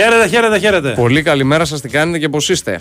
Χαίρετε, 0.00 0.28
χαίρετε, 0.28 0.58
χαίρετε. 0.58 0.90
Πολύ 0.90 1.22
καλημέρα 1.22 1.64
σας, 1.64 1.80
τι 1.80 1.88
κάνετε 1.88 2.18
και 2.18 2.28
πώς 2.28 2.48
είστε; 2.48 2.80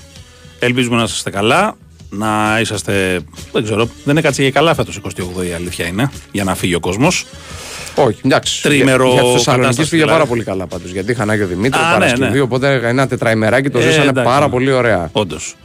Ελπίζουμε 0.59 0.95
να 0.95 1.03
είστε 1.03 1.29
καλά. 1.29 1.75
Να 2.09 2.57
είσαστε. 2.61 3.19
Δεν 3.51 3.63
ξέρω, 3.63 3.85
δεν 3.85 3.89
είναι 4.05 4.21
κάτσε 4.21 4.43
και 4.43 4.51
καλά 4.51 4.75
φέτος 4.75 4.99
28 5.39 5.45
η 5.49 5.53
αλήθεια 5.53 5.85
είναι. 5.85 6.11
Για 6.31 6.43
να 6.43 6.55
φύγει 6.55 6.75
ο 6.75 6.79
κόσμος. 6.79 7.25
Όχι, 7.95 8.19
εντάξει. 8.25 8.61
Τρίμερο 8.61 9.05
Για, 9.05 9.13
για 9.13 9.21
του 9.23 9.31
Θεσσαλονίκη 9.31 9.61
κατάσταση, 9.67 9.89
πήγε 9.89 10.01
δηλαδή. 10.01 10.19
πάρα 10.19 10.29
πολύ 10.29 10.43
καλά 10.43 10.67
πάντως. 10.67 10.91
Γιατί 10.91 11.11
είχαν 11.11 11.29
Άγιο 11.29 11.47
Δημήτριο, 11.47 11.83
Α, 11.83 11.87
ναι, 11.87 11.93
Παρασκευή, 11.93 12.33
ναι. 12.33 12.39
οπότε 12.39 12.81
ένα 12.83 13.07
τετραημεράκι 13.07 13.69
το 13.69 13.79
Ε, 13.79 13.81
ζήσανε 13.81 14.09
εντάξει, 14.09 14.31
πάρα 14.33 14.45
ναι. 14.45 14.51
πολύ 14.51 14.71
ωραία. 14.71 15.09
Όντως. 15.11 15.55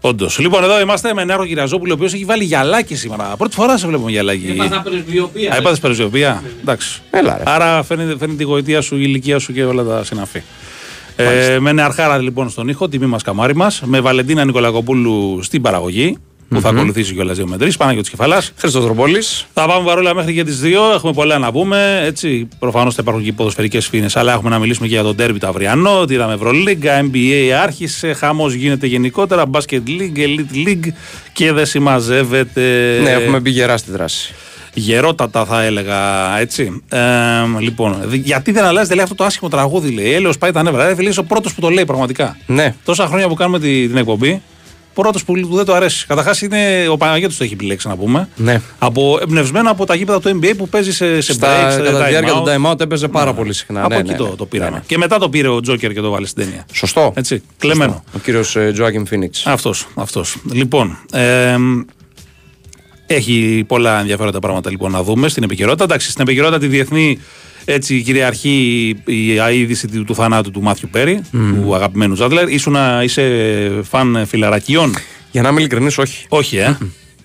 Όντως. 0.00 0.38
Λοιπόν, 0.38 0.62
εδώ 0.64 0.80
είμαστε 0.80 1.14
με 1.14 1.24
Νέαρχο 1.24 1.46
Κυραζόπουλο, 1.46 1.92
ο 1.92 1.94
οποίος 1.94 2.14
έχει 2.14 2.24
βάλει 2.24 2.44
γυαλάκι 2.44 2.94
σήμερα. 2.96 3.34
Πρώτη 3.38 3.54
φορά 3.54 3.78
σε 3.78 3.86
βλέπουμε 3.86 4.10
γυαλάκι. 4.10 4.46
Έπαθα 4.50 4.80
πρεσβειοποία. 4.82 5.52
Α, 5.52 5.56
έπαθες 5.56 5.78
περιζωπία. 5.78 6.42
Εντάξει. 6.60 7.00
Έλα, 7.10 7.36
ρε. 7.36 7.42
Άρα 7.46 7.82
φαίνεται, 7.82 8.16
φαίνεται 8.18 8.36
τη 8.38 8.44
γοητεία 8.44 8.80
σου, 8.80 8.96
η 8.96 9.00
ηλικία 9.02 9.38
σου 9.38 9.52
και 9.52 9.64
όλα 9.64 9.84
τα 9.84 10.04
συναφή. 10.04 10.42
Ε, 11.20 11.58
με 11.58 11.72
νεαρχάρα 11.72 12.18
λοιπόν 12.18 12.50
στον 12.50 12.68
ήχο, 12.68 12.88
τιμή 12.88 13.06
μας 13.06 13.22
καμάρι 13.22 13.54
μας. 13.56 13.82
Με 13.84 14.00
Βαλεντίνα 14.00 14.44
Νικολακοπούλου 14.44 15.38
στην 15.42 15.62
παραγωγή, 15.62 16.16
που 16.48 16.60
θα 16.60 16.68
ακολουθήσει 16.68 17.14
κιόλας 17.14 17.36
δύο 17.36 17.46
με 17.46 17.56
τρει. 17.56 17.72
Παναγιώτης 17.78 18.10
Κεφαλάς. 18.10 18.52
Χρήστος 18.56 18.84
Τροπόλη. 18.84 19.22
Θα 19.54 19.66
πάμε 19.66 19.86
παρόλα 19.86 20.14
μέχρι 20.14 20.34
και 20.34 20.44
τις 20.44 20.60
2. 20.60 20.94
Έχουμε 20.94 21.12
πολλά 21.12 21.38
να 21.38 21.52
πούμε. 21.52 22.02
Έτσι, 22.04 22.48
προφανώς 22.58 22.94
θα 22.94 23.02
υπάρχουν 23.02 23.24
και 23.24 23.32
ποδοσφαιρικές 23.32 23.86
φίνε, 23.86 24.06
αλλά 24.14 24.32
έχουμε 24.32 24.50
να 24.50 24.58
μιλήσουμε 24.58 24.86
και 24.86 24.94
για 24.94 25.02
τον 25.02 25.16
τέρμι 25.16 25.38
το 25.38 25.46
αυριανό. 25.46 26.04
Τι 26.04 26.14
είδαμε 26.14 26.34
Ευρωλίγκα, 26.34 27.04
NBA 27.04 27.48
άρχισε. 27.62 28.12
Χαμός 28.12 28.52
γίνεται 28.52 28.86
γενικότερα. 28.86 29.44
Basket 29.50 29.82
League, 29.86 30.18
Elite 30.18 30.66
League 30.66 30.88
και 31.32 31.52
δεν 31.52 31.66
συμμαζεύεται. 31.66 32.98
Ναι, 33.02 33.10
έχουμε 33.10 33.40
μπει 33.40 33.50
γερά 33.50 33.76
στη 33.76 33.90
δράση. 33.90 34.34
Γερότατα 34.74 35.44
θα 35.44 35.62
έλεγα 35.62 35.98
έτσι. 36.38 36.82
Ε, 36.88 36.98
λοιπόν, 37.58 37.96
δι- 38.04 38.26
γιατί 38.26 38.52
δεν 38.52 38.64
αλλάζει 38.64 38.94
λέει 38.94 39.02
αυτό 39.02 39.14
το 39.14 39.24
άσχημο 39.24 39.50
τραγούδι, 39.50 39.90
λέει. 39.90 40.12
Έλεος 40.14 40.38
πάει 40.38 40.50
τα 40.52 40.62
νεύρα. 40.62 40.88
Ε, 40.88 40.94
φίλε, 40.94 41.08
είσαι 41.08 41.20
ο 41.20 41.24
πρώτος 41.24 41.54
που 41.54 41.60
το 41.60 41.68
λέει 41.68 41.84
πραγματικά. 41.84 42.36
Ναι. 42.46 42.74
Τόσα 42.84 43.06
χρόνια 43.06 43.28
που 43.28 43.34
κάνουμε 43.34 43.58
τη- 43.58 43.86
την 43.88 43.96
εκπομπή, 43.96 44.42
πρώτος 44.94 45.24
που, 45.24 45.32
που 45.48 45.56
δεν 45.56 45.64
το 45.64 45.74
αρέσει. 45.74 46.06
Καταρχάς 46.06 46.42
είναι 46.42 46.86
ο 46.90 46.96
Παναγιώτης 46.96 47.36
το 47.36 47.44
έχει 47.44 47.52
επιλέξει 47.52 47.88
να 47.88 47.96
πούμε. 47.96 48.28
Ναι. 48.36 48.60
Από, 48.78 49.18
εμπνευσμένο 49.22 49.70
από 49.70 49.86
τα 49.86 49.94
γήπεδα 49.94 50.20
του 50.20 50.40
NBA 50.42 50.52
που 50.56 50.68
παίζει 50.68 50.92
σε, 50.92 51.20
σε 51.20 51.32
Στα, 51.32 51.46
breaks, 51.68 51.72
σε 51.72 51.78
κατά 51.80 51.98
τη 51.98 52.04
time 52.04 52.08
διάρκεια 52.08 52.32
out. 52.32 52.44
του 52.44 52.64
time 52.66 52.70
out 52.72 52.80
έπαιζε 52.80 53.08
πάρα 53.08 53.34
πολύ 53.34 53.52
συχνά. 53.52 53.80
Από 53.80 53.88
ναι, 53.94 54.00
εκεί 54.00 54.10
ναι, 54.10 54.16
το, 54.16 54.28
ναι. 54.28 54.34
το 54.36 54.46
πήραμε. 54.46 54.70
Ναι, 54.70 54.76
ναι. 54.76 54.82
Και 54.86 54.98
μετά 54.98 55.18
το 55.18 55.28
πήρε 55.28 55.48
ο 55.48 55.60
Τζόκερ 55.60 55.92
και 55.92 56.00
το 56.00 56.10
βάλε 56.10 56.26
στην 56.26 56.44
ταινία. 56.44 56.66
Σωστό. 56.72 57.12
Έτσι, 57.16 57.42
κλεμμένο. 57.58 58.04
Ο 58.14 58.18
κύριος 58.18 58.56
Τζοάκιμ 58.72 59.04
Φίνιξ. 59.04 59.46
Αυτός, 59.46 59.86
αυτός. 59.94 60.36
Λοιπόν, 60.52 60.98
ε, 61.12 61.56
έχει 63.10 63.64
πολλά 63.66 64.00
ενδιαφέροντα 64.00 64.38
πράγματα 64.38 64.70
λοιπόν 64.70 64.90
να 64.90 65.02
δούμε 65.02 65.28
στην 65.28 65.42
επικαιρότητα. 65.42 65.84
Εντάξει, 65.84 66.10
στην 66.10 66.22
επικαιρότητα 66.22 66.58
τη 66.58 66.66
διεθνή 66.66 67.18
έτσι, 67.64 68.02
κυριαρχεί 68.02 68.96
η 69.04 69.38
αείδηση 69.38 69.88
του, 69.88 70.04
του 70.04 70.14
θανάτου 70.14 70.50
του 70.50 70.62
Μάθιου 70.62 70.88
Πέρι, 70.92 71.20
του 71.30 71.74
αγαπημένου 71.74 72.14
Ζάντλερ. 72.14 72.48
Ήσουνα, 72.48 73.02
είσαι 73.02 73.70
φαν 73.82 74.24
φιλαρακιών; 74.26 74.94
Για 75.30 75.42
να 75.42 75.48
είμαι 75.48 75.60
ειλικρινής, 75.60 75.98
όχι. 75.98 76.26
Όχι, 76.28 76.56
ε. 76.56 76.78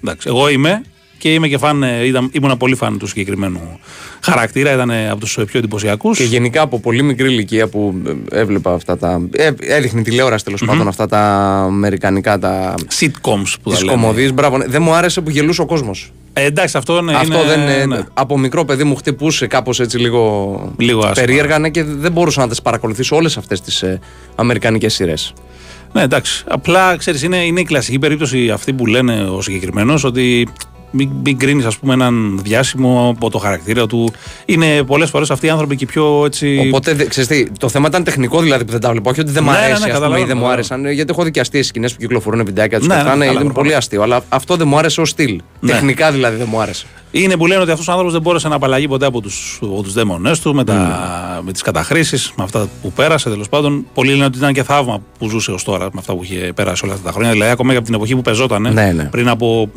Εντάξει, 0.03 0.27
εγώ 0.27 0.49
είμαι 0.49 0.81
και 1.23 1.34
είμαι 1.34 1.47
και 1.47 1.57
φαν, 1.57 1.84
ε, 1.84 2.06
ήταν, 2.06 2.29
ήμουνα 2.31 2.57
πολύ 2.57 2.75
φαν 2.75 2.97
του 2.97 3.07
συγκεκριμένου 3.07 3.79
χαρακτήρα. 4.22 4.73
Ήταν 4.73 4.91
από 4.91 5.19
τους 5.19 5.39
πιο 5.45 5.59
εντυπωσιακούς. 5.59 6.17
Και 6.17 6.23
γενικά 6.23 6.61
από 6.61 6.79
πολύ 6.79 7.03
μικρή 7.03 7.28
ηλικία 7.31 7.67
που 7.67 8.01
ε, 8.31 8.39
έβλεπα 8.39 8.73
αυτά 8.73 8.97
τα. 8.97 9.22
Ε, 9.31 9.51
έδειχνε 9.59 10.01
τηλεόραση 10.01 10.44
τέλος 10.44 10.63
πάντων 10.66 10.88
αυτά 10.88 11.07
τα 11.07 11.19
αμερικανικά 11.66 12.39
τα. 12.39 12.75
Sitcoms 13.00 13.53
που 13.63 13.69
τα 13.69 13.75
Τι 13.78 13.84
λένε. 13.84 13.91
κομμωδίες. 13.97 14.34
Μπράβο. 14.34 14.57
ναι. 14.57 14.66
Δεν 14.67 14.81
μου 14.81 14.94
άρεσε 14.94 15.22
που 15.22 15.29
γελούσε 15.29 15.61
ο 15.61 15.66
κόσμος. 15.66 16.11
Ε, 16.34 16.45
εντάξει, 16.45 16.78
αυτό, 16.78 16.97
είναι, 16.97 17.13
Αυτό 17.16 17.34
είναι- 17.34 17.45
δεν. 17.55 17.67
ε, 17.67 17.85
ναι. 17.85 18.00
Από 18.13 18.38
μικρό 18.38 18.66
παιδί 18.66 18.84
μου 18.84 18.95
χτυπούσε 18.95 19.47
κάπως 19.47 19.79
έτσι 19.79 19.97
λίγο. 19.97 20.73
Λίγο 20.78 21.00
άσχημα. 21.00 21.25
περίεργα 21.25 21.59
ναι, 21.59 21.69
και 21.69 21.84
δεν 21.84 22.11
μπορούσα 22.11 22.41
να 22.41 22.47
τις 22.47 22.61
παρακολουθήσω 22.61 23.16
όλες 23.16 23.38
αυτές 23.38 23.61
τις 23.61 23.81
ε, 23.81 24.00
αμερικανικές 24.35 24.94
σειρές. 24.94 25.34
Ναι, 25.94 26.01
εντάξει. 26.01 26.44
Απλά 26.47 26.95
ξέρεις, 26.97 27.23
είναι, 27.23 27.38
είναι 27.38 27.59
η 27.59 27.63
κλασική 27.63 28.00
περίπτωση 28.00 28.50
αυτή 28.50 28.73
που 28.73 28.85
λένε 28.85 29.23
ο 29.23 29.41
συγκεκριμένος 29.41 30.03
ότι 30.03 30.47
μην, 30.93 31.09
μην 31.23 31.37
κρίνεις, 31.37 31.65
ας 31.65 31.77
πούμε, 31.77 31.93
έναν 31.93 32.39
διάσημο 32.43 33.13
από 33.15 33.29
το 33.29 33.37
χαρακτήρα 33.37 33.87
του. 33.87 34.13
Είναι 34.45 34.83
πολλές 34.83 35.09
φορές 35.09 35.31
αυτοί 35.31 35.45
οι 35.45 35.49
άνθρωποι 35.49 35.75
και 35.75 35.85
πιο 35.85 36.23
έτσι. 36.25 36.63
Οπότε, 36.67 36.93
δε- 36.93 37.05
ξέρεις 37.05 37.29
τι, 37.29 37.49
το 37.59 37.69
θέμα 37.69 37.87
ήταν 37.87 38.03
τεχνικό 38.03 38.41
δηλαδή 38.41 38.65
που 38.65 38.71
δεν 38.71 38.79
τα 38.81 38.89
βλέπω. 38.91 39.09
Όχι 39.09 39.19
ότι 39.19 39.31
δεν 39.31 39.43
μου 39.43 39.49
Ναι, 39.51 39.55
ναι, 39.55 39.61
ναι, 39.61 39.65
αρέσει 39.73 39.81
ας 39.83 39.87
πούμε, 39.89 39.93
καταλαβαίνω, 39.99 40.25
ή 40.25 40.27
δεν 40.27 40.37
μου 40.37 40.43
καταλαβαίνω. 40.43 40.75
άρεσαν. 40.77 40.93
Γιατί 40.95 41.11
έχω 41.11 41.23
δει 41.23 41.31
και 41.31 41.39
αστείε 41.39 41.61
σκηνές 41.63 41.91
που 41.93 41.99
κυκλοφορούν 41.99 42.45
βιντεάκια 42.45 42.77
τους 42.79 42.87
Ναι, 42.87 42.93
και 42.95 43.01
ναι, 43.01 43.05
αυτά. 43.07 43.17
Ναι, 43.19 43.25
καλά, 43.25 43.39
είναι 43.39 43.43
προφανώς. 43.49 43.67
πολύ 43.69 43.75
αστείο. 43.75 44.01
Αλλά 44.01 44.23
αυτό 44.29 44.55
δεν 44.55 44.67
μου 44.67 44.77
άρεσε 44.77 45.01
ως 45.01 45.09
στυλ. 45.09 45.41
Ναι. 45.59 45.71
Τεχνικά 45.71 46.11
δηλαδή 46.11 46.37
δεν 46.37 46.47
μου 46.49 46.61
άρεσε. 46.61 46.85
Είναι 47.16 47.38
που 47.38 47.47
λένε 47.47 47.62
ότι 47.62 47.72
αυτός 47.72 47.88
ο 47.88 47.91
άνθρωπος 47.91 48.13
δεν 48.13 48.22
μπόρεσε 48.22 48.47
να 48.47 48.56
απαλλαγεί 48.56 48.88
ποτέ 48.88 49.06
από 49.06 49.22
τους 49.22 49.59
τους 49.84 49.94
δαίμονές 49.94 50.40
του 50.40 50.56
με, 50.56 50.63
τα, 50.63 51.41
με 51.46 51.51
τις 51.51 51.62
καταχρήσεις, 51.62 52.34
με 52.38 52.44
αυτά 52.44 52.68
που 52.81 52.91
πέρασε 52.91 53.29
τέλος 53.29 53.50
πάντων. 53.50 53.85
Πολλοί 53.94 54.12
λένε 54.12 54.25
ότι 54.25 54.38
ήταν 54.38 54.53
και 54.53 54.63
θαύμα 54.63 55.01
που 55.19 55.29
ζούσε 55.29 55.52
ως 55.52 55.63
τώρα 55.63 55.84
με 55.85 56.00
αυτά 56.00 56.16
που 56.16 56.23
είχε 56.23 56.52
περάσει 56.56 56.85
όλα 56.85 56.94
αυτά 56.94 57.06
τα 57.06 57.12
χρόνια. 57.12 57.31
Δηλαδή, 57.31 57.52
ακόμα 57.52 57.72
και 57.72 57.78
από 57.78 57.85
την 57.85 57.96
εποχή 57.96 58.16
που 58.16 58.22
πεζόταν 58.22 58.62
Ναι, 58.62 58.91
ναι. 58.91 59.03
πριν 59.03 59.29
από 59.29 59.69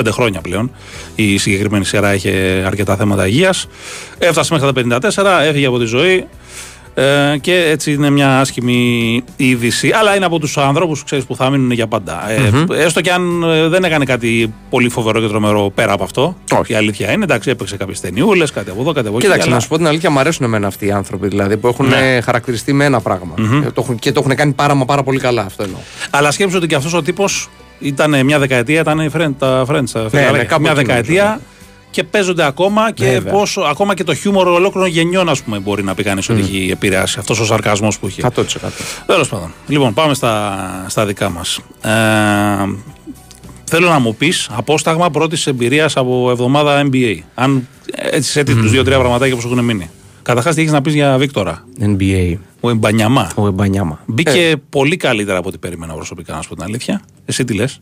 25 0.00 0.06
χρόνια 0.10 0.40
πλέον. 0.40 0.70
Η 1.14 1.38
συγκεκριμένη 1.38 1.84
σειρά 1.84 2.14
είχε 2.14 2.30
αρκετά 2.66 2.96
θέματα 2.96 3.26
υγείας. 3.26 3.66
Έφτασε 4.18 4.54
μέχρι 4.54 4.72
τα 4.90 5.00
54, 5.42 5.46
έφυγε 5.46 5.66
από 5.66 5.78
τη 5.78 5.84
ζωή. 5.84 6.26
Ε, 6.94 7.36
και 7.40 7.54
έτσι 7.70 7.92
είναι 7.92 8.10
μια 8.10 8.38
άσχημη 8.40 9.22
είδηση. 9.36 9.90
Αλλά 9.94 10.16
είναι 10.16 10.24
από 10.24 10.38
τους 10.38 10.56
ανθρώπου 10.58 10.96
που 11.26 11.36
θα 11.36 11.50
μείνουν 11.50 11.70
για 11.70 11.86
πάντα. 11.86 12.30
Ε, 12.30 12.64
έστω 12.84 13.00
και 13.00 13.12
αν 13.12 13.42
ε, 13.42 13.68
δεν 13.68 13.84
έκανε 13.84 14.04
κάτι 14.04 14.52
πολύ 14.70 14.88
φοβερό 14.88 15.20
και 15.20 15.26
τρομερό 15.26 15.70
πέρα 15.74 15.92
από 15.92 16.04
αυτό. 16.04 16.36
Όχι. 16.58 16.72
Η 16.72 16.74
αλήθεια 16.74 17.10
είναι, 17.12 17.24
εντάξει, 17.24 17.50
έπαιξε 17.50 17.76
κάποιες 17.76 18.00
ταινιούλες, 18.00 18.50
κάτι 18.50 18.70
από 18.70 18.80
εδώ, 18.80 18.92
κάτι 18.92 19.06
από 19.08 19.16
εκεί. 19.16 19.26
Κοίταξε, 19.26 19.46
αλλά- 19.46 19.56
να 19.56 19.62
σου 19.62 19.68
πω 19.68 19.76
την 19.76 19.86
αλήθεια, 19.86 20.10
μου 20.10 20.18
αρέσουν 20.18 20.44
εμένα 20.46 20.66
αυτοί 20.66 20.86
οι 20.86 20.90
άνθρωποι 20.92 21.28
δηλαδή, 21.28 21.56
που 21.56 21.66
έχουν 21.68 21.86
Ναι. 21.88 22.16
ε, 22.16 22.20
χαρακτηριστεί 22.20 22.72
με 22.72 22.84
ένα 22.84 23.00
πράγμα. 23.00 23.34
Ε, 23.64 23.70
το 23.70 23.80
έχουν- 23.84 23.96
και 23.98 24.12
το 24.12 24.22
έχουν 24.24 24.36
κάνει 24.36 24.52
πάρα, 24.52 24.74
μα 24.74 24.84
πάρα 24.84 25.02
πολύ 25.02 25.18
καλά. 25.18 25.42
Αυτό 25.42 25.62
εννοώ. 25.62 25.78
Αλλά 26.10 26.30
σκέψου 26.30 26.56
ότι 26.56 26.66
και 26.66 26.74
αυτός 26.74 26.94
ο 26.94 27.02
τύπος 27.02 27.48
ήταν 27.78 28.24
μια 28.24 28.38
δεκαετία, 28.38 28.80
ήταν 28.80 28.98
οι 29.00 29.10
friend, 29.16 29.30
τα 29.38 29.64
friends. 29.68 29.84
τα 29.92 30.06
φιλαράκια. 30.10 30.30
ναι, 30.38 30.44
κάπου 30.44 30.62
μια 30.62 30.70
εκεί 30.70 30.80
δεκαετία 30.84 31.22
νομίζω, 31.24 31.40
και 31.92 32.04
παίζονται 32.04 32.44
ακόμα 32.46 32.92
και 32.92 33.04
Βέβαια. 33.04 33.32
πόσο, 33.32 33.60
ακόμα 33.60 33.94
και 33.94 34.04
το 34.04 34.14
χιούμορ 34.14 34.48
ολόκληρων 34.48 34.88
γενιών, 34.88 35.28
ας 35.28 35.42
πούμε, 35.42 35.58
μπορεί 35.58 35.82
να 35.82 35.94
πει 35.94 36.02
κανεί 36.02 36.22
ότι 36.30 36.40
έχει 36.40 36.68
επηρεάσει 36.70 37.16
αυτός 37.18 37.40
ο 37.40 37.44
σαρκασμός 37.44 37.98
που 37.98 38.08
είχε. 38.08 38.22
100%. 38.22 38.42
Τέλος 39.06 39.28
πάντων. 39.28 39.52
Λοιπόν, 39.66 39.94
πάμε 39.94 40.14
στα, 40.14 40.86
στα 40.88 41.06
δικά 41.06 41.30
μας. 41.30 41.60
Ε, 41.82 41.90
θέλω 43.64 43.88
να 43.88 43.98
μου 43.98 44.14
πεις 44.14 44.48
απόσταγμα 44.52 45.10
πρώτης 45.10 45.46
εμπειρίας 45.46 45.96
από 45.96 46.30
εβδομάδα 46.30 46.88
NBA. 46.90 47.18
Αν 47.34 47.68
έτσι 47.94 48.30
σε 48.30 48.44
τους 48.44 48.70
δύο-τρία 48.70 48.98
πραγματάκια 48.98 49.34
που 49.34 49.40
σου 49.40 49.48
έχουν 49.48 49.64
μείνει. 49.64 49.90
Καταρχάς, 50.22 50.54
τι 50.54 50.60
έχεις 50.60 50.72
να 50.72 50.82
πεις 50.82 50.94
για 50.94 51.18
Βίκτορα; 51.18 51.64
NBA. 51.80 52.36
Ο 52.60 52.70
Εμπανιαμά. 52.70 53.30
Ο 53.34 53.46
Εμπανιάμα. 53.46 54.00
Μπήκε 54.06 54.54
πολύ 54.70 54.96
καλύτερα 54.96 55.38
από 55.38 55.48
ό,τι 55.48 55.58
περίμενα 55.58 55.94
προσωπικά, 55.94 56.34
να 56.34 56.42
σου 56.42 56.48
πω 56.48 56.54
την 56.54 56.64
αλήθεια. 56.64 57.02
Εσύ 57.24 57.44
τι 57.44 57.54
λες; 57.54 57.80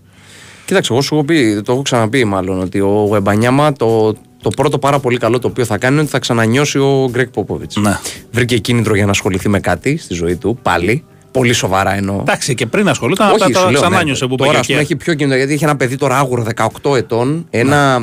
Κοίταξε, 0.70 0.92
εγώ 0.92 1.02
σου 1.02 1.14
έχω 1.14 1.24
πει, 1.24 1.60
το 1.64 1.72
έχω 1.72 1.82
ξαναπεί 1.82 2.24
μάλλον, 2.24 2.60
ότι 2.60 2.80
ο 2.80 3.10
Εμπανιάμα 3.14 3.72
το, 3.72 4.14
το 4.42 4.50
πρώτο 4.56 4.78
πάρα 4.78 4.98
πολύ 4.98 5.18
καλό 5.18 5.38
το 5.38 5.48
οποίο 5.48 5.64
θα 5.64 5.78
κάνει 5.78 5.92
είναι 5.92 6.02
ότι 6.02 6.10
θα 6.10 6.18
ξανανιώσει 6.18 6.78
ο 6.78 7.08
Γκρέκ 7.10 7.28
Πόποβιτς. 7.28 7.76
Ναι. 7.76 7.98
Βρήκε 8.32 8.58
κίνητρο 8.58 8.94
για 8.94 9.04
να 9.04 9.10
ασχοληθεί 9.10 9.48
με 9.48 9.60
κάτι 9.60 9.96
στη 9.96 10.14
ζωή 10.14 10.36
του, 10.36 10.58
πάλι. 10.62 11.04
Πολύ 11.30 11.52
σοβαρά 11.52 11.94
εννοώ. 11.96 12.16
Εντάξει, 12.20 12.54
και 12.54 12.66
πριν 12.66 12.88
ασχολούταν, 12.88 13.28
απλά 13.28 13.44
Όχι, 13.44 13.52
τα 13.54 13.60
σου 13.60 13.70
λέω, 13.70 13.80
ξανά 13.80 13.96
ναι. 13.96 14.02
νιώσε 14.04 14.26
που 14.26 14.34
Τώρα, 14.36 14.50
πήγε 14.50 14.60
ας 14.60 14.66
πούμε, 14.66 14.78
και- 14.78 14.84
έχει 14.84 14.96
πιο 14.96 15.14
κίνητρο 15.14 15.36
γιατί 15.38 15.52
έχει 15.52 15.64
ένα 15.64 15.76
παιδί 15.76 15.96
τώρα 15.96 16.18
άγουρο 16.18 16.46
18 16.82 16.96
ετών. 16.96 17.46
Ένα 17.50 17.98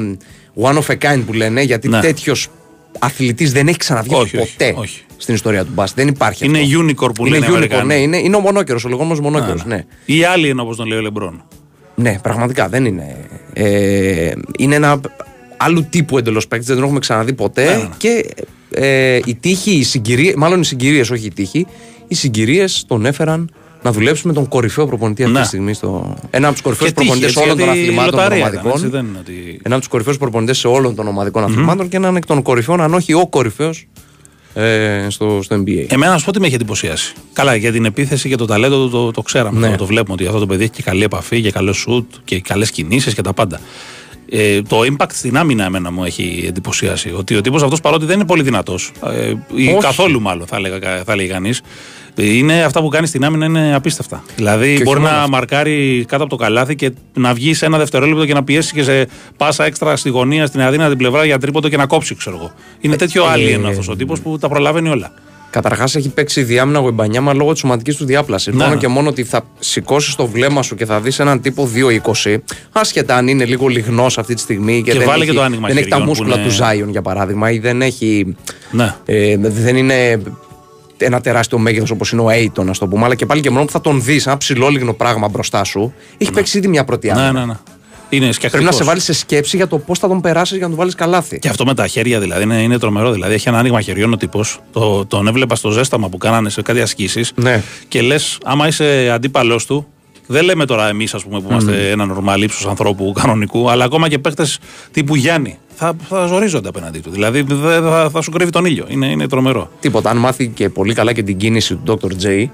one 0.61 0.73
of 0.77 0.85
a 0.87 0.95
kind 1.13 1.23
που 1.25 1.33
λένε, 1.33 1.61
γιατί 1.61 1.87
Ναι. 1.87 1.99
τέτοιος 1.99 2.47
αθλητής 2.99 3.51
δεν 3.51 3.67
έχει 3.67 3.77
ξαναβγεί 3.77 4.13
Όχι, 4.15 4.37
όχι, 4.37 4.51
ποτέ 4.51 4.73
όχι. 4.77 5.01
στην 5.17 5.33
ιστορία 5.33 5.63
του 5.65 5.71
μπάσκετ. 5.73 5.97
Δεν 5.97 6.07
υπάρχει. 6.07 6.45
Είναι 6.45 6.59
αυτό. 6.59 6.79
unicorn 6.81 7.15
που 7.15 7.25
είναι 7.25 7.39
λένε 7.39 7.45
οι 7.45 7.49
unicorn, 7.49 7.55
Αμερικάνοι. 7.55 7.85
ναι, 7.87 7.95
είναι, 7.95 8.17
είναι 8.17 8.35
ο 8.35 8.39
μονόκερος, 8.39 8.85
ο 8.85 8.89
λεγόμενος 8.89 9.19
μονόκερος. 9.19 9.65
Ναι. 9.65 9.83
Ή 10.05 10.23
άλλοι 10.23 10.55
όπως 10.59 10.77
τον 10.77 10.87
λέει 10.87 10.97
ο 10.97 11.01
Λεμπρόν. 11.01 11.43
Ναι, 12.01 12.19
πραγματικά 12.21 12.67
δεν 12.67 12.85
είναι. 12.85 13.15
Ε, 13.53 14.31
είναι 14.57 14.75
ένα 14.75 14.99
άλλου 15.57 15.85
τύπου 15.89 16.17
εντελώς 16.17 16.47
παίκτης, 16.47 16.67
δεν 16.67 16.75
τον 16.75 16.83
έχουμε 16.85 16.99
ξαναδεί 16.99 17.33
ποτέ. 17.33 17.63
Ναι, 17.65 17.71
ναι, 17.71 17.77
ναι. 17.77 17.89
Και 17.97 18.25
ε, 18.71 19.19
η 19.25 19.35
τύχη, 19.35 19.71
οι 19.71 19.83
συγκυρίες, 19.83 20.33
μάλλον 20.35 20.59
οι 20.61 20.65
συγκυρίες, 20.65 21.09
όχι 21.09 21.25
η 21.25 21.31
τύχη, 21.33 21.65
οι 22.07 22.15
συγκυρίες 22.15 22.83
τον 22.87 23.05
έφεραν 23.05 23.51
να 23.83 23.91
δουλέψει 23.91 24.27
με 24.27 24.33
τον 24.33 24.47
κορυφαίο 24.47 24.85
προπονητή 24.87 25.21
αυτή 25.23 25.33
Ναι. 25.35 25.41
τη 25.41 25.47
στιγμή. 25.47 25.73
Στο... 25.73 26.15
Ένα 26.29 26.45
από 26.45 26.53
τους 26.53 26.63
κορυφαίους 26.63 26.89
Και 26.89 26.95
τύχη, 26.95 27.07
προπονητές 27.09 27.35
έτσι, 27.35 27.43
όλων 27.49 27.57
των 27.57 27.65
γιατί 27.65 27.79
αθλημάτων 27.81 28.11
των 28.11 28.19
λοταρία 28.19 28.37
ήταν, 28.47 28.49
ομαδικών. 28.59 28.71
έτσι, 28.79 28.87
δεν 28.87 29.05
είναι 29.05 29.17
ότι- 29.19 29.59
Ένα 29.63 29.73
από 29.73 29.79
τους 29.79 29.87
κορυφαίους 29.87 30.17
προπονητές 30.17 30.57
σε 30.57 30.67
όλων 30.67 30.95
των 30.95 31.07
ομαδικών 31.07 31.43
αθλημάτων 31.43 31.89
και 31.89 31.97
έναν 31.97 32.15
εκ 32.15 32.25
των 32.25 32.41
κορυφαίων, 32.41 32.81
αν 32.81 32.93
όχι 32.93 33.13
ο 33.13 33.27
κορυφαίος, 33.27 33.87
ε, 34.57 35.05
στο, 35.09 35.39
στο 35.43 35.55
NBA. 35.55 35.85
Εμένα 35.87 36.11
να 36.11 36.17
σου 36.17 36.25
πω 36.25 36.31
τι 36.31 36.39
με 36.39 36.45
έχει 36.45 36.55
εντυπωσιάσει. 36.55 37.13
Καλά, 37.33 37.55
για 37.55 37.71
την 37.71 37.85
επίθεση 37.85 38.29
και 38.29 38.35
το 38.35 38.45
ταλέντο 38.45 38.77
το, 38.77 38.89
το, 38.89 39.11
το 39.11 39.21
ξέραμε. 39.21 39.59
Ναι. 39.59 39.69
Το, 39.69 39.77
το 39.77 39.85
βλέπουμε 39.85 40.13
ότι 40.13 40.25
αυτό 40.25 40.39
το 40.39 40.45
παιδί 40.45 40.63
έχει 40.63 40.71
και 40.71 40.81
καλή 40.81 41.03
επαφή 41.03 41.41
και 41.41 41.51
καλό 41.51 41.73
σουτ 41.73 42.13
και 42.23 42.39
καλές 42.39 42.71
κινήσεις 42.71 43.13
και 43.13 43.21
τα 43.21 43.33
πάντα. 43.33 43.59
Ε, 44.29 44.61
το 44.61 44.79
impact 44.79 45.11
στην 45.11 45.37
άμυνα 45.37 45.65
εμένα 45.65 45.91
μου 45.91 46.03
έχει 46.03 46.43
εντυπωσιάσει. 46.47 47.13
Ότι 47.15 47.35
ο 47.35 47.41
τύπος 47.41 47.63
αυτός 47.63 47.81
παρότι 47.81 48.05
δεν 48.05 48.15
είναι 48.15 48.25
πολύ 48.25 48.43
δυνατός, 48.43 48.91
ε, 49.05 49.33
ή 49.55 49.67
Όχι. 49.67 49.77
καθόλου 49.77 50.21
μάλλον 50.21 50.47
θα, 50.47 50.55
έλεγα, 50.55 51.03
θα 51.05 51.11
έλεγε 51.11 51.31
κανείς, 51.31 51.61
είναι 52.17 52.63
αυτά 52.63 52.81
που 52.81 52.87
κάνεις 52.87 53.09
στην 53.09 53.25
άμυνα 53.25 53.45
είναι 53.45 53.75
απίστευτα. 53.75 54.23
Δηλαδή 54.35 54.77
Και 54.77 54.83
μπορεί 54.83 54.97
όχι 54.97 55.05
να 55.05 55.11
μόνο 55.11 55.17
αυτό. 55.23 55.31
μαρκάρει 55.31 56.05
κάτω 56.07 56.23
από 56.23 56.37
το 56.37 56.43
καλάθι 56.43 56.75
και 56.75 56.91
να 57.13 57.33
βγει 57.33 57.53
σε 57.53 57.65
ένα 57.65 57.77
δευτερόλεπτο 57.77 58.25
και 58.25 58.33
να 58.33 58.43
πιέσει 58.43 58.73
και 58.73 58.83
σε 58.83 59.07
πάσα 59.37 59.65
έξτρα 59.65 59.95
στη 59.95 60.09
γωνία 60.09 60.45
στην 60.45 60.61
αδύνατη 60.61 60.95
πλευρά 60.95 61.25
για 61.25 61.37
τρίποντο 61.37 61.69
και 61.69 61.77
να 61.77 61.85
κόψει, 61.85 62.15
ξέρω 62.15 62.35
εγώ. 62.35 62.51
Είναι 62.79 62.95
τέτοιο 62.95 63.23
ε, 63.23 63.27
alien 63.35 63.63
αυτός 63.67 63.89
ο 63.89 63.95
τύπος 63.95 64.19
που 64.21 64.37
τα 64.37 64.49
προλαβαίνει 64.49 64.89
όλα. 64.89 65.11
Καταρχάς 65.49 65.95
έχει 65.95 66.09
παίξει 66.09 66.43
διάμυνα 66.43 66.79
ο 66.79 66.87
Εμπανιάμα 66.87 67.33
λόγω 67.33 67.51
της 67.51 67.59
σωματικής 67.59 67.95
του 67.95 68.05
διάπλασης. 68.05 68.53
Ναι, 68.53 68.59
Μόνο 68.61 68.73
ναι. 68.73 68.79
και 68.79 68.87
μόνο 68.87 69.09
ότι 69.09 69.23
θα 69.23 69.41
σηκώσεις 69.59 70.15
το 70.15 70.27
βλέμμα 70.27 70.61
σου 70.61 70.75
και 70.75 70.85
θα 70.85 70.99
δεις 70.99 71.19
έναν 71.19 71.41
τύπο 71.41 71.69
2-20, 72.25 72.37
άσχετα 72.71 73.15
αν 73.15 73.27
είναι 73.27 73.45
λίγο 73.45 73.67
λιγνός 73.67 74.17
αυτή 74.17 74.33
τη 74.33 74.41
στιγμή 74.41 74.81
και, 74.83 74.91
Και 74.91 74.97
δεν, 74.97 75.07
βάλε 75.07 75.23
έχει, 75.23 75.31
και 75.31 75.37
το 75.37 75.43
άνοιγμα 75.43 75.67
δεν 75.67 75.77
έχει 75.77 75.87
τα 75.87 75.95
χεριών 75.95 76.01
που 76.01 76.07
μούσκουλα 76.21 76.35
είναι- 76.39 76.49
του 76.49 76.55
Ζάιον 76.55 76.89
για 76.89 77.01
παράδειγμα 77.01 77.51
ή 77.51 77.59
δεν 77.59 77.81
έχει. 77.81 78.35
Ναι. 78.71 78.95
Ε, 79.05 79.37
δεν 79.39 79.75
είναι 79.75 80.21
ένα 80.97 81.21
τεράστιο 81.21 81.57
μέγεθος 81.57 81.91
όπως 81.91 82.11
είναι 82.11 82.21
ο 82.21 82.27
Aiton, 82.29 82.67
ας 82.69 82.77
το 82.77 82.87
πούμε, 82.87 83.05
αλλά 83.05 83.15
και 83.15 83.25
πάλι 83.25 83.41
και 83.41 83.49
μόνο 83.49 83.65
που 83.65 83.71
θα 83.71 83.81
τον 83.81 84.03
δεις, 84.03 84.27
ένα 84.27 84.37
ψηλόλιγνο 84.37 84.93
πράγμα 84.93 85.27
μπροστά 85.27 85.63
σου, 85.63 85.93
έχει 86.17 86.31
παίξει 86.31 86.57
ήδη 86.57 86.67
μια 86.67 86.83
πρώτη 86.83 87.09
άμυνα. 87.09 87.31
Ναι, 87.31 87.39
ναι, 87.39 87.45
ναι. 87.45 87.53
Είναι 88.09 88.21
Πρέπει 88.21 88.33
σκιακτικό. 88.33 88.63
να 88.63 88.71
σε 88.71 88.83
βάλει 88.83 88.99
σε 88.99 89.13
σκέψη 89.13 89.57
για 89.57 89.67
το 89.67 89.77
πώς 89.77 89.99
θα 89.99 90.07
τον 90.07 90.21
περάσεις 90.21 90.57
για 90.57 90.65
να 90.65 90.71
του 90.71 90.77
βάλεις 90.77 90.95
καλάθι. 90.95 91.39
Και 91.39 91.49
αυτό 91.49 91.65
με 91.65 91.73
τα 91.73 91.87
χέρια 91.87 92.19
δηλαδή 92.19 92.43
είναι, 92.43 92.61
είναι 92.61 92.77
τρομερό. 92.79 93.11
Δηλαδή 93.11 93.33
έχει 93.33 93.47
ένα 93.47 93.57
άνοιγμα 93.57 93.81
χεριών 93.81 94.13
ο 94.13 94.17
τύπος. 94.17 94.59
Το, 94.71 95.05
τον 95.05 95.27
έβλεπα 95.27 95.55
στο 95.55 95.69
ζέσταμα 95.69 96.09
που 96.09 96.17
κάνανε 96.17 96.49
σε 96.49 96.61
κάτι 96.61 96.81
ασκήσεις. 96.81 97.31
Ναι. 97.35 97.63
Και 97.87 98.01
λες, 98.01 98.37
άμα 98.43 98.67
είσαι 98.67 99.09
αντίπαλός 99.13 99.65
του, 99.65 99.87
δεν 100.27 100.43
λέμε 100.43 100.65
τώρα 100.65 100.87
εμείς 100.87 101.11
που 101.11 101.45
είμαστε 101.49 101.89
ένα 101.89 102.05
νορμάλ 102.05 102.41
ύψος 102.41 102.65
ανθρώπου 102.65 103.11
κανονικού, 103.21 103.69
αλλά 103.69 103.83
ακόμα 103.83 104.09
και 104.09 104.19
παίχτε 104.19 104.45
τύπου 104.91 105.15
Γιάννη. 105.15 105.57
Θα, 105.79 105.93
θα 106.09 106.25
ζορίζονται 106.25 106.67
απέναντί 106.69 106.99
του. 106.99 107.09
Δηλαδή 107.09 107.41
δεν 107.41 107.81
θα, 107.81 108.09
θα 108.11 108.21
σου 108.21 108.31
κρύβει 108.31 108.51
τον 108.51 108.65
ήλιο. 108.65 108.85
Είναι, 108.87 109.05
είναι 109.07 109.27
τρομερό. 109.27 109.69
Τίποτα. 109.79 110.09
Αν 110.09 110.17
μάθει 110.17 110.47
και 110.47 110.69
πολύ 110.69 110.93
καλά 110.93 111.13
και 111.13 111.23
την 111.23 111.37
κίνηση 111.37 111.75
του 111.75 111.99
Dr. 112.01 112.25
J, 112.25 112.45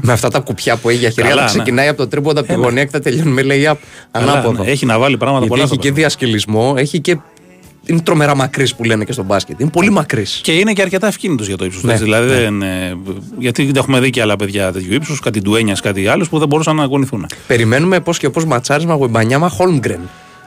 με 0.00 0.12
αυτά 0.12 0.28
τα 0.30 0.38
κουπιά 0.40 0.76
που 0.76 0.88
έχει 0.88 0.98
για 0.98 1.10
χέρια, 1.10 1.30
Καλά, 1.30 1.46
θα 1.46 1.52
ναι. 1.52 1.62
ξεκινάει 1.62 1.88
από 1.88 1.98
το 1.98 2.08
τρίποντα 2.08 2.40
από 2.40 2.48
τη 2.48 2.54
γωνία 2.54 2.84
και 2.84 2.90
θα 2.90 3.00
τελειώνει 3.00 3.30
με 3.30 3.42
λέει 3.42 3.66
ανάποδο. 4.10 4.50
Καλά, 4.52 4.64
ναι. 4.64 4.70
Έχει 4.70 4.86
να 4.86 4.98
βάλει 4.98 5.16
πράγματα 5.16 5.46
Γιατί 5.46 5.48
πολλά 5.48 5.62
έχει 5.62 5.72
στο 5.72 5.76
και 5.76 5.88
παιχνίδι. 5.88 6.00
διασκελισμό, 6.00 6.74
έχει 6.76 7.00
και. 7.00 7.18
Είναι 7.86 8.00
τρομερά 8.00 8.34
μακρύς 8.36 8.74
που 8.74 8.84
λένε 8.84 9.04
και 9.04 9.12
στο 9.12 9.22
μπάσκετ. 9.22 9.60
Είναι 9.60 9.70
πολύ 9.70 9.90
μακρύς. 9.90 10.40
Και 10.42 10.52
είναι 10.52 10.72
και 10.72 10.82
αρκετά 10.82 11.06
ευκίνητο 11.06 11.44
για 11.44 11.56
το 11.56 11.64
ύψος. 11.64 11.82
Ναι, 11.82 11.94
δηλαδή, 11.96 12.28
δεν, 12.28 12.62
ε, 12.62 12.96
γιατί 13.38 13.70
έχουμε 13.76 14.00
δει 14.00 14.10
και 14.10 14.20
άλλα 14.20 14.36
παιδιά 14.36 14.72
τέτοιου 14.72 14.94
ύψους, 14.94 15.20
κάτι 15.20 15.40
ντουένιας, 15.40 15.80
κάτι 15.80 16.06
άλλους 16.06 16.28
που 16.28 16.38
δεν 16.38 16.48
μπορούσαν 16.48 16.76
να 16.76 16.82
αγωνιθούν. 16.82 17.26
Περιμένουμε 17.46 18.00
πώς 18.00 18.18
και 18.18 18.30
πώς 18.30 18.44
ματσάρισμα 18.44 18.94
Γουεμπανιάμα 18.94 19.48
Χόλμγκρεν. 19.48 20.00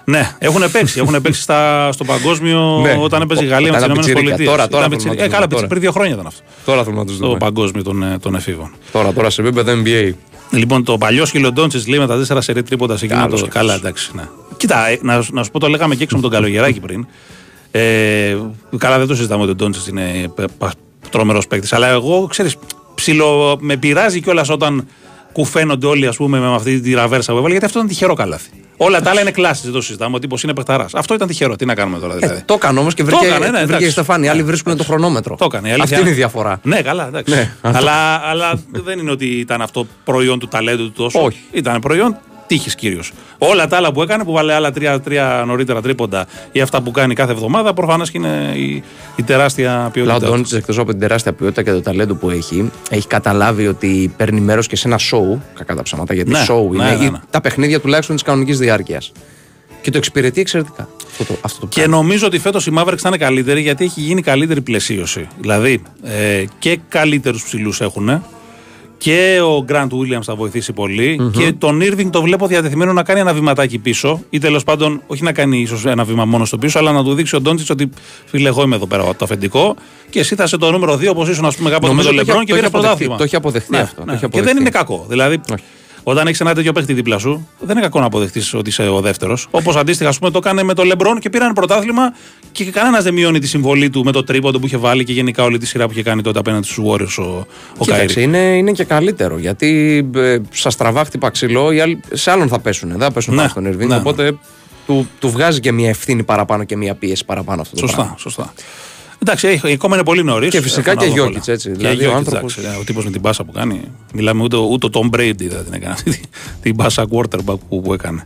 Ναι, 0.10 0.36
έχουν 0.40 0.72
παίξει. 0.72 1.00
έχουν 1.00 1.22
παίξει 1.22 1.42
στα, 1.42 1.92
στο 1.92 2.04
παγκόσμιο 2.04 2.80
Ναι. 2.82 2.98
όταν 3.02 3.22
έπαιζε 3.22 3.44
η 3.44 3.48
Γαλλία 3.48 3.72
με 3.72 3.78
τις 3.78 3.86
Ήταν 3.86 3.96
ΗΠΑ. 3.98 4.02
πιτσιρίκα. 4.12 4.52
Τώρα- 4.52 4.68
τώρα 4.68 4.84
θέλουμε 4.88 5.06
να 5.06 5.14
τους 5.16 5.24
Ε, 5.26 5.28
καλά, 5.28 5.42
δούμε, 5.44 5.56
τώρα. 5.56 5.68
πριν 5.68 5.82
δύο 5.82 5.92
χρόνια 5.92 6.14
ήταν 6.14 6.26
αυτό. 6.28 6.42
Τώρα 6.66 6.84
θέλουμε 6.84 7.02
να 7.02 7.08
τους 7.08 7.18
Το 7.18 7.28
παγκόσμιο 7.40 7.84
των, 7.84 8.04
ε, 8.04 8.18
των 8.20 8.36
εφήβων. 8.36 8.72
Τώρα, 8.92 9.14
τώρα 9.14 9.30
σε 9.30 9.42
επίπεδο 9.42 9.72
NBA. 9.84 10.14
Λοιπόν, 10.52 10.84
το 10.84 10.98
παλιό 10.98 11.26
σκύλο 11.26 11.52
Ντόντσιτ 11.52 11.88
λέει 11.88 12.00
με 12.00 12.08
τα 12.08 12.18
τέσσερα 12.18 12.42
σερή 12.42 12.64
τρίποντα 12.64 12.98
σε 12.98 13.06
εκείνο 13.06 13.20
Καλός 13.20 13.40
το. 13.40 13.46
και 13.46 13.52
Καλά, 13.52 13.74
εντάξει. 13.74 14.12
Ναι. 14.16 14.24
Κοίτα, 14.58 14.88
ε, 14.88 15.00
να, 15.02 15.24
να 15.32 15.44
σου 15.44 15.52
πω 15.52 15.60
το 15.60 15.68
λέγαμε 15.68 15.96
και 15.96 16.04
έξω 16.04 16.16
με 16.16 16.22
τον 16.22 16.32
Καλογεράκη 16.32 16.80
πριν. 16.80 17.08
Ε, 17.72 18.38
καλά, 18.78 18.98
δεν 18.98 19.08
το 19.08 19.16
συζητάμε 19.16 19.42
ότι 19.42 19.52
ο 19.52 19.56
Ντόντσιτ 19.56 19.88
είναι 19.88 20.32
τρομερός 21.10 21.48
παίκτης. 21.48 21.74
Αλλά 21.74 21.88
εγώ, 21.88 22.28
ξέρεις, 22.30 22.56
ψιλο 22.96 23.58
με 23.62 23.78
πειράζει 23.78 24.22
κιόλας 24.22 24.50
όταν 24.50 24.88
κουφαίνονται 25.32 25.88
όλοι 25.88 26.08
ας 26.08 26.16
πούμε, 26.16 26.40
με 26.40 26.54
αυτή 26.56 26.80
τη 26.80 26.94
ραβέρσα 26.94 27.32
που 27.32 27.38
έβαλε, 27.38 27.52
γιατί 27.52 27.66
αυτό 27.66 27.78
ήταν 27.78 27.90
τυχερό 27.90 28.14
καλάθι. 28.14 28.50
Όλα 28.78 29.02
τα 29.02 29.10
άλλα 29.10 29.22
είναι 29.22 29.32
κλάσει, 29.32 29.62
δεν 29.64 29.72
το 29.72 29.82
συζητάμε. 29.82 30.16
Ο 30.16 30.20
τύπος 30.20 30.44
είναι 30.44 30.54
παιχταράς. 30.54 30.94
Αυτό 30.94 31.14
ήταν 31.14 31.28
τυχερό. 31.28 31.56
Τι 31.56 31.66
να 31.66 31.76
κάνουμε 31.76 32.00
τώρα 32.00 32.16
δηλαδή. 32.16 32.36
Ε, 32.36 32.44
το 32.46 32.54
έκανε 32.54 32.80
όμως 32.80 32.94
και 32.94 33.04
Το 33.04 33.10
βρήκε, 33.10 33.26
έκανε, 33.26 33.46
ναι, 33.46 33.52
βρήκε 33.52 33.64
εντάξει. 33.64 33.88
η 33.88 33.90
Στεφάνη. 33.90 34.26
Οι 34.26 34.30
άλλοι 34.30 34.44
βρίσκουν 34.44 34.78
το 34.78 34.84
χρονόμετρο. 34.84 35.36
Το 35.36 35.46
έκανε. 35.46 35.68
η 35.68 35.72
αλήθεια 35.72 35.98
Αυτή 35.98 36.08
είναι 36.08 36.16
η 36.16 36.18
διαφορά. 36.20 36.60
Ναι, 36.64 36.82
καλά, 36.82 37.08
εντάξει. 37.08 37.34
Ναι, 37.34 37.52
αλλά, 37.62 38.22
αλλά 38.30 38.60
δεν 38.72 39.00
είναι 39.00 39.12
ότι 39.12 39.26
ήταν 39.26 39.62
αυτό 39.62 39.88
προϊόν 40.04 40.40
του 40.40 40.48
ταλέντου 40.48 40.84
του 40.84 40.92
τόσο. 40.92 41.24
Όχι. 41.24 41.40
Ήταν 41.52 41.80
προϊόν 41.82 42.18
τύχης 42.48 42.76
κυρίως. 42.76 43.12
Όλα 43.38 43.68
τα 43.68 43.78
άλλα 43.78 43.92
που 43.92 44.02
έκανε, 44.02 44.24
που 44.24 44.32
βάλε 44.32 44.54
άλλα 44.54 44.72
τρία, 44.72 45.00
τρία 45.00 45.44
νωρίτερα 45.48 45.82
τρίποντα 45.82 46.26
ή 46.52 46.62
αυτά 46.62 46.82
που 46.82 46.92
κάνει 46.92 47.14
κάθε 47.14 47.32
εβδομάδα, 47.32 47.74
προφανώς 47.74 48.12
και 48.12 48.18
είναι 48.18 48.52
η, 48.56 48.84
η 49.16 49.24
τεράστια 49.24 49.74
Αλλά 49.74 49.86
ο 49.86 49.90
ποιότητα. 49.90 50.20
του. 50.20 50.26
Ντόνιτς, 50.26 50.54
εκτός 50.54 50.78
από 50.78 50.92
την 50.92 51.00
τεράστια 51.00 51.34
ποιότητα 51.34 51.64
και 51.64 51.72
το 51.72 51.82
ταλέντο 51.82 52.16
που 52.16 52.30
έχει, 52.30 52.72
έχει 52.90 53.08
καταλάβει 53.08 53.68
ότι 53.68 54.14
παίρνει 54.18 54.40
μέρος 54.40 54.68
και 54.68 54.76
σε 54.76 54.88
ένα 54.88 55.00
show. 55.00 55.40
Κακά 55.54 55.76
τα 55.76 55.82
ψέματα, 55.84 56.14
γιατί 56.14 56.32
Ναι, 56.32 56.46
show 56.50 56.70
ναι, 56.70 56.84
είναι. 56.86 56.96
ναι, 56.96 57.06
ή 57.06 57.10
ναι. 57.10 57.20
Τα 57.30 57.42
παιχνίδια 57.42 57.80
τουλάχιστον 57.80 58.16
της 58.16 58.24
κανονικής 58.26 58.58
διάρκειας. 58.60 59.12
Και 59.82 59.92
το 59.92 59.98
εξυπηρετεί 59.98 60.42
εξαιρετικά. 60.42 60.90
Αυτό 61.12 61.24
το, 61.34 61.40
αυτό 61.42 61.60
το 61.60 61.68
Και 61.68 61.80
πράγμα. 61.82 61.96
νομίζω 61.98 62.26
ότι 62.28 62.40
φέτος 62.40 62.68
η 62.68 62.72
Mavericks 62.78 62.98
θα 62.98 63.08
είναι 63.08 63.18
καλύτερη 63.18 63.62
γιατί 63.62 63.84
έχει 63.84 64.00
γίνει 64.02 64.22
καλύτερη 64.22 64.62
πλαισίωση. 64.62 65.28
Δηλαδή 65.40 65.82
ε, 66.04 66.44
και 66.60 66.80
καλύτερους 66.90 67.44
ψηλούς 67.44 67.82
έχουν 67.82 68.24
και 68.98 69.40
ο 69.42 69.66
Grant 69.70 69.88
Williams 69.88 70.22
θα 70.24 70.36
βοηθήσει 70.36 70.74
πολύ 70.74 71.30
και 71.34 71.52
τον 71.58 71.80
Irving 71.82 72.10
το 72.12 72.22
βλέπω 72.22 72.48
διατεθειμένο 72.48 72.94
να 72.94 73.04
κάνει 73.04 73.20
ένα 73.20 73.34
βηματάκι 73.34 73.78
πίσω 73.78 74.22
ή 74.30 74.38
τέλος 74.40 74.64
πάντων 74.64 75.02
όχι 75.08 75.24
να 75.24 75.32
κάνει 75.32 75.58
ίσως 75.62 75.86
ένα 75.86 76.04
βήμα 76.04 76.26
μόνο 76.26 76.46
στο 76.46 76.58
πίσω 76.58 76.80
αλλά 76.80 76.92
να 76.92 77.04
του 77.04 77.14
δείξει 77.14 77.36
ο 77.36 77.42
Ντόντσιτ 77.42 77.70
ότι 77.70 77.90
φίλε 78.26 78.48
εγώ 78.48 78.62
είμαι 78.64 78.76
εδώ 78.76 78.86
πέρα 78.88 79.04
το 79.04 79.26
αφεντικό 79.26 79.76
και 80.10 80.20
εσύ 80.20 80.36
θα 80.36 80.44
είσαι 80.44 80.58
το 80.58 80.72
νούμερο 80.72 80.94
2 80.94 81.08
όπως 81.10 81.30
ήσουν 81.30 81.46
ας 81.46 81.56
πούμε 81.56 81.70
κάποτε 81.70 81.94
με 81.94 82.02
Νομίζω 82.02 82.08
τον 82.08 82.16
το 82.16 82.22
έχει- 82.22 82.30
Λεμπρόν 82.30 82.46
και 82.46 82.52
το 82.52 82.58
πήρες 82.58 82.70
έχει 82.70 82.76
αποδεχτεί- 82.78 83.08
πρωτάθλημα. 83.08 83.18
το 83.18 83.24
έχει 83.24 83.36
αποδεχτεί 83.36 83.72
Ναι, 83.72 83.78
αυτό, 83.80 83.96
το 83.96 84.06
ναι. 84.06 84.12
έχει 84.12 84.20
Και 84.20 84.26
αποδεχτεί. 84.26 84.54
δεν 84.54 84.62
είναι 84.62 84.70
κακό. 84.70 85.06
Δηλαδή 85.10 85.40
Όχι. 85.54 85.64
Όταν 86.10 86.28
έχεις 86.28 86.40
ένα 86.40 86.54
τέτοιο 86.54 86.72
παίχτη 86.72 86.94
δίπλα 86.94 87.18
σου, 87.18 87.48
δεν 87.60 87.70
είναι 87.78 87.86
κακό 87.86 88.00
να 88.00 88.06
αποδεχτείς 88.06 88.54
ότι 88.54 88.70
είσαι 88.70 88.88
ο 88.90 89.02
δεύτερος. 89.02 89.48
Όπως 89.52 89.76
αντίστοιχα, 89.76 90.10
ας 90.10 90.18
πούμε, 90.20 90.32
το 90.32 90.38
έκανε 90.38 90.64
με 90.64 90.74
τον 90.74 90.86
Λεμπρόν 90.86 91.20
και 91.20 91.30
πήραν 91.30 91.54
πρωτάθλημα 91.54 92.14
και 92.52 92.66
κανένας 92.66 93.04
δεν 93.04 93.14
μειώνει 93.14 93.40
τη 93.40 93.48
συμβολή 93.48 93.90
του 93.90 94.04
με 94.04 94.12
το 94.12 94.24
τρίποντο 94.24 94.60
που 94.60 94.66
είχε 94.66 94.78
βάλει 94.78 95.04
και 95.04 95.14
γενικά 95.14 95.44
όλη 95.44 95.58
τη 95.58 95.66
σειρά 95.66 95.86
που 95.86 95.92
είχε 95.92 96.04
κάνει 96.04 96.22
τότε 96.22 96.40
απέναντι 96.40 96.66
στους 96.68 96.86
Warriors 96.88 97.24
ο, 97.24 97.24
ο 97.24 97.46
Κοίταξε, 97.80 98.06
Καήρη. 98.06 98.22
είναι, 98.24 98.38
είναι 98.38 98.72
και 98.72 98.84
καλύτερο. 98.84 99.38
Γιατί 99.38 100.00
ε, 100.16 100.38
στα 100.52 100.70
στραβά 100.70 101.06
χτυπά 101.06 101.30
ξύλο, 101.30 101.72
οι 101.72 101.80
άλλοι, 101.80 102.00
σε 102.14 102.32
άλλον 102.32 102.48
θα 102.48 102.60
πέσουν. 102.60 102.90
Δεν 102.90 103.00
θα 103.00 103.12
πέσουν 103.12 103.34
Ναι, 103.34 103.40
πάνω 103.40 103.50
στον 103.50 103.68
Irving. 103.74 103.88
ναι. 103.88 103.96
Οπότε 103.96 104.38
του, 104.86 105.08
του 105.20 105.30
βγάζει 105.30 105.60
και 105.60 105.72
μια 105.72 105.90
ευθύνη 105.90 106.24
παραπάνω 106.24 106.64
και 106.64 106.78
μια 106.78 106.96
πίεση 106.96 107.26
παραπάνω 107.26 107.62
αυτό 107.62 107.74
το 107.76 107.80
Σωστά, 107.82 107.96
πράγμα. 107.98 108.16
σωστά. 108.18 108.54
Εντάξει, 109.22 109.48
έχει- 109.48 109.72
ακόμα 109.74 109.96
είναι 109.96 110.04
πολύ 110.06 110.24
νωρίς. 110.24 110.50
Και 110.50 110.62
φυσικά 110.62 110.96
και 110.96 111.06
Jokic, 111.18 111.48
έτσι. 111.48 111.70
Και 111.70 111.76
Δηλαδή, 111.78 112.06
ο 112.06 112.12
Jokic, 112.12 112.16
άνθρωπος- 112.16 112.58
εντάξει, 112.58 112.80
ο 112.80 112.84
τύπος 112.84 113.06
με 113.06 113.12
την 113.12 113.22
μπάσα 113.22 113.44
που 113.44 113.52
κάνει. 113.52 113.82
Μιλάμε 114.14 114.44
ούτε, 114.44 114.58
ούτε 114.58 114.86
ο 114.86 114.90
Tom 114.94 115.16
Brady 115.16 115.34
δεν 115.38 115.64
την 115.64 115.74
έκανε 115.74 115.94
αυτή 115.94 116.12
τη- 116.12 116.20
την 116.62 116.76
μπάσα 116.76 117.06
quarterback 117.12 117.58
που, 117.70 117.82
που 117.82 117.94
έκανε. 117.94 118.26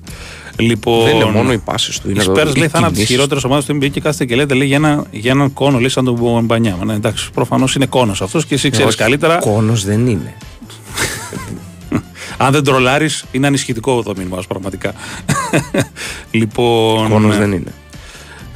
Λοιπόν, 0.58 1.04
Δεν 1.06 1.16
είναι 1.16 1.26
μόνο 1.26 1.52
οι 1.52 1.58
πάσει 1.58 2.02
του. 2.02 2.08
Οι 2.08 2.12
Είναι 2.16 2.24
το- 2.24 2.32
Spurs 2.32 2.36
οι 2.36 2.38
λέει 2.38 2.46
θα 2.54 2.60
είναι 2.60 2.68
από 2.68 2.70
τις 2.78 2.88
κινήσεις. 2.94 3.08
χειρότερες 3.08 3.44
ομάδες 3.44 3.66
του 3.66 3.78
NBA 3.82 3.90
και 3.92 4.00
κάθεται 4.02 4.26
και 4.26 4.36
λέτε 4.36 4.54
λέει, 4.54 4.68
για, 4.68 4.76
ένα, 4.76 5.04
για 5.12 5.32
έναν 5.32 5.54
κόνο 5.54 5.80
λέει 5.80 5.90
σαν 5.90 6.06
τον 6.06 6.44
Μπανιάμα. 6.46 6.86
Ναι, 6.86 6.94
εντάξει, 6.94 7.32
προφανώς 7.34 7.76
είναι 7.76 7.86
κόνος 7.86 8.22
αυτός 8.22 8.46
και 8.46 8.54
εσύ 8.54 8.70
ξέρεις 8.70 8.88
Όχι, 8.90 8.98
καλύτερα. 8.98 9.36
Κόνος 9.38 9.84
δεν 9.86 10.08
είναι. 10.08 10.34
Αν 12.38 12.52
δεν 12.52 12.64
τρολάρεις, 12.64 13.24
είναι 13.32 13.48
ανησυχητικό 13.48 14.04
το 14.04 14.14
μήνυμα 14.18 14.42
σου 14.42 14.48
πραγματικά. 14.48 14.94
λοιπόν. 16.32 17.10
Κόνος 17.10 17.32
ναι. 17.32 17.38
δεν 17.40 17.52
είναι. 17.52 17.74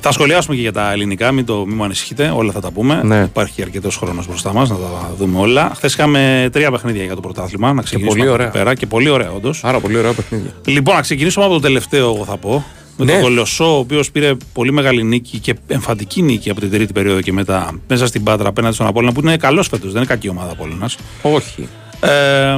Θα 0.07 0.13
σχολιάσουμε 0.13 0.55
και 0.55 0.62
για 0.62 0.71
τα 0.71 0.91
ελληνικά, 0.91 1.31
μην 1.31 1.45
το 1.45 1.65
μην 1.65 1.75
μου 1.75 1.83
ανησυχείτε, 1.83 2.31
όλα 2.35 2.51
θα 2.51 2.59
τα 2.59 2.71
πούμε. 2.71 3.01
Ναι. 3.03 3.21
Υπάρχει 3.24 3.62
αρκετός 3.62 3.97
χρόνος 3.97 4.27
μπροστά 4.27 4.53
μας 4.53 4.69
να 4.69 4.75
τα 4.75 5.13
δούμε 5.17 5.39
όλα. 5.39 5.71
Χθες 5.75 5.93
είχαμε 5.93 6.50
τρία 6.51 6.71
παιχνίδια 6.71 7.03
για 7.03 7.15
το 7.15 7.21
πρωτάθλημα. 7.21 7.74
Να 7.74 7.81
ξεκινήσουμε 7.81 8.17
πολύ 8.19 8.25
από 8.27 8.33
ωραία. 8.33 8.47
εκεί 8.47 8.57
πέρα 8.57 8.75
και 8.75 8.85
πολύ 8.85 9.09
ωραία, 9.09 9.31
όντως. 9.31 9.63
Άρα 9.63 9.79
πολύ 9.79 9.97
ωραία 9.97 10.13
παιχνίδια. 10.13 10.51
Λοιπόν, 10.65 10.95
να 10.95 11.01
ξεκινήσουμε 11.01 11.45
από 11.45 11.53
το 11.53 11.59
τελευταίο, 11.59 12.13
εγώ 12.15 12.25
θα 12.25 12.38
πω. 12.38 12.65
Με 12.97 13.05
Ναι. 13.05 13.12
τον 13.12 13.21
Κολοσσό, 13.21 13.75
ο 13.75 13.77
οποίος 13.77 14.12
πήρε 14.12 14.33
πολύ 14.53 14.71
μεγάλη 14.71 15.03
νίκη 15.03 15.39
και 15.39 15.55
εμφαντική 15.67 16.21
νίκη 16.21 16.50
από 16.50 16.59
την 16.59 16.71
τρίτη 16.71 16.93
περίοδο 16.93 17.21
και 17.21 17.33
μετά 17.33 17.71
μέσα 17.88 18.07
στην 18.07 18.24
Πάτρα 18.24 18.47
απέναντι 18.50 18.74
στον 18.75 18.88
Απόλλωνα 18.88 19.13
που 19.13 19.19
είναι 19.19 19.38
καλός 19.38 19.67
φέτος, 19.67 19.88
δεν 19.91 19.97
είναι 20.01 20.05
κακή 20.12 20.29
ομάδα 20.29 20.51
Απόλλωνας. 20.51 20.97
Όχι. 21.21 21.67
Ε, 22.00 22.57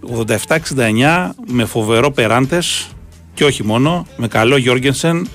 87-69 0.00 1.34
με 1.46 1.64
φοβερό 1.64 2.10
Περάντες 2.10 2.88
και 3.34 3.44
όχι 3.44 3.64
μόνο, 3.64 4.06
με 4.16 4.28
καλό 4.28 4.56
Γιώργενσεν 4.56 5.28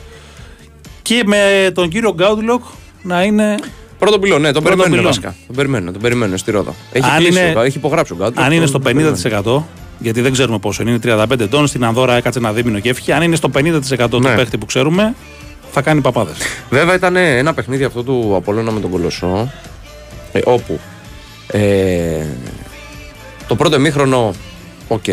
και 1.07 1.24
με 1.25 1.71
τον 1.74 1.89
κύριο 1.89 2.13
Γκάουτλοκ 2.13 2.63
να 3.01 3.24
είναι. 3.24 3.55
Πρώτο 4.00 4.19
πυλό, 4.19 4.39
ναι, 4.39 4.51
τον 4.51 4.63
Πρώτο 4.63 4.77
περιμένουν 4.77 4.91
πυλόν. 4.97 5.05
βασικά. 5.05 5.35
Τον 5.47 5.55
περιμένουν, 5.55 5.93
τον 5.93 6.01
περιμένουν 6.01 6.38
στη 6.38 6.51
Ρόδα. 6.51 6.74
Έχει, 6.91 7.05
Αν 7.09 7.17
κλείσει, 7.17 7.39
είναι- 7.39 7.53
ο- 7.57 7.62
έχει 7.62 7.77
υπογράψει 7.77 8.13
ο 8.13 8.15
Γκάτλο. 8.15 8.43
Αν 8.43 8.51
είναι 8.51 8.65
στο 8.65 8.79
50%, 8.79 9.63
γιατί 10.00 10.21
δεν 10.21 10.31
ξέρουμε 10.31 10.59
πόσο 10.59 10.81
είναι, 10.83 11.00
35 11.00 11.39
ετών, 11.43 11.67
στην 11.67 11.85
Ανδώρα 11.85 12.15
έκατσε 12.15 12.39
ένα 12.39 12.53
δίμηνο 12.53 12.79
και 12.79 12.89
έφυγε. 12.89 13.13
Αν 13.13 13.21
είναι 13.21 13.35
στο 13.35 13.50
50% 13.50 14.09
του 14.09 14.19
Ναι. 14.19 14.35
παίχτη 14.35 14.57
που 14.57 14.65
ξέρουμε, 14.65 15.15
θα 15.71 15.81
κάνει 15.81 16.01
παπάδες. 16.01 16.35
Βέβαια 16.69 16.95
ήταν 16.95 17.15
ένα 17.15 17.53
παιχνίδι 17.53 17.83
αυτό 17.83 18.03
του 18.03 18.33
Απόλλωνα 18.35 18.71
με 18.71 18.79
τον 18.79 18.89
Κολοσσό 18.91 19.51
ε, 20.31 20.39
όπου 20.45 20.79
ε, 21.47 22.25
το 23.47 23.55
πρώτο 23.55 23.75
εμίχρονο, 23.75 24.33
οκ, 24.88 25.03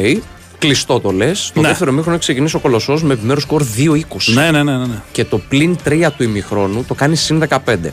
κλειστό 0.66 1.00
το 1.00 1.10
λες. 1.10 1.50
Το 1.54 1.60
Ναι. 1.60 1.68
δεύτερο 1.68 1.90
εμίχρονο 1.90 2.14
έχει 2.16 2.24
ξεκινήσει 2.24 2.56
ο 2.56 2.58
Κολοσσός 2.58 3.02
με 3.02 3.12
επιμέρους 3.12 3.42
σκορ 3.42 3.62
2-20. 3.76 4.32
Ναι, 4.32 4.50
ναι, 4.50 4.62
ναι. 4.62 4.76
ναι, 4.76 4.86
ναι. 4.86 5.00
Και 5.12 5.24
το 5.24 5.38
πλην 5.38 5.76
3 5.84 6.08
του 6.16 6.22
ημιχρόνου 6.22 6.84
το 6.84 6.94
κάνει 6.94 7.16
συν 7.16 7.38
15. 7.38 7.92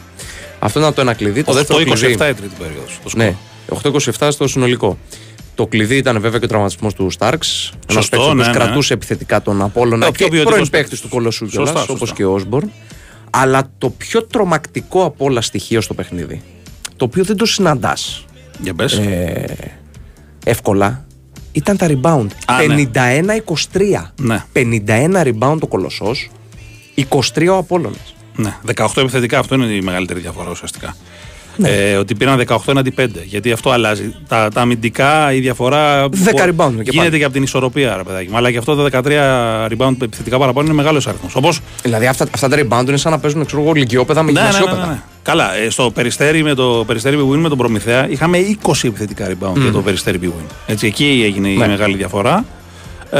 Αυτό 0.59 0.79
ήταν 0.79 0.93
το 0.93 1.01
ένα 1.01 1.13
κλειδί. 1.13 1.43
Το 1.43 1.53
δεύτερο 1.53 1.79
8-27 1.79 1.83
κλειδί. 1.93 2.11
η 2.13 2.15
τρίτη 2.17 2.55
περίοδος. 2.59 2.99
Ναι, 3.15 3.35
8-27 4.17 4.27
στο 4.31 4.47
συνολικό. 4.47 4.97
Το 5.55 5.67
κλειδί 5.67 5.95
ήταν 5.95 6.19
βέβαια 6.21 6.39
και 6.39 6.45
ο 6.45 6.47
τραυματισμός 6.47 6.93
του 6.93 7.09
Στάρξ. 7.09 7.71
Ένας 7.89 8.03
Σωστό, 8.05 8.17
παίκτης 8.17 8.31
που 8.31 8.35
ναι, 8.37 8.47
ναι. 8.47 8.53
κρατούσε 8.65 8.93
επιθετικά 8.93 9.41
τον 9.41 9.61
Απόλλωνα 9.61 10.07
Ο 10.07 10.11
πιο 10.11 10.25
και 10.25 10.31
ποιοτικός 10.31 10.53
πρώην 10.53 10.69
παίκτης 10.69 10.89
παίκτης. 10.89 11.01
του 11.01 11.15
Κολοσσού 11.15 11.45
Σωστά, 11.45 11.61
κιόλας, 11.61 11.79
σωστά. 11.79 11.93
όπως 11.93 12.13
και 12.13 12.23
ο 12.25 12.33
Όσμπορν. 12.33 12.71
Αλλά 13.29 13.71
το 13.77 13.89
πιο 13.89 14.23
τρομακτικό 14.23 15.03
από 15.03 15.25
όλα 15.25 15.41
στοιχείο 15.41 15.81
στο 15.81 15.93
παιχνίδι, 15.93 16.41
το 16.95 17.05
οποίο 17.05 17.23
δεν 17.23 17.37
το 17.37 17.45
συναντάς 17.45 18.25
Για 18.61 18.73
πες. 18.73 18.93
ε, 18.97 19.55
εύκολα, 20.45 21.05
ήταν 21.51 21.77
τα 21.77 21.87
rebound. 21.89 22.27
Α, 22.45 22.63
ναι. 22.65 22.89
51-23. 22.93 24.11
Ναι. 24.21 24.45
51 24.53 25.23
rebound 25.23 25.57
ο 25.61 25.67
Κολοσσός, 25.67 26.29
23 26.95 27.47
ο 27.49 27.57
Απόλλωνας. 27.57 28.15
Ναι, 28.35 28.55
18 28.75 28.87
επιθετικά, 28.95 29.39
αυτό 29.39 29.55
είναι 29.55 29.65
η 29.65 29.81
μεγαλύτερη 29.81 30.19
διαφορά 30.19 30.49
ουσιαστικά. 30.49 30.95
Ε, 31.63 31.95
ότι 31.95 32.15
πήραν 32.15 32.43
18 32.47 32.57
έναντι 32.65 32.93
5. 32.99 33.05
Γιατί 33.25 33.51
αυτό 33.51 33.69
αλλάζει. 33.69 34.15
Τα, 34.27 34.49
τα 34.53 34.61
αμυντικά, 34.61 35.33
η 35.33 35.39
διαφορά. 35.39 36.03
10 36.03 36.07
rebound 36.07 36.73
και 36.83 36.91
γίνεται 36.91 36.97
πάλι. 36.97 37.17
και 37.17 37.23
από 37.23 37.33
την 37.33 37.43
ισορροπία, 37.43 37.95
ρε 37.97 38.03
παιδάκι. 38.03 38.29
μου. 38.29 38.37
Αλλά 38.37 38.51
και 38.51 38.57
αυτό 38.57 38.75
το 38.75 38.87
13 38.91 39.01
rebound 39.77 39.95
επιθετικά 40.01 40.37
παραπάνω 40.37 40.65
είναι 40.67 40.75
μεγάλος 40.75 41.07
αριθμός. 41.07 41.35
Όπω 41.35 41.49
Δηλαδή 41.83 42.07
αυτά, 42.07 42.25
αυτά 42.33 42.47
τα 42.49 42.57
rebound 42.59 42.87
είναι 42.87 42.97
σαν 42.97 43.11
να 43.11 43.19
παίζουν 43.19 43.45
ξέρω, 43.45 43.61
εγώ, 43.61 43.71
λυκειόπαιδα 43.71 44.23
με 44.23 44.31
ναι, 44.31 44.39
ναι, 44.41 44.45
ναι, 44.47 44.51
γυμνασιόπαιδα. 44.53 44.87
ναι, 44.87 44.93
ναι. 44.93 45.01
Καλά, 45.23 45.55
ε, 45.55 45.69
στο 45.69 45.91
περιστέρι 45.91 46.43
με 46.43 46.53
το 46.53 46.83
περιστέρι 46.87 47.17
Big 47.19 47.33
Win 47.33 47.37
με 47.37 47.49
τον 47.49 47.57
Προμηθέα 47.57 48.09
είχαμε 48.09 48.37
20 48.63 48.71
επιθετικά 48.83 49.27
rebound 49.29 49.57
για 49.61 49.71
το 49.71 49.81
περιστέρι 49.81 50.19
Big 50.21 50.27
Win. 50.27 50.45
Έτσι, 50.67 50.87
εκεί 50.87 51.21
έγινε 51.25 51.49
η 51.49 51.55
Ναι. 51.57 51.67
μεγάλη 51.67 51.95
διαφορά. 51.97 52.45
Ε, 53.11 53.19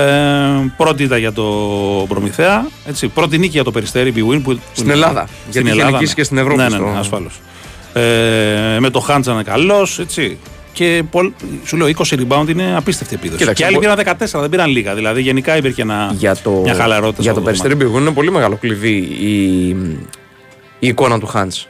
πρώτη 0.78 1.04
ήταν 1.04 1.20
για 1.20 1.32
το 1.34 1.44
Προμηθέα. 2.08 2.68
Έτσι, 2.88 3.08
πρώτη 3.08 3.38
νίκη 3.38 3.52
για 3.52 3.64
το 3.64 3.72
περιστέρι 3.72 4.14
Big 4.16 4.20
Win. 4.34 4.40
Που, 4.44 4.54
που 4.54 4.60
Στην 4.74 4.84
είναι- 4.86 4.94
Ελλάδα. 4.94 5.28
Γιατί 5.52 5.70
είχε 5.70 5.84
νικήσει 5.92 6.14
και 6.16 6.24
στην 6.24 6.38
Ευρώπη 6.38 6.58
Ναι, 6.58 6.64
ναι, 6.64 6.70
στο- 6.70 6.84
ναι, 6.92 6.98
ασφάλως. 7.00 7.40
Ε, 8.00 8.80
με 8.80 8.90
το 8.90 9.00
Χάντζα 9.00 9.32
είναι 9.34 9.44
καλός. 9.44 10.02
Και 10.74 11.04
πολλ- 11.12 11.32
σου 11.66 11.78
λέω 11.78 11.88
20 11.88 12.16
rebound 12.16 12.50
είναι 12.50 12.76
απίστευτη 12.76 13.16
επίδοση. 13.16 13.38
Κοίταξε, 13.40 13.62
και 13.64 13.66
άλλοι 13.68 13.76
μπο- 13.76 13.82
πήραν 13.96 14.18
14, 14.20 14.40
δεν 14.40 14.50
πήραν 14.50 14.70
λίγα. 14.70 14.96
Δηλαδή 14.96 15.22
γενικά 15.22 15.58
υπήρχε 15.58 15.82
ένα, 15.82 16.14
Για 16.18 16.36
το, 16.36 16.50
μια 16.52 16.74
χαλαρότητα. 16.74 17.22
για 17.22 17.34
σε 17.34 17.40
το 17.42 17.50
αυτό 17.50 17.66
περιστέρι 17.66 17.76
Big 17.80 17.96
Win 17.98 18.02
είναι 18.02 18.12
πολύ 18.12 18.32
μεγάλο 18.32 18.56
κλειδί 18.56 18.96
η, 19.20 19.68
η 20.80 20.88
εικόνα 20.88 21.20
του 21.20 21.26
Χάντς. 21.28 21.68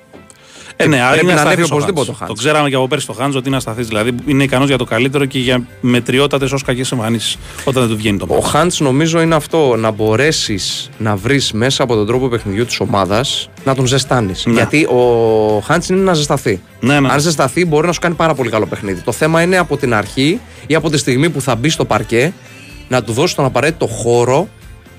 Ε, 0.82 0.88
ναι, 0.88 0.98
Πρέπει 1.10 1.26
είναι 1.26 1.34
να 1.34 1.40
ασταθής 1.40 1.58
ανέβει 1.58 1.62
ο 1.62 1.76
οπωσδήποτε 1.76 2.06
Χάντς. 2.06 2.10
ο 2.10 2.14
Χάντς. 2.20 2.32
Το 2.32 2.34
ξέραμε 2.34 2.70
και 2.70 2.76
από 2.76 2.88
πέρσι 2.88 3.08
το 3.08 3.14
Χάντζ 3.14 3.36
ότι 3.36 3.48
είναι 3.48 3.58
ασταθής. 3.58 3.88
Δηλαδή 3.88 4.12
είναι 4.26 4.44
ικανός 4.44 4.68
για 4.68 4.78
το 4.78 4.84
καλύτερο 4.84 5.26
και 5.26 5.40
για 5.40 5.62
μετριότατες 5.82 6.52
ως 6.52 6.64
κακές 6.64 6.92
εμφανίσεις 6.92 7.38
όταν 7.64 7.82
δεν 7.82 7.92
του 7.92 7.98
βγαίνει 7.98 8.18
το 8.18 8.26
Ο 8.30 8.34
μάτι. 8.36 8.48
Χάντς 8.48 8.80
νομίζω 8.80 9.22
είναι 9.22 9.36
αυτό 9.36 9.76
να 9.76 9.92
μπορέσεις 9.92 10.90
να 10.98 11.16
βρεις 11.16 11.52
μέσα 11.52 11.84
από 11.84 11.96
τον 11.96 12.06
τρόπο 12.08 12.28
παιχνιδιού 12.28 12.66
της 12.66 12.80
ομάδας 12.80 13.50
να 13.66 13.76
τον 13.76 13.86
ζεστάνεις. 13.86 14.46
Ναι. 14.46 14.54
Γιατί 14.54 14.86
ο 14.86 15.60
Χάντς 15.66 15.90
είναι 15.90 16.02
να 16.02 16.14
ζεσταθεί. 16.14 16.62
Ναι, 16.80 17.00
ναι. 17.00 17.10
Αν 17.12 17.20
ζεσταθεί, 17.20 17.66
μπορεί 17.66 17.88
να 17.88 17.94
σου 17.94 18.00
κάνει 18.00 18.16
πάρα 18.16 18.34
πολύ 18.34 18.50
καλό 18.50 18.66
παιχνίδι. 18.66 19.02
Το 19.02 19.12
θέμα 19.12 19.42
είναι 19.42 19.58
από 19.58 19.78
την 19.78 19.94
αρχή 19.94 20.40
ή 20.68 20.76
από 20.76 20.90
τη 20.90 20.98
στιγμή 20.98 21.30
που 21.30 21.42
θα 21.42 21.56
μπει 21.56 21.70
στο 21.70 21.86
παρκέ 21.86 22.34
να 22.88 23.04
του 23.04 23.12
δώσεις 23.14 23.36
τον 23.36 23.46
απαραίτητο 23.46 23.88
χώρο 23.88 24.48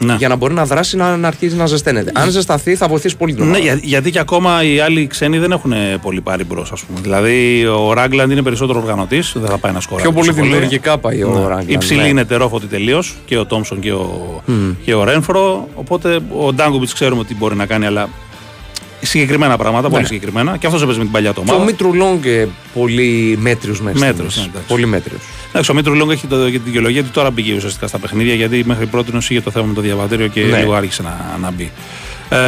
Ναι. 0.04 0.14
για 0.18 0.28
να 0.28 0.36
μπορεί 0.36 0.54
να 0.54 0.64
δράσει 0.64 0.96
να, 0.96 1.16
να 1.16 1.28
αρχίσει 1.28 1.56
να 1.56 1.66
ζεσταίνεται. 1.66 2.12
Αν 2.14 2.30
ζεσταθεί, 2.30 2.74
θα 2.76 2.88
βοηθήσει 2.88 3.16
πολύ 3.16 3.34
την 3.34 3.42
Ναι, 3.44 3.48
ομάδα. 3.48 3.64
για- 3.64 3.80
γιατί 3.82 4.10
και 4.10 4.18
ακόμα 4.18 4.64
οι 4.64 4.80
άλλοι 4.80 5.06
ξένοι 5.06 5.38
δεν 5.38 5.52
έχουν 5.52 5.72
πολύ 6.02 6.20
πάρει 6.20 6.44
μπρος, 6.44 6.72
ας 6.72 6.80
πούμε. 6.84 6.98
Δηλαδή 7.02 7.66
ο 7.66 7.92
Ράγκλαντ 7.92 8.30
είναι 8.30 8.42
περισσότερο 8.42 8.78
οργανωτής, 8.80 9.32
δεν 9.36 9.48
θα 9.50 9.58
πάει 9.58 9.72
να 9.72 9.80
σκοράρει. 9.80 10.08
Πιο 10.08 10.18
πολύ 10.20 10.28
τόσο 10.34 10.42
δημιουργικά 10.42 10.98
πάει 10.98 11.22
ο 11.22 11.28
Ναι. 11.28 11.38
Ράγκλαντ. 11.48 11.70
Οι 11.70 11.78
ψηλοί 11.78 12.00
ναι. 12.00 12.06
είναι 12.08 12.24
ετερόφωτοι 12.24 12.66
τελείως 12.66 13.16
και 13.24 13.38
ο 13.38 13.46
Τόμψον 13.46 13.80
και 13.80 13.92
ο, 13.92 14.42
και 14.84 14.94
ο 14.94 15.04
Ρένφρο. 15.04 15.68
Οπότε 15.74 16.18
ο 16.38 16.52
Ντάγκομπιτ 16.52 16.88
ξέρουμε 16.94 17.24
τι 17.24 17.34
μπορεί 17.34 17.54
να 17.56 17.66
κάνει, 17.66 17.86
αλλά 17.86 18.08
συγκεκριμένα 19.00 19.56
πράγματα, 19.56 19.88
πολύ 19.90 20.06
συγκεκριμένα. 20.06 20.56
Και 20.56 20.66
αυτός 20.66 20.82
έπαιζε 20.82 20.98
με 20.98 21.04
την 21.04 21.12
παλιά 21.12 21.32
του 21.32 21.42
Και 21.44 21.50
ο 21.50 21.54
ομάδα. 21.54 21.70
Μήτρου 21.70 21.94
Λόγκ 21.94 22.24
ε, 22.24 22.48
πολύ 22.74 23.38
μέτριος 23.40 23.80
μέχρι 23.80 23.98
Μέτριος, 24.00 24.32
στιγμής. 24.32 24.36
ναι, 24.36 24.50
εντάξει. 24.52 24.68
Πολύ 24.68 24.86
μέτριος. 24.86 25.20
Εντάξει, 25.52 25.70
ο 25.70 25.74
Μήτρου 25.74 25.94
Λόγκ 25.94 26.10
έχει 26.10 26.26
το, 26.26 26.44
και 26.44 26.50
την 26.50 26.62
δικαιολογία 26.64 27.00
ότι 27.00 27.10
τώρα 27.10 27.30
μπήκε 27.30 27.54
ουσιαστικά 27.54 27.86
στα 27.86 27.98
παιχνίδια 27.98 28.34
γιατί 28.34 28.62
μέχρι 28.66 28.86
πρώτη 28.86 29.16
είχε 29.16 29.40
το 29.40 29.50
θέμα 29.50 29.66
με 29.66 29.74
το 29.74 29.80
διαβατήριο 29.80 30.26
και 30.26 30.40
Ναι. 30.44 30.58
λίγο 30.58 30.74
άρχισε 30.74 31.02
να, 31.02 31.36
να 31.40 31.50
μπει. 31.50 31.70
Ε, 32.28 32.38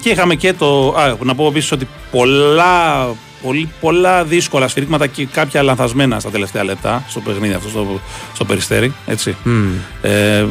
και 0.00 0.08
είχαμε 0.08 0.34
και 0.34 0.52
το. 0.52 0.94
Α, 0.98 1.16
να 1.22 1.34
πω 1.34 1.46
επίσης 1.46 1.72
ότι 1.72 1.88
πολλά, 2.10 3.06
πολύ, 3.42 3.68
πολλά 3.80 4.24
δύσκολα 4.24 4.68
σφυρίγματα 4.68 5.06
και 5.06 5.26
κάποια 5.26 5.62
λανθασμένα 5.62 6.20
στα 6.20 6.30
τελευταία 6.30 6.64
λεπτά 6.64 7.04
στο 7.08 7.20
παιχνίδι 7.20 7.54
αυτό, 7.54 7.68
στο, 7.68 8.00
στο 8.34 8.44
περιστέρι. 8.44 8.92
Έτσι. 9.06 9.36
Ε, 10.02 10.44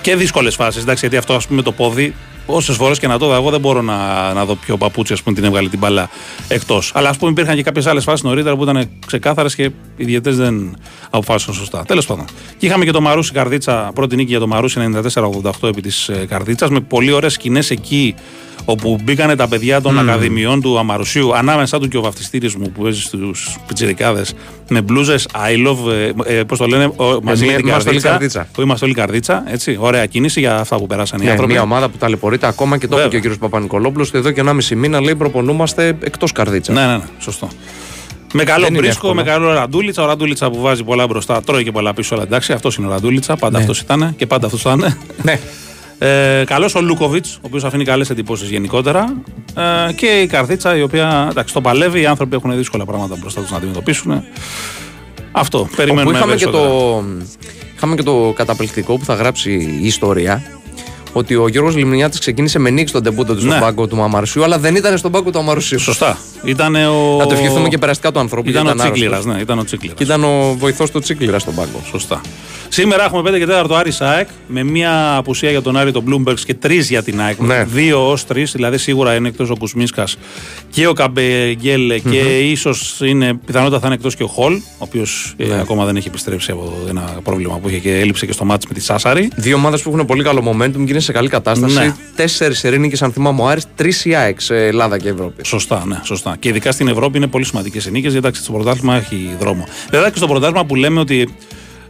και 0.00 0.16
δύσκολες 0.16 0.54
φάσεις. 0.54 0.82
Εντάξει, 0.82 1.00
γιατί 1.00 1.16
αυτό 1.16 1.34
ας 1.34 1.46
πούμε 1.46 1.62
το 1.62 1.72
πόδι, 1.72 2.14
όσες 2.52 2.76
φορές 2.76 2.98
και 2.98 3.06
να 3.06 3.18
το 3.18 3.26
δω, 3.26 3.34
εγώ 3.34 3.50
δεν 3.50 3.60
μπορώ 3.60 3.82
να, 3.82 4.32
να 4.32 4.44
δω 4.44 4.54
ποιο 4.54 4.76
παπούτσι 4.76 5.12
ας 5.12 5.22
πούμε, 5.22 5.34
την 5.34 5.44
έβγαλε 5.44 5.68
την 5.68 5.78
μπάλα 5.78 6.10
εκτός. 6.48 6.92
Αλλά 6.94 7.08
ας 7.08 7.16
πούμε 7.16 7.30
υπήρχαν 7.30 7.56
και 7.56 7.62
κάποιες 7.62 7.86
άλλες 7.86 8.04
φάσεις 8.04 8.22
νωρίτερα 8.22 8.56
που 8.56 8.62
ήταν 8.62 8.88
ξεκάθαρες 9.06 9.54
και 9.54 9.70
οι 9.96 10.04
διαιτέ 10.04 10.30
δεν 10.30 10.76
αποφάσισαν 11.10 11.54
σωστά. 11.54 11.84
Τέλος 11.86 12.06
πάντων. 12.06 12.24
Και 12.58 12.66
είχαμε 12.66 12.84
και 12.84 12.90
το 12.90 13.00
Μαρούσι 13.00 13.32
Καρδίτσα, 13.32 13.90
πρώτη 13.94 14.16
νίκη 14.16 14.30
για 14.30 14.38
το 14.38 14.46
Μαρούσι 14.46 14.80
94-88 15.14 15.68
επί 15.68 15.80
της 15.80 16.10
Καρδίτσας, 16.28 16.70
με 16.70 16.80
πολύ 16.80 17.12
ωραίες 17.12 17.32
σκηνές 17.32 17.70
εκεί 17.70 18.14
όπου 18.64 18.98
μπήκανε 19.04 19.36
τα 19.36 19.48
παιδιά 19.48 19.80
των 19.80 19.98
Ακαδημιών 19.98 20.60
του 20.60 20.78
Αμαρουσίου, 20.78 21.36
ανάμεσά 21.36 21.78
του 21.78 21.88
και 21.88 21.96
ο 21.96 22.00
βαφτιστήριο 22.00 22.50
μου 22.58 22.70
που 22.72 22.82
παίζει 22.82 23.00
στους 23.00 23.56
πιτσιρικάδες, 23.66 24.34
με 24.68 24.82
μπλούζες 24.82 25.26
I 25.34 25.66
love, 25.68 25.92
ε, 26.26 26.38
ε, 26.38 26.42
πώς 26.44 26.58
το 26.58 26.66
λένε, 26.66 26.84
ο, 26.96 27.04
μαζί 27.22 27.46
με 27.46 27.52
την 27.54 27.66
είμαστε 27.66 27.88
όλοι 27.90 28.00
καρδίτσα. 28.00 28.08
καρδίτσα. 28.08 28.48
Που 28.52 28.60
είμαστε 28.62 28.84
όλοι 28.84 28.94
καρδίτσα. 28.94 29.42
Έτσι, 29.46 29.76
ωραία 29.80 30.06
κίνηση 30.06 30.40
για 30.40 30.56
αυτά 30.58 30.76
που 30.76 30.86
περάσαν 30.86 31.20
οι 31.20 31.24
Ναι, 31.24 31.30
άνθρωποι. 31.30 31.52
μια 31.52 31.62
ομάδα 31.62 31.88
που 31.88 31.96
ταλαιπωρείται 31.96 32.46
ακόμα 32.46 32.78
και 32.78 32.86
το 32.86 32.94
είπε 32.96 33.02
Βέβαια. 33.04 33.20
και 33.20 33.28
ο 33.28 33.30
κ. 33.30 33.38
Παπα-Νικολόπουλος 33.38 34.08
ότι 34.08 34.18
εδώ 34.18 34.30
και 34.30 34.40
1,5 34.46 34.74
μήνα 34.76 35.00
λέει 35.00 35.14
προπονούμαστε 35.14 35.96
εκτός 36.04 36.32
καρδίτσα. 36.32 36.72
Ναι, 36.72 36.86
ναι, 36.86 36.96
ναι, 36.96 37.02
σωστό. 37.18 37.48
Με 38.32 38.44
καλό 38.44 38.64
Δεν 38.64 38.72
είναι 38.74 38.82
μπρίσκο, 38.82 39.06
εύκολο. 39.08 39.14
με 39.14 39.30
καλό 39.30 39.52
ραντούλιτσα. 39.52 40.02
Ο 40.02 40.06
ραντούλιτσα 40.06 40.50
που 40.50 40.60
βάζει 40.60 40.84
πολλά 40.84 41.06
μπροστά, 41.06 41.42
τρώει 41.42 41.64
και 41.64 41.72
πολλά 41.72 41.94
πίσω. 41.94 42.14
Αλλά 42.14 42.22
εντάξει, 42.24 42.52
αυτός 42.52 42.76
είναι 42.76 42.86
ο 42.86 42.90
ραντούλιτσα. 42.90 43.36
Πάντα 43.36 43.56
Ναι. 43.56 43.62
αυτός 43.62 43.80
ήταν 43.80 44.14
και 44.16 44.26
πάντα 44.26 44.46
αυτός 44.46 44.60
ήταν. 44.60 44.96
Ναι. 45.22 45.38
Ε, 46.02 46.44
Καλό 46.46 46.72
ο 46.76 46.80
Λούκοβιτς, 46.80 47.34
ο 47.36 47.40
οποίος 47.40 47.64
αφήνει 47.64 47.84
καλές 47.84 48.10
εντυπώσεις 48.10 48.50
γενικότερα. 48.50 49.22
Ε, 49.88 49.92
και 49.92 50.06
η 50.06 50.26
Καρδίτσα, 50.26 50.76
η 50.76 50.82
οποία 50.82 51.26
εντάξει, 51.30 51.54
το 51.54 51.60
παλεύει. 51.60 52.00
Οι 52.00 52.06
άνθρωποι 52.06 52.36
έχουν 52.36 52.56
δύσκολα 52.56 52.84
πράγματα 52.84 53.16
μπροστά 53.20 53.40
τους 53.40 53.50
να 53.50 53.56
αντιμετωπίσουν. 53.56 54.24
Αυτό. 55.32 55.58
Όπου 55.58 55.74
Περιμένουμε 55.76 56.16
είχαμε 56.16 56.34
και, 56.34 56.44
περισσότερα. 56.44 56.74
το, 56.74 57.04
είχαμε 57.76 57.94
και 57.94 58.02
το 58.02 58.32
καταπληκτικό 58.36 58.98
που 58.98 59.04
θα 59.04 59.14
γράψει 59.14 59.52
η 59.82 59.86
ιστορία. 59.86 60.59
Ότι 61.12 61.34
ο 61.36 61.48
Γιώργος 61.48 61.76
Λιμνιάτης 61.76 62.18
ξεκίνησε 62.18 62.58
με 62.58 62.70
νίκη 62.70 62.88
στον 62.88 63.02
τεμπούτο 63.02 63.34
του 63.34 63.40
στον 63.40 63.52
Ναι. 63.52 63.60
πάγκο 63.60 63.86
του 63.86 63.96
Μαμαρουσίου, 63.96 64.44
αλλά 64.44 64.58
δεν 64.58 64.74
ήταν 64.74 64.98
στον 64.98 65.10
πάγκο 65.12 65.30
του 65.30 65.38
Αμαρουσίου. 65.38 65.78
Σωστά. 65.78 66.18
Ήταν 66.44 66.74
ο. 66.74 67.16
Να 67.18 67.26
το 67.26 67.34
ευχηθούμε 67.34 67.68
και 67.68 67.78
περαστικά 67.78 68.12
του 68.12 68.18
ανθρώπου. 68.18 68.48
Ήταν 68.48 68.66
ο 68.66 68.70
γιατί 68.70 68.80
Τσίκλιρας. 68.90 69.12
άρρωστος. 69.12 69.34
Ναι, 69.34 69.40
ήταν 69.40 69.58
ο 69.58 69.64
Τσίκλιρας. 69.64 69.96
Και 69.98 70.02
ήταν 70.04 70.24
ο 70.24 70.54
βοηθός 70.58 70.90
του 70.90 70.98
Τσίκλιρα 71.00 71.38
στον 71.38 71.54
πάγκο. 71.54 71.80
Σωστά. 71.90 72.20
Σήμερα 72.72 73.04
έχουμε 73.04 73.22
5 73.30 73.38
και 73.38 73.46
4 73.46 73.74
Άρη 73.76 73.92
ΑΕΚ 73.98 74.28
με 74.46 74.62
μία 74.62 75.16
απουσία 75.16 75.50
για 75.50 75.62
τον 75.62 75.76
Άρη 75.76 75.92
τον 75.92 76.04
Bloomberg 76.08 76.34
και 76.46 76.54
3 76.62 76.88
για 76.88 77.02
την 77.02 77.20
ΑΕΚ. 77.20 77.38
Ναι. 77.40 77.66
2 77.74 77.92
ως 78.10 78.24
3, 78.26 78.52
δηλαδή 78.52 78.78
σίγουρα 78.78 79.14
είναι 79.14 79.28
εκτός 79.28 79.50
ο 79.50 79.54
Κουσμίσκας 79.58 80.16
και 80.70 80.86
ο 80.86 80.92
Καμπεγγέλε 80.92 81.98
και 81.98 82.18
ίσως 82.38 82.98
είναι 83.04 83.34
πιθανότατα 83.46 83.80
θα 83.80 83.86
είναι 83.86 83.94
εκτός 83.94 84.16
και 84.16 84.22
ο 84.22 84.26
Χολ, 84.26 84.54
ο 84.54 84.60
οποίος 84.78 85.34
Ναι. 85.36 85.60
ακόμα 85.60 85.84
δεν 85.84 85.96
έχει 85.96 86.08
επιστρέψει 86.08 86.50
από 86.50 86.72
ένα 86.88 87.00
πρόβλημα 87.24 87.58
που 87.58 87.68
είχε 87.68 87.78
και 87.78 87.98
έλειψε 88.00 88.26
και 88.26 88.32
στο 88.32 88.44
μάτι 88.44 88.66
με 88.68 88.74
τη 88.74 88.80
Σάσαρη. 88.80 89.28
Δύο 89.36 89.56
ομάδες 89.56 89.82
που 89.82 89.90
έχουν 89.94 90.06
πολύ 90.06 90.22
καλό 90.22 90.42
momentum 90.52 90.72
και 90.84 90.90
είναι 90.90 90.99
σε 91.00 91.12
καλή 91.12 91.28
κατάσταση. 91.28 91.78
Ναι. 91.78 91.94
Τέσσερις 92.16 92.64
ερήνικε, 92.64 93.04
αν 93.04 93.12
θυμάμαι, 93.12 93.42
ο 93.42 93.48
Άρης, 93.48 93.64
τρεις 93.76 94.04
η 94.04 94.14
ΑΕΚ 94.14 94.40
σε 94.40 94.66
Ελλάδα 94.66 94.98
και 94.98 95.08
Ευρώπη. 95.08 95.44
Σωστά, 95.44 95.84
ναι, 95.86 96.00
σωστά. 96.02 96.36
Και 96.38 96.48
ειδικά 96.48 96.72
στην 96.72 96.88
Ευρώπη 96.88 97.16
είναι 97.16 97.26
πολύ 97.26 97.44
σημαντικές 97.44 97.86
οι 97.86 97.90
νίκες, 97.90 98.12
γιατί 98.12 98.16
εντάξει, 98.26 98.42
στο 98.42 98.52
πρωτάθλημα 98.52 98.96
έχει 98.96 99.36
δρόμο. 99.40 99.64
Βέβαια 99.90 100.10
και 100.10 100.16
στο 100.16 100.26
πρωτάθλημα 100.26 100.64
που 100.64 100.74
λέμε 100.74 101.00
ότι 101.00 101.34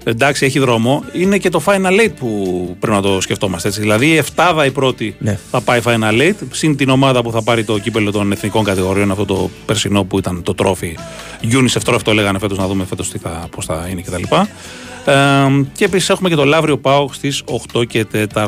εντάξει 0.05 0.45
έχει 0.45 0.59
δρόμο, 0.59 1.05
είναι 1.13 1.39
και 1.39 1.49
το 1.49 1.63
Final 1.67 2.05
Eight 2.05 2.13
που 2.19 2.77
πρέπει 2.79 2.97
να 2.97 3.03
το 3.03 3.21
σκεφτόμαστε 3.21 3.69
έτσι. 3.69 3.81
Δηλαδή 3.81 4.07
η 4.07 4.17
Εφτάδα 4.17 4.65
η 4.65 4.71
πρώτη 4.71 5.15
Ναι. 5.19 5.39
θα 5.51 5.61
πάει 5.61 5.81
Final 5.85 6.21
Eight, 6.21 6.35
συν 6.51 6.77
την 6.77 6.89
ομάδα 6.89 7.23
που 7.23 7.31
θα 7.31 7.43
πάρει 7.43 7.65
το 7.65 7.79
κύπελο 7.79 8.11
των 8.11 8.33
εθνικών 8.33 8.65
κατηγοριών, 8.65 9.11
αυτό 9.11 9.25
το 9.25 9.51
περσινό 9.67 10.05
που 10.05 10.19
ήταν 10.19 10.43
το 10.43 10.55
τρόφι. 10.55 10.97
UNICEF 11.43 11.81
τρόφι 11.85 12.05
το 12.05 12.15
λέγανε 12.15 12.39
φέτος, 12.39 12.59
να 12.59 12.67
δούμε 12.67 12.85
φέτος 12.85 13.13
θα, 13.23 13.47
πώς 13.51 13.65
θα 13.65 13.87
είναι 13.91 14.01
κτλ. 14.01 14.23
Ε, 15.05 15.15
και 15.73 15.85
επίσης 15.85 16.09
έχουμε 16.09 16.29
και 16.29 16.35
το 16.35 16.45
Λαύριο 16.45 16.79
Πάοκ 16.79 17.15
στις 17.15 17.43
8 17.75 17.87
και 17.87 18.07
4. 18.35 18.47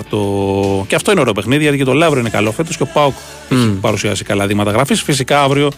Και 0.87 0.95
αυτό 0.95 1.11
είναι 1.11 1.21
ωραίο 1.21 1.33
παιχνίδι 1.33 1.63
γιατί 1.63 1.79
και 1.79 1.85
το 1.85 1.93
Λαύριο 1.93 2.21
είναι 2.21 2.31
καλό 2.31 2.53
φέτος 2.53 2.77
και 2.77 2.83
ο 2.83 2.89
Πάοκ 2.93 3.15
έχει 3.51 3.79
παρουσιάσει 3.81 4.25
καλά 4.25 4.47
δείγματα 4.47 4.71
γραφής. 4.71 5.03
Φυσικά 5.03 5.43
αύριο 5.43 5.71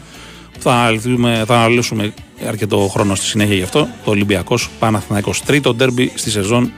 θα 0.59 0.73
αναλύσουμε, 0.73 1.43
θα 1.47 1.55
αναλύσουμε 1.55 2.15
αρκετό 2.49 2.89
χρόνο 2.93 3.15
στη 3.15 3.27
συνέχεια 3.27 3.55
γι' 3.55 3.63
αυτό. 3.63 3.89
Το 4.05 4.11
Ολυμπιακός 4.11 4.69
Παναθηναϊκός 4.79 5.43
τρίτο 5.43 5.75
ντέρμπι 5.75 6.13
στη 6.15 6.31
σεζόν 6.31 6.73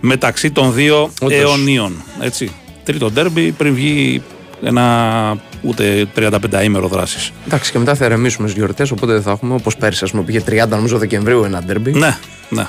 μεταξύ 0.00 0.50
των 0.50 0.74
δύο 0.74 1.10
Όντως. 1.20 1.38
αιωνίων. 1.38 1.92
Έτσι. 2.20 2.50
Τρίτο 2.84 3.10
ντέρμπι 3.10 3.50
πριν 3.50 3.74
βγει 3.74 4.22
ένα 4.62 5.36
ούτε 5.62 6.06
35 6.16 6.64
ημέρο 6.64 6.88
δράσης. 6.88 7.32
Εντάξει, 7.46 7.72
και 7.72 7.78
μετά 7.78 7.94
θα 7.94 8.04
ερεμήσουμε 8.04 8.48
στις 8.48 8.60
γιορτές, 8.60 8.90
οπότε 8.90 9.12
δεν 9.12 9.22
θα 9.22 9.30
έχουμε 9.30 9.54
όπως 9.54 9.76
πέρσι, 9.76 10.04
ας 10.04 10.10
πούμε, 10.10 10.22
πήγε 10.22 10.40
30 10.40 10.68
νομίζω 10.68 10.98
Δεκεμβρίου 10.98 11.44
ένα 11.44 11.62
ντέρμπι. 11.62 11.92
Ναι, 11.92 12.18
ναι. 12.48 12.66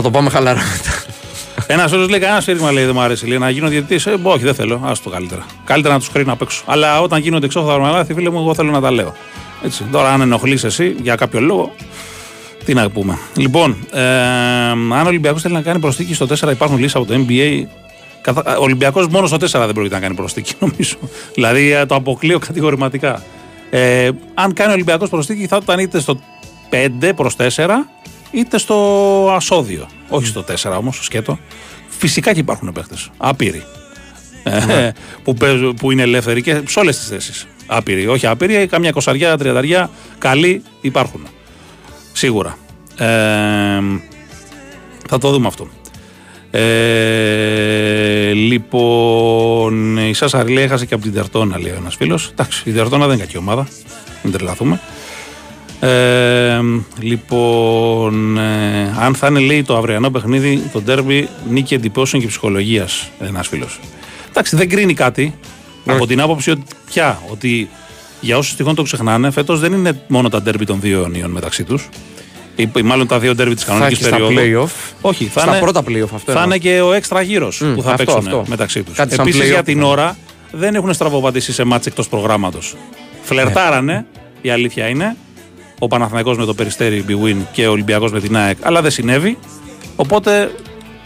Θα 0.00 0.04
το 0.04 0.10
πάμε 0.10 0.30
χαλαρά 0.30 0.60
μετά. 0.60 0.96
Ένας 1.66 1.92
άλλο 1.92 2.06
λέει: 2.06 2.20
Κανένας 2.20 2.42
σφύριγμα 2.42 2.72
λέει 2.72 2.84
δεν 2.84 2.94
μου 2.94 3.00
αρέσει. 3.00 3.26
Λέει 3.26 3.38
να 3.38 3.50
γίνω 3.50 3.68
διαιτητής. 3.68 4.06
Ε, 4.06 4.16
όχι, 4.22 4.44
δεν 4.44 4.54
θέλω. 4.54 4.74
Α 4.74 4.92
το 5.02 5.10
καλύτερα. 5.10 5.46
Καλύτερα 5.64 5.94
να 5.94 6.00
τους 6.00 6.10
κρίνω 6.10 6.32
απ' 6.32 6.42
έξω. 6.42 6.62
Αλλά 6.66 7.00
όταν 7.00 7.20
γίνονται 7.20 7.46
εξώφθαλμα 7.46 7.90
λάθη, 7.90 8.14
φίλε 8.14 8.30
μου, 8.30 8.38
εγώ 8.38 8.54
θέλω 8.54 8.70
να 8.70 8.80
τα 8.80 8.90
λέω. 8.90 9.14
Έτσι. 9.64 9.84
Τώρα, 9.92 10.12
αν 10.12 10.20
ενοχλείς 10.20 10.64
εσύ 10.64 10.94
για 11.02 11.14
κάποιο 11.14 11.40
λόγο, 11.40 11.74
τι 12.64 12.74
να 12.74 12.90
πούμε. 12.90 13.18
Λοιπόν, 13.36 13.76
ε, 13.92 14.02
αν 14.70 14.92
ο 14.92 15.06
Ολυμπιακός 15.06 15.42
θέλει 15.42 15.54
να 15.54 15.62
κάνει 15.62 15.78
προσθήκη 15.78 16.14
στο 16.14 16.26
4, 16.26 16.50
υπάρχουν 16.50 16.76
λύσεις 16.78 16.94
από 16.94 17.04
το 17.04 17.14
NBA. 17.28 17.66
Καθα- 18.20 18.58
Ο 18.58 18.62
Ολυμπιακός 18.62 19.08
μόνος 19.08 19.28
στο 19.28 19.38
4 19.38 19.64
δεν 19.66 19.74
πρόκειται 19.74 19.94
να 19.94 20.00
κάνει 20.00 20.14
προσθήκη, 20.14 20.52
νομίζω. 20.60 20.96
δηλαδή 21.34 21.72
ε, 21.72 21.86
το 21.86 21.94
αποκλείω 21.94 22.38
κατηγορηματικά. 22.38 23.22
Ε, 23.70 24.08
αν 24.34 24.52
κάνει 24.52 24.70
ο 24.70 24.72
Ολυμπιακός 24.74 25.08
προσθήκη, 25.08 25.46
θα 25.46 25.58
ήταν 25.62 25.78
είτε 25.78 26.00
στο 26.00 26.18
5 26.70 27.12
προς 27.16 27.36
4, 27.36 27.42
είτε 28.30 28.58
στο 28.58 28.76
ασώδιο. 29.34 29.88
Όχι 30.08 30.26
στο 30.26 30.44
4 30.62 30.76
όμως, 30.78 30.94
στο 30.94 31.04
σκέτο. 31.04 31.38
Φυσικά 31.88 32.32
και 32.32 32.40
υπάρχουν 32.40 32.72
παίχτες. 32.72 33.10
Άπειροι. 33.16 33.62
Ε, 34.42 34.90
που, 35.24 35.34
παίζουν, 35.34 35.74
που 35.74 35.90
είναι 35.90 36.02
ελεύθεροι 36.02 36.42
και 36.42 36.62
σε 36.66 36.78
όλες 36.78 36.98
τις 36.98 37.08
θέσεις. 37.08 37.46
άπειροι. 37.66 38.06
Όχι 38.06 38.26
άπειροι, 38.26 38.66
καμιά 38.66 38.90
κοσαριά, 38.90 39.36
τριανταριά, 39.36 39.90
καλοί 40.18 40.62
υπάρχουν. 40.80 41.26
Σίγουρα. 42.12 42.58
Ε, 42.96 43.06
θα 45.08 45.18
το 45.18 45.30
δούμε 45.30 45.46
αυτό. 45.46 45.68
Ε, 46.50 48.32
λοιπόν, 48.32 49.96
η 49.96 50.14
Σάσα 50.14 50.50
λέει 50.50 50.64
έχασε 50.64 50.86
και 50.86 50.94
από 50.94 51.02
την 51.02 51.12
Τερτόνα, 51.12 51.58
λέει 51.58 51.72
ένας 51.76 51.94
φίλος. 51.96 52.28
Εντάξει, 52.30 52.62
η 52.70 52.72
Τερτόνα 52.72 53.06
δεν 53.06 53.14
είναι 53.14 53.24
κακή 53.24 53.36
ομάδα. 53.36 53.68
Μην 54.22 54.32
τρελαθούμε. 54.32 54.80
Ε, 55.80 56.60
λοιπόν, 57.00 58.38
ε, 58.38 58.94
αν 58.98 59.14
θα 59.14 59.26
είναι 59.26 59.38
λέει 59.40 59.62
το 59.62 59.76
αυριανό 59.76 60.10
παιχνίδι, 60.10 60.62
το 60.72 60.80
ντέρμπι 60.80 61.28
νίκη 61.50 61.74
εντυπώσεων 61.74 62.22
και 62.22 62.28
ψυχολογίας, 62.28 63.10
ένας 63.20 63.48
φίλος. 63.48 63.80
Εντάξει, 64.28 64.56
δεν 64.56 64.68
κρίνει 64.68 64.94
κάτι. 64.94 65.34
Από 65.86 66.06
την 66.06 66.20
άποψη 66.20 66.50
ότι 66.50 66.62
πια, 66.86 67.22
ότι 67.30 67.68
για 68.20 68.38
όσους 68.38 68.56
τυχόν 68.56 68.74
το 68.74 68.82
ξεχνάνε, 68.82 69.30
φέτος 69.30 69.60
δεν 69.60 69.72
είναι 69.72 70.02
μόνο 70.06 70.28
τα 70.28 70.42
ντέρμπι 70.42 70.64
των 70.64 70.80
δύο 70.80 70.98
αιωνίων 70.98 71.30
μεταξύ 71.30 71.64
τους 71.64 71.88
ή 72.58 72.82
μάλλον 72.82 73.06
τα 73.06 73.18
δύο 73.18 73.34
ντέρβι 73.34 73.54
της 73.54 73.64
κανονικής 73.64 74.08
περίοδου. 74.08 74.34
Play-off. 74.36 74.92
Όχι, 75.00 75.24
θα 75.24 75.40
στα 75.40 75.50
είναι, 75.50 75.58
πρώτα 75.60 75.82
playoff 75.88 76.14
αυτό. 76.14 76.32
Θα 76.32 76.42
είναι 76.42 76.58
και 76.58 76.80
ο 76.80 76.92
έξτρα 76.92 77.22
γύρος 77.22 77.62
mm, 77.64 77.72
που 77.74 77.82
θα 77.82 77.90
αυτό, 77.90 78.04
παίξουν 78.04 78.26
αυτό. 78.26 78.44
μεταξύ 78.48 78.82
τους. 78.82 78.98
Επίσης 78.98 79.48
για 79.48 79.62
την 79.62 79.82
ώρα 79.82 80.16
δεν 80.50 80.74
έχουν 80.74 80.92
στραβοπατήσει 80.92 81.52
σε 81.52 81.64
μάτς 81.64 81.86
εκτός 81.86 82.08
προγράμματος. 82.08 82.76
Φλερτάρανε, 83.22 83.92
ναι. 83.92 84.04
η 84.40 84.50
αλήθεια 84.50 84.88
είναι. 84.88 85.16
Ο 85.78 85.86
Παναθηναϊκός 85.86 86.36
με 86.36 86.44
το 86.44 86.54
Περιστέρι 86.54 87.04
Big 87.08 87.36
και 87.52 87.66
ο 87.66 87.70
Ολυμπιακός 87.70 88.12
με 88.12 88.20
την 88.20 88.36
ΑΕΚ, 88.36 88.58
αλλά 88.60 88.82
δεν 88.82 88.90
συνέβη. 88.90 89.38
Οπότε, 89.96 90.50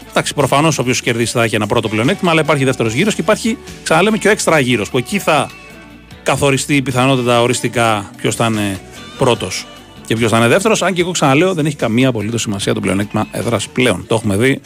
εντάξει, 0.09 0.33
προφανώς 0.33 0.77
όποιος 0.79 1.01
κερδίσει 1.01 1.31
θα 1.31 1.43
έχει 1.43 1.55
ένα 1.55 1.67
πρώτο 1.67 1.89
πλεονέκτημα, 1.89 2.31
αλλά 2.31 2.41
υπάρχει 2.41 2.63
δεύτερος 2.63 2.93
γύρος 2.93 3.15
και 3.15 3.21
υπάρχει, 3.21 3.57
ξαναλέμε, 3.83 4.17
και 4.17 4.27
ο 4.27 4.31
έξτρα 4.31 4.59
γύρος 4.59 4.89
που 4.89 4.97
εκεί 4.97 5.19
θα 5.19 5.49
καθοριστεί 6.23 6.75
η 6.75 6.81
πιθανότητα 6.81 7.41
οριστικά 7.41 8.11
ποιος 8.17 8.35
θα 8.35 8.45
είναι 8.45 8.79
πρώτος 9.17 9.65
και 10.05 10.15
ποιος 10.15 10.31
θα 10.31 10.37
είναι 10.37 10.47
δεύτερος. 10.47 10.81
Αν 10.81 10.93
και 10.93 11.01
εγώ 11.01 11.11
ξαναλέω, 11.11 11.53
δεν 11.53 11.65
έχει 11.65 11.75
καμία 11.75 12.07
απολύτως 12.07 12.41
σημασία 12.41 12.73
το 12.73 12.79
πλεονέκτημα 12.79 13.27
έδρας 13.31 13.67
πλέον. 13.67 14.05
Το 14.07 14.15
έχουμε 14.15 14.37
δει. 14.37 14.61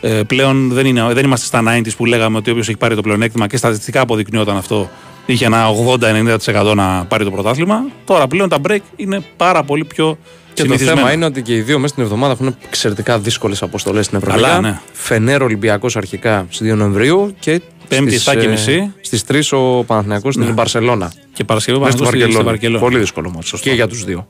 Ε, 0.00 0.22
πλέον 0.22 0.68
δεν, 0.68 0.86
είναι, 0.86 1.12
δεν 1.12 1.24
είμαστε 1.24 1.46
στα 1.46 1.62
90 1.78 1.88
που 1.96 2.04
λέγαμε 2.04 2.36
ότι 2.36 2.50
όποιος 2.50 2.68
έχει 2.68 2.76
πάρει 2.76 2.94
το 2.94 3.00
πλεονέκτημα 3.00 3.46
και 3.46 3.56
στατιστικά 3.56 4.00
αποδεικνύονταν 4.00 4.56
αυτό 4.56 4.90
είχε 5.32 5.44
ένα 5.44 5.66
80-90% 6.00 6.72
να 6.74 7.04
πάρει 7.08 7.24
το 7.24 7.30
πρωτάθλημα. 7.30 7.84
Τώρα 8.04 8.26
πλέον 8.26 8.48
τα 8.48 8.58
break 8.68 8.78
είναι 8.96 9.22
πάρα 9.36 9.62
πολύ 9.62 9.84
πιο 9.84 10.18
και 10.54 10.64
το 10.64 10.78
θέμα 10.78 11.12
είναι 11.12 11.24
ότι 11.24 11.42
και 11.42 11.54
οι 11.54 11.60
δύο 11.60 11.76
μέσα 11.78 11.88
στην 11.88 12.02
εβδομάδα 12.02 12.32
έχουν 12.32 12.56
εξαιρετικά 12.66 13.18
δύσκολες 13.18 13.62
αποστολές 13.62 14.04
στην 14.06 14.18
Ευρωλίγα. 14.18 14.60
Ναι. 14.60 14.80
Φενέρο 14.92 15.44
Ολυμπιακός 15.44 15.96
αρχικά 15.96 16.46
στις 16.50 16.72
2 16.72 16.76
Νοεμβρίου 16.76 17.34
και 17.38 17.60
Πέμπτη 17.88 18.18
στις, 18.18 18.66
ε, 18.66 18.92
στις 19.00 19.24
3 19.24 19.52
ο 19.52 19.84
Παναθηναϊκός 19.84 20.34
στην 20.34 20.46
ναι. 20.46 20.52
Μπαρσελόνα. 20.52 21.12
Και 21.32 21.44
Παρασκευή 21.44 21.78
Παναθηναϊκός 21.78 22.32
στη 22.32 22.42
Βαρκελόνη. 22.42 22.78
Πολύ 22.78 22.98
δύσκολο 22.98 23.30
μάτσο 23.30 23.58
και 23.58 23.70
για 23.70 23.88
τους 23.88 24.04
δύο. 24.04 24.28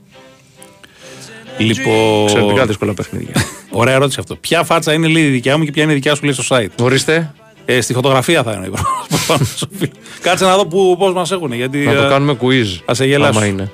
Λοιπόν... 1.58 2.22
Εξαιρετικά 2.22 2.66
δύσκολα 2.66 2.94
παιχνίδια. 2.94 3.34
Ωραία 3.70 3.94
ερώτηση 3.94 4.20
αυτό. 4.20 4.36
Ποια 4.36 4.64
φάτσα 4.64 4.92
είναι 4.92 5.06
λίγη 5.06 5.28
δικιά 5.28 5.58
μου 5.58 5.64
και 5.64 5.70
ποια 5.70 5.82
είναι 5.82 5.92
δικιά 5.92 6.14
σου 6.14 6.24
λέει 6.24 6.32
στο 6.32 6.56
site; 6.56 6.84
Ορίστε. 6.84 7.32
Ε, 7.70 7.80
στη 7.80 7.92
φωτογραφία 7.92 8.42
θα 8.42 8.52
είναι. 8.52 8.70
Κάτσε 10.20 10.44
να 10.44 10.56
δω 10.56 10.66
πώς 10.96 11.12
μας 11.12 11.30
έχουν. 11.30 11.52
Γιατί, 11.52 11.78
να 11.78 11.94
το 11.94 12.02
ε, 12.02 12.08
κάνουμε 12.08 12.36
quiz. 12.40 12.90
Α 12.90 12.94
σε 12.94 13.06
γελάσω. 13.06 13.44
είναι. 13.44 13.70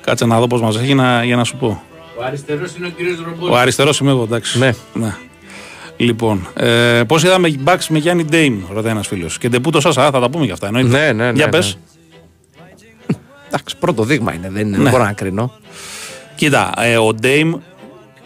Κάτσε 0.00 0.26
να 0.26 0.38
δω 0.38 0.46
πώς 0.46 0.60
μας 0.60 0.76
έχει 0.76 0.94
να, 0.94 1.24
για 1.24 1.36
να 1.36 1.44
σου 1.44 1.56
πω. 1.56 1.82
Ο 2.18 2.24
αριστερός 2.24 2.76
είναι 2.76 2.86
ο 2.86 2.90
κύριος 2.90 3.16
Ρομπότης. 3.24 3.54
Ο 3.54 3.56
αριστερός 3.56 3.98
είμαι 3.98 4.10
εγώ, 4.10 4.22
εντάξει. 4.22 4.58
Ναι. 4.58 4.74
ναι. 4.92 5.14
Λοιπόν, 5.96 6.48
ε, 6.54 7.02
πώς 7.06 7.22
είδαμε 7.22 7.54
μπαξ 7.58 7.88
με 7.88 7.98
Γιάννη 7.98 8.24
Ντέιμ, 8.24 8.62
ρωτάει 8.72 8.92
ένας 8.92 9.06
φίλος. 9.06 9.38
Και 9.38 9.48
ντεπούτο 9.48 9.80
σα, 9.80 9.92
θα 9.92 10.10
τα 10.10 10.30
πούμε 10.30 10.44
για 10.44 10.52
αυτά. 10.52 10.66
Εννοείται. 10.66 10.88
Ναι, 10.88 11.12
ναι, 11.12 11.12
ναι. 11.12 11.32
Για 11.34 11.44
ναι. 11.44 11.50
πες. 11.50 11.78
Εντάξει, 13.46 13.76
πρώτο 13.76 14.02
δείγμα 14.02 14.34
είναι, 14.34 14.50
δεν 14.50 14.66
είναι. 14.66 14.76
Ναι. 14.76 14.82
Δεν 14.82 14.92
μπορώ 14.92 15.04
να 15.04 15.12
κρίνω. 15.12 15.52
Κοίτα, 16.34 16.72
ε, 16.76 16.96
ο 16.96 17.14
Ντέιμ 17.14 17.54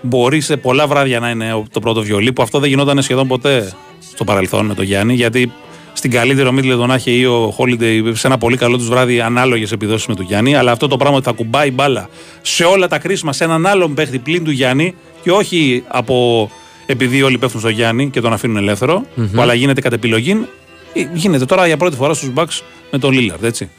μπορεί 0.01 0.41
σε 0.41 0.57
πολλά 0.57 0.87
βράδια 0.87 1.21
να 1.21 1.31
είναι 1.31 1.65
το 1.71 1.81
πρώτο 1.81 2.03
βιολί, 2.03 2.33
που 2.33 2.43
αυτό 2.43 2.59
δεν 2.59 2.69
γινόταν 2.69 3.03
σχεδόν 3.03 3.29
ποτέ 3.29 3.73
στο 4.13 4.25
παρελθόν 4.25 4.67
με 4.67 4.75
τον 4.75 4.85
Γιάννη, 4.85 5.15
γιατί 5.15 5.53
στην 5.93 6.11
καλύτερη 6.11 6.49
ομίλη 6.49 6.71
τον 6.71 6.91
Άχε 6.91 7.11
ή 7.11 7.25
ο 7.25 7.55
Holiday 7.59 8.13
σε 8.13 8.27
ένα 8.27 8.39
πολύ 8.39 8.57
καλό 8.57 8.77
τους 8.77 8.89
βράδυ 8.89 9.21
ανάλογες 9.21 9.73
επιδόσεις 9.73 10.07
με 10.07 10.15
τον 10.15 10.25
Γιάννη. 10.25 10.57
Αλλά 10.57 10.73
αυτό 10.73 10.89
το 10.89 10.97
πράγμα 10.97 11.17
ότι 11.17 11.27
θα 11.27 11.33
κουμπάει 11.33 11.71
μπάλα 11.71 12.09
σε 12.43 12.65
όλα 12.65 12.89
τα 12.89 12.99
κρίσιμα 12.99 13.33
σε 13.33 13.45
έναν 13.45 13.67
άλλον 13.67 13.95
παίχτη 13.95 14.19
πλην 14.19 14.45
του 14.45 14.51
Γιάννη 14.51 14.95
και 15.23 15.31
όχι 15.31 15.85
από 15.87 16.51
επειδή 16.87 17.23
όλοι 17.23 17.39
πέφτουν 17.39 17.61
στο 17.61 17.69
Γιάννη 17.69 18.11
και 18.11 18.21
τον 18.21 18.33
αφήνουν 18.33 18.57
ελεύθερο, 18.57 19.05
mm-hmm. 19.17 19.29
αλλά 19.37 19.55
γίνεται 19.55 19.81
κατ' 19.81 19.93
επιλογή. 19.93 20.47
Ε, 20.93 21.07
γίνεται 21.13 21.45
τώρα 21.45 21.67
για 21.67 21.77
πρώτη 21.77 21.97
φορά 21.97 22.15
στους 22.15 22.31
Bucks 22.35 22.63
με 22.91 22.99
τον 22.99 23.13
Λίλαρντ, 23.13 23.45
έτσι. 23.45 23.71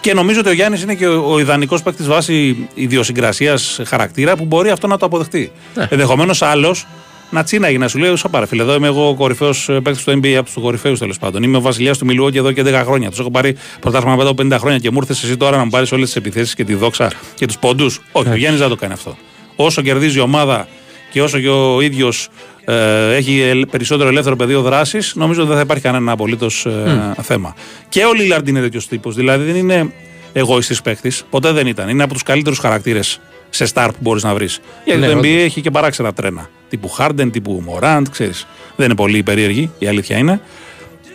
Και 0.00 0.14
νομίζω 0.14 0.40
ότι 0.40 0.48
ο 0.48 0.52
Γιάννης 0.52 0.82
είναι 0.82 0.94
και 0.94 1.06
ο, 1.06 1.32
ο 1.32 1.38
ιδανικός 1.38 1.82
παίκτης 1.82 2.06
βάση 2.06 2.68
ιδιοσυγκρασίας 2.74 3.80
χαρακτήρα 3.84 4.36
που 4.36 4.44
μπορεί 4.44 4.70
αυτό 4.70 4.86
να 4.86 4.96
το 4.96 5.06
αποδεχτεί. 5.06 5.52
Ναι. 5.74 5.86
Ενδεχομένως 5.90 6.42
άλλος 6.42 6.86
να 7.30 7.42
τσίναγε 7.42 7.78
να 7.78 7.88
σου 7.88 7.98
λέει: 7.98 8.16
Σα 8.16 8.46
φίλε, 8.46 8.62
εδώ 8.62 8.74
είμαι 8.74 8.86
εγώ 8.86 9.08
ο 9.08 9.14
κορυφαίος 9.14 9.70
παίκτης 9.82 10.04
του 10.04 10.10
NBA, 10.10 10.32
από 10.32 10.44
τους 10.44 10.62
κορυφαίους 10.62 10.98
τέλος 10.98 11.18
πάντων. 11.18 11.42
Είμαι 11.42 11.56
ο 11.56 11.60
βασιλιάς 11.60 11.98
του 11.98 12.04
Μιλουό 12.04 12.30
και 12.30 12.38
εδώ 12.38 12.52
και 12.52 12.62
10 12.66 12.72
χρόνια. 12.84 13.10
Τους 13.10 13.18
έχω 13.18 13.30
πάρει 13.30 13.56
πρωτάθλημα 13.80 14.16
μετά 14.16 14.28
από 14.28 14.42
50 14.42 14.56
χρόνια 14.58 14.78
και 14.78 14.90
μου 14.90 14.98
ήρθες 15.00 15.22
εσύ 15.22 15.36
τώρα 15.36 15.56
να 15.56 15.64
μου 15.64 15.70
πάρεις 15.70 15.92
όλες 15.92 16.06
τις 16.06 16.16
επιθέσεις 16.16 16.54
και 16.54 16.64
τη 16.64 16.74
δόξα 16.74 17.12
και 17.34 17.46
τους 17.46 17.58
πόντους. 17.58 18.00
Όχι, 18.12 18.28
ο 18.28 18.34
Γιάννης 18.34 18.60
δεν 18.60 18.68
το 18.68 18.76
κάνει 18.76 18.92
αυτό. 18.92 19.16
Όσο 19.56 19.82
κερδίζει 19.82 20.18
η 20.18 20.20
ομάδα 20.20 20.68
και 21.10 21.22
όσο 21.22 21.40
και 21.40 21.48
ο 21.48 21.80
ίδιος 21.80 22.28
ε, 22.64 23.14
έχει 23.14 23.64
περισσότερο 23.70 24.08
ελεύθερο 24.08 24.36
πεδίο 24.36 24.62
δράσης, 24.62 25.12
νομίζω 25.14 25.40
ότι 25.40 25.48
δεν 25.48 25.56
θα 25.56 25.62
υπάρχει 25.62 25.82
κανένα 25.82 26.12
απολύτως 26.12 26.66
ε, 26.66 27.14
θέμα. 27.22 27.54
Και 27.88 28.04
ο 28.04 28.12
Λίλαρντ 28.12 28.48
είναι 28.48 28.60
τέτοιος 28.60 28.88
τύπος. 28.88 29.14
Δηλαδή 29.14 29.44
δεν 29.44 29.56
είναι 29.56 29.92
εγωιστής 30.32 30.82
παίκτης. 30.82 31.24
Ποτέ 31.30 31.52
δεν 31.52 31.66
ήταν. 31.66 31.88
Είναι 31.88 32.02
από 32.02 32.12
τους 32.12 32.22
καλύτερους 32.22 32.58
χαρακτήρες 32.58 33.20
σε 33.50 33.66
στάρ 33.66 33.90
που 33.90 33.98
μπορείς 34.00 34.22
να 34.22 34.34
βρεις. 34.34 34.60
Γιατί 34.84 35.00
ναι, 35.00 35.06
το 35.06 35.18
NBA 35.18 35.24
έχει 35.24 35.60
και 35.60 35.70
παράξενα 35.70 36.12
τρένα. 36.12 36.48
Τύπου 36.68 36.90
Harden, 36.98 37.28
τύπου 37.32 37.64
Morant, 37.68 38.02
ξέρεις. 38.10 38.46
Δεν 38.76 38.86
είναι 38.86 38.94
πολύ 38.94 39.22
περίεργη, 39.22 39.70
η 39.78 39.86
αλήθεια 39.86 40.16
είναι. 40.16 40.40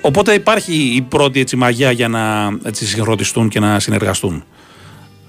Οπότε 0.01 0.33
υπάρχει 0.33 0.73
η 0.73 1.01
πρώτη 1.01 1.39
έτσι, 1.39 1.55
μαγιά 1.55 1.91
για 1.91 2.07
να 2.07 2.49
έτσι, 2.63 2.85
συγχρονιστούν 2.85 3.49
και 3.49 3.59
να 3.59 3.79
συνεργαστούν. 3.79 4.43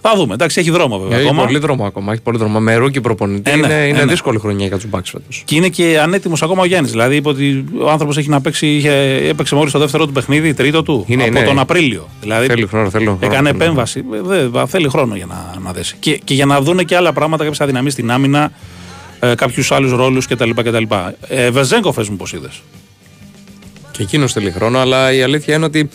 Θα 0.07 0.17
δούμε. 0.17 0.35
Εντάξει, 0.35 0.61
έχει 0.61 0.71
δρόμο 0.71 0.99
βέβαια. 0.99 1.19
Έχει 1.19 1.27
ακόμα. 1.27 1.45
πολύ 1.45 1.59
δρόμο 1.59 1.85
ακόμα. 1.85 2.13
Έχει 2.13 2.23
πολύ 2.23 2.39
δρόμο. 2.39 2.61
Με 2.61 2.75
rookie 2.75 3.01
προπονητή 3.01 3.51
ε, 3.51 3.57
ναι, 3.57 3.67
είναι, 3.67 3.75
είναι 3.75 3.99
ε, 3.99 4.05
ναι. 4.05 4.11
δύσκολη 4.11 4.39
χρονιά 4.39 4.67
για 4.67 4.77
τους 4.77 4.89
Μπάξ 4.89 5.11
φέτος. 5.11 5.43
Και 5.45 5.55
είναι 5.55 5.69
και 5.69 6.01
ανέτοιμος 6.03 6.43
ακόμα 6.43 6.63
ο 6.63 6.65
Γιάννης. 6.65 6.91
Δηλαδή 6.91 7.17
είπε 7.17 7.29
ότι 7.29 7.65
ο 7.79 7.91
άνθρωπος 7.91 8.17
έχει 8.17 8.29
να 8.29 8.41
παίξει, 8.41 8.67
είχε, 8.67 8.93
έπαιξε 9.29 9.55
μόλις 9.55 9.73
το 9.73 9.79
δεύτερο 9.79 10.07
του 10.07 10.13
παιχνίδι, 10.13 10.55
τρίτο 10.55 10.83
του. 10.83 11.05
Είναι, 11.09 11.23
από 11.23 11.33
ναι. 11.33 11.43
τον 11.43 11.59
Απρίλιο. 11.59 12.09
Δηλαδή 12.21 12.47
θέλει 12.47 12.67
χρόνο, 12.67 12.91
θέλει 12.91 13.05
χρόνο. 13.05 13.19
Έκανε 13.21 13.51
επέμβαση. 13.51 14.05
Δε, 14.23 14.67
θέλει 14.67 14.89
χρόνο 14.89 15.17
για 15.17 15.27
να, 15.27 15.61
να 15.61 15.73
δέσει. 15.73 15.97
Και, 16.01 16.21
και 16.25 16.35
για 16.35 16.47
να 16.47 16.61
δουν 16.61 16.85
και 16.85 16.97
άλλα 16.97 17.13
πράγματα, 17.13 17.43
κάποιες 17.43 17.61
αδυναμίες 17.61 17.93
στην 17.93 18.11
άμυνα, 18.11 18.53
ε, 19.31 19.35
κάποιους 19.35 19.73
άλλους 19.73 19.93
ρόλους 19.93 20.27
κτλ. 20.27 20.51
κτλ. 20.51 20.85
Ε, 21.29 21.51
Βεζένκοφ, 21.51 21.93
ε 21.93 22.05
μου 22.11 22.17
πώς 22.17 22.27
είδες; 22.35 22.63
Και 23.91 24.03
εκείνος 24.03 24.33
θέλει 24.33 24.51
χρόνο, 24.51 24.79
αλλά 24.79 25.13
η 25.13 25.23
αλήθεια 25.23 25.55
είναι 25.55 25.65
ότι 25.65 25.89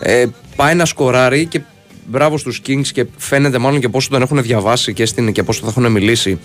ε, 0.00 0.24
πάει 0.56 0.74
να 0.74 0.84
σκοράρει 0.84 1.46
και 1.46 1.60
μπράβο 2.06 2.38
στους 2.38 2.60
Kings 2.66 2.86
και 2.92 3.06
φαίνεται 3.16 3.58
μάλλον 3.58 3.80
και 3.80 3.88
πόσο 3.88 4.08
τον 4.10 4.22
έχουν 4.22 4.42
διαβάσει 4.42 4.92
και, 4.92 5.06
στην, 5.06 5.32
και 5.32 5.42
πόσο 5.42 5.60
θα 5.64 5.68
έχουν 5.68 5.92
μιλήσει 5.92 6.38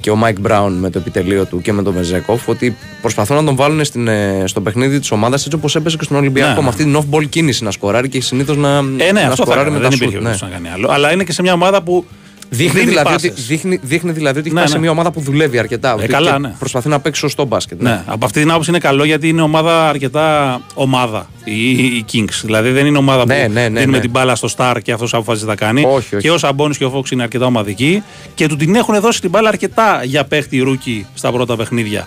και 0.00 0.10
ο 0.10 0.16
Μάικ 0.16 0.40
Μπράουν 0.40 0.72
με 0.72 0.90
το 0.90 0.98
επιτελείο 0.98 1.44
του 1.44 1.60
και 1.60 1.72
με 1.72 1.82
τον 1.82 1.94
Βεζένκοφ 1.94 2.48
ότι 2.48 2.76
προσπαθούν 3.00 3.36
να 3.36 3.44
τον 3.44 3.56
βάλουν 3.56 3.84
στην, 3.84 4.08
ε, 4.08 4.42
στο 4.46 4.60
παιχνίδι 4.60 4.98
της 4.98 5.10
ομάδας 5.10 5.44
έτσι 5.44 5.56
όπως 5.56 5.76
έπεσε 5.76 5.96
και 5.96 6.04
στον 6.04 6.16
Ολυμπιακό. 6.16 6.54
Ναι, 6.54 6.62
με 6.62 6.68
αυτή 6.68 6.84
την 6.84 6.98
off-ball 6.98 7.28
κίνηση 7.28 7.64
να 7.64 7.70
σκοράρει 7.70 8.08
και 8.08 8.20
συνήθως 8.20 8.56
να, 8.56 8.76
ε, 8.98 9.12
ναι, 9.12 9.22
να 9.22 9.34
σκοράρει 9.34 9.70
με 9.70 9.80
τα 9.80 9.90
σουτ. 9.90 10.12
Ναι. 10.12 10.36
Να 10.40 10.48
κάνει 10.52 10.68
άλλο. 10.68 10.88
Αλλά 10.90 11.12
είναι 11.12 11.24
και 11.24 11.32
σε 11.32 11.42
μια 11.42 11.52
ομάδα 11.52 11.82
που 11.82 12.04
Δείχνει, 12.52 12.84
δηλαδή 12.84 13.14
ότι, 13.14 13.30
δείχνει, 13.30 13.78
δείχνει 13.82 14.12
δηλαδή 14.12 14.38
ότι 14.38 14.46
έχει 14.46 14.54
ναι, 14.54 14.60
πάει 14.60 14.68
σε 14.68 14.74
ναι. 14.74 14.80
μια 14.80 14.90
ομάδα 14.90 15.10
που 15.10 15.20
δουλεύει 15.20 15.58
αρκετά. 15.58 15.96
Ε, 16.00 16.06
καλά, 16.06 16.38
ναι. 16.38 16.54
Προσπαθεί 16.58 16.88
να 16.88 17.00
παίξει 17.00 17.20
σωστό 17.20 17.44
μπάσκετ. 17.44 17.82
Ναι. 17.82 17.90
ναι. 17.90 18.02
Από 18.06 18.24
αυτή 18.24 18.40
την 18.40 18.50
άποψη 18.50 18.70
είναι 18.70 18.78
καλό 18.78 19.04
γιατί 19.04 19.28
είναι 19.28 19.42
ομάδα 19.42 19.88
αρκετά 19.88 20.60
ομάδα. 20.74 21.28
Οι, 21.44 21.70
οι 21.70 22.04
Kings. 22.12 22.40
Δηλαδή 22.42 22.70
δεν 22.70 22.86
είναι 22.86 22.98
ομάδα 22.98 23.26
ναι, 23.26 23.44
που 23.46 23.52
ναι, 23.52 23.68
ναι, 23.68 23.80
δίνουμε 23.80 23.98
την 24.00 24.10
μπάλα 24.10 24.34
στο 24.34 24.48
star 24.56 24.76
και 24.82 24.92
αυτός 24.92 25.14
αποφασίζει 25.14 25.46
να 25.46 25.54
κάνει. 25.54 25.84
Όχι, 25.84 25.94
όχι. 25.94 26.16
Και 26.16 26.30
ο 26.30 26.38
Σαμπόνις 26.38 26.74
και 26.74 26.84
ο 26.84 26.90
Φόξ 26.90 27.10
είναι 27.10 27.22
αρκετά 27.22 27.46
ομαδικοί. 27.46 28.02
Και 28.34 28.46
του 28.46 28.56
την 28.56 28.74
έχουν 28.74 29.00
δώσει 29.00 29.20
την 29.20 29.30
μπάλα 29.30 29.48
αρκετά 29.48 30.00
για 30.04 30.24
παίχτη 30.24 30.58
rookie 30.58 31.06
στα 31.14 31.32
πρώτα 31.32 31.56
παιχνίδια. 31.56 32.06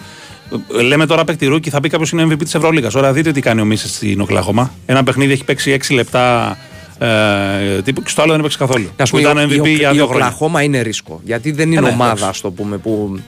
Λέμε 0.67 1.05
τώρα 1.05 1.23
παίχτη 1.23 1.45
rookie, 1.45 1.69
θα 1.69 1.79
πει 1.79 1.89
κάποιος 1.89 2.11
είναι 2.11 2.23
MVP 2.23 2.43
της 2.43 2.55
Ευρωλίγκας. 2.55 2.89
Ωραία, 2.95 3.13
δείτε 3.13 3.31
τι 3.31 3.41
κάνει 3.41 3.61
ο 3.61 3.65
Μίσιτς 3.65 3.87
στην 3.87 4.21
Οκλάχωμα. 4.21 4.71
Ένα 4.85 5.03
παιχνίδι 5.03 5.31
έχει 5.33 5.43
παίξει 5.43 5.77
6 5.87 5.95
λεπτά 5.95 6.57
ε, 7.03 7.81
και 7.81 7.93
στο 8.05 8.21
άλλο 8.21 8.31
δεν 8.31 8.39
έπαιξε 8.39 8.57
καθόλου. 8.57 8.89
Ας 8.97 9.03
πούμε, 9.03 9.21
ήταν 9.21 9.49
MVP 9.49 9.67
η, 9.67 9.73
για 9.73 9.91
δύο 9.91 10.07
χρόνια. 10.07 10.63
είναι 10.63 10.81
ρίσκο. 10.81 11.21
Γιατί 11.23 11.51
δεν 11.51 11.71
είναι 11.71 11.79
ε, 11.79 11.81
ναι, 11.81 11.89
ομάδα, 11.89 12.27
ας 12.27 12.41
το 12.41 12.51
πούμε, 12.51 12.77
που 12.77 13.19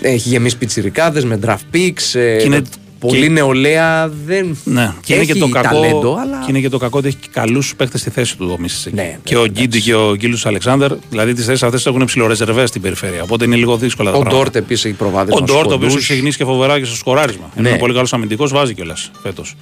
έχει 0.00 0.28
γεμίσει 0.28 0.56
πιτσιρικάδες 0.56 1.24
με 1.24 1.38
draft 1.44 1.74
picks. 1.76 2.14
Ε, 2.14 2.42
είναι... 2.42 2.62
Πολύ 2.98 3.20
και... 3.20 3.28
νεολαία 3.28 4.08
δεν 4.26 4.56
ναι. 4.64 4.92
και 5.04 5.14
είναι 5.14 5.24
και 5.24 5.34
το 5.34 5.48
κακό, 5.48 5.68
ταλέντο, 5.68 6.16
αλλά... 6.16 6.38
Και 6.38 6.46
είναι 6.48 6.60
και 6.60 6.68
το 6.68 6.78
κακό 6.78 6.98
ότι 6.98 7.08
έχει 7.08 7.16
καλούς 7.32 7.74
παίχτες 7.76 7.98
στη 7.98 8.10
θέση 8.10 8.36
του 8.36 8.58
ο 8.58 8.90
ναι, 8.90 9.18
και 9.24 9.36
ο 9.36 9.46
Γκίντι 9.46 9.80
και 9.80 9.94
ο 9.94 10.14
Γκίλτζους 10.14 10.46
Αλεξάντερ, 10.46 10.92
δηλαδή 11.10 11.32
τις 11.32 11.44
θέσεις 11.44 11.62
αυτές 11.62 11.86
έχουν 11.86 12.04
ψιλορεζερβέ 12.04 12.68
στην 12.68 12.80
περιφέρεια. 12.80 13.22
Οπότε 13.22 13.44
είναι 13.44 13.56
λίγο 13.56 13.76
δύσκολα 13.76 14.10
τα 14.10 14.16
ο 14.16 14.20
πράγματα. 14.20 14.40
Ο 14.40 14.42
Ντόρτ 14.42 14.56
επίσης 14.56 14.84
έχει 14.84 14.94
προβάδισμα. 14.94 15.40
Ο 15.40 15.44
Ντόρτ, 15.44 15.70
ο 15.70 15.74
οποίος 15.74 15.96
έχει 15.96 16.14
γεννήσει 16.14 16.36
και 16.36 16.44
φοβερά 16.44 16.78
και 16.78 16.84
στο 16.84 16.96
σκοράρισμα. 16.96 17.50
Ναι. 17.54 17.68
Είναι 17.68 17.78
πολύ 17.78 17.94
καλός 17.94 18.12
αμυντικός, 18.12 18.52
βάζει 18.52 18.74
κιόλας 18.74 19.10
φέτος. 19.22 19.56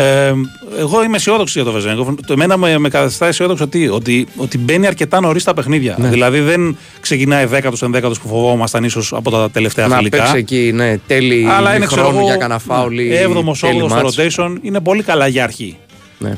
Ε, 0.00 0.32
εγώ 0.78 1.02
είμαι 1.04 1.16
αισιόδοξη 1.16 1.52
για 1.60 1.64
το 1.64 1.72
Βεζέγκοφ. 1.72 2.08
Το 2.26 2.32
εμένα 2.32 2.56
με, 2.56 2.78
με 2.78 2.88
καθιστά 2.88 3.26
αισιόδοξο 3.26 3.64
ότι, 3.64 3.88
ότι, 3.88 4.26
ότι 4.36 4.58
μπαίνει 4.58 4.86
αρκετά 4.86 5.20
νωρίς 5.20 5.42
στα 5.42 5.54
παιχνίδια. 5.54 5.96
Ναι. 5.98 6.08
Δηλαδή 6.08 6.40
δεν 6.40 6.76
ξεκινάει 7.00 7.44
δέκατος 7.44 7.82
ενδέκατος 7.82 8.20
που 8.20 8.28
φοβόμασταν 8.28 8.84
ίσως 8.84 9.12
από 9.12 9.30
τα 9.30 9.50
τελευταία 9.50 9.86
Να 9.86 9.96
φιλικά. 9.96 10.16
παίξει 10.16 10.36
εκεί, 10.36 10.70
ναι, 10.74 10.98
τέλη 11.06 11.46
Αλλά 11.48 11.76
είναι 11.76 11.86
ξέρω 11.86 12.02
χρόνου 12.02 12.18
εγώ, 12.18 12.26
για 12.26 12.36
κανένα 12.36 12.58
φάουλ 12.58 12.98
ή 12.98 13.10
7ο, 13.10 13.52
τέλη 13.60 13.82
8ο 13.82 13.88
μάτς. 13.88 14.12
στο 14.12 14.24
rotation 14.24 14.56
είναι 14.62 14.80
πολύ 14.80 15.02
καλά 15.02 15.26
για 15.26 15.44
αρχή. 15.44 15.76
Ναι. 16.18 16.36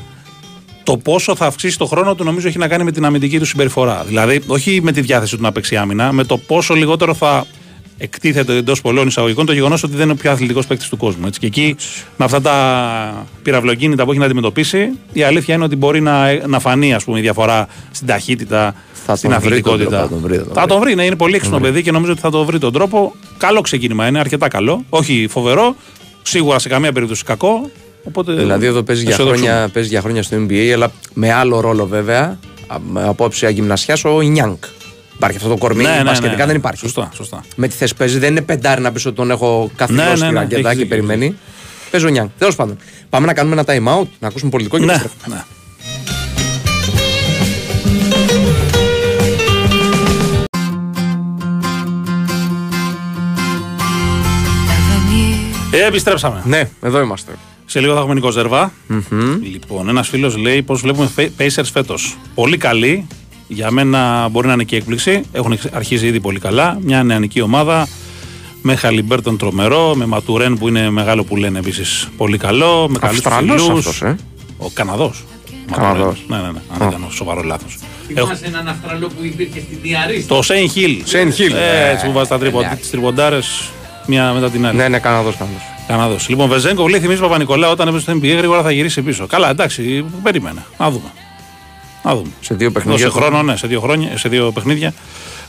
Το 0.83 0.97
πόσο 0.97 1.35
θα 1.35 1.45
αυξήσει 1.45 1.77
το 1.77 1.85
χρόνο 1.85 2.15
του 2.15 2.23
νομίζω 2.23 2.47
έχει 2.47 2.57
να 2.57 2.67
κάνει 2.67 2.83
με 2.83 2.91
την 2.91 3.05
αμυντική 3.05 3.39
του 3.39 3.45
συμπεριφορά. 3.45 4.03
Δηλαδή, 4.07 4.41
όχι 4.47 4.79
με 4.83 4.91
τη 4.91 5.01
διάθεση 5.01 5.35
του 5.35 5.41
να 5.41 5.51
παίξει 5.51 5.75
άμυνα, 5.75 6.11
με 6.11 6.23
το 6.23 6.37
πόσο 6.37 6.73
λιγότερο 6.73 7.13
θα 7.13 7.45
εκτίθεται 8.03 8.55
εντός 8.55 8.81
πολλών 8.81 9.07
εισαγωγικών 9.07 9.45
το 9.45 9.53
γεγονός 9.53 9.83
ότι 9.83 9.93
δεν 9.93 10.03
είναι 10.03 10.11
ο 10.11 10.15
πιο 10.15 10.31
αθλητικός 10.31 10.67
παίκτης 10.67 10.89
του 10.89 10.97
κόσμου. 10.97 11.25
Έτσι. 11.27 11.39
Και 11.39 11.45
εκεί, 11.45 11.75
με 12.17 12.25
αυτά 12.25 12.41
τα 12.41 13.25
πυραυλοκίνητα 13.43 14.03
που 14.03 14.09
έχει 14.09 14.19
να 14.19 14.25
αντιμετωπίσει, 14.25 14.89
η 15.13 15.23
αλήθεια 15.23 15.55
είναι 15.55 15.63
ότι 15.63 15.75
μπορεί 15.75 16.01
να, 16.01 16.47
να 16.47 16.59
φανεί 16.59 16.93
ας 16.93 17.03
πούμε, 17.03 17.19
η 17.19 17.21
διαφορά 17.21 17.67
στην 17.91 18.07
ταχύτητα, 18.07 18.75
Θα 19.05 19.15
στην 19.15 19.29
τον 19.29 19.39
βρει 19.39 19.61
τον 19.61 19.73
αθλητικότητα. 19.73 20.07
τρόπο, 20.07 20.07
θα 20.07 20.19
τον 20.21 20.21
βρει, 20.29 20.37
θα 20.37 20.43
τον 20.43 20.53
θα 20.53 20.61
βρει. 20.61 20.67
τον 20.71 20.79
βρει, 20.79 20.95
ναι, 20.95 21.05
είναι 21.05 21.15
πολύ 21.15 21.35
έξυπνο 21.35 21.59
παιδί 21.59 21.81
και 21.81 21.91
νομίζω 21.91 22.11
ότι 22.11 22.21
θα 22.21 22.29
το 22.29 22.45
βρει 22.45 22.59
τον 22.59 22.73
τρόπο. 22.73 23.15
Καλό 23.37 23.61
ξεκίνημα 23.61 24.07
είναι, 24.07 24.19
αρκετά 24.19 24.47
καλό. 24.47 24.83
Όχι 24.89 25.27
φοβερό, 25.29 25.75
σίγουρα 26.21 26.59
σε 26.59 26.69
καμία 26.69 26.91
περίπτωση 26.91 27.23
κακό. 27.23 27.69
Οπότε 28.03 28.33
Δηλαδή 28.33 28.65
εδώ 28.65 28.83
παίζει 28.83 29.01
για, 29.03 29.11
αισιοδοξούμε. 29.11 29.47
χρόνια, 29.47 29.69
παίζει 29.73 29.89
για 29.89 30.01
χρόνια 30.01 30.23
στο 30.23 30.37
NBA, 30.47 30.69
αλλά 30.73 30.91
με 31.13 31.31
άλλο 31.33 31.59
ρόλο 31.59 31.85
βέβαια, 31.87 32.37
α- 32.67 32.79
με 32.91 33.03
απόψη 33.07 33.51
γυμνασιά, 33.51 33.97
ο 34.03 34.21
Ινιάνκ. 34.21 34.63
Υπάρχει 35.21 35.37
αυτό 35.37 35.49
το 35.49 35.57
κορμί, 35.57 35.83
Ναι, 35.83 35.89
ναι, 35.89 36.03
μπασκετικά 36.03 36.37
ναι. 36.41 36.45
δεν 36.45 36.55
υπάρχει. 36.55 36.79
Σωστά, 36.79 37.09
σωστά. 37.13 37.43
Με 37.55 37.67
τη 37.67 37.75
θέση 37.75 37.95
παίζει, 37.95 38.17
δεν 38.19 38.31
είναι 38.31 38.41
πεντάρι 38.41 38.81
να 38.81 38.91
πει 38.91 39.07
ότι 39.07 39.15
τον 39.15 39.31
έχω 39.31 39.71
καθυλώσει 39.75 40.09
Ναι, 40.09 40.15
στη 40.15 40.25
ναι, 40.25 40.31
ναι, 40.31 40.39
ρακέτα 40.39 40.55
έχεις 40.57 40.69
και 40.69 40.75
δίκιο, 40.75 40.87
περιμένει. 40.87 41.35
Παίζει 41.91 42.05
ο 42.05 42.09
Νιάνκ. 42.09 42.29
Τέλος 42.37 42.55
πάντων. 42.55 42.77
Πάμε 43.09 43.25
να 43.25 43.33
κάνουμε 43.33 43.61
ένα 43.61 43.63
time 43.89 43.99
out, 43.99 44.07
να 44.19 44.27
ακούσουμε 44.27 44.51
πολιτικό 44.51 44.77
και 44.77 44.85
Ναι, 44.85 44.91
επιστρέφουμε. 44.93 45.35
ναι. 45.35 45.41
Ε, 55.71 55.85
επιστρέψαμε. 55.85 56.41
Ναι, 56.45 56.69
εδώ 56.81 57.01
είμαστε. 57.01 57.31
Σε 57.65 57.79
λίγο 57.79 57.93
θα 57.93 57.97
έχουμε 57.99 58.13
Νικό 58.13 58.29
Ζερβά. 58.31 58.71
Λοιπόν, 59.51 59.89
ένας 59.89 60.07
φίλος 60.07 60.37
λέει 60.37 60.61
πώς 60.61 60.81
βλέπουμε 60.81 61.07
φε- 61.15 61.31
Pacers 61.39 61.69
φέτος. 61.73 62.17
Πολύ 62.35 62.57
καλή. 62.57 63.07
Για 63.53 63.71
μένα 63.71 64.27
μπορεί 64.29 64.47
να 64.47 64.53
είναι 64.53 64.63
και 64.63 64.75
έκπληξη. 64.75 65.21
Έχουν 65.31 65.51
εξ- 65.51 65.73
αρχίσει 65.73 66.05
ήδη 66.07 66.19
πολύ 66.19 66.39
καλά. 66.39 66.77
Μια 66.81 67.03
νεανική 67.03 67.41
ομάδα. 67.41 67.87
Με 68.61 68.75
Χαλιμπέρτον 68.75 69.37
τρομερό. 69.37 69.95
Με 69.95 70.05
Ματουρέν 70.05 70.57
που 70.57 70.67
είναι 70.67 70.89
μεγάλο 70.89 71.23
που 71.23 71.35
λένε 71.35 71.59
επίσης 71.59 72.07
πολύ 72.17 72.37
καλό. 72.37 72.87
Με 72.89 72.99
καλούς 72.99 73.17
Αυστραλός 73.17 73.61
ψηλούς. 73.61 73.77
αυτός, 73.87 74.01
ε. 74.01 74.15
Ο 74.57 74.69
Καναδός. 74.73 75.23
Καναδός. 75.71 76.23
Ναι, 76.27 76.35
ναι, 76.35 76.41
ναι. 76.41 76.47
Αν 76.47 76.77
δεν 76.79 76.89
κάνω 76.89 77.07
σοβαρό 77.09 77.41
λάθος. 77.41 77.77
Θυμάσαι 78.07 78.45
έναν 78.45 78.67
Αυστραλό 78.67 79.07
που 79.07 79.23
υπήρχε 79.23 79.59
στην 79.59 79.77
Διαρρή. 79.81 80.23
Το 80.27 80.41
Σέιν 80.41 80.69
Χιλ. 80.69 81.01
Σέιν 81.03 81.33
Χιλ. 81.33 81.53
Ε, 81.53 81.89
έτσι 81.91 82.05
που 82.05 82.11
βάζει 82.11 82.29
τα 82.29 82.35
Ε, 82.35 82.49
ναι. 82.49 82.77
τριποντάρες 82.91 83.69
μία 84.05 84.31
μετά 84.33 84.49
την 84.49 84.65
άλλη. 84.65 84.77
Ναι, 84.77 84.87
ναι, 84.87 84.99
Καναδός, 84.99 85.35
Καναδός. 85.37 85.61
Καναδός. 85.87 86.29
Λοιπόν, 86.29 86.49
Βεζένκοφ 86.49 86.87
λέει 86.87 86.99
θυμίζει 86.99 87.19
Παπανικολάου 87.21 87.69
όταν 87.69 87.87
έπαιζε 87.87 88.03
στο 88.03 88.13
NBA 88.13 88.35
γρήγορα 88.37 88.61
θα 88.61 88.71
γυρίσει 88.71 89.01
πίσω. 89.01 89.25
Καλά, 89.27 89.49
εντάξει, 89.49 90.05
περίμενε. 90.23 90.65
Να 90.77 90.89
δούμε. 90.89 91.11
Να 92.03 92.15
δούμε. 92.15 92.29
Σε 92.41 92.53
δύο 92.53 92.69
Δώσε 92.71 92.85
παιχνίδια. 92.85 93.09
χρόνο, 93.09 93.43
ναι, 93.43 93.57
σε 93.57 93.67
δύο, 93.67 93.79
χρόνια, 93.79 94.17
σε 94.17 94.29
δύο 94.29 94.51
παιχνίδια. 94.51 94.93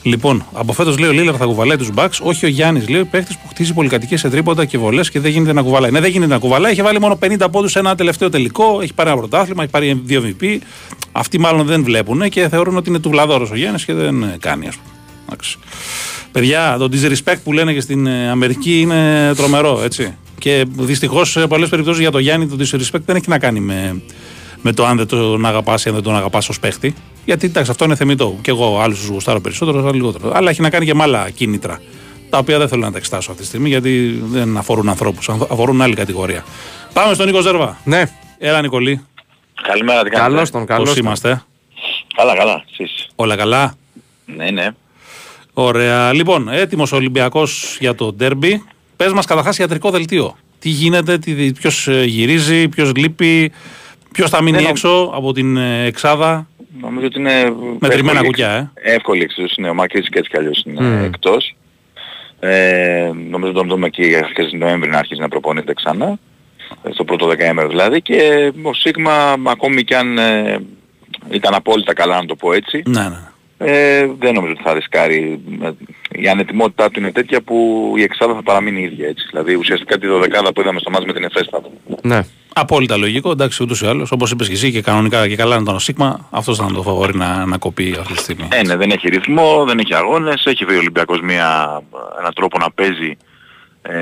Λοιπόν, 0.02 0.44
από 0.52 0.72
φέτος 0.72 0.98
λέει 0.98 1.08
ο 1.08 1.12
Λίλαρ 1.12 1.34
θα 1.38 1.44
κουβαλάει 1.44 1.76
τους 1.76 1.88
Bucks. 1.94 2.18
Όχι 2.22 2.44
ο 2.44 2.48
Γιάννης, 2.48 2.88
λέει 2.88 3.04
παίχτη 3.04 3.34
που 3.42 3.48
χτίζει 3.48 3.72
πολυκατοικίες 3.72 4.20
σε 4.20 4.30
τρίποντα 4.30 4.64
και 4.64 4.78
βολές 4.78 5.10
και 5.10 5.20
δεν 5.20 5.30
γίνεται 5.30 5.52
να 5.52 5.62
κουβαλάει. 5.62 5.90
Ναι, 5.90 6.00
δεν 6.00 6.10
γίνεται 6.10 6.32
να 6.32 6.38
κουβαλάει. 6.38 6.72
Έχει 6.72 6.82
βάλει 6.82 7.00
μόνο 7.00 7.18
50 7.22 7.50
πόντους 7.50 7.70
σε 7.70 7.78
ένα 7.78 7.94
τελευταίο 7.94 8.28
τελικό. 8.28 8.78
Έχει 8.82 8.94
πάρει 8.94 9.08
ένα 9.10 9.18
πρωτάθλημα, 9.18 9.62
έχει 9.62 9.72
πάρει 9.72 10.00
δύο 10.04 10.22
MVP. 10.40 10.58
Αυτοί 11.12 11.38
μάλλον 11.38 11.66
δεν 11.66 11.84
βλέπουν 11.84 12.28
και 12.28 12.48
θεωρούν 12.48 12.76
ότι 12.76 12.88
είναι 12.88 12.98
του 12.98 13.10
βλαδόρο 13.10 13.48
ο 13.52 13.56
Γιάννης 13.56 13.84
και 13.84 13.94
δεν 13.94 14.22
ε, 14.22 14.36
κάνει, 14.40 14.68
ας 14.68 14.76
πούμε. 14.76 14.94
Εντάξει. 15.26 15.58
Παιδιά, 16.32 16.76
το 16.78 16.88
disrespect 16.92 17.38
που 17.44 17.52
λένε 17.52 17.72
και 17.72 17.80
στην 17.80 18.06
ε, 18.06 18.30
Αμερική 18.30 18.80
είναι 18.80 19.32
τρομερό, 19.36 19.80
έτσι. 19.84 20.16
Και 20.38 20.64
δυστυχώς 20.76 21.30
σε 21.30 21.46
πολλές 21.46 21.68
περιπτώσεις 21.68 22.00
για 22.00 22.10
το 22.10 22.18
Γιάννη 22.18 22.46
το 22.46 22.56
disrespect 22.58 23.00
δεν 23.04 23.16
έχει 23.16 23.28
να 23.28 23.38
κάνει 23.38 23.60
με, 23.60 24.02
με 24.62 24.72
το 24.72 24.86
αν 24.86 24.96
δεν 24.96 25.06
τον 25.06 25.46
αγαπάς 25.46 25.84
ή 25.84 25.88
αν 25.88 25.94
δεν 25.94 26.04
τον 26.04 26.16
αγαπάς 26.16 26.48
ως 26.48 26.60
παίχτη. 26.60 26.94
Γιατί 27.24 27.46
εντάξει, 27.46 27.70
αυτό 27.70 27.84
είναι 27.84 27.94
θεμητό. 27.94 28.38
Και 28.42 28.50
εγώ 28.50 28.80
άλλους 28.80 28.98
τους 28.98 29.08
γουστάρω 29.08 29.40
περισσότερο, 29.40 29.78
άλλους 29.78 29.92
λιγότερο. 29.92 30.30
Αλλά 30.34 30.50
έχει 30.50 30.60
να 30.60 30.70
κάνει 30.70 30.84
και 30.84 30.94
με 30.94 31.02
άλλα 31.02 31.30
κίνητρα. 31.30 31.80
Τα 32.30 32.38
οποία 32.38 32.58
δεν 32.58 32.68
θέλω 32.68 32.82
να 32.84 32.90
τα 32.90 32.98
εξετάσω 32.98 33.30
αυτή 33.30 33.42
τη 33.42 33.48
στιγμή 33.48 33.68
γιατί 33.68 34.22
δεν 34.24 34.56
αφορούν 34.56 34.88
ανθρώπους, 34.88 35.28
αφορούν 35.28 35.82
άλλη 35.82 35.94
κατηγορία. 35.94 36.44
Πάμε 36.92 37.14
στον 37.14 37.26
Νίκο 37.26 37.40
Ζερβά. 37.40 37.78
Ναι, 37.84 38.02
Έλα, 38.38 38.60
Νικολή. 38.60 39.04
Καλημέρα, 39.62 40.02
τι 40.02 40.10
κάνετε; 40.10 40.30
καλώς 40.30 40.50
τον, 40.50 40.66
καλώς 40.66 40.84
Πώς 40.84 40.94
τον. 40.96 41.04
είμαστε; 41.04 41.42
Καλά, 42.16 42.36
καλά. 42.36 42.64
Εσείς. 42.70 43.08
Όλα 43.14 43.36
καλά; 43.36 43.74
Ναι, 44.36 44.50
ναι. 44.50 44.68
Ωραία. 45.52 46.12
Λοιπόν, 46.12 46.48
έτοιμος 46.48 46.92
ο 46.92 46.96
Ολυμπιακός 46.96 47.76
για 47.80 47.94
το 47.94 48.12
ντέρμπι. 48.12 48.62
Πες 48.96 49.12
μας 49.12 49.26
καταρχάς 49.26 49.58
ιατρικό 49.58 49.90
δελτίο. 49.90 50.36
Τι 50.58 50.68
γίνεται, 50.68 51.18
ποιος 51.60 51.88
γυρίζει, 52.04 52.68
ποιος 52.68 52.94
λείπει, 52.94 53.52
ποιος 54.12 54.30
θα 54.30 54.42
μείνει 54.42 54.56
Δεν 54.56 54.62
νο- 54.64 54.70
έξω 54.70 55.10
από 55.14 55.32
την 55.32 55.56
ε, 55.56 55.84
εξάδα; 55.84 56.46
Νομίζω 56.80 57.06
ότι 57.06 57.18
είναι... 57.18 57.54
Μετρημένα 57.78 58.10
εύκολη 58.10 58.26
κουκιά, 58.26 58.72
εξ- 58.74 58.94
Εύκολη 58.94 59.22
εξίσωση 59.22 59.54
είναι. 59.58 59.68
Ο 59.68 59.74
Μακρύς 59.74 60.08
και 60.08 60.18
έτσι 60.18 60.30
κι 60.30 60.36
αλλιώς 60.36 60.62
είναι 60.66 60.80
Μμμ. 60.82 61.04
εκτός. 61.04 61.56
Ε, 62.40 63.10
νομίζω 63.30 63.52
τον 63.52 63.68
δούμε 63.68 63.86
εκεί 63.86 64.16
αρχές 64.16 64.50
του 64.50 64.56
Νοέμβρη 64.56 64.90
να 64.90 64.98
αρχίσει 64.98 65.20
να 65.20 65.28
προπονείται 65.28 65.74
ξανά. 65.74 66.18
Ε, 66.82 66.92
Στο 66.92 67.04
πρώτο 67.04 67.26
δεκαέμερο 67.26 67.68
δηλαδή. 67.68 68.02
Και 68.02 68.52
ο 68.62 68.72
Σίγμα 68.74 69.34
ακόμη 69.46 69.82
κι 69.84 69.94
αν 69.94 70.18
ε, 70.18 70.58
ήταν 71.30 71.54
απόλυτα 71.54 71.92
καλά 71.94 72.16
να 72.16 72.26
το 72.26 72.36
πω 72.36 72.52
έτσι. 72.52 72.82
Ναι, 72.86 73.00
ναι. 73.08 73.18
Ε, 73.58 74.06
δεν 74.18 74.34
νομίζω 74.34 74.52
ότι 74.52 74.62
θα 74.62 74.74
ρισκάρει. 74.74 75.40
Ε, 75.62 75.70
Η 76.20 76.28
ανετοιμότητά 76.28 76.90
του 76.90 76.98
είναι 77.00 77.12
τέτοια 77.12 77.40
που 77.42 77.92
η 77.96 78.02
εξάδα 78.02 78.34
θα 78.34 78.42
παραμείνει 78.42 78.80
η 78.80 78.84
ίδια 78.84 79.08
έτσι. 79.08 79.26
Δηλαδή 79.30 79.54
ουσιαστικά 79.54 79.98
τη 79.98 80.06
δωδεκάδα 80.06 80.52
που 80.52 80.60
είδαμε 80.60 80.80
στο 80.80 80.90
μάτς 80.90 81.04
με 81.04 81.12
την 81.12 81.24
Εφέστα. 81.24 81.60
Ναι. 82.02 82.20
Απόλυτα 82.54 82.96
λογικό, 82.96 83.30
εντάξει, 83.30 83.62
ούτως 83.62 83.80
ή 83.80 83.86
άλλως. 83.86 84.10
Όπως 84.12 84.30
είπες 84.30 84.46
και 84.48 84.52
εσύ 84.54 84.72
και 84.72 84.82
κανονικά 84.82 85.28
και 85.28 85.36
καλά 85.36 85.56
ήταν 85.60 85.74
ο 85.74 85.78
Σίγμα, 85.78 86.26
αυτός 86.30 86.56
θα 86.56 86.64
είναι 86.64 86.72
το 86.76 86.82
φαβορή 86.82 87.16
να, 87.16 87.46
να 87.46 87.58
κοπεί 87.58 87.96
αυτή 88.00 88.12
τη 88.12 88.18
στιγμή. 88.18 88.48
Ε, 88.52 88.62
ναι, 88.62 88.76
δεν 88.76 88.90
έχει 88.90 89.08
ρυθμό, 89.08 89.64
δεν 89.64 89.78
έχει 89.78 89.94
αγώνες, 89.94 90.44
έχει 90.46 90.64
βρει 90.64 90.74
ο 90.74 90.78
Ολυμπιακός 90.78 91.20
μια, 91.20 91.82
έναν 92.18 92.32
τρόπο 92.34 92.58
να 92.58 92.70
παίζει 92.70 93.16
ε, 93.82 93.92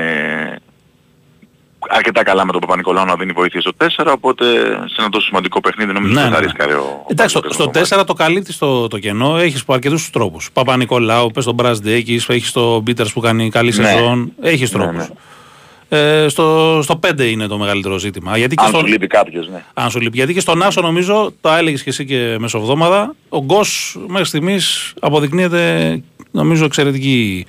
αρκετά 1.89 2.23
καλά 2.23 2.45
με 2.45 2.51
τον 2.51 2.61
Παπα-Νικολάου 2.61 3.05
να 3.05 3.15
δίνει 3.15 3.31
βοήθεια 3.31 3.61
στο 3.61 3.71
4, 3.77 4.11
οπότε 4.15 4.45
σε 4.85 4.95
ένα 4.97 5.09
τόσο 5.09 5.25
σημαντικό 5.25 5.59
παιχνίδι 5.61 5.93
νομίζω 5.93 6.13
Ναι, 6.13 6.19
ότι 6.21 6.29
ναι, 6.29 6.35
θα 6.35 6.41
ναι. 6.41 6.45
ρίσκαρε 6.47 6.73
ο 6.73 7.05
Εντάξει, 7.07 7.29
στο, 7.35 7.41
Παπα-Νικολάου. 7.41 7.85
στο 7.85 7.97
4 7.99 8.05
το 8.05 8.13
καλύπτει 8.13 8.53
στο 8.53 8.87
το 8.87 8.97
κενό, 8.99 9.37
έχεις 9.37 9.63
αρκετούς 9.67 10.09
τρόπους. 10.09 10.49
Παπα-Νικολάου, 10.53 11.31
πες 11.31 11.45
τον 11.45 11.53
Μπραζντέκη, 11.53 12.21
έχεις 12.27 12.51
τον 12.51 12.83
Πίτερ 12.83 13.07
που 13.07 13.19
κάνει 13.19 13.49
καλή 13.49 13.73
Ναι. 13.77 13.87
σεζόν. 13.87 14.31
Έχεις 14.41 14.71
τρόπους. 14.71 15.09
Ναι. 15.91 16.23
Ε, 16.23 16.27
στο, 16.27 16.79
στο 16.83 16.99
5 17.07 17.19
είναι 17.19 17.47
το 17.47 17.57
μεγαλύτερο 17.57 17.97
ζήτημα. 17.97 18.37
Γιατί 18.37 18.55
και 18.55 18.63
Αν 18.63 18.69
στο, 18.69 18.79
σου 18.79 18.85
λείπει 18.85 19.07
κάποιος, 19.07 19.49
ναι. 19.49 19.63
αν 19.73 19.89
σου 19.89 19.99
λείπει. 19.99 20.17
Γιατί 20.17 20.33
και 20.33 20.39
στον 20.39 20.63
Άσο 20.63 20.81
νομίζω, 20.81 21.33
το 21.41 21.49
έλεγες 21.49 21.83
και 21.83 21.89
εσύ 21.89 22.05
και 22.05 22.35
μεσοβδόμαδα, 22.39 23.15
ο 23.29 23.43
Γκος 23.43 23.99
μέχρι 24.07 24.25
στιγμής 24.25 24.93
αποδεικνύεται 24.99 26.01
νομίζω 26.31 26.65
εξαιρετική 26.65 27.45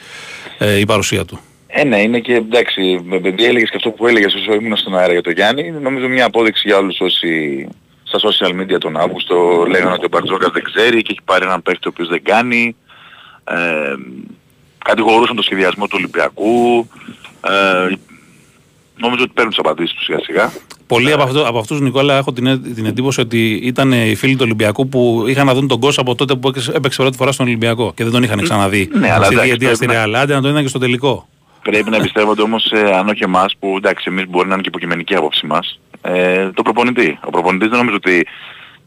ε, 0.59 0.79
η 0.79 0.87
παρουσία 0.87 1.25
του. 1.25 1.41
Ε, 1.67 1.85
ναι, 1.85 2.01
είναι 2.01 2.21
και 2.21 2.35
εντάξει, 2.35 3.01
με 3.05 3.19
παιδί 3.19 3.45
έλεγες 3.45 3.71
και 3.71 3.77
αυτό 3.77 3.91
που 3.91 4.07
έλεγες 4.07 4.35
όσο 4.35 4.53
ήμουν 4.53 4.77
στον 4.77 4.99
αέρα 4.99 5.13
για 5.13 5.23
το 5.23 5.31
Γιάννη, 5.31 5.67
είναι 5.67 5.79
νομίζω 5.79 6.09
μια 6.09 6.25
απόδειξη 6.25 6.63
για 6.67 6.77
όλους 6.77 7.01
όσοι 7.01 7.69
στα 8.03 8.19
social 8.19 8.61
media 8.61 8.79
τον 8.79 8.97
Αύγουστο 8.97 9.65
λέγανε 9.69 9.93
ότι 9.93 10.05
ο 10.05 10.09
Μπαρτζόκας 10.11 10.51
δεν 10.53 10.63
ξέρει 10.63 11.03
και 11.03 11.11
έχει 11.11 11.21
πάρει 11.25 11.45
έναν 11.45 11.63
παίχτη 11.63 11.89
ο 11.89 11.91
οποίος 11.93 12.09
δεν 12.09 12.23
κάνει. 12.23 12.77
Ε, 13.45 13.95
κατηγορούσαν 14.85 15.37
το 15.37 15.43
σχεδιασμό 15.43 15.87
του 15.87 15.95
Ολυμπιακού. 15.97 16.89
Ε, 17.41 17.95
νομίζω 19.03 19.23
ότι 19.23 19.33
παίρνουν 19.35 19.51
τις 19.53 19.59
απαντήσεις 19.65 19.95
τους 19.95 20.05
σιγά 20.05 20.19
σιγά. 20.23 20.53
Πολλοί 20.87 21.13
από, 21.13 21.23
αυτό, 21.23 21.47
από 21.49 21.59
αυτούς, 21.59 21.81
Νικόλα, 21.81 22.17
έχω 22.17 22.33
την, 22.33 22.47
ε- 22.47 22.59
την 22.59 22.87
εντύπωση 22.87 23.21
ότι 23.21 23.53
ήταν 23.53 23.93
οι 23.93 24.15
φίλοι 24.15 24.33
του 24.33 24.41
Ολυμπιακού 24.45 24.89
που 24.89 25.25
είχαν 25.29 25.47
να 25.47 25.55
δουν 25.55 25.69
τον 25.69 25.81
κόσμο 25.81 26.03
από 26.03 26.15
τότε 26.15 26.35
που 26.35 26.49
έπαιξε- 26.49 26.75
έπαιξε 26.75 27.01
πρώτη 27.03 27.17
φορά 27.17 27.33
στον 27.33 27.47
Ολυμπιακό 27.47 27.93
και 27.97 28.03
δεν 28.05 28.13
τον 28.13 28.23
είχαν 28.23 28.41
ξαναδεί. 28.43 28.91
Ναι, 28.93 29.13
αλλά 29.13 29.25
στη 29.25 29.35
εντάξει, 29.35 29.51
διετία 29.51 29.75
στη 29.75 29.85
πρέπει 29.87 29.99
να- 30.01 30.07
Ρεάλ. 30.07 30.23
Άντε 30.23 30.35
να 30.35 30.41
τον 30.41 30.51
είδαν 30.51 30.63
και 30.63 30.69
στο 30.69 30.79
τελικό. 30.79 31.29
Πρέπει 31.63 31.91
να 31.91 31.97
εμπιστεύονται 31.97 32.43
όμως, 32.43 32.71
ε, 32.73 32.91
αν 32.95 33.09
όχι 33.09 33.23
εμάς, 33.23 33.55
που 33.59 33.75
εντάξει 33.77 34.05
εμείς 34.09 34.25
μπορεί 34.29 34.47
να 34.49 34.53
είναι 34.53 34.63
και 34.63 34.69
υποκειμενική 34.69 35.15
άποψη 35.15 35.47
μας, 35.47 35.81
ε, 36.03 36.51
το 36.55 36.63
προπονητή. 36.63 37.19
Ο 37.25 37.31
προπονητής 37.31 37.69
δεν 37.69 37.79
νομίζω 37.79 37.97
ότι, 37.97 38.27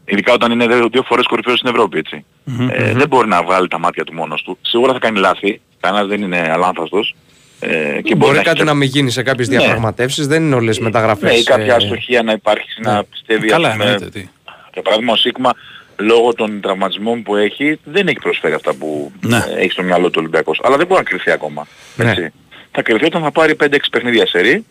ειδικά 0.04 0.32
όταν 0.32 0.52
είναι 0.52 0.66
δύο, 0.66 0.88
δύο 0.92 1.02
φορές 1.02 1.26
κορυφαίος 1.26 1.58
στην 1.58 1.70
Ευρώπη, 1.70 1.98
έτσι. 1.98 2.24
Ε, 2.70 2.92
δεν 2.92 3.08
μπορεί 3.08 3.28
να 3.28 3.42
βγάλει 3.42 3.68
τα 3.68 3.78
μάτια 3.78 4.04
του 4.04 4.12
μόνος 4.14 4.42
του. 4.42 4.58
Σίγουρα 4.60 4.92
θα 4.92 4.98
κάνει 4.98 5.18
λάθη, 5.18 5.60
κανένας 5.80 6.06
δεν 6.08 6.22
είναι 6.22 6.50
αλάνθαστος. 6.52 7.14
Ε, 7.60 8.00
και 8.02 8.14
Μπορεί 8.14 8.30
να 8.32 8.36
έχει 8.38 8.44
κάτι 8.46 8.58
και- 8.58 8.64
να 8.64 8.74
μην 8.74 8.88
γίνει 8.88 9.10
σε 9.10 9.22
κάποιες 9.22 9.48
Ναι. 9.48 9.56
διαπραγματεύσεις, 9.58 10.26
δεν 10.26 10.42
είναι 10.42 10.54
όλες 10.54 10.78
μεταγραφές. 10.78 11.30
Ναι, 11.32 11.36
ή 11.38 11.42
κάποια 11.42 11.74
αστοχία 11.76 12.22
να 12.22 12.32
υπάρχει, 12.32 12.80
να 12.80 13.04
πιστεύει, 13.04 13.46
Καλά, 13.48 13.68
ας 13.68 13.72
πούμε, 13.72 13.84
εννοείται. 13.84 14.08
Τι. 14.18 14.28
για 14.72 14.82
παράδειγμα 14.82 15.12
ο 15.12 15.16
Σίγμα 15.16 15.50
λόγω 15.98 16.32
των 16.34 16.60
τραυματισμών 16.60 17.22
που 17.22 17.36
έχει 17.36 17.78
δεν 17.84 18.08
έχει 18.08 18.18
προσφέρει 18.18 18.54
αυτά 18.54 18.74
που 18.74 19.12
Ναι. 19.20 19.36
ε, 19.36 19.60
έχει 19.60 19.70
στο 19.70 19.82
μυαλό 19.82 20.06
του 20.10 20.16
Ολυμπιακός. 20.18 20.60
Αλλά 20.64 20.76
δεν 20.76 20.86
μπορεί 20.86 21.00
να 21.02 21.08
κρυφθεί 21.08 21.30
ακόμα. 21.30 21.66
Ναι. 21.96 22.10
Έτσι. 22.10 22.32
Θα 22.70 22.82
κρυφθεί 22.82 23.04
όταν 23.04 23.22
θα 23.22 23.30
πάρει 23.30 23.54
5-6 23.54 23.90
παιχνίδια 23.90 24.26
σερή 24.26 24.64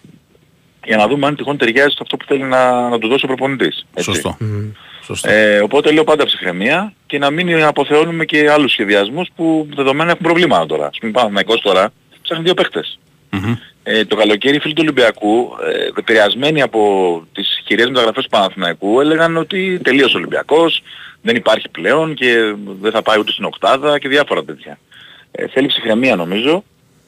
για 0.86 0.98
να 0.98 1.08
δούμε 1.08 1.28
αν 1.28 1.36
τυχόν 1.36 1.58
ταιριάζει 1.58 1.90
σε 1.90 1.98
αυτό 2.02 2.18
που 2.18 2.26
θέλει 2.26 2.44
να, 2.44 2.90
να 2.90 3.00
του 3.00 3.08
δώσει 3.08 3.26
ο 3.26 3.28
προπονητής. 3.28 3.86
έτσι. 3.94 4.10
Σωστό. 4.12 4.38
Σωστό. 5.04 5.30
Ε, 5.32 5.60
οπότε 5.60 5.92
λέω 5.92 6.04
πάντα 6.04 6.26
ψυχραιμία 6.26 6.94
και 7.06 7.18
να 7.18 7.30
μην 7.30 7.64
αποθεώνουμε 7.64 8.26
και 8.26 8.52
άλλους 8.52 8.72
σχεδιασμούς 8.72 9.30
που 9.36 9.68
δεδομένα 9.76 10.10
έχουν 10.12 10.24
προβλήματα 10.24 10.66
τώρα. 10.66 10.86
Ας 10.88 10.98
πούμε 11.00 11.12
Παναθηναϊκός 11.12 11.62
τώρα 11.62 11.92
ψάχνει 12.26 12.44
δύο 12.44 12.54
παίχτες. 12.54 13.00
Μμμ. 13.30 13.56
Ε, 13.84 14.06
το 14.06 14.16
καλοκαίρι 14.16 14.56
οι 14.56 14.60
φίλοι 14.60 14.74
του 14.74 14.82
Ολυμπιακού, 14.84 15.50
ε, 15.74 16.00
επηρεασμένοι 16.00 16.62
από 16.62 16.82
τις 17.34 17.62
χειριές 17.66 17.88
μεταγραφές 17.88 18.24
του 18.24 18.30
Παναθηναϊκού, 18.30 19.00
έλεγαν 19.00 19.38
ότι 19.38 19.80
τελείωσε 19.84 20.16
ο 20.16 20.18
Ολυμπιακός, 20.20 20.84
δεν 21.22 21.36
υπάρχει 21.36 21.70
πλέον 21.70 22.14
και 22.14 22.56
δεν 22.82 22.92
θα 22.92 23.02
πάει 23.02 23.20
ούτε 23.20 23.32
στην 23.32 23.46
οκτάδα 23.46 24.00
και 24.00 24.08
διάφορα 24.08 24.44
τέτοια. 24.44 24.80
Ε, 25.32 25.48
θέλει 25.48 25.68
ψυχραιμία 25.68 26.16
νομίζω 26.16 26.64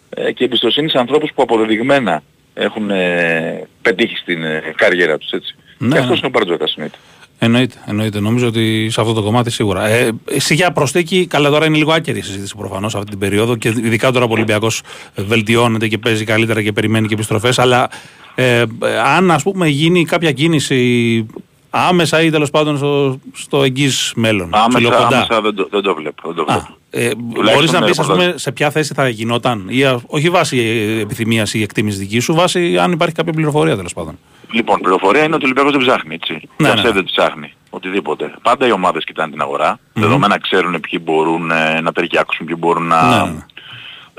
ε, 0.09 0.31
και 0.31 0.43
εμπιστοσύνη 0.43 0.89
σε 0.89 0.97
ανθρώπους 0.97 1.31
που 1.35 1.41
αποδεδειγμένα 1.41 2.23
έχουν 2.53 2.89
ε, 2.89 3.67
πετύχει 3.81 4.17
στην 4.17 4.43
ε, 4.43 4.73
καριέρα 4.75 5.17
τους 5.17 5.31
έτσι. 5.31 5.55
Ναι, 5.77 5.87
και 5.87 5.97
αυτός 5.97 6.21
ναι. 6.21 6.27
είναι 6.27 6.27
ο 6.27 6.29
Μπαρτζόκας 6.29 6.73
εννοείται. 6.73 6.97
Εννοείται, 7.39 7.75
εννοείται. 7.85 8.19
Νομίζω 8.19 8.47
ότι 8.47 8.87
σε 8.91 9.01
αυτό 9.01 9.13
το 9.13 9.21
κομμάτι 9.21 9.51
σίγουρα. 9.51 9.87
Ε, 9.87 10.11
εσύ 10.25 10.53
για 10.55 10.71
προσθήκη, 10.71 11.25
καλά 11.27 11.49
τώρα 11.49 11.65
είναι 11.65 11.77
λίγο 11.77 11.91
άκερη 11.91 12.19
η 12.19 12.21
συζήτηση 12.21 12.55
προφανώς 12.57 12.95
αυτή 12.95 13.09
την 13.09 13.19
περίοδο 13.19 13.55
και 13.55 13.67
ειδικά 13.67 14.11
τώρα 14.11 14.25
που 14.25 14.31
ο 14.31 14.35
Ολυμπιακός 14.35 14.81
βελτιώνεται 15.15 15.87
και 15.87 15.97
παίζει 15.97 16.23
καλύτερα 16.23 16.61
και 16.61 16.71
περιμένει 16.71 17.07
και 17.07 17.13
επιστροφές. 17.13 17.59
Αλλά 17.59 17.89
ε, 18.35 18.59
ε, 18.59 18.65
αν 19.05 19.31
ας 19.31 19.43
πούμε 19.43 19.67
γίνει 19.67 20.05
κάποια 20.05 20.31
κίνηση 20.31 21.25
άμεσα 21.69 22.21
ή 22.21 22.29
τέλος 22.29 22.49
πάντων 22.49 22.77
στο, 22.77 23.19
στο 23.33 23.63
εγγύς 23.63 24.11
μέλλον, 24.15 24.49
Άμεσα, 24.51 24.67
ψηλοκοντά. 24.77 25.05
άμεσα 25.17 25.41
δεν, 25.41 25.55
το, 25.55 25.67
δεν 25.71 25.81
το 25.81 25.95
βλέπω. 25.95 26.33
Δεν 26.33 26.45
το 26.45 26.51
Α, 26.51 26.55
βλέπω. 26.55 26.75
ε, 26.89 27.09
Τουλάχιστον 27.33 27.53
Μπορείς 27.53 27.71
να 27.71 27.79
με 27.79 27.85
πεις, 27.85 27.99
ας 27.99 28.05
ρεπορτάζ. 28.07 28.25
πούμε, 28.27 28.37
σε 28.37 28.51
ποια 28.51 28.69
θέση 28.71 28.93
θα 28.93 29.09
γινόταν, 29.09 29.65
ή 29.69 29.83
α, 29.83 29.99
όχι 30.07 30.29
βάσει 30.29 30.57
επιθυμίας 31.01 31.53
ή 31.53 31.61
εκτίμησης 31.61 31.99
δική 31.99 32.19
σου, 32.19 32.33
βάσει 32.33 32.77
αν 32.77 32.91
υπάρχει 32.91 33.15
κάποια 33.15 33.33
πληροφορία 33.33 33.75
τέλος 33.75 33.93
πάντων. 33.93 34.19
Λοιπόν, 34.51 34.79
πληροφορία 34.79 35.23
είναι 35.23 35.35
ότι 35.35 35.43
ο 35.43 35.47
Ολυμπιακός 35.47 35.71
δεν 35.71 35.81
ψάχνει, 35.81 36.15
έτσι. 36.15 36.49
Ναι, 36.57 36.73
Ναι, 36.73 36.81
ναι. 36.81 36.91
δεν 36.91 37.03
ψάχνει. 37.03 37.53
Οτιδήποτε. 37.69 38.33
Πάντα 38.41 38.67
οι 38.67 38.71
ομάδες 38.71 39.03
κοιτάνε 39.03 39.31
την 39.31 39.41
αγορά. 39.41 39.79
Δεδομένα 39.93 40.39
ξέρουν 40.39 40.79
ποιοι 40.79 40.99
μπορούν 41.03 41.51
ε, 41.51 41.81
να 41.81 41.91
ταιριάξουν, 41.91 42.45
ποιοι 42.45 42.55
μπορούν 42.59 42.87
να... 42.87 43.01
Ναι, 43.09 43.15
ναι, 43.15 43.31
ναι. 43.31 43.45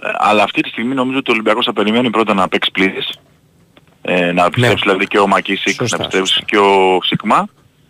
Ε, 0.02 0.10
αλλά 0.18 0.42
αυτή 0.42 0.60
τη 0.60 0.68
στιγμή 0.68 0.94
νομίζω 0.94 1.18
ότι 1.18 1.30
ο 1.30 1.32
Ολυμπιακός 1.32 1.64
θα 1.64 1.72
περιμένει 1.72 2.10
πρώτα 2.10 2.34
να 2.34 2.48
παίξει 2.48 2.70
πλήρες. 2.70 3.20
Ε, 4.02 4.32
να 4.32 4.44
επιστρέψει 4.44 4.82
δηλαδή 4.82 5.06
και 5.06 5.18
ο 5.18 5.26
Μακίσικ, 5.26 5.80
να 5.80 5.86
Σωστά, 5.86 5.96
επιστρέψει 5.96 6.44
και 6.44 6.58
ο 6.58 6.98
Σίγμα 7.02 7.48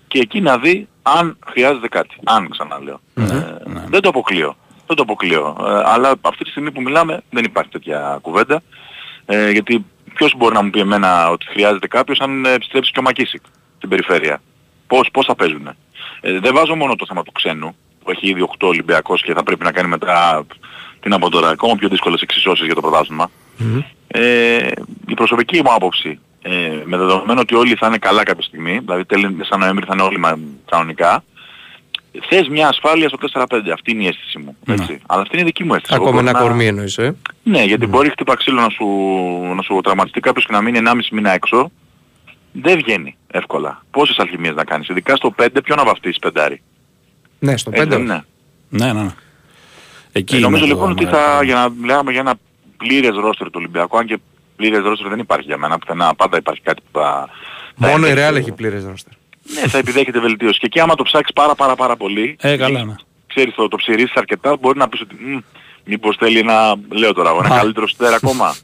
και 0.09 0.18
εκεί 0.18 0.40
να 0.40 0.59
δει 0.59 0.88
αν 1.03 1.38
χρειάζεται 1.46 1.88
κάτι. 1.88 2.16
Αν 2.24 2.48
ξαναλέω. 2.48 3.01
Ε, 3.14 3.24
Δεν 3.88 4.01
το 4.01 4.09
αποκλείω. 4.09 4.57
Δεν 4.87 4.96
το 4.96 5.03
αποκλείω. 5.03 5.57
Ε, 5.61 5.83
αλλά 5.85 6.14
αυτή 6.20 6.44
τη 6.44 6.51
στιγμή 6.51 6.70
που 6.70 6.83
μιλάμε 6.83 7.22
δεν 7.31 7.44
υπάρχει 7.44 7.70
τέτοια 7.70 8.18
κουβέντα. 8.22 8.62
Ε, 9.27 9.51
γιατί 9.51 9.85
ποιος 10.18 10.35
μπορεί 10.37 10.54
να 10.54 10.62
μου 10.62 10.70
πει 10.70 10.81
εμένα 10.81 11.31
ότι 11.31 11.46
χρειάζεται 11.46 11.87
κάποιος 11.87 12.18
αν 12.20 12.44
ε, 12.44 12.52
επιστρέψει 12.52 12.92
και 12.92 12.98
ο 12.98 13.02
Μακίσικ 13.02 13.42
στην 13.76 13.88
περιφέρεια; 13.88 14.40
Πώς, 14.87 15.09
πώς 15.12 15.26
θα 15.26 15.35
παίζουνε; 15.35 15.76
Ε, 16.20 16.38
δεν 16.40 16.54
βάζω 16.54 16.74
μόνο 16.74 16.94
το 16.94 17.04
θέμα 17.09 17.22
του 17.22 17.33
ξένου 17.33 17.76
που 18.04 18.11
έχει 18.11 18.28
ήδη 18.28 18.48
8 18.59 18.66
Ολυμπιακός 18.68 19.22
και 19.22 19.33
θα 19.35 19.42
πρέπει 19.42 19.64
να 19.64 19.72
κάνει 19.72 19.88
μετά 19.88 20.44
τι 21.00 21.09
να 21.09 21.18
πω 21.18 21.31
τώρα, 21.31 21.48
ακόμα 21.48 21.74
πιο 21.76 21.88
δύσκολες 21.88 22.20
εξισώσεις 22.20 22.64
για 22.66 22.74
το 22.74 22.81
πρωτάθλημα. 22.81 23.31
Ε, 24.09 24.59
η 25.07 25.14
προσωπική 25.14 25.62
μου 25.64 25.72
άποψη, 25.72 26.18
ε, 26.42 26.50
με 26.85 26.96
δεδομένο 26.96 27.40
ότι 27.40 27.54
όλοι 27.54 27.74
θα 27.74 27.87
είναι 27.87 27.98
καλά 27.98 28.22
κάποια 28.22 28.42
στιγμή, 28.42 28.78
δηλαδή 28.78 29.04
τέλη 29.04 29.37
σαν 29.40 29.59
Νοέμβρη 29.61 29.85
θα 29.87 29.92
είναι 29.94 30.02
όλοι 30.02 30.18
μα- 30.18 30.38
κανονικά, 30.70 31.24
θες 32.29 32.49
μια 32.49 32.68
ασφάλεια 32.68 33.09
στο 33.09 33.18
4-5. 33.33 33.44
Αυτή 33.73 33.90
είναι 33.92 34.03
η 34.03 34.07
αίσθηση 34.07 34.38
μου. 34.38 34.57
Έτσι. 34.66 34.99
Αλλά 35.07 35.21
αυτή 35.23 35.33
είναι 35.35 35.42
η 35.42 35.47
δική 35.47 35.64
μου 35.64 35.75
αίσθηση. 35.75 35.94
Εγώ 35.94 36.03
Ακόμα 36.03 36.21
μπορώ 36.21 36.31
ένα 36.31 36.38
να- 36.40 36.47
κορμί 36.47 36.66
εννοείς, 36.66 36.99
ε; 36.99 37.16
ναι, 37.42 37.62
γιατί 37.64 37.87
μπορεί 37.87 38.11
χτύπα 38.11 38.35
ξύλο 38.37 38.61
να 38.61 38.68
σου, 38.68 38.87
να 39.57 39.62
σου 39.62 39.81
τραυματιστεί 39.83 40.21
κάποιος 40.21 40.47
και 40.47 40.53
να 40.53 40.61
μείνει 40.61 40.79
1,5 40.79 41.11
μήνα 41.12 41.31
έξω. 41.33 41.71
Δεν 42.53 42.77
βγαίνει 42.77 43.16
εύκολα. 43.31 43.83
Πόσες 43.90 44.18
αλχημίες 44.18 44.55
να 44.55 44.64
κάνεις. 44.64 44.88
Ειδικά 44.88 45.16
στο 45.16 45.31
5 45.37 45.62
ποιο 45.64 45.75
να 45.75 45.85
βαφτίσεις 45.85 46.18
πεντάρι; 46.18 46.62
Ναι, 47.38 47.57
στο 47.57 47.71
Έτσι 47.75 47.83
5. 47.87 47.88
δεν 47.88 48.01
είναι. 48.01 48.25
Ναι, 48.68 48.92
ναι. 48.92 49.03
ναι. 49.03 49.11
Εκεί 50.12 50.35
Ε, 50.35 50.37
είναι 50.38 50.47
νομίζω 50.47 50.62
το 50.64 50.68
λοιπόν 50.68 50.90
ότι 50.90 51.05
μεγάλο. 51.05 51.23
θα, 51.37 51.42
για 51.42 51.55
να 51.55 51.68
μιλάμε 51.68 52.11
για 52.11 52.21
ένα 52.21 52.35
πλήρες 52.77 53.14
ρόστερ 53.16 53.47
του 53.47 53.55
Ολυμπιακού, 53.57 53.99
αν 53.99 54.07
και 54.07 54.18
πλήρες 54.57 54.83
ρόστερ 54.83 55.09
δεν 55.09 55.18
υπάρχει 55.18 55.47
για 55.47 55.57
μένα, 55.59 55.79
πουθενά 55.79 56.14
πάντα 56.14 56.37
υπάρχει 56.37 56.61
κάτι 56.61 56.83
που 56.92 56.99
θα... 56.99 57.29
θα 57.77 57.88
Μόνο 57.88 58.07
η 58.07 58.11
επιδέχεται- 58.11 58.35
Real 58.37 58.40
έχει 58.40 58.53
πλήρες 58.53 58.85
ρόστερ. 58.85 59.12
Ναι, 59.54 59.68
θα 59.68 59.78
επιδέχεται 59.78 60.20
βελτίωση. 60.20 60.58
Και 60.58 60.66
εκεί 60.66 60.80
άμα 60.80 60.94
το 60.94 61.02
ψάξεις 61.02 61.32
πάρα 61.34 61.54
πάρα 61.54 61.74
πάρα 61.74 61.96
πολύ, 61.96 62.37
Ε, 62.40 62.56
καλά, 62.56 62.84
ναι. 62.84 62.94
ξέρεις 63.26 63.54
το, 63.54 63.68
το 63.68 63.76
ψηρίσεις 63.76 64.14
αρκετά, 64.16 64.56
μπορεί 64.61 64.78
να 64.78 64.88
πεις 64.88 65.00
ότι 65.00 65.14
«Μμ, 65.20 65.38
μήπως 65.84 66.16
θέλει 66.18 66.38
ένα, 66.38 66.74
λέω 66.88 67.12
τώρα, 67.12 67.30
εγώ, 67.30 67.40
ένα 67.44 67.54
Α. 67.54 67.58
καλύτερος 67.58 67.90
στέρ 67.90 68.12
ακόμα. 68.14 68.54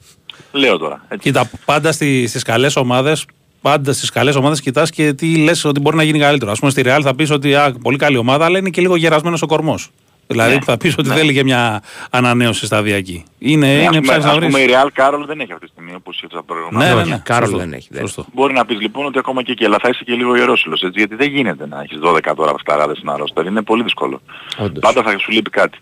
λέω 0.53 0.79
τώρα. 0.79 1.05
Έτσι. 1.09 1.29
Κοίτα, 1.29 1.51
πάντα 1.65 1.93
στι, 1.93 2.27
στις 2.27 2.43
καλές 2.43 2.77
ομάδες 2.77 3.27
Πάντα 3.61 3.93
στις 3.93 4.11
καλές 4.11 4.35
ομάδες 4.37 4.61
κοιτάς 4.61 4.91
και 4.91 5.13
τι 5.13 5.37
λες 5.37 5.65
ότι 5.65 5.81
μπορεί 5.81 5.97
να 5.97 6.03
γίνει 6.03 6.19
καλύτερο. 6.19 6.51
Α 6.51 6.55
πούμε 6.55 6.71
στη 6.71 6.83
Real 6.87 7.01
θα 7.03 7.15
πεις 7.15 7.31
ότι 7.31 7.55
α, 7.55 7.75
πολύ 7.83 7.97
καλή 7.97 8.17
ομάδα, 8.17 8.45
αλλά 8.45 8.59
είναι 8.59 8.71
και 8.71 8.81
λίγο 8.81 8.97
γερασμένος 8.97 9.43
ο 9.43 9.47
κορμός. 9.47 9.91
Δηλαδή 10.27 10.55
Ναι, 10.55 10.61
θα 10.61 10.77
πεις 10.77 10.99
ότι 10.99 11.09
ναι. 11.09 11.15
θέλει 11.15 11.33
και 11.33 11.45
μια 11.45 11.83
ανανέωση 12.11 12.67
σταδιακή. 12.67 13.25
Είναι, 13.39 13.67
Ναι, 13.67 13.73
ας 13.73 13.79
είναι 13.79 13.89
πούμε, 13.89 14.01
ψάχνεις 14.01 14.25
να 14.25 14.31
ας 14.31 14.37
βρεις. 14.37 14.49
πούμε 14.53 14.61
η 14.63 14.69
Real 14.71 15.01
Carol 15.01 15.25
δεν 15.27 15.41
έχει 15.41 15.53
αυτή 15.53 15.65
τη 15.67 15.71
στιγμή 15.73 15.95
όπως 15.95 16.17
είχε 16.17 16.27
τα 16.27 16.43
προηγούμενα. 16.43 16.85
Ναι, 16.89 16.95
ναι, 16.95 17.01
Όχι, 17.01 17.11
ναι. 17.11 17.21
Κάρολ 17.25 17.49
Σωστό. 17.49 17.59
δεν 17.65 17.73
έχει, 17.73 17.89
δεν 17.91 18.01
Σωστό. 18.01 18.27
Μπορεί 18.35 18.53
να 18.53 18.65
πεις 18.65 18.81
λοιπόν 18.81 19.07
ότι 19.07 19.19
ακόμα 19.19 19.43
και 19.43 19.53
εκεί, 19.53 19.65
αλλά 19.65 19.79
θα 19.81 19.89
είσαι 19.89 20.05
και 20.05 20.13
λίγο 20.15 20.37
ιερόσιλος, 20.37 20.83
έτσι, 20.83 20.99
γιατί 20.99 21.15
δεν 21.15 21.29
γίνεται 21.31 21.67
να 21.67 21.81
έχεις 21.81 21.99
12 22.03 22.19
τώρα 22.37 22.53
παιχταράδες 22.53 22.97
στην 22.97 23.09
αρρώστια. 23.11 23.43
Είναι 23.47 23.63
πολύ 23.63 23.83
δύσκολο. 23.83 24.21
Όντως. 24.59 24.79
Πάντα 24.81 25.03
θα 25.03 25.19
σου 25.19 25.31
λείπει 25.31 25.51
κάτι. 25.51 25.79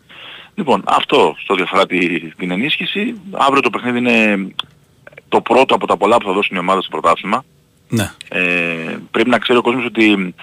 Λοιπόν, 0.55 0.83
αυτό 0.87 1.35
στο 1.42 1.55
διαφορά 1.55 1.87
τη, 1.87 2.20
την 2.35 2.50
ενίσχυση. 2.50 3.14
Αύριο 3.31 3.61
το 3.62 3.70
παιχνίδι 3.70 3.98
είναι 3.98 4.46
το 5.28 5.40
πρώτο 5.40 5.74
από 5.74 5.87
τα 5.87 5.96
πολλά 5.96 6.16
που 6.16 6.26
θα 6.26 6.33
δώσουν 6.33 6.57
οι 6.57 6.59
ομάδες 6.59 6.85
στο 6.85 6.98
πρωτάθλημα. 7.00 7.44
Ναι. 7.88 8.11
Ε, 8.28 8.96
πρέπει 9.11 9.28
να 9.31 9.38
ξέρει 9.38 9.59
ο 9.59 9.62
κόσμος 9.62 9.85
ότι 9.85 10.35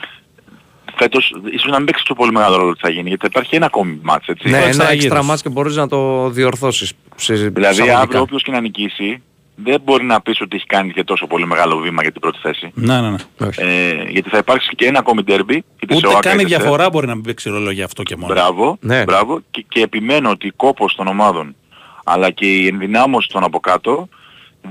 φέτος 1.00 1.34
ίσως 1.52 1.72
να 1.72 1.78
μην 1.78 1.86
παίξει 1.86 2.04
τόσο 2.04 2.20
πολύ 2.20 2.32
μεγάλο 2.32 2.56
ρόλο 2.58 2.74
τι 2.74 2.80
θα 2.80 2.90
γίνει, 2.90 3.08
γιατί 3.08 3.22
θα 3.22 3.28
υπάρχει 3.32 3.56
ένα 3.56 3.66
ακόμη 3.66 4.00
μάτς, 4.04 4.28
έτσι. 4.28 4.50
Ναι, 4.50 4.58
Έξτρα 4.58 4.84
ένα 4.84 4.94
γύρος. 4.94 5.06
έξτρα 5.06 5.24
μάτς 5.24 5.42
και 5.42 5.50
μπορείς 5.50 5.76
να 5.76 5.88
το 5.88 6.30
διορθώσεις. 6.30 6.94
σε- 7.16 7.34
Δηλαδή 7.34 7.74
εισαγωγικά. 7.74 8.00
αύριο 8.00 8.22
όποιος 8.22 8.44
και 8.44 8.52
να 8.52 8.62
νικήσει, 8.62 9.22
δεν 9.56 9.82
μπορεί 9.84 10.04
να 10.06 10.22
πεις 10.22 10.42
ότι 10.42 10.56
έχει 10.56 10.66
κάνει 10.66 10.92
και 10.94 11.04
τόσο 11.04 11.28
πολύ 11.28 11.46
μεγάλο 11.48 11.78
βήμα 11.78 12.02
για 12.02 12.12
την 12.12 12.22
πρώτη 12.22 12.40
θέση. 12.42 12.72
Ναι, 12.74 13.02
ναι, 13.02 13.10
ναι. 13.10 13.18
Όχι. 13.48 13.62
Ε, 13.62 14.04
γιατί 14.10 14.30
θα 14.30 14.38
υπάρξει 14.38 14.76
και 14.76 14.86
ένα 14.86 15.00
ακόμη 15.00 15.22
derby. 15.28 15.50
είτε 15.80 15.94
σε 15.94 15.96
Ούτε 15.96 16.08
ΟΑΚΑ 16.08 16.20
κάνει 16.20 16.42
είτε 16.42 16.50
σε- 16.50 16.58
διαφορά 16.58 16.90
μπορεί 16.90 17.08
να 17.08 17.16
μην 17.16 17.24
παίξει 17.24 17.50
ρόλο 17.50 17.72
για 17.72 17.86
αυτό 17.86 18.04
και 18.04 18.16
μόνο. 18.16 18.34
Μπράβο, 18.34 18.78
Ναι. 18.82 19.04
μπράβο. 19.04 19.40
Και, 19.52 19.66
και 19.70 19.82
επιμένω 19.82 20.30
ότι 20.30 20.48
η 20.48 20.52
κόπος 20.56 20.96
των 20.96 21.08
ομάδων 21.08 21.56
αλλά 22.04 22.30
και 22.32 22.46
η 22.46 22.68
ενδυνάμωση 22.68 23.30
των 23.30 23.44
από 23.44 23.60
κάτω 23.60 24.08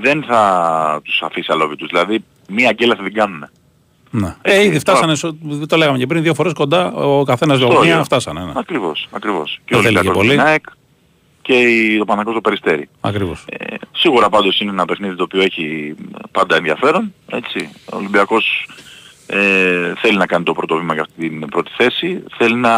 δεν 0.00 0.24
θα 0.28 1.00
τους 1.04 1.22
αφήσει 1.22 1.48
αλόβητους. 1.52 1.88
Δηλαδή 1.88 2.24
μία 2.48 2.72
γκέλα 2.72 2.94
θα 2.96 3.02
την 3.02 3.12
κάνουν. 3.14 3.48
Ναι. 4.10 4.34
Έτσι, 4.42 4.58
Ε, 4.58 4.64
ήδη 4.64 4.82
τώρα- 4.82 4.98
φτάσανε, 4.98 5.14
σο- 5.14 5.66
το 5.66 5.76
λέγαμε 5.76 5.98
και 5.98 6.06
πριν, 6.06 6.22
δύο 6.22 6.34
φορές 6.34 6.52
κοντά, 6.52 6.92
ο 6.92 7.24
καθένας 7.24 7.60
Αυτό 7.62 7.80
μία 7.80 7.94
λέω. 7.94 8.04
φτάσανε. 8.04 8.44
Ναι. 8.44 8.52
Ακριβώς, 8.54 9.08
ακριβώς. 9.10 9.60
Και 9.64 9.74
Δεν 9.74 9.78
ο 9.78 9.82
θέλει 9.82 9.94
και 9.94 9.98
Ολυμπιακός 9.98 10.26
πολύ. 10.26 10.38
στην 10.38 10.50
ΑΕΚ 10.52 10.64
και 11.42 11.54
η- 11.54 11.98
το 11.98 12.04
Παναγός 12.04 12.34
το 12.34 12.40
Περιστέρι. 12.40 12.88
Ακριβώς. 13.00 13.44
Ε, 13.48 13.74
σίγουρα 13.92 14.28
πάντως 14.28 14.60
είναι 14.60 14.70
ένα 14.70 14.84
παιχνίδι 14.84 15.16
το 15.16 15.22
οποίο 15.22 15.40
έχει 15.42 15.94
πάντα 16.30 16.56
ενδιαφέρον. 16.56 17.14
Έτσι. 17.26 17.68
Ο 17.92 17.96
Ολυμπιακός 17.96 18.68
ε, 19.26 19.92
θέλει 19.96 20.16
να 20.16 20.26
κάνει 20.26 20.44
το 20.44 20.52
πρώτο 20.52 20.76
βήμα 20.76 20.92
για 20.92 21.02
αυτή 21.02 21.28
την 21.28 21.48
πρώτη 21.48 21.70
θέση. 21.76 22.22
Θέλει 22.36 22.54
να, 22.54 22.72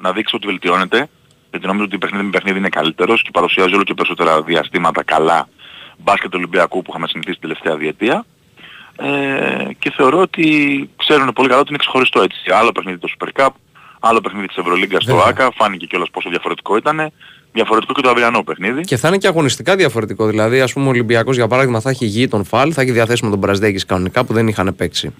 να 0.00 0.12
δείξει 0.12 0.36
ότι 0.36 0.46
βελτιώνεται. 0.46 1.08
Γιατί 1.50 1.66
νομίζω 1.66 1.84
ότι 1.84 1.98
παιχνίδι 1.98 2.24
με 2.24 2.30
παιχνίδι 2.30 2.58
είναι 2.58 2.68
καλύτερος 2.68 3.22
και 3.22 3.30
παρουσιάζει 3.32 3.74
όλο 3.74 3.82
και 3.84 3.94
περισσότερα 3.94 4.42
διαστήματα 4.42 5.02
καλά 5.02 5.48
μπάσκετ 5.98 6.30
του 6.30 6.36
Ολυμπιακού 6.38 6.82
που 6.82 6.90
είχαμε 6.90 7.06
συνηθίσει 7.08 7.38
την 7.38 7.48
τελευταία 7.48 7.76
διετία. 7.76 8.24
Ε, 9.00 9.72
και 9.78 9.92
θεωρώ 9.96 10.20
ότι 10.20 10.46
ξέρουν 10.96 11.32
πολύ 11.32 11.48
καλά 11.48 11.60
ότι 11.60 11.68
είναι 11.68 11.78
ξεχωριστό 11.78 12.22
έτσι. 12.22 12.38
Άλλο 12.52 12.72
παιχνίδι 12.72 12.98
το 12.98 13.08
Super 13.18 13.28
Cup, 13.40 13.50
άλλο 14.00 14.20
παιχνίδι 14.20 14.46
της 14.46 14.56
Ευρωλίγκας 14.56 15.02
στο 15.02 15.14
Βέβαια. 15.14 15.28
ΆΚΑ, 15.28 15.50
φάνηκε 15.56 15.86
κιόλας 15.86 16.10
πόσο 16.10 16.30
διαφορετικό 16.30 16.76
ήταν. 16.76 17.12
Διαφορετικό 17.52 17.92
και 17.92 18.00
το 18.00 18.10
αυριανό 18.10 18.42
παιχνίδι. 18.42 18.80
Και 18.80 18.96
θα 18.96 19.08
είναι 19.08 19.16
και 19.16 19.26
αγωνιστικά 19.26 19.76
διαφορετικό. 19.76 20.26
Δηλαδή, 20.26 20.60
ας 20.60 20.72
πούμε, 20.72 20.86
ο 20.86 20.88
Ολυμπιακός 20.88 21.36
για 21.36 21.48
παράδειγμα 21.48 21.80
θα 21.80 21.90
έχει 21.90 22.04
γη 22.04 22.28
τον 22.28 22.44
Φαλ, 22.44 22.70
θα 22.74 22.82
έχει 22.82 22.90
διαθέσιμο 22.90 23.30
τον 23.30 23.38
Μπραζδέκης 23.38 23.84
κανονικά 23.86 24.24
που 24.24 24.32
δεν 24.32 24.48
είχαν 24.48 24.76
παίξει. 24.76 25.14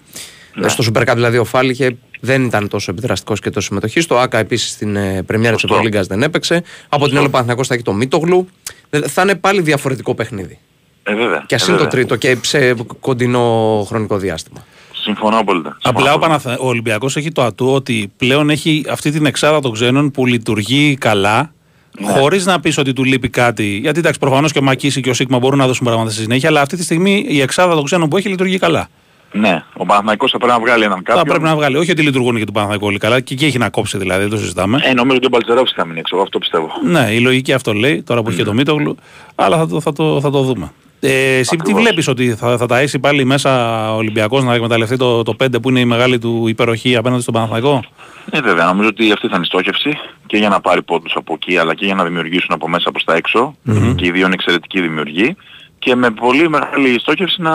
Ναι. 0.53 0.67
Στο 0.67 0.83
Super 0.93 1.09
Cup 1.09 1.13
δηλαδή 1.15 1.37
ο 1.37 1.45
Φαλ 1.45 1.69
είχε, 1.69 1.97
δεν 2.19 2.43
ήταν 2.45 2.67
τόσο 2.67 2.91
επιδραστικός 2.91 3.39
και 3.39 3.49
τόσο 3.49 3.67
συμμετοχής. 3.67 4.03
Στο 4.03 4.17
ΑΚΑ 4.17 4.37
επίσης 4.37 4.69
στην 4.71 4.95
ε, 4.95 5.23
πρεμιέρα 5.23 5.53
της 5.53 5.61
Σωστό. 5.61 5.75
Ευρωλίγκας 5.75 6.07
δεν 6.07 6.23
έπαιξε. 6.23 6.63
Από 6.89 7.07
την 7.07 7.17
άλλη 7.17 7.25
ο 7.25 7.29
Παναθηναϊκός 7.29 7.67
θα 7.67 7.73
έχει 7.73 7.83
το 7.83 7.93
Μίτογλου. 7.93 8.47
Ε, 8.89 8.99
Θα 9.01 9.21
είναι 9.21 9.35
πάλι 9.35 9.61
διαφορετικό 9.61 10.15
παιχνίδι. 10.15 10.59
Ε, 11.03 11.15
βέβαια. 11.15 11.43
Και 11.47 11.55
ας 11.55 11.61
ε, 11.61 11.65
είναι 11.71 11.77
το 11.77 11.83
βέβαια. 11.83 12.05
τρίτο 12.05 12.15
και 12.15 12.37
σε 12.41 12.75
κοντινό 12.99 13.83
χρονικό 13.87 14.17
διάστημα. 14.17 14.65
Συμφωνώ 14.93 15.37
απόλυτα. 15.37 15.77
Απλά 15.81 16.01
ο, 16.01 16.11
Συμφωνώ. 16.11 16.19
Παναθα... 16.19 16.57
ο 16.59 16.67
Ολυμπιακός 16.67 17.15
έχει 17.15 17.31
το 17.31 17.43
ατού 17.43 17.73
ότι 17.73 18.11
πλέον 18.17 18.49
έχει 18.49 18.85
αυτή 18.89 19.11
την 19.11 19.25
εξάδα 19.25 19.59
των 19.59 19.73
ξένων 19.73 20.11
που 20.11 20.25
λειτουργεί 20.25 20.95
καλά. 20.99 21.51
Ναι. 21.99 22.11
Χωρίς 22.11 22.45
να 22.45 22.59
πεις 22.59 22.77
ότι 22.77 22.93
του 22.93 23.03
λείπει 23.03 23.29
κάτι. 23.29 23.63
Γιατί 23.63 23.99
εντάξει, 23.99 24.19
προφανώς 24.19 24.51
και 24.51 24.59
ο 24.59 24.61
Μακίση 24.61 25.01
και 25.01 25.09
ο 25.09 25.13
Σίγμα 25.13 25.39
μπορούν 25.39 25.57
να 25.57 25.67
δώσουν 25.67 25.85
πράγματα 25.85 26.11
στη 26.11 26.21
συνέχεια, 26.21 26.49
αλλά 26.49 26.61
αυτή 26.61 26.75
τη 26.77 26.83
στιγμή 26.83 27.25
η 27.27 27.41
εξάδα 27.41 27.73
των 27.75 27.83
ξένων 27.83 28.09
που 28.09 28.17
έχει 28.17 28.29
λειτουργεί 28.29 28.57
καλά. 28.57 28.89
Ναι, 29.31 29.63
ο 29.73 29.85
Παναθηναϊκός 29.85 30.31
θα 30.31 30.37
πρέπει 30.37 30.53
να 30.53 30.59
βγάλει 30.59 30.83
έναν 30.83 30.97
Θα 30.97 31.03
κάποιον. 31.03 31.23
πρέπει 31.25 31.43
να 31.43 31.55
βγάλει. 31.55 31.77
Όχι 31.77 31.91
ότι 31.91 32.01
λειτουργούν 32.01 32.37
και 32.37 32.45
του 32.45 32.51
Παναθαϊκού 32.51 32.85
όλοι 32.85 32.97
καλά, 32.97 33.19
και 33.19 33.33
εκεί 33.33 33.45
έχει 33.45 33.57
να 33.57 33.69
κόψει 33.69 33.97
δηλαδή, 33.97 34.21
δεν 34.21 34.29
το 34.29 34.37
συζητάμε. 34.37 34.79
Ε, 34.83 34.93
νομίζω 34.93 35.17
ότι 35.17 35.25
ο 35.25 35.29
Μπαλτσερόφης 35.29 35.73
θα 35.75 35.85
μείνει 35.85 35.99
έξω, 35.99 36.15
εγώ 36.15 36.23
αυτό 36.23 36.39
πιστεύω. 36.39 36.69
Ναι, 36.85 37.07
η 37.11 37.19
λογική 37.19 37.53
αυτό 37.53 37.73
λέει, 37.73 38.03
τώρα 38.03 38.21
που 38.21 38.29
έχει 38.29 38.37
και 38.37 38.43
το 38.43 38.53
Μίτογλου, 38.53 38.97
αλλά 39.35 39.57
θα 39.57 39.67
το, 39.67 39.81
θα 39.81 39.93
το, 39.93 40.21
θα 40.21 40.29
το 40.29 40.41
δούμε. 40.41 40.71
Ε, 41.01 41.37
εσύ 41.37 41.49
τι 41.49 41.57
Ακριβώς. 41.59 41.81
βλέπεις 41.81 42.07
ότι 42.07 42.35
θα, 42.35 42.57
θα 42.57 42.65
ταΐσει 42.69 42.99
πάλι 43.01 43.25
μέσα 43.25 43.51
ο 43.93 43.95
Ολυμπιακός 43.97 44.43
να 44.43 44.53
εκμεταλλευτεί 44.53 44.97
το, 44.97 45.23
το 45.23 45.35
5 45.43 45.47
που 45.61 45.69
είναι 45.69 45.79
η 45.79 45.85
μεγάλη 45.85 46.19
του 46.19 46.47
υπεροχή 46.47 46.95
απέναντι 46.95 47.21
στον 47.21 47.33
Παναθηναϊκό; 47.33 47.83
Ε, 48.31 48.41
βέβαια, 48.41 48.65
νομίζω 48.65 48.87
ότι 48.89 49.11
αυτή 49.11 49.27
θα 49.27 49.35
είναι 49.35 49.43
η 49.45 49.47
στόχευση 49.47 49.97
και 50.25 50.37
για 50.37 50.49
να 50.49 50.61
πάρει 50.61 50.81
πόντους 50.83 51.13
από 51.15 51.33
εκεί 51.33 51.57
αλλά 51.57 51.73
και 51.73 51.85
για 51.85 51.95
να 51.95 52.03
δημιουργήσουν 52.03 52.49
από 52.53 52.67
μέσα 52.69 52.91
προς 52.91 53.03
τα 53.03 53.15
έξω 53.15 53.55
και 53.95 54.05
οι 54.05 54.11
δύο 54.11 54.25
είναι 54.25 54.33
εξαιρετικοί 54.33 54.81
δημιουργοί 54.81 55.35
και 55.79 55.95
με 55.95 56.09
πολύ 56.11 56.49
μεγάλη 56.49 56.99
στόχευση 56.99 57.41
να, 57.41 57.51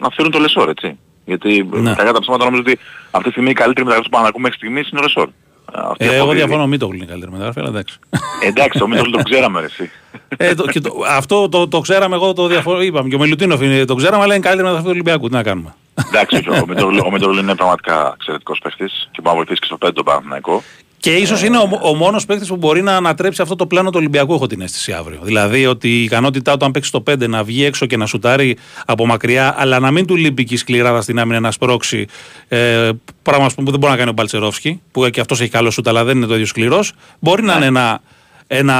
να 0.00 0.08
φέρουν 0.16 0.30
το 0.30 0.38
Λεσόρ, 0.38 0.68
έτσι. 0.68 0.98
Γιατί 1.24 1.68
Ναι. 1.72 1.94
κακά 1.94 2.12
τα 2.12 2.20
ψέματα 2.20 2.44
νομίζω 2.44 2.62
ότι 2.66 2.78
αυτή 3.10 3.24
τη 3.24 3.30
στιγμή 3.30 3.50
η 3.50 3.52
καλύτερη 3.52 3.84
μεταγραφή 3.86 4.10
του 4.10 4.16
Παναθηναϊκού 4.16 4.40
μέχρι 4.40 4.56
στιγμής 4.56 4.88
είναι 4.90 5.00
ο 5.00 5.02
Λεσόρ. 5.02 5.28
Ε, 5.74 5.80
αυτή 5.90 6.04
Ε, 6.04 6.08
εγώ 6.14 6.22
αποδίδει. 6.22 6.44
διαφωνώ, 6.44 6.66
μην 6.66 6.78
το 6.78 6.90
είναι 6.94 7.04
καλύτερη 7.04 7.32
μεταγραφή, 7.32 7.60
αλλά 7.60 7.68
εντάξει. 7.68 7.98
Εντάξει, 8.44 8.78
το 8.78 8.88
Μίτρολ 8.88 9.10
το 9.10 9.22
ξέραμε 9.22 9.60
ρε 9.60 9.66
εσύ. 9.66 9.90
ε, 10.36 10.54
το, 10.54 10.64
και 10.66 10.80
το, 10.80 10.92
αυτό 11.08 11.48
το, 11.48 11.68
το 11.68 11.80
ξέραμε, 11.80 12.14
εγώ 12.14 12.32
το 12.32 12.46
διαφωνώ. 12.46 12.80
Είπαμε 12.82 13.08
και 13.08 13.14
ο 13.14 13.18
Μιλουτίνοφ 13.18 13.60
είναι, 13.60 13.84
το 13.84 13.94
ξέραμε, 13.94 14.22
αλλά 14.22 14.34
είναι 14.34 14.42
καλύτερη 14.42 14.68
μεταγραφή 14.68 14.84
του 14.84 14.92
Ολυμπιακού. 14.92 15.28
Τι 15.28 15.34
να 15.34 15.42
κάνουμε. 15.42 15.74
Εντάξει, 16.08 16.36
όχι, 16.36 16.48
ο 16.60 16.64
Μίτρολ- 16.68 17.04
ο 17.06 17.10
Μίτρολ 17.10 17.38
είναι 17.38 17.54
πραγματικά 17.54 18.12
εξαιρετικός 18.14 18.58
παίχτης 18.62 19.08
και 19.12 19.20
μπορεί 19.22 19.28
να 19.36 19.42
βοηθήσει 19.44 19.60
και 19.60 19.66
στο 19.66 19.78
5 19.88 19.92
τον 19.94 20.04
Παναθηναϊκό. 20.04 20.62
Και 20.98 21.14
ίσως 21.14 21.42
είναι 21.42 21.58
ο, 21.58 21.68
ο 21.82 21.94
μόνος 21.94 22.26
παίκτης 22.26 22.48
που 22.48 22.56
μπορεί 22.56 22.82
να 22.82 22.96
ανατρέψει 22.96 23.42
αυτό 23.42 23.56
το 23.56 23.66
πλάνο 23.66 23.90
του 23.90 23.96
Ολυμπιακού, 23.98 24.34
έχω 24.34 24.46
την 24.46 24.60
αίσθηση 24.60 24.92
αύριο. 24.92 25.20
Δηλαδή 25.22 25.66
ότι 25.66 25.88
η 25.88 26.02
ικανότητά 26.02 26.56
του, 26.56 26.64
αν 26.64 26.70
παίξει 26.70 26.92
το 26.92 27.02
5, 27.10 27.28
να 27.28 27.44
βγει 27.44 27.64
έξω 27.64 27.86
και 27.86 27.96
να 27.96 28.06
σουτάρει 28.06 28.56
από 28.86 29.06
μακριά, 29.06 29.54
αλλά 29.58 29.78
να 29.78 29.90
μην 29.90 30.06
του 30.06 30.16
λείπει 30.16 30.44
και 30.44 30.54
η 30.54 30.56
σκληράδα 30.56 31.00
στην 31.00 31.18
άμυνα 31.18 31.40
να 31.40 31.50
σπρώξει. 31.50 32.06
Ε, 32.48 32.90
πράγμα 33.22 33.44
ας 33.44 33.54
πούμε, 33.54 33.64
που 33.64 33.70
δεν 33.70 33.80
μπορεί 33.80 33.92
να 33.92 33.98
κάνει 33.98 34.10
ο 34.10 34.12
Μπαλτσερόφσκι, 34.12 34.80
που 34.92 35.08
και 35.08 35.20
αυτός 35.20 35.40
έχει 35.40 35.50
καλό 35.50 35.70
σουτ, 35.70 35.88
αλλά 35.88 36.04
δεν 36.04 36.16
είναι 36.16 36.26
το 36.26 36.34
ίδιο 36.34 36.46
σκληρός. 36.46 36.92
Μπορεί 37.18 37.42
να 37.42 37.56
είναι 37.56 37.66
ένα, 37.66 38.00
ένα 38.46 38.76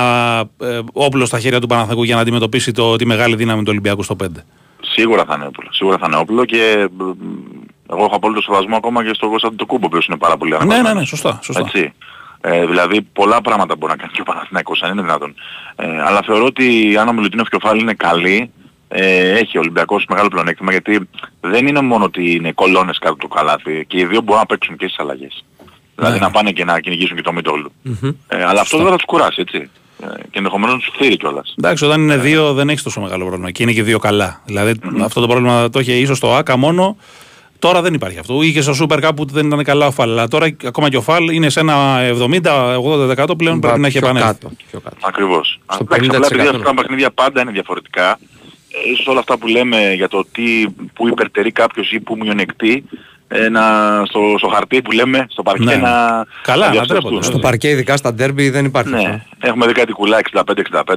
ε, 0.61 0.81
όπλο 0.93 1.27
στα 1.27 1.39
χέρια 1.39 1.61
του 1.61 1.67
Παναθηναϊκού 1.67 2.03
για 2.03 2.15
να 2.15 2.21
αντιμετωπίσει 2.21 2.73
το, 2.73 2.97
τη 2.97 3.07
μεγάλη 3.07 3.37
δύναμη 3.37 3.61
του 3.61 3.69
Ολυμπιακού 3.71 4.03
στο 4.03 4.17
5. 4.23 4.27
Σίγουρα 4.81 5.25
θα 5.25 5.35
είναι 5.37 5.47
όπλο. 5.47 5.69
Σίγουρα 5.73 5.99
θα 5.99 6.07
είναι 6.07 6.17
όπλο 6.17 6.45
και 6.45 6.89
μ, 6.97 7.03
εγώ 7.91 8.05
έχω 8.05 8.17
απόλυτο 8.17 8.41
σεβασμό 8.43 8.77
ακόμα 8.77 9.05
και 9.05 9.11
στο 9.15 9.29
Κώστα 9.29 9.55
το 9.57 9.67
Κούμπο, 9.67 9.85
ο 9.85 9.89
οποίος 9.89 10.07
είναι 10.07 10.17
πάρα 10.17 10.37
πολύ 10.37 10.51
Ναι, 10.51 10.57
αναπτυγμένος. 10.57 10.93
ναι, 10.95 11.01
ναι, 11.01 11.07
σωστά. 11.07 11.39
σωστά. 11.43 11.61
Έτσι. 11.67 11.93
Ε, 12.41 12.67
δηλαδή 12.67 13.03
πολλά 13.03 13.41
πράγματα 13.41 13.77
μπορεί 13.77 13.93
να 13.93 13.99
κάνει 13.99 14.13
και 14.13 14.21
ο 14.21 14.25
Παναθηναϊκός 14.25 14.83
αν 14.83 14.93
είναι 14.93 15.03
δυνατόν. 15.03 15.35
Ε, 15.77 16.03
αλλά 16.03 16.23
θεωρώ 16.27 16.45
ότι 16.45 16.97
αν 17.01 17.09
ο 17.09 17.13
Μιλουτίνοφ 17.13 17.49
και 17.49 17.57
ο 17.57 17.59
Φάλι 17.59 17.81
είναι 17.81 17.95
καλοί, 17.95 18.51
ε, 18.89 19.31
έχει 19.39 19.57
ο 19.57 19.61
Ολυμπιακός 19.61 20.05
μεγάλο 20.09 20.29
πλεονέκτημα 20.29 20.71
γιατί 20.71 21.09
δεν 21.41 21.67
είναι 21.67 21.81
μόνο 21.81 22.05
ότι 22.05 22.31
είναι 22.35 22.53
κολόνες 22.53 22.99
κάτω 22.99 23.13
από 23.13 23.23
το 23.23 23.35
καλάθι 23.35 23.85
και 23.87 23.99
οι 24.01 24.05
δύο 24.05 24.21
μπορούν 24.21 24.41
να 24.41 24.47
παίξουν 24.47 24.77
και 24.77 24.85
στις 24.87 24.99
αλλαγές. 24.99 25.45
Δηλαδή 25.95 26.19
Ναι. 26.19 26.25
να 26.25 26.31
πάνε 26.31 26.51
και 26.51 26.65
να 26.65 26.81
κυνηγήσουν 26.81 27.17
και 27.17 27.23
το 27.23 27.33
Μητόλου. 27.33 27.73
Ε, 28.29 28.45
αλλά 28.45 28.61
αυτό 28.61 28.77
δεν 28.79 28.87
θα 28.87 28.97
τους 28.97 29.05
κουράσει, 29.05 29.41
έτσι. 29.41 29.71
Ε, 30.03 30.07
και 30.31 30.39
ενδεχομένως 30.39 30.75
να 30.75 30.81
τους 30.81 30.91
φύρει 30.97 31.17
κιόλας. 31.17 31.55
Εντάξει, 31.59 31.85
όταν 31.85 32.01
είναι 32.01 32.17
δύο 32.17 32.53
δεν 32.53 32.69
έχεις 32.69 32.83
τόσο 32.83 33.01
μεγάλο 33.01 33.25
πρόβλημα. 33.27 33.51
Και 33.51 33.63
είναι 33.63 33.73
και 33.73 33.83
δύο 33.83 33.99
καλά. 33.99 34.41
Δηλαδή 34.45 34.75
αυτό 35.03 35.21
το 35.21 35.27
πρόβλημα 35.27 35.71
το 35.71 35.81
είχε 35.81 35.93
ίσως 35.93 36.17
στο 36.17 36.35
ΑΚΑ 36.35 36.57
μόνο. 36.57 36.97
Τώρα 37.59 37.83
δεν 37.83 37.95
υπάρχει 37.95 38.19
αυτό. 38.19 38.43
Είχε 38.43 38.61
στο 38.61 38.87
Super 38.87 39.05
Cup 39.05 39.11
που 39.17 39.25
δεν 39.25 39.47
ήταν 39.47 39.65
καλά 39.65 39.87
ο 39.87 39.91
Φαλ. 39.91 40.11
Αλλά 40.11 40.29
τώρα 40.29 40.57
ακόμα 40.65 40.89
και 40.89 40.97
ο 40.97 41.03
Φαλ 41.03 41.29
είναι 41.29 41.49
σε 41.49 41.61
ένα 41.61 41.99
70-80% 43.23 43.39
πλέον 43.39 43.61
πρέπει 43.61 43.81
να 43.81 43.87
έχει 43.87 43.99
πιο 43.99 44.09
επανέλθει. 44.09 44.33
κάτω, 44.33 44.51
πιο 44.71 44.81
κάτω. 44.81 44.97
Ακριβώς. 45.01 45.61
Στο 45.73 45.85
Εντάξει, 45.85 46.09
απλά 46.11 46.27
επειδή 46.27 46.49
50% 46.49 46.57
αυτά 46.57 46.63
τα 46.63 46.75
παιχνίδια 46.75 47.11
πάντα 47.11 47.41
είναι 47.41 47.51
διαφορετικά, 47.51 48.19
ε, 48.87 48.91
ίσως 48.91 49.07
όλα 49.07 49.19
αυτά 49.19 49.39
που 49.39 49.47
λέμε 49.47 49.93
για 49.95 50.09
το 50.09 50.25
τι, 50.33 50.67
που 50.93 51.09
υπερτερεί 51.09 51.53
κάποιος 51.53 51.93
ή 51.93 52.01
που 52.01 52.17
μειονεκτεί, 52.17 52.85
ε, 53.29 53.49
να, 53.49 53.61
στο, 54.09 54.21
στο 54.39 54.49
χαρτί 54.49 54.83
που 54.83 54.91
λέμε, 54.93 55.27
στο 55.29 55.43
παρκέ 55.43 55.65
Ναι. 55.65 55.77
να... 55.77 55.91
Καλά, 56.43 56.61
να 56.61 56.67
να 56.67 56.71
διαστρεφτούν. 56.73 57.01
τρέπονται. 57.11 57.25
Στο 57.27 57.39
παρκέ, 57.39 57.69
ειδικά 57.69 57.97
στα 57.97 58.15
ντέρμπι, 58.15 58.51
δεν 58.51 58.65
υπάρχει 58.65 58.95
αυτό. 58.95 59.07
Ναι, 59.09 59.23
έχουμε 59.41 59.67
δει 59.67 59.73
κάτι 59.73 59.93
κουλά 59.93 60.19
65-65 60.33 60.43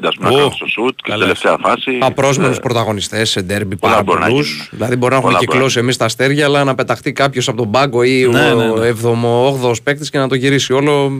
ας 0.03 0.15
πούμε 0.15 0.27
Ω, 0.29 0.31
να 0.31 0.37
κάνουν 0.37 0.51
στο 0.51 0.65
σουτ 0.67 0.87
και 0.87 0.93
στην 0.97 1.11
καλά. 1.11 1.21
τελευταία 1.21 1.57
φάση. 1.61 1.97
Απρόσμενους 2.01 2.57
ε, 2.57 2.59
πρωταγωνιστές 2.59 3.29
σε 3.29 3.41
ντέρμπι 3.41 3.75
πολλά 3.75 3.91
πάρα 3.93 4.03
μπορεί 4.05 4.19
να 4.19 4.27
πολλούς. 4.27 4.51
γίνουν. 4.51 4.67
Δηλαδή 4.71 4.95
μπορεί 4.95 5.11
να 5.11 5.17
έχουμε 5.17 5.33
Πολλά 5.33 5.43
μπορεί 5.45 5.51
κυκλώσει 5.57 5.79
εμείς 5.79 5.97
τα 5.97 6.05
αστέρια, 6.05 6.45
αλλά 6.45 6.63
να 6.63 6.75
πεταχτεί 6.75 7.11
κάποιος 7.11 7.47
από 7.47 7.57
τον 7.57 7.71
πάγκο 7.71 8.03
ή 8.03 8.27
Ναι, 8.31 8.51
ο 8.51 8.55
ναι, 8.55 8.85
ναι. 8.87 8.93
7ο-8ος 9.03 9.83
παίκτης 9.83 10.09
και 10.09 10.17
να 10.17 10.27
το 10.27 10.35
γυρίσει 10.35 10.73
όλο. 10.73 11.11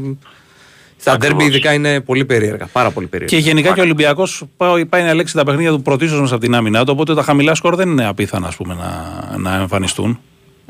Τα 1.04 1.12
Ακριβώς. 1.12 1.36
ντέρμπι 1.38 1.52
ειδικά 1.52 1.74
είναι 1.74 2.02
πολύ 2.02 2.26
περίεργα, 2.26 2.66
πάρα 2.72 2.92
πολύ 2.92 3.08
περίεργα. 3.08 3.38
Και 3.38 3.44
γενικά 3.44 3.74
και 3.74 3.80
ο 3.80 3.84
Ολυμπιακός 3.84 4.44
πάει, 4.58 4.86
πάει 4.86 5.02
να 5.04 5.10
ελέγξει 5.10 5.36
τα 5.36 5.44
παιχνίδια 5.44 5.72
του 5.72 5.82
πρωτίστως 5.82 6.20
μέσα 6.22 6.34
από 6.36 6.44
την 6.44 6.56
άμυνά 6.56 6.80
του. 6.86 6.90
Οπότε 6.94 7.14
τα 7.16 7.24
χαμηλά 7.24 7.56
σκορ 7.56 7.76
δεν 7.76 7.90
είναι 7.90 8.06
απίθανα 8.08 8.48
ας 8.48 8.56
πούμε, 8.56 8.74
να, 8.74 9.38
να 9.38 9.56
εμφανιστούν. 9.56 10.20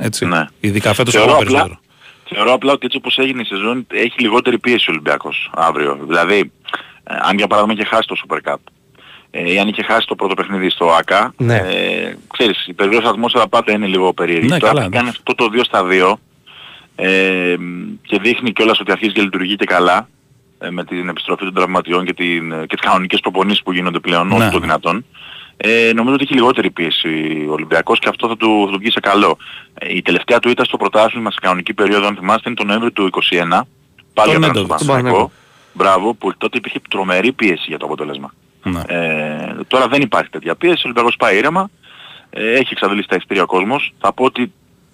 Έτσι. 0.04 0.26
Ναι. 0.26 0.46
Ειδικά 0.60 0.94
φέτος 0.94 1.14
Θεωρώ 1.14 1.32
ακόμα 1.32 1.44
απλά, 1.46 1.58
περισσότερο. 1.60 1.80
θεωρώ 2.36 2.54
απλά 2.54 2.72
ότι 2.72 2.86
έτσι 2.86 2.98
όπως 2.98 3.18
έγινε 3.18 3.42
η 3.42 3.46
σεζόν 3.46 3.88
έχει 3.94 4.20
λιγότερη 4.20 4.60
πίεση 4.60 4.86
ο 4.90 4.92
Ολυμπιακός 4.92 5.52
αύριο. 5.56 6.00
Δηλαδή, 6.08 6.52
ε, 7.04 7.16
αν 7.22 7.38
για 7.38 7.48
παράδειγμα 7.48 7.74
είχε 7.80 7.90
χάσει 7.96 8.08
το 8.08 8.16
Super 8.28 8.52
Cup 8.52 8.56
ε, 9.32 9.52
ή 9.54 9.60
αν 9.60 9.68
είχε 9.68 9.84
χάσει 9.84 10.08
το 10.08 10.16
πρώτο 10.16 10.34
παιχνίδι 10.34 10.70
στο 10.70 10.92
ΑΚΑ, 10.92 11.34
Ναι. 11.38 11.56
ε, 11.56 12.16
ξέρεις, 12.34 12.68
η 12.68 12.74
περίοδος 12.74 13.10
ατμόσφαιρα 13.10 13.48
πάντα 13.48 13.72
είναι 13.72 13.86
λίγο 13.88 14.14
περίεργη. 14.14 14.48
Ναι, 14.48 14.58
Τώρα 14.58 14.74
καλά, 14.74 14.86
που 14.86 14.92
κάνει 14.92 15.08
εντάξει. 15.08 15.22
αυτό 15.28 15.50
το 15.50 15.58
2 15.60 15.64
στα 15.64 15.84
2 15.84 16.20
ε, 16.96 17.56
και 18.02 18.20
δείχνει 18.22 18.52
κιόλας 18.52 18.80
ότι 18.80 18.92
αρχίζει 18.92 19.14
και 19.14 19.22
λειτουργεί 19.22 19.56
και 19.56 19.66
καλά 19.66 20.08
ε, 20.60 20.70
με 20.70 20.84
την 20.86 21.10
επιστροφή 21.10 21.44
των 21.44 21.54
τραυματιών 21.54 22.06
και, 22.06 22.14
την, 22.14 22.50
και 22.50 22.76
τις 22.76 22.80
κανονικές 22.90 23.20
προπονήσεις 23.20 23.64
που 23.64 23.72
γίνονται 23.74 24.00
πλέον 24.00 24.28
Ναι. 24.28 24.36
όσο 24.36 24.50
το 24.52 24.60
δυνατόν. 24.60 25.06
Ε, 25.64 25.92
νομίζω 25.94 26.14
ότι 26.16 26.24
έχει 26.24 26.34
λιγότερη 26.34 26.70
πίεση 26.72 27.46
ο 27.50 27.52
Ολυμπιακός 27.52 28.00
και 28.00 28.10
αυτό 28.10 28.28
θα 28.28 28.38
του, 28.38 28.64
θα 28.66 28.72
του 28.72 28.80
βγει 28.80 28.92
σε 28.92 29.00
καλό. 29.00 29.38
Ε, 29.74 29.96
η 29.96 30.02
τελευταία 30.02 30.40
του 30.40 30.50
ήταν 30.50 30.66
στο 30.66 30.78
πρωτάθλημα 30.78 31.32
σε 31.32 31.38
κανονική 31.42 31.74
περίοδο, 31.74 32.08
αν 32.08 32.16
θυμάστε, 32.16 32.42
είναι 32.46 32.56
τον 32.56 32.68
Νοέμβριο 32.68 32.92
του 32.92 33.10
2021. 33.30 33.68
Πάλι 34.14 34.32
Τον 34.34 34.44
απέναντι 34.44 34.48
Νέντοβιτς. 34.48 34.64
στον 34.66 34.78
Τον 34.78 34.88
Παναθηναϊκό. 34.88 35.18
Παναθηναϊκό. 35.18 35.32
Μπράβο, 35.74 36.14
που 36.14 36.38
τότε 36.38 36.58
υπήρχε 36.58 36.80
τρομερή 36.90 37.32
πίεση 37.32 37.66
για 37.68 37.78
το 37.78 37.86
αποτέλεσμα. 37.86 38.34
Ναι. 38.64 38.82
Ε, 38.88 39.56
τώρα 39.68 39.88
δεν 39.88 40.02
υπάρχει 40.02 40.30
τέτοια 40.30 40.56
πίεση, 40.56 40.78
ο 40.78 40.82
Ολυμπιακός 40.84 41.16
πάει 41.16 41.38
ήρεμα, 41.38 41.70
ε, 42.30 42.52
έχει 42.54 42.68
εξαντλήσει 42.72 43.08
τα 43.08 43.16
ειστήρια 43.16 43.44
ο 43.44 43.46
κόσμος. 43.46 43.94
Θα 44.00 44.14
πω 44.14 44.24
ότι 44.24 44.52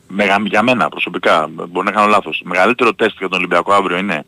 μεγα, 0.08 0.38
για 0.46 0.64
μένα 0.64 0.90
προσωπικά, 0.90 1.48
μπορεί 1.70 1.86
να 1.86 1.92
κάνω 1.92 2.08
λάθος, 2.08 2.42
μεγαλύτερο 2.46 2.94
τεστ 2.94 3.16
για 3.18 3.28
τον 3.30 3.38
Ολυμπιακό 3.38 3.74
αύριο 3.74 3.98
είναι 3.98 4.26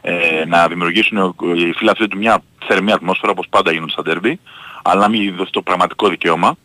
ε, 0.00 0.44
να 0.46 0.68
δημιουργήσουν 0.68 1.18
ο- 1.18 1.34
οι 1.56 1.72
φίλοι 1.72 2.08
του 2.08 2.16
μια 2.16 2.42
θερμή 2.66 2.92
ατμόσφαιρα 2.92 3.32
όπως 3.32 3.46
πάντα 3.50 3.72
γίνονται 3.72 3.90
στα 3.92 4.02
ντέρμπι, 4.02 4.40
αλλά 4.90 5.00
να 5.00 5.08
μην 5.08 5.36
δώσει 5.36 5.50
το 5.52 5.62
πραγματικό 5.62 6.08
δικαίωμα. 6.08 6.56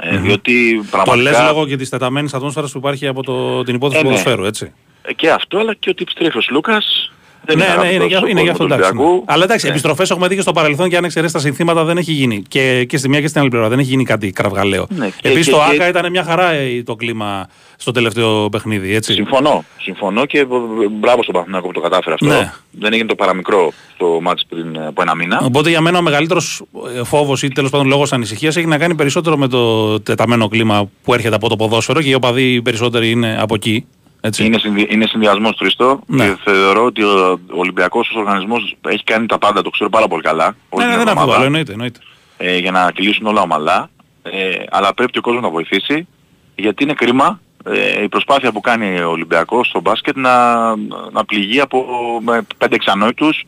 Ε, 0.00 0.16
διότι 0.16 0.70
Το 0.74 0.76
λες 0.82 0.90
πραγματικά 0.90 1.44
λόγω 1.46 1.66
και 1.66 1.76
της 1.76 1.88
τεταμένης 1.88 2.34
ατμόσφαιρας 2.34 2.72
που 2.72 2.78
υπάρχει 2.78 3.06
από 3.06 3.22
το, 3.22 3.62
την 3.62 3.74
υπόθεση 3.74 3.98
Ε, 3.98 4.02
του 4.02 4.08
ναι. 4.08 4.14
ποδοσφαίρου, 4.14 4.44
έτσι. 4.44 4.72
ε, 5.02 5.12
και 5.12 5.30
αυτό 5.30 5.58
αλλά 5.58 5.74
και 5.74 5.90
ότι 5.90 6.02
επιστρέφει 6.02 6.38
ο 6.38 6.40
Σλούκας. 6.40 7.12
Δεν 7.44 7.58
ναι, 7.58 7.64
ναι, 7.64 7.70
είναι, 7.70 7.80
αγαπητός 7.80 8.06
για, 8.08 8.16
στον 8.18 8.28
είναι 8.30 8.40
για 8.42 8.50
κόσμο 8.52 8.64
αυτό 8.66 8.66
του 8.66 8.72
εντάξει. 8.82 8.94
ναι. 8.96 9.00
Ολυμπιακού. 9.02 9.24
Αλλά 9.26 9.44
εντάξει, 9.44 9.64
Ναι. 9.64 9.70
επιστροφές 9.70 10.10
έχουμε 10.10 10.28
δει 10.28 10.34
και 10.34 10.40
στο 10.40 10.52
παρελθόν 10.52 10.88
και 10.88 10.96
αν 10.96 11.04
εξαιρέσεις 11.04 11.32
τα 11.34 11.38
συνθήματα 11.38 11.84
δεν 11.84 11.96
έχει 11.96 12.12
γίνει. 12.12 12.42
Και, 12.48 12.84
και 12.84 12.96
στη 12.96 13.08
μια 13.08 13.20
και 13.20 13.28
στην 13.28 13.40
άλλη 13.40 13.50
πλευρά 13.50 13.68
δεν 13.68 13.78
έχει 13.78 13.88
γίνει 13.88 14.04
κάτι 14.04 14.30
κραυγαλαίο. 14.30 14.86
Ναι, 14.88 15.06
και- 15.06 15.28
Επίσης 15.28 15.44
και- 15.46 15.50
το 15.52 15.56
και- 15.56 15.74
ΑΚΑ 15.74 15.88
ήταν 15.88 16.10
μια 16.10 16.24
χαρά 16.24 16.50
ε, 16.50 16.82
το 16.82 16.94
κλίμα 16.94 17.48
στο 17.76 17.90
τελευταίο 17.90 18.48
παιχνίδι, 18.48 18.94
έτσι. 18.94 19.12
Συμφωνώ. 19.12 19.64
Συμφωνώ 19.80 20.24
και 20.26 20.44
β- 20.44 20.90
μπράβο 21.00 21.22
στον 21.22 21.34
Παναθηναϊκό 21.34 21.66
που 21.66 21.72
το 21.72 21.80
κατάφερε 21.80 22.14
αυτό. 22.14 22.26
Ναι. 22.26 22.52
Δεν 22.70 22.92
έγινε 22.92 23.08
το 23.08 23.14
παραμικρό 23.14 23.72
στο 23.94 24.18
μάτς 24.22 24.44
πριν 24.48 24.78
από 24.86 25.02
ένα 25.02 25.14
μήνα. 25.14 25.40
Οπότε 25.44 25.68
για 25.70 25.80
μένα 25.80 25.98
ο 25.98 26.02
μεγαλύτερος 26.02 26.62
φόβος 27.04 27.42
ή 27.42 27.48
τέλος 27.48 27.70
πάντων 27.70 27.86
λόγος 27.86 28.12
ανησυχίας 28.12 28.56
έχει 28.56 28.66
να 28.66 28.78
κάνει 28.78 28.94
περισσότερο 28.94 29.36
με 29.36 29.48
το 29.48 30.00
τεταμένο 30.00 30.48
κλίμα 30.48 30.88
που 31.02 31.14
έρχεται 31.14 31.34
από 31.34 31.48
το 31.48 31.56
ποδόσφαιρο 31.56 32.02
και 32.02 32.08
οι 32.08 32.14
οπαδοί 32.14 32.52
οι 32.52 32.62
περισσότεροι 32.62 33.10
είναι 33.10 33.36
από 33.40 33.54
εκεί. 33.54 33.86
Έτσι. 34.26 34.44
Είναι, 34.44 34.58
συνδυ... 34.58 34.86
είναι 34.90 35.06
συνδυασμός 35.06 35.56
Τριστό 35.56 36.00
Ναι. 36.06 36.26
και 36.26 36.36
θεωρώ 36.44 36.84
ότι 36.84 37.02
ο 37.02 37.30
ο 37.32 37.58
Ολυμπιακός 37.58 38.08
ως 38.08 38.16
οργανισμός 38.16 38.76
έχει 38.88 39.04
κάνει 39.04 39.26
τα 39.26 39.38
πάντα, 39.38 39.62
το 39.62 39.70
ξέρω 39.70 39.90
πάρα 39.90 40.08
πολύ 40.08 40.22
καλά. 40.22 40.56
όλη 40.68 40.84
Ναι, 40.84 40.90
ναι, 40.90 40.96
την 40.96 40.98
δεν 40.98 41.00
εβδομάδα, 41.00 41.20
αμφιβάλλω, 41.20 41.44
εννοείται. 41.44 41.72
εννοείται. 41.72 42.00
ε, 42.36 42.56
για 42.58 42.70
να 42.70 42.90
κυλήσουν 42.92 43.26
όλα 43.26 43.40
ομαλά. 43.40 43.90
Ε, 44.22 44.54
αλλά 44.70 44.94
πρέπει 44.94 45.12
και 45.12 45.18
ο 45.18 45.22
κόσμος 45.22 45.42
να 45.42 45.48
βοηθήσει 45.48 46.06
γιατί 46.54 46.82
είναι 46.82 46.92
κρίμα 46.92 47.40
ε, 47.64 48.02
η 48.02 48.08
προσπάθεια 48.08 48.52
που 48.52 48.60
κάνει 48.60 49.00
ο 49.00 49.10
Ολυμπιακός 49.10 49.66
στο 49.66 49.80
μπάσκετ 49.80 50.16
να, 50.16 50.66
να 51.12 51.24
πληγεί 51.26 51.60
από 51.60 51.84
με 52.24 52.46
πέντε 52.58 52.74
έξι 52.74 52.92
ανόητους 52.92 53.42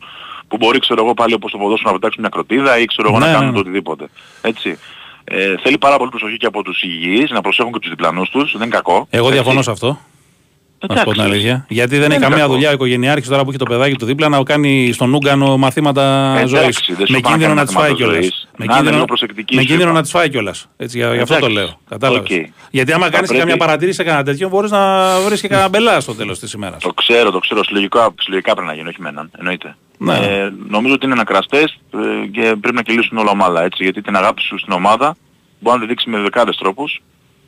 που 0.47 0.57
μπορεί 0.57 0.79
ξέρω 0.79 1.03
εγώ 1.03 1.13
πάλι 1.13 1.33
όπως 1.33 1.51
το 1.51 1.57
ποδόσφαιρο 1.57 1.89
να 1.93 1.99
πετάξουν 1.99 2.21
μια 2.21 2.29
κροτίδα 2.29 2.79
ή 2.79 2.85
ξέρω 2.85 3.07
εγώ 3.09 3.19
Ναι, 3.19 3.25
να 3.25 3.31
ναι, 3.31 3.37
κάνουν 3.37 3.49
ναι. 3.49 3.53
το 3.55 3.59
οτιδήποτε. 3.59 4.09
Έτσι. 4.41 4.77
Ε, 5.23 5.55
θέλει 5.63 5.77
πάρα 5.77 5.97
πολύ 5.97 6.09
προσοχή 6.09 6.37
και 6.37 6.45
από 6.45 6.63
τους 6.63 6.81
υγιείς, 6.81 7.29
να 7.29 7.41
προσέχουν 7.41 7.71
και 7.71 7.79
τους 7.79 7.89
διπλανούς 7.89 8.29
τους, 8.29 8.51
δεν 8.51 8.61
είναι 8.61 8.75
κακό. 8.75 9.07
Εγώ 9.09 9.25
Έτσι. 9.27 9.37
διαφωνώ 9.39 9.61
σε 9.61 9.71
αυτό. 9.71 9.99
Να 10.87 10.97
σου 10.97 11.03
πω 11.03 11.11
την 11.11 11.19
Εντάξει. 11.21 11.21
αλήθεια. 11.21 11.65
Γιατί 11.69 11.89
δεν, 11.89 11.99
Δεν 11.99 12.09
έχει 12.11 12.15
είναι 12.19 12.25
καμία 12.29 12.41
κακό. 12.43 12.53
δουλειά 12.53 12.69
ο 12.69 12.73
οικογενειάρχης 12.73 13.27
τώρα 13.27 13.43
που 13.43 13.49
έχει 13.49 13.57
το 13.57 13.65
παιδάκι 13.65 13.95
του 13.95 14.05
δίπλα 14.05 14.29
να 14.29 14.43
κάνει 14.43 14.91
στον 14.93 15.13
ούγκανο 15.13 15.57
μαθήματα 15.57 16.31
Εντάξει, 16.35 16.55
ζωής. 16.55 16.83
δεν 16.97 17.05
σου 17.05 17.11
Με 17.11 17.17
είπα 17.17 17.29
να 17.29 17.35
κίνδυνο 17.35 17.47
κάνει 17.47 17.59
να 17.59 17.65
τη 17.65 17.73
φάει 17.73 17.89
μαθήματα 17.89 17.95
κιόλας. 18.11 18.23
ζωής. 18.25 18.47
Με 18.57 18.57
Να 18.57 18.63
είναι 18.65 18.73
κίνδυνο, 18.73 18.93
λίγο 18.95 19.05
προσεκτικοί, 19.05 19.55
με 19.55 19.61
σου 19.61 19.67
κίνδυνο 19.67 19.89
είπα. 19.89 19.97
να 19.99 20.03
τη 20.05 20.09
φάει 20.09 20.29
κιόλας. 20.29 20.67
Γι' 20.77 21.03
αυτό 21.03 21.15
το 21.25 21.33
Εντάξει. 21.35 21.51
λέω. 21.51 21.79
Κατάλαβες. 21.89 22.37
Οκ. 22.37 22.45
Γιατί 22.71 22.91
άμα 22.91 23.05
Θα 23.05 23.11
κάνεις 23.11 23.27
πρέπει- 23.27 23.45
καμιά 23.45 23.57
παρατήρηση 23.65 23.97
σε 23.97 24.03
κανένα 24.03 24.23
τέτοιο, 24.23 24.49
μπορείς 24.49 24.71
να 24.71 25.09
βρεις 25.19 25.41
και 25.41 25.47
κανένα 25.47 25.69
μπελά 25.69 25.99
στο 25.99 26.13
τέλος 26.15 26.39
της 26.39 26.51
ημέρας. 26.53 26.83
Το 26.83 26.93
ξέρω, 26.93 27.31
το 27.31 27.39
ξέρω. 27.39 27.63
Συλλογικά, 27.63 28.13
συλλογικά 28.21 28.53
πρέπει 28.53 28.67
να 28.67 28.73
γίνει, 28.73 28.87
όχι 28.87 29.01
με 29.01 29.09
έναν. 29.09 29.31
Εννοείται. 29.37 29.75
Ναι. 29.97 30.13
Ε, 30.15 30.49
νομίζω 30.69 30.93
ότι 30.93 31.05
είναι 31.05 31.13
ένα 31.13 31.23
κραστές 31.23 31.77
ε, 31.93 32.27
και 32.27 32.41
πρέπει 32.41 32.75
να 32.75 32.81
κυλήσουν 32.81 33.17
όλα 33.17 33.31
ομάλα 33.31 33.63
έτσι. 33.63 33.83
Γιατί 33.83 34.01
την 34.01 34.15
αγάπη 34.15 34.41
σου 34.41 34.57
στην 34.59 34.73
ομάδα 34.73 35.15
μπορεί 35.59 35.75
να 35.75 35.81
τη 35.83 35.87
δείξει 35.89 36.09
με 36.09 36.19
δεκάδες 36.19 36.57
τρόπους. 36.57 37.01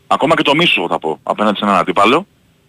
Ακόμα 0.08 0.36
και 0.36 0.42
το 0.44 0.56
μίσο 0.56 0.74
εγώ 0.78 0.88
θα 0.88 1.00
πω 1.00 1.20
απέναντι 1.24 1.58
σε 1.58 1.64
έναν 1.66 1.78
αντίπαλο. 1.78 2.26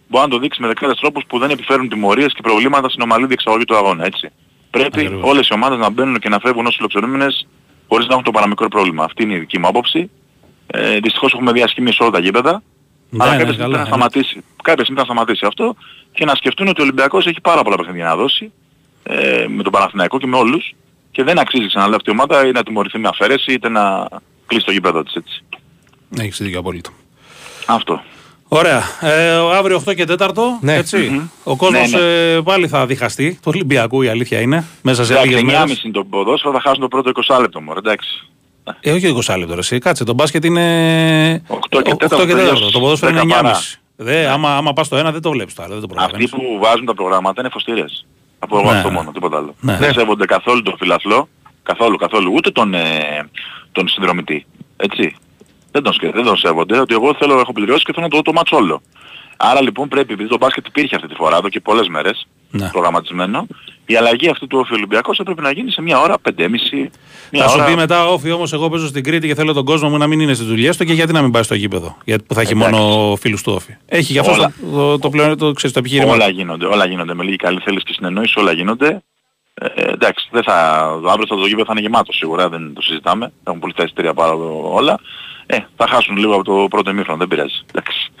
Μπορεί 0.07 0.23
να 0.23 0.29
το 0.29 0.37
δείξει 0.37 0.61
με 0.61 0.67
δεκάδες 0.67 0.97
τρόπους 0.99 1.23
που 1.27 1.39
δεν 1.39 1.49
επιφέρουν 1.49 1.89
τιμωρίες 1.89 2.33
και 2.33 2.41
προβλήματα 2.41 2.89
στην 2.89 3.01
ομαλή 3.01 3.25
διεξαγωγή 3.25 3.65
του 3.65 3.75
αγώνα. 3.75 4.05
Έτσι. 4.05 4.29
Πρέπει 4.69 4.99
Ακριβώς. 4.99 5.29
όλες 5.29 5.47
οι 5.47 5.53
ομάδες 5.53 5.77
να 5.77 5.89
μπαίνουν 5.89 6.19
και 6.19 6.29
να 6.29 6.39
φεύγουν 6.39 6.65
ως 6.65 6.75
φιλοξενούμενες 6.75 7.47
χωρίς 7.87 8.07
να 8.07 8.11
έχουν 8.11 8.25
το 8.25 8.31
παραμικρό 8.31 8.67
πρόβλημα. 8.67 9.03
Αυτή 9.03 9.23
είναι 9.23 9.33
η 9.33 9.39
δική 9.39 9.59
μου 9.59 9.67
άποψη. 9.67 10.09
Ε, 10.67 10.99
δυστυχώς 10.99 11.33
έχουμε 11.33 11.51
διασχήμει 11.51 11.91
σε 11.91 12.03
όλα 12.03 12.11
τα 12.11 12.19
γήπεδα. 12.19 12.63
Ναι, 13.09 13.23
αλλά 13.23 13.31
ναι, 13.31 13.37
κάποια 13.37 13.53
στιγμή 13.53 13.71
καλά, 13.71 13.83
θα 13.83 13.89
σταματήσει. 13.89 14.43
Κάποια 14.63 14.83
στιγμή 14.83 14.99
θα 14.99 15.05
σταματήσει 15.05 15.45
αυτό 15.45 15.75
και 16.11 16.25
να 16.25 16.35
σκεφτούν 16.35 16.67
ότι 16.67 16.81
ο 16.81 16.83
Ολυμπιακός 16.83 17.25
έχει 17.25 17.41
πάρα 17.41 17.61
πολλά 17.61 17.75
παιχνίδια 17.75 18.05
να 18.05 18.15
δώσει 18.15 18.51
ε, 19.03 19.45
με 19.47 19.63
τον 19.63 19.71
Παναθηναϊκό 19.71 20.17
και 20.19 20.27
με 20.27 20.37
όλους 20.37 20.75
και 21.11 21.23
δεν 21.23 21.39
αξίζει 21.39 21.67
ξαναλέω 21.67 21.95
αυτή 21.95 22.09
η 22.09 22.13
ομάδα 22.13 22.47
ή 22.47 22.51
να 22.51 22.63
τιμωρηθεί 22.63 22.99
με 22.99 23.07
αφαίρεση 23.07 23.53
είτε 23.53 23.69
να 23.69 24.07
κλείσει 24.45 24.65
το 24.65 24.71
γήπεδο 24.71 25.03
της 25.03 25.13
έτσι. 25.13 25.43
Έχεις 26.17 26.37
δίκιο 26.41 26.59
απόλυτο. 26.59 26.89
Αυτό. 27.65 28.03
Ωραία. 28.57 28.83
Ε, 29.01 29.55
αύριο 29.57 29.83
8 29.87 29.95
και 29.95 30.05
4. 30.19 30.29
Ναι. 30.61 30.75
ετσι 30.75 30.97
Μμμ. 30.97 31.27
Ο 31.43 31.55
κόσμος 31.55 31.91
Ναι, 31.91 31.97
ναι. 31.97 32.33
ε, 32.33 32.41
πάλι 32.41 32.67
θα 32.67 32.85
διχαστεί. 32.85 33.39
Το 33.43 33.49
Ολυμπιακού 33.49 34.01
η 34.01 34.07
αλήθεια 34.07 34.41
είναι. 34.41 34.65
Μέσα 34.81 35.05
σε 35.05 35.13
Εντάξει, 35.13 35.29
λίγε 35.29 35.41
9.30 35.41 35.45
μέρε. 35.45 35.73
είναι 35.83 35.93
το 35.93 36.03
ποδόσφαιρο, 36.03 36.53
θα 36.53 36.61
χάσουν 36.61 36.79
το 36.81 36.87
πρώτο 36.87 37.11
20 37.27 37.39
λεπτό 37.41 37.61
μου, 37.61 37.73
εντάξει. 37.77 38.27
Ε, 38.81 38.91
όχι 38.91 39.15
20 39.27 39.35
λεπτό. 39.37 39.55
Εσύ. 39.57 39.77
Κάτσε, 39.79 40.03
το 40.03 40.13
μπάσκετ 40.13 40.45
είναι. 40.45 41.43
Οκτώ 41.47 41.81
και 41.81 41.91
8 41.93 41.97
τέταρτο, 41.97 42.25
και 42.25 42.33
4. 42.33 42.35
τελειώσεις. 42.35 42.71
Το 42.71 42.79
ποδόσφαιρο 42.79 43.11
είναι 43.11 43.19
Δέκα 43.21 43.39
9.30. 43.39 43.41
παρά. 43.43 43.59
Δε, 43.95 44.27
άμα, 44.27 44.55
άμα 44.57 44.73
πας 44.73 44.87
το 44.87 44.97
ένα 44.97 45.11
δεν 45.11 45.21
το 45.21 45.29
βλέπεις 45.31 45.53
το 45.53 45.63
άλλο. 45.63 45.71
Δεν 45.79 45.81
το 45.81 45.95
Αυτοί 45.97 46.05
προλαβαίνεις. 46.07 46.29
που 46.31 46.59
βάζουν 46.61 46.85
τα 46.85 46.93
προγράμματα 46.93 47.41
είναι 47.41 47.49
φωστήρες. 47.49 48.05
Από 48.39 48.57
εγώ 48.59 48.71
Ναι, 48.71 48.77
αυτό 48.77 48.89
ναι. 48.89 48.95
μόνο, 48.95 49.11
τίποτα 49.11 49.37
άλλο. 49.37 49.55
Ναι. 49.59 49.77
Δεν 49.77 49.93
σέβονται 49.93 50.25
καθόλου 50.25 50.61
τον 50.61 50.75
φιλαθλό, 50.79 51.27
καθόλου, 51.63 51.95
καθόλου, 51.97 52.31
ούτε 52.35 52.51
τον, 52.51 52.73
ε, 52.73 52.79
τον 53.71 53.87
συνδρομητή. 53.87 54.45
Έτσι. 54.75 55.15
Δεν 55.73 55.83
τον, 55.83 55.93
σκε- 55.93 56.13
δεν 56.13 56.23
τον 56.23 56.37
σέβονται, 56.37 56.79
ότι 56.79 56.93
εγώ 56.93 57.15
θέλω, 57.19 57.39
έχω 57.39 57.53
πληρώσει 57.53 57.83
και 57.83 57.91
θέλω 57.93 58.05
να 58.05 58.09
το 58.11 58.15
δω 58.15 58.21
το 58.21 58.33
μάτς 58.33 58.51
όλο. 58.51 58.81
Άρα 59.37 59.61
λοιπόν 59.61 59.87
πρέπει, 59.87 60.13
επειδή 60.13 60.29
το 60.29 60.37
μπάσκετ 60.37 60.67
υπήρχε 60.67 60.95
αυτή 60.95 61.07
τη 61.07 61.15
φορά 61.15 61.37
εδώ 61.37 61.49
και 61.49 61.59
πολλές 61.59 61.87
μέρες, 61.87 62.27
Ναι. 62.51 62.69
προγραμματισμένο, 62.71 63.47
η 63.85 63.95
αλλαγή 63.95 64.29
αυτή 64.29 64.47
του 64.47 64.57
όφη 64.59 64.73
Ολυμπιακός 64.73 65.17
θα 65.17 65.23
πρέπει 65.23 65.41
να 65.41 65.51
γίνει 65.51 65.71
σε 65.71 65.81
μια 65.81 65.99
ώρα, 65.99 66.19
πεντέμιση, 66.19 66.89
μια 67.31 67.43
Θα 67.43 67.49
σου 67.49 67.55
ώρα... 67.59 67.65
πει 67.65 67.75
μετά, 67.75 68.07
όφη 68.07 68.31
όμως, 68.31 68.53
εγώ 68.53 68.69
παίζω 68.69 68.87
στην 68.87 69.03
Κρήτη 69.03 69.27
και 69.27 69.35
θέλω 69.35 69.53
τον 69.53 69.65
κόσμο 69.65 69.89
μου 69.89 69.97
να 69.97 70.07
μην 70.07 70.19
είναι 70.19 70.33
στι 70.33 70.43
δουλειέ 70.43 70.75
του 70.75 70.85
και 70.85 70.93
γιατί 70.93 71.13
να 71.13 71.21
μην 71.21 71.31
πάει 71.31 71.43
στο 71.43 71.55
γήπεδο. 71.55 71.97
Γιατί 72.05 72.23
που 72.27 72.33
θα 72.33 72.41
έχει 72.41 72.51
Εντάξει. 72.51 72.73
μόνο 72.79 73.15
φίλους 73.15 73.41
του 73.43 73.53
όφη. 73.55 73.75
Έχει 73.85 74.11
γι' 74.11 74.19
αυτό 74.19 74.31
Όλα. 74.33 74.53
το, 74.71 74.77
το, 74.77 74.99
το, 74.99 75.09
πλέον, 75.09 75.37
το, 75.37 75.51
ξέρεις, 75.51 75.73
το 75.75 75.79
επιχείρημα. 75.79 76.11
Όλα 76.13 76.29
γίνονται, 76.29 76.65
όλα 76.65 76.85
γίνονται. 76.85 77.13
Με 77.13 77.23
λίγη 77.23 77.35
καλή 77.35 77.59
θέληση 77.63 77.85
και 77.85 77.93
συνεννόηση 77.93 78.39
όλα 78.39 78.51
γίνονται. 78.51 79.03
Ε, 79.53 79.81
εντάξει, 79.91 80.27
δεν 80.31 80.43
θα, 80.43 80.79
αύριο 81.09 81.25
θα 81.27 81.35
το 81.35 81.45
γήπεδο 81.45 81.65
θα 81.65 81.71
είναι 81.71 81.81
γεμάτο 81.81 82.11
σίγουρα, 82.13 82.49
δεν 82.49 82.73
το 82.73 82.81
συζητάμε. 82.81 83.31
Έχουν 83.43 83.59
πολύ 83.59 83.73
τα 83.73 83.83
εισιτήρια 83.83 84.13
πάρα 84.13 84.33
όλα. 84.73 84.99
Ε, 85.53 85.67
θα 85.77 85.87
χάσουν 85.89 86.17
λίγο 86.17 86.33
από 86.33 86.43
το 86.43 86.67
πρώτο 86.69 86.89
ημίχρονο, 86.89 87.17
δεν 87.17 87.27
πειράζει. 87.27 87.55
Εντάξει. 87.73 88.11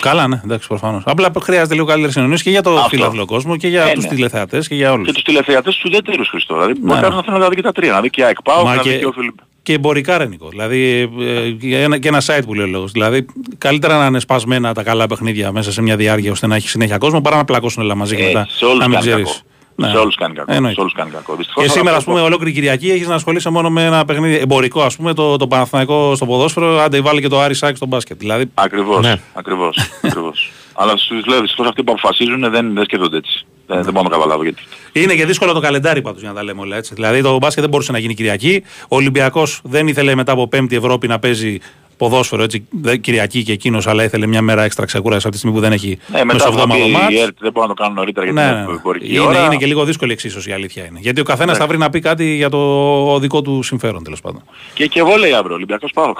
Καλά, 0.00 0.28
ναι, 0.28 0.40
εντάξει, 0.44 0.68
προφανώς. 0.68 1.02
Απλά 1.06 1.30
χρειάζεται 1.42 1.74
λίγο 1.74 1.86
καλύτερη 1.86 2.12
συνεννόηση 2.12 2.42
και 2.42 2.50
για 2.50 2.62
το 2.62 2.74
Αυτό. 2.76 2.88
φιλαθλό 2.88 3.24
κόσμο 3.24 3.56
και 3.56 3.68
για 3.68 3.84
Ε, 3.84 3.92
τους 3.92 4.04
ναι. 4.04 4.10
τηλεθεατές 4.10 4.68
και 4.68 4.74
για 4.74 4.92
όλους. 4.92 5.06
Και 5.06 5.12
τους 5.12 5.22
τηλεθεατές 5.22 5.74
τους 5.74 5.84
ουδέτερους 5.84 6.28
Χριστό. 6.28 6.54
Δηλαδή 6.54 6.72
μπορεί 6.80 6.94
ναι. 6.94 7.00
κάποιος 7.00 7.14
να 7.16 7.22
θέλει 7.32 7.38
να 7.42 7.48
δει 7.48 7.54
και 7.56 7.62
τα 7.62 7.72
τρία, 7.72 7.92
να 7.92 8.00
δει 8.00 8.10
και 8.10 8.24
ΑΕΚ 8.24 8.42
ΠΑΟΚ, 8.42 8.64
Μα 8.64 8.74
να 8.74 8.82
δει 8.82 8.88
και, 8.90 8.98
και 8.98 9.06
ο 9.06 9.12
Φιλιπ. 9.12 9.34
και 9.62 9.72
εμπορικά 9.72 10.18
ρενικό. 10.18 10.48
Δηλαδή 10.48 11.10
ε, 11.20 11.50
και 11.50 11.82
ένα, 11.82 11.98
και 11.98 12.08
ένα 12.08 12.22
site 12.26 12.42
που 12.44 12.54
λέει 12.54 12.64
ο 12.64 12.68
λόγος. 12.68 12.92
Δηλαδή 12.92 13.26
καλύτερα 13.58 13.98
να 13.98 14.06
είναι 14.06 14.18
σπασμένα 14.20 14.74
τα 14.74 14.82
καλά 14.82 15.06
παιχνίδια 15.06 15.52
μέσα 15.52 15.72
σε 15.72 15.82
μια 15.82 15.96
διάρκεια 15.96 16.30
ώστε 16.30 16.46
να 16.46 16.56
έχει 16.56 16.68
συνέχεια 16.68 16.98
κόσμο 16.98 17.20
παρά 17.20 17.36
να 17.36 17.44
πλακώσουν 17.44 17.82
όλα 17.82 17.94
μαζί 17.94 18.16
και 18.16 18.22
Ε, 18.22 18.26
μετά 18.26 18.46
σε 18.50 18.64
όλους 18.64 18.78
να 18.78 18.88
μην 18.88 18.98
κάνει 18.98 19.06
ξέρεις. 19.10 19.42
Κακό. 19.76 19.92
Σε 19.92 19.98
όλους 19.98 20.14
κάνει 20.16 20.34
κακό. 20.34 20.52
Εννοείται. 20.52 20.74
Σε 20.74 20.80
όλους 20.80 20.92
κάνει 20.92 21.10
κακό. 21.10 21.34
Δυστυχώς, 21.36 21.62
Και 21.62 21.68
αλλά 21.68 21.78
σήμερα, 21.78 21.96
ας 21.96 21.98
αυτό 21.98 22.10
πούμε, 22.10 22.22
το- 22.22 22.26
ολόκληρη 22.26 22.52
Κυριακή 22.52 22.90
έχεις 22.90 23.06
να 23.06 23.14
ασχολείσαι 23.14 23.50
μόνο 23.50 23.70
με 23.70 23.84
ένα 23.84 24.04
παιχνίδι 24.04 24.34
εμπορικό, 24.38 24.82
ας 24.82 24.96
πούμε, 24.96 25.14
το, 25.14 25.36
το 25.36 25.46
Παναθηναϊκό 25.46 26.12
στο 26.14 26.26
ποδόσφαιρο, 26.26 26.78
άντε 26.80 27.00
βάλει 27.00 27.20
και 27.20 27.28
το 27.28 27.40
Άρη 27.40 27.54
Σάκη 27.54 27.76
στο 27.76 27.86
μπάσκετ. 27.86 28.18
Δηλαδή, 28.18 28.44
Ακριβώς, 28.54 29.00
Ναι. 29.00 29.20
ακριβώς, 29.32 29.76
ακριβώς. 30.02 30.50
Αλλά 30.80 30.96
στους 30.96 31.26
λέω 31.26 31.40
δυστυχώς 31.40 31.66
αυτοί 31.68 31.82
που 31.82 31.92
αποφασίζουν 31.92 32.40
δεν, 32.50 32.74
δεν 32.74 32.84
σκέφτονται 32.84 33.16
έτσι. 33.16 33.46
Δεν, 33.66 33.82
δεν 33.82 33.92
μπορώ 33.92 34.08
να 34.08 34.14
καταλάβω 34.16 34.42
γιατί. 34.42 34.62
είναι 34.92 35.14
και 35.14 35.26
δύσκολο 35.26 35.52
το 35.52 35.60
καλεντάρι 35.60 36.02
πάντως 36.02 36.20
για 36.20 36.28
να 36.28 36.34
τα 36.34 36.44
λέμε 36.44 36.60
όλα 36.60 36.76
έτσι. 36.76 36.94
Δηλαδή, 36.94 37.22
το 37.22 37.36
μπάσκετ 37.38 37.60
δεν 37.62 37.70
μπορούσε 37.70 37.92
να 37.92 37.98
γίνει 37.98 38.14
Κυριακή. 38.14 38.62
Ο 38.88 38.96
Ολυμπιακός 38.96 39.60
δεν 39.64 39.86
ήθελε 39.88 40.14
μετά 40.14 40.32
από 40.32 40.48
Πέμπτη 40.48 40.76
Ευρώπη 40.76 41.06
να 41.06 41.18
παίζει 41.18 41.58
ποδόσφαιρο 41.96 42.42
έτσι, 42.42 42.66
δε- 42.70 42.96
Κυριακή 42.96 43.42
και 43.42 43.52
εκείνος, 43.52 43.86
αλλά 43.86 44.04
ήθελε 44.04 44.26
μια 44.26 44.42
μέρα 44.42 44.62
έξτρα 44.62 44.86
ξεκούραση 44.86 45.20
από 45.26 45.30
τη 45.30 45.36
στιγμή 45.38 45.56
που 45.56 45.62
δεν 45.62 45.72
έχει 45.72 45.98
Ναι, 46.06 46.24
μετά 46.24 46.38
θα 46.38 46.44
μεσοβδόμαδο 46.50 46.82
πει 46.84 46.88
η 46.88 46.92
μάτς. 46.92 47.14
ΕΡΤ 47.22 47.36
δεν 47.40 47.52
μπορώ 47.52 47.66
να 47.66 47.74
το 47.74 47.82
κάνω 47.82 47.94
νωρίτερα 47.94 48.26
γιατί 48.26 48.40
Ναι, 48.40 48.46
είναι 48.46 48.58
ναι, 48.60 48.66
ναι. 48.66 48.72
εμπορική 48.72 49.10
Είναι, 49.10 49.20
ώρα. 49.20 49.44
είναι 49.44 49.56
και 49.56 49.66
λίγο 49.66 49.84
δύσκολη 49.84 50.10
η 50.10 50.14
εξίσωση 50.14 50.50
η 50.50 50.52
αλήθεια 50.52 50.84
είναι. 50.84 50.98
Γιατί 51.02 51.20
ο 51.20 51.24
καθένας 51.24 51.56
θα 51.58 51.66
βρει 51.66 51.78
να 51.78 51.90
πει 51.90 52.00
κάτι 52.00 52.24
για 52.34 52.48
το 52.48 53.18
δικό 53.18 53.42
του 53.42 53.62
συμφέρον 53.62 54.04
τέλος 54.04 54.20
πάντων. 54.20 54.42
Και, 54.74 54.86
και 54.86 55.02
βόλεϊ 55.02 55.32
αύριο, 55.32 55.54
Ολυμπιακός 55.54 55.90
ΠΑΟΚ. 55.94 56.18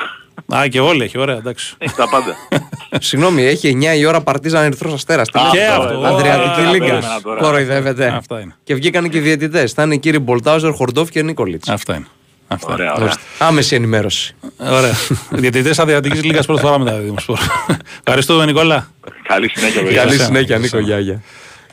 Α, 0.54 0.68
και 0.68 0.80
όλοι 0.80 1.02
έχει, 1.02 1.18
ωραία, 1.18 1.36
εντάξει. 1.36 1.74
Έχει 1.78 1.94
τα 1.94 2.08
πάντα. 2.08 2.34
Συγγνώμη, 3.08 3.42
έχει 3.44 3.78
9 3.94 3.98
η 3.98 4.04
ώρα 4.06 4.20
παρτίζαν 4.20 4.64
Ερυθρός 4.64 4.92
Αστέρας. 4.92 5.28
Α, 5.32 5.40
Και 5.52 5.64
αυτό, 5.66 5.82
αυτό. 5.82 6.06
ε, 6.06 6.08
Αδριατική 6.08 6.60
ε, 6.60 6.64
Λίγκα. 6.64 6.78
περίμενα 6.84 7.20
τώρα. 7.22 7.40
Κοροϊδεύετε. 7.40 8.06
Αυτά 8.16 8.40
είναι. 8.40 8.54
Και 8.64 8.74
βγήκαν 8.74 9.08
και 9.10 9.16
οι 9.16 9.20
διαιτητές. 9.20 9.72
Θα 9.72 9.82
είναι 9.82 9.94
οι 9.94 9.98
κύριοι 9.98 10.18
Μπολτάουζερ, 10.18 10.72
Χορντόφ 10.72 11.10
και 11.10 11.22
Νίκολιτς. 11.22 11.68
Αυτά 11.68 11.94
είναι. 11.94 12.06
Αυτά. 12.48 12.72
Ωραία, 12.72 12.94
ωραία. 12.94 13.14
Άμεση 13.38 13.74
ενημέρωση. 13.74 14.34
Ωραία. 14.58 14.94
Διαιτητές 15.40 15.78
Αδριατικής 15.78 16.24
Λίγας 16.24 16.46
πρώτη 16.46 16.60
φορά 16.60 16.78
μετά 16.78 16.98
Δημοσπορ. 16.98 17.38
Ευχαριστούμε, 18.04 18.44
Νικόλα. 18.44 18.90
Καλή 19.28 19.50
συνέχεια, 19.54 19.82
παιδιά. 19.82 19.96
Καλή 19.96 20.12
εσένα, 20.12 20.24
συνέχεια, 20.24 20.56
σε 20.56 20.62
Νίκο 20.62 20.92
εσένα. 20.92 21.22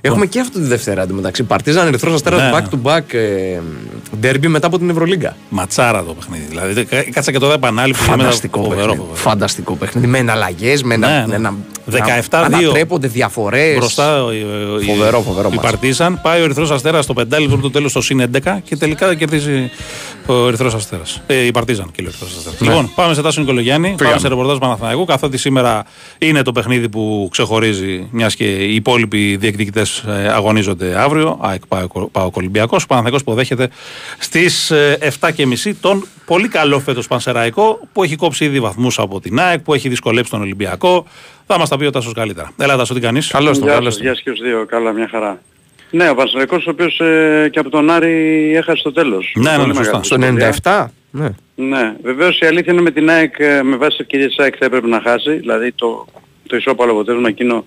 Γιάγια. 0.02 0.10
Έχουμε 0.10 0.26
και 0.26 0.40
αυτό 0.40 0.60
τη 0.60 0.66
Δευτέρα 0.66 1.02
εντωμεταξύ. 1.02 1.44
Παρτίζαν 1.44 1.88
Ερυθρός 1.88 2.14
Αστέρας 2.14 2.42
Ναι, 2.42 2.50
back 2.54 2.62
to 2.76 2.92
back 2.92 3.14
ε, 3.14 3.60
derby 4.24 4.48
μετά 4.48 4.68
από 4.68 4.78
την 4.78 4.90
Ευρωλίγκα. 4.90 5.36
Ματσάρα 5.50 6.04
το 6.04 6.14
παιχνίδι. 6.14 6.46
Δηλαδή, 6.50 6.86
κα- 6.86 7.04
κάτσα 7.12 7.32
και 7.32 7.38
το 7.40 7.52
επανάληψη. 7.52 8.02
Φανταστικό 8.04 8.62
Φοβερό, 8.62 8.78
παιχνίδι. 8.80 8.98
φοβερό. 9.00 9.16
Φανταστικό 9.18 9.74
παιχνίδι. 9.76 10.08
Με 10.08 10.18
εναλλαγές, 10.18 10.84
με 10.84 10.98
Ναι, 10.98 11.08
να, 11.08 11.28
ναι. 11.28 11.38
να, 11.38 11.54
17-2. 11.92 12.50
να 12.50 12.58
ανατρέπονται 12.58 13.08
διαφορές. 13.08 13.78
Μπροστά 13.78 14.24
ο- 14.24 14.32
η- 14.34 14.46
Φοβερό, 14.86 15.22
φοβερό 15.22 15.50
η 15.52 15.56
μάτς. 15.56 15.70
Παρτίζαν. 15.70 16.20
Πάει 16.22 16.42
ο 16.42 16.44
Ερυθρός 16.44 16.72
Αστέρας 16.72 17.04
στο 17.04 17.14
πεντάλεπτο 17.14 17.56
του 17.58 17.70
τέλος 17.72 17.92
στο 17.92 18.02
συν 18.02 18.20
11 18.20 18.60
και 18.64 18.76
τελικά 18.76 19.16
κερδίζει 19.16 19.70
ο 20.26 20.48
Ερυθρός 20.48 20.74
Αστέρας. 20.74 21.22
Ε, 21.28 21.46
η 21.46 21.52
Παρτίζαν 21.52 21.86
και 21.92 22.02
ο 22.02 22.06
Ερυθρός 22.08 22.36
Αστέρας. 22.38 22.60
Λοιπόν, 22.62 22.92
πάμε 22.96 23.14
σε 23.14 23.22
Τάσο 23.22 23.40
Νικολογιάννη. 23.40 23.96
Πάμε 24.04 24.20
σε 24.20 24.28
ρεπορτάζ 24.28 24.58
Παναθηναϊκού. 24.58 25.06
Καθότι 25.06 25.38
σήμερα 25.38 25.84
είναι 26.18 26.42
το 26.42 26.52
παιχνίδι 26.52 26.90
που 26.90 27.28
ξεχωρίζει, 27.32 28.08
μιας 28.12 28.36
και 28.36 28.44
οι 28.46 28.76
υπόλοιποι 28.76 29.36
διεκδικητές 29.36 29.91
αγωνίζονται 30.34 31.00
αύριο. 31.00 31.38
ΑΕΚ 31.42 31.62
Πάο 32.12 32.30
Ολυμπιακός. 32.34 32.84
Ο 32.84 32.88
Παναθηναϊκός 32.88 33.22
υποδέχεται 33.22 33.70
στις 34.18 34.72
7.30 35.20 35.72
τον 35.82 36.06
πολύ 36.26 36.48
καλό 36.48 36.80
φέτος 36.80 37.08
Πανσεραϊκό 37.08 37.80
που 37.94 38.04
έχει 38.04 38.16
κόψει 38.16 38.46
ήδη 38.46 38.60
βαθμούς 38.60 39.00
από 39.00 39.20
την 39.20 39.40
ΑΕΚ, 39.40 39.60
που 39.60 39.74
έχει 39.74 39.90
δυσκολέψει 39.90 40.32
τον 40.32 40.42
Ολυμπιακό. 40.42 41.06
Θα 41.48 41.60
μας 41.60 41.70
τα 41.70 41.78
πει 41.78 41.86
ο 41.86 41.90
Τάσος 41.90 42.14
καλύτερα. 42.14 42.52
Έλα, 42.58 42.78
Τάσο, 42.78 42.94
τι 42.94 43.00
κάνεις; 43.00 43.28
Καλώς 43.28 43.58
τον, 43.58 43.68
Γεια 43.68 43.78
καλώς 43.78 43.94
σας, 43.94 44.02
γεια 44.02 44.14
σας 44.14 44.24
και 44.24 44.30
στους 44.30 44.48
δύο. 44.48 44.66
Καλά, 44.66 44.92
μια 44.92 45.08
χαρά. 45.12 45.42
Ναι, 45.90 46.10
ο 46.10 46.16
Πανσεραϊκός 46.16 46.66
ο 46.66 46.70
οποίος 46.70 47.00
ε, 47.00 47.50
και 47.52 47.60
από 47.60 47.70
τον 47.70 47.90
Άρη 47.90 48.52
έχασε 48.56 48.84
το 48.84 48.92
τέλος. 48.92 49.34
Ναι, 49.36 49.50
ναι, 49.50 49.56
Πολύ 49.56 49.68
ναι, 49.68 49.74
σωστά. 49.74 50.02
μεγάλη 50.04 50.06
Στο 50.06 50.16
δυσκολία. 50.16 50.56
97. 50.64 50.86
Ναι. 51.12 51.30
Ναι, 51.56 51.94
βεβαίως 52.04 52.40
η 52.40 52.46
αλήθεια 52.46 52.74
είναι 52.74 52.82
με 52.82 52.92
την 52.92 53.10
ΑΕΚ, 53.10 53.40
ε, 53.40 53.64
με 53.64 53.76
βάση 53.76 53.90
τις 53.90 54.00
ευκαιρίες 54.00 54.28
της 54.28 54.40
ΑΕΚ 54.40 54.56
θα 54.60 54.66
έπρεπε 54.66 54.88
να 54.88 55.02
χάσει. 55.02 55.34
Δηλαδή 55.34 55.72
το, 55.72 56.06
το 56.48 56.56
ισόπαλο 56.56 56.92
αποτέλεσμα 56.92 57.28
εκείνο 57.28 57.66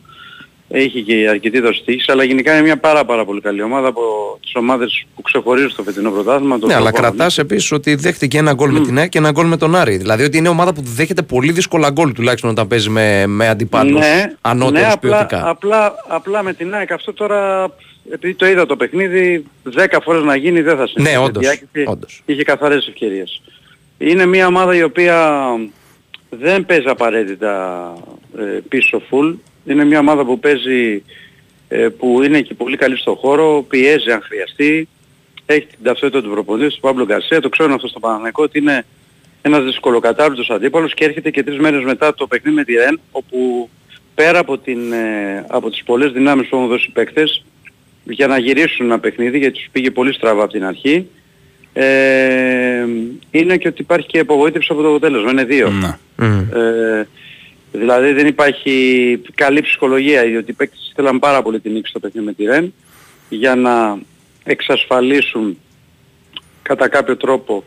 έχει 0.68 1.02
και 1.02 1.28
αρκετή 1.28 1.60
δόση 1.60 1.82
τύχης, 1.84 2.08
αλλά 2.08 2.24
γενικά 2.24 2.52
είναι 2.52 2.62
μια 2.62 2.76
πάρα 2.76 3.04
πάρα 3.04 3.24
πολύ 3.24 3.40
καλή 3.40 3.62
ομάδα 3.62 3.88
από 3.88 4.02
τις 4.42 4.52
ομάδες 4.54 5.06
που 5.14 5.22
ξεχωρίζουν 5.22 5.70
στο 5.70 5.82
φετινό 5.82 6.10
πρωτάθλημα. 6.10 6.58
το 6.58 6.66
Ναι, 6.66 6.74
αλλά 6.74 6.88
οποίο 6.88 7.00
κρατάς 7.00 7.38
επίσης 7.38 7.72
ότι 7.72 7.94
δέχτηκε 7.94 8.38
ένα 8.38 8.52
γκολ 8.52 8.70
με 8.70 8.80
την 8.80 8.98
ΑΕΚ 8.98 9.08
και 9.08 9.18
ένα 9.18 9.30
γκολ 9.30 9.46
με 9.46 9.56
τον 9.56 9.74
Άρη. 9.74 9.96
Δηλαδή 9.96 10.24
ότι 10.24 10.36
είναι 10.36 10.48
ομάδα 10.48 10.74
που 10.74 10.80
δέχεται 10.84 11.22
πολύ 11.22 11.52
δύσκολα 11.52 11.90
γκολ 11.90 12.12
τουλάχιστον 12.12 12.50
όταν 12.50 12.66
παίζει 12.66 12.90
με, 12.90 13.26
με 13.26 13.48
αντιπάλους 13.48 14.00
ναι, 14.00 14.32
ανώτερους 14.40 14.86
ναι, 14.86 14.92
απλά, 14.92 15.16
ποιοτικά. 15.26 15.48
απλά, 15.48 15.94
απλά 16.08 16.42
με 16.42 16.52
την 16.52 16.74
ΑΕΚ 16.74 16.92
αυτό 16.92 17.12
τώρα, 17.12 17.70
επειδή 18.12 18.34
το 18.34 18.46
είδα 18.46 18.66
το 18.66 18.76
παιχνίδι, 18.76 19.44
10 19.76 19.86
φορές 20.02 20.22
να 20.22 20.36
γίνει 20.36 20.60
δεν 20.60 20.76
θα 20.76 20.86
συμβεί. 20.86 21.10
Ναι, 21.10 21.18
όντως, 21.18 21.42
Γιατί 21.42 21.68
είχε- 21.74 21.88
όντως. 21.90 22.22
Είχε 22.26 22.42
καθαρές 22.42 22.86
ευκαιρίες. 22.88 23.42
Είναι 23.98 24.26
μια 24.26 24.46
ομάδα 24.46 24.76
η 24.76 24.82
οποία 24.82 25.40
δεν 26.30 26.66
παίζει 26.66 26.88
απαραίτητα 26.88 27.82
ε, 28.38 28.42
πίσω 28.68 29.02
full. 29.10 29.34
Είναι 29.64 29.84
μια 29.84 29.98
ομάδα 29.98 30.24
που 30.24 30.38
παίζει, 30.38 31.02
ε, 31.68 31.88
που 31.88 32.22
είναι 32.22 32.40
και 32.40 32.54
πολύ 32.54 32.76
καλή 32.76 32.96
στο 32.96 33.14
χώρο, 33.14 33.64
πιέζει 33.68 34.10
αν 34.10 34.22
χρειαστεί. 34.22 34.88
Έχει 35.46 35.66
την 35.66 35.78
ταυτότητα 35.82 36.22
του 36.22 36.30
προπονητής 36.30 36.74
του 36.74 36.80
Παύλο 36.80 37.04
Γκαρσία. 37.04 37.40
Το 37.40 37.48
ξέρουν 37.48 37.72
αυτό 37.72 37.88
στο 37.88 38.00
Παναγενικό 38.00 38.42
ότι 38.42 38.58
είναι 38.58 38.84
ένας 39.42 39.64
δυσκολοκατάβλητος 39.64 40.50
αντίπαλος 40.50 40.94
και 40.94 41.04
έρχεται 41.04 41.30
και 41.30 41.42
τρεις 41.42 41.58
μέρες 41.58 41.82
μετά 41.84 42.14
το 42.14 42.26
παιχνίδι 42.26 42.56
με 42.56 42.64
τη 42.64 42.72
ΡΕΝ 42.72 43.00
όπου 43.10 43.68
πέρα 44.14 44.38
από, 44.38 44.58
την, 44.58 44.92
ε, 44.92 45.44
από 45.48 45.70
τις 45.70 45.82
πολλές 45.84 46.12
δυνάμεις 46.12 46.48
που 46.48 46.56
έχουν 46.56 46.68
δώσει 46.68 46.86
οι 46.88 46.92
παίκτες 46.92 47.44
για 48.04 48.26
να 48.26 48.38
γυρίσουν 48.38 48.86
ένα 48.86 48.98
παιχνίδι 48.98 49.38
γιατί 49.38 49.54
τους 49.54 49.68
πήγε 49.72 49.90
πολύ 49.90 50.12
στραβά 50.12 50.42
από 50.42 50.52
την 50.52 50.64
αρχή 50.64 51.06
ε, 51.76 52.86
είναι 53.30 53.56
και 53.56 53.68
ότι 53.68 53.82
υπάρχει 53.82 54.06
και 54.06 54.18
απογοήτευση 54.18 54.68
από 54.72 54.82
το 54.82 54.88
αποτέλεσμα. 54.88 55.30
Είναι 55.30 55.44
δύο. 55.44 55.70
Ναι. 55.70 55.98
Μμ. 56.16 56.38
Ε, 56.38 57.08
δηλαδή 57.78 58.12
δεν 58.12 58.26
υπάρχει 58.26 59.22
καλή 59.34 59.60
ψυχολογία 59.60 60.22
διότι 60.22 60.50
οι 60.50 60.54
παίκτες 60.54 60.88
ήθελαν 60.90 61.18
πάρα 61.18 61.42
πολύ 61.42 61.60
την 61.60 61.72
νίκη 61.72 61.88
στο 61.88 61.98
παιχνίδι 61.98 62.26
με 62.26 62.32
τη 62.32 62.44
ΡΕΝ 62.44 62.74
για 63.28 63.54
να 63.54 63.98
εξασφαλίσουν 64.44 65.58
κατά 66.62 66.88
κάποιο 66.88 67.16
τρόπο 67.16 67.64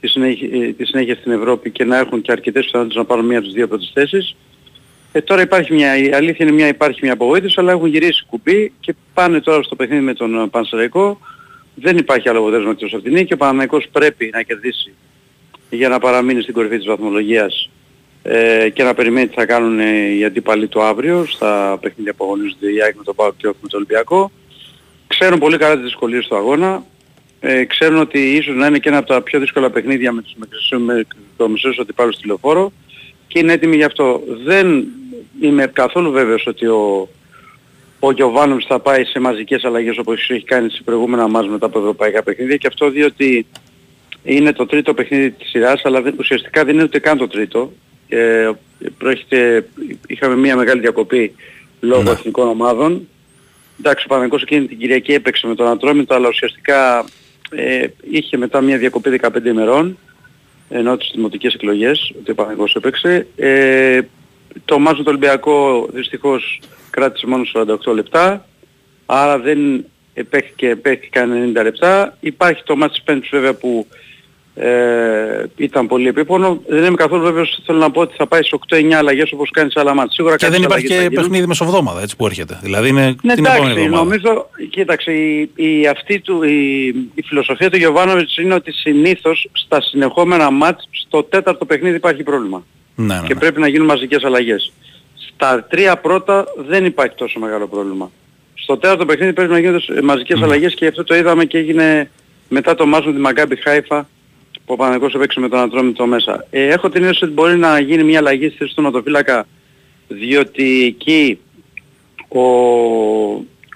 τη 0.00 0.08
συνέχεια, 0.08 0.48
ε, 0.52 0.72
τη 0.72 0.84
συνέχεια 0.84 1.14
στην 1.14 1.32
Ευρώπη 1.32 1.70
και 1.70 1.84
να 1.84 1.98
έχουν 1.98 2.22
και 2.22 2.32
αρκετές 2.32 2.64
πιθανότητες 2.64 2.98
να 2.98 3.04
πάρουν 3.04 3.24
μία 3.24 3.38
από 3.38 3.46
τις 3.46 3.54
δύο 3.54 3.68
πρώτες 3.68 3.90
θέσεις. 3.94 4.36
Ε, 5.12 5.20
τώρα 5.20 5.42
υπάρχει 5.42 5.72
μια, 5.72 5.96
η 5.96 6.12
αλήθεια 6.12 6.46
είναι 6.46 6.54
μια, 6.54 6.68
υπάρχει 6.68 6.98
μια 7.02 7.12
απογοήτευση, 7.12 7.60
αλλά 7.60 7.72
έχουν 7.72 7.88
γυρίσει 7.88 8.24
κουμπί 8.26 8.72
και 8.80 8.94
πάνε 9.14 9.40
τώρα 9.40 9.62
στο 9.62 9.76
παιχνίδι 9.76 10.02
με 10.02 10.14
τον 10.14 10.42
ε, 10.42 10.46
Πανσεραϊκό. 10.46 11.20
Δεν 11.74 11.96
υπάρχει 11.96 12.28
άλλο 12.28 12.38
αποτέλεσμα 12.38 12.70
εκτός 12.70 12.92
από 12.92 13.02
την 13.02 13.12
νίκη. 13.12 13.32
Ο 13.32 13.36
Παναθηναϊκός 13.36 13.88
πρέπει 13.92 14.30
να 14.32 14.42
κερδίσει 14.42 14.94
για 15.70 15.88
να 15.88 15.98
παραμείνει 15.98 16.42
στην 16.42 16.54
κορυφή 16.54 16.76
της 16.76 16.86
βαθμολογίας 16.86 17.70
ε, 18.22 18.68
και 18.68 18.82
να 18.82 18.94
περιμένει 18.94 19.28
τι 19.28 19.34
θα 19.34 19.46
κάνουν 19.46 19.78
οι 20.18 20.24
αντίπαλοι 20.24 20.66
του 20.66 20.82
αύριο 20.82 21.26
στα 21.26 21.78
παιχνίδια 21.80 22.14
που 22.14 22.24
αγωνίζονται 22.24 22.72
η 22.72 22.82
ΑΕΚ 22.82 22.96
με 22.96 23.02
τον 23.04 23.14
ΠΑΟΚ 23.14 23.36
και 23.36 23.46
όχι 23.46 23.56
με 23.62 23.68
τον 23.68 23.78
Ολυμπιακό. 23.78 24.30
Ξέρουν 25.06 25.38
πολύ 25.38 25.58
καλά 25.58 25.74
τις 25.74 25.84
δυσκολίες 25.84 26.26
του 26.26 26.36
αγώνα. 26.36 26.84
Ε, 27.40 27.64
ξέρουν 27.64 27.98
ότι 27.98 28.18
ίσως 28.18 28.56
να 28.56 28.66
είναι 28.66 28.78
και 28.78 28.88
ένα 28.88 28.98
από 28.98 29.08
τα 29.08 29.22
πιο 29.22 29.40
δύσκολα 29.40 29.70
παιχνίδια 29.70 30.12
με 30.12 30.22
τους 30.22 30.70
μικρομεσαίους 31.32 31.78
αντιπάλους 31.78 32.14
στη 32.14 32.26
λεωφόρο 32.26 32.72
και 33.26 33.38
είναι 33.38 33.52
έτοιμοι 33.52 33.76
γι' 33.76 33.84
αυτό. 33.84 34.22
Δεν 34.44 34.84
είμαι 35.40 35.66
καθόλου 35.66 36.10
βέβαιος 36.10 36.46
ότι 36.46 36.66
ο, 36.66 37.08
ο 37.98 38.12
Γιωβάνοβιτς 38.12 38.66
θα 38.66 38.78
πάει 38.80 39.04
σε 39.04 39.18
μαζικές 39.18 39.64
αλλαγές 39.64 39.98
όπως 39.98 40.30
έχει 40.30 40.44
κάνει 40.44 40.70
σε 40.70 40.82
προηγούμενα 40.84 41.28
μας 41.28 41.48
μετά 41.48 41.66
από 41.66 41.78
ευρωπαϊκά 41.78 42.22
παιχνίδια 42.22 42.56
και 42.56 42.66
αυτό 42.66 42.90
διότι 42.90 43.46
είναι 44.22 44.52
το 44.52 44.66
τρίτο 44.66 44.94
παιχνίδι 44.94 45.30
της 45.30 45.48
σειράς 45.48 45.84
αλλά 45.84 46.02
δεν, 46.02 46.14
ουσιαστικά 46.18 46.64
δεν 46.64 46.74
είναι 46.74 46.82
ούτε 46.82 46.98
καν 46.98 47.18
το 47.18 47.28
τρίτο. 47.28 47.72
Ε, 48.08 48.50
προέρχεται, 48.98 49.68
είχαμε 50.06 50.36
μια 50.36 50.56
μεγάλη 50.56 50.80
διακοπή 50.80 51.34
λόγω 51.80 52.02
ναι. 52.02 52.10
εθνικών 52.10 52.48
ομάδων. 52.48 53.08
Εντάξει, 53.78 54.04
ο 54.04 54.08
Παναγικός 54.08 54.42
εκείνη 54.42 54.66
την 54.66 54.78
Κυριακή 54.78 55.12
έπαιξε 55.12 55.46
με 55.46 55.54
τον 55.54 55.66
Ατρόμητο, 55.66 56.14
αλλά 56.14 56.28
ουσιαστικά 56.28 57.04
ε, 57.50 57.86
είχε 58.10 58.36
μετά 58.36 58.60
μια 58.60 58.78
διακοπή 58.78 59.20
15 59.22 59.44
ημερών, 59.44 59.98
ενώ 60.68 60.96
τις 60.96 61.10
δημοτικές 61.14 61.54
εκλογές, 61.54 62.12
ότι 62.20 62.30
ο 62.30 62.34
Παναγικός 62.34 62.74
έπαιξε. 62.74 63.26
Ε, 63.36 64.00
το 64.64 64.78
μάζο 64.78 64.96
του 64.96 65.04
Ολυμπιακό 65.06 65.88
δυστυχώς 65.92 66.60
κράτησε 66.90 67.26
μόνο 67.26 67.44
48 67.54 67.94
λεπτά, 67.94 68.46
άρα 69.06 69.38
δεν 69.38 69.84
επέχθηκε, 70.14 70.68
επέχθηκαν 70.68 71.52
90 71.56 71.62
λεπτά. 71.62 72.16
Υπάρχει 72.20 72.62
το 72.62 72.76
μάτς 72.76 72.92
της 72.92 73.02
Πέμπτης 73.02 73.30
βέβαια 73.30 73.54
που 73.54 73.86
ε, 74.60 75.46
ήταν 75.56 75.86
πολύ 75.86 76.08
επίπονο. 76.08 76.62
Δεν 76.68 76.84
είμαι 76.84 76.96
καθόλου 76.96 77.22
βέβαιος, 77.22 77.60
θέλω 77.66 77.78
να 77.78 77.90
πω 77.90 78.00
ότι 78.00 78.14
θα 78.16 78.26
πάει 78.26 78.42
σε 78.42 78.58
8-9 78.68 78.92
αλλαγές 78.92 79.32
όπως 79.32 79.50
κάνει 79.50 79.70
σε 79.70 79.80
άλλα 79.80 79.94
μάτια. 79.94 80.12
Σίγουρα 80.12 80.36
και 80.36 80.48
δεν 80.48 80.62
υπάρχει 80.62 80.86
και 80.86 81.10
παιχνίδι 81.14 81.46
μεσοβδόμαδα 81.46 82.02
έτσι 82.02 82.16
που 82.16 82.26
έρχεται. 82.26 82.58
Δηλαδή 82.62 82.88
είναι 82.88 83.16
ναι, 83.22 83.34
την 83.34 83.44
εντάξει, 83.44 83.60
επόμενη 83.60 83.88
νομίζω, 83.88 84.50
κοίταξε, 84.70 85.12
η, 85.12 85.50
η, 85.54 85.86
αυτή 85.86 86.20
του, 86.20 86.42
η, 86.42 86.86
η 87.14 87.22
φιλοσοφία 87.22 87.70
του 87.70 87.76
Γιωβάνοβιτς 87.76 88.36
είναι 88.36 88.54
ότι 88.54 88.72
συνήθως 88.72 89.48
στα 89.52 89.80
συνεχόμενα 89.80 90.50
μάτς 90.50 90.88
στο 90.90 91.22
τέταρτο 91.22 91.64
παιχνίδι 91.64 91.96
υπάρχει 91.96 92.22
πρόβλημα. 92.22 92.64
Ναι, 92.94 93.14
ναι, 93.14 93.26
και 93.26 93.34
ναι. 93.34 93.40
πρέπει 93.40 93.60
να 93.60 93.68
γίνουν 93.68 93.86
μαζικές 93.86 94.24
αλλαγές. 94.24 94.72
Στα 95.34 95.66
τρία 95.70 95.96
πρώτα 95.96 96.44
δεν 96.66 96.84
υπάρχει 96.84 97.14
τόσο 97.14 97.38
μεγάλο 97.38 97.66
πρόβλημα. 97.66 98.10
Στο 98.54 98.76
τέταρτο 98.76 99.04
παιχνίδι 99.04 99.32
πρέπει 99.32 99.50
να 99.50 99.58
γίνουν 99.58 99.82
μαζικές 100.02 100.38
mm. 100.40 100.42
αλλαγές 100.42 100.74
και 100.74 100.86
αυτό 100.86 101.04
το 101.04 101.14
είδαμε 101.14 101.44
και 101.44 101.58
έγινε 101.58 102.10
μετά 102.48 102.74
το 102.74 102.86
μάζο 102.86 103.12
τη 103.12 103.18
Μαγκάμπη 103.18 103.56
Χάιφα 103.56 104.08
που 104.68 104.74
ο 104.74 104.76
Παναγικός 104.76 105.14
έπαιξε 105.14 105.40
με 105.40 105.48
τον 105.48 105.58
Ατρόμητο 105.58 106.06
μέσα. 106.06 106.46
Ε, 106.50 106.66
έχω 106.68 106.88
την 106.88 107.02
αίσθηση 107.02 107.24
ότι 107.24 107.32
μπορεί 107.32 107.56
να 107.56 107.80
γίνει 107.80 108.04
μια 108.04 108.18
αλλαγή 108.18 108.48
στη 108.48 108.56
θέση 108.56 108.74
του 108.74 108.82
Νοτοφύλακα 108.82 109.46
διότι 110.08 110.84
εκεί 110.84 111.38
ο, 112.28 112.40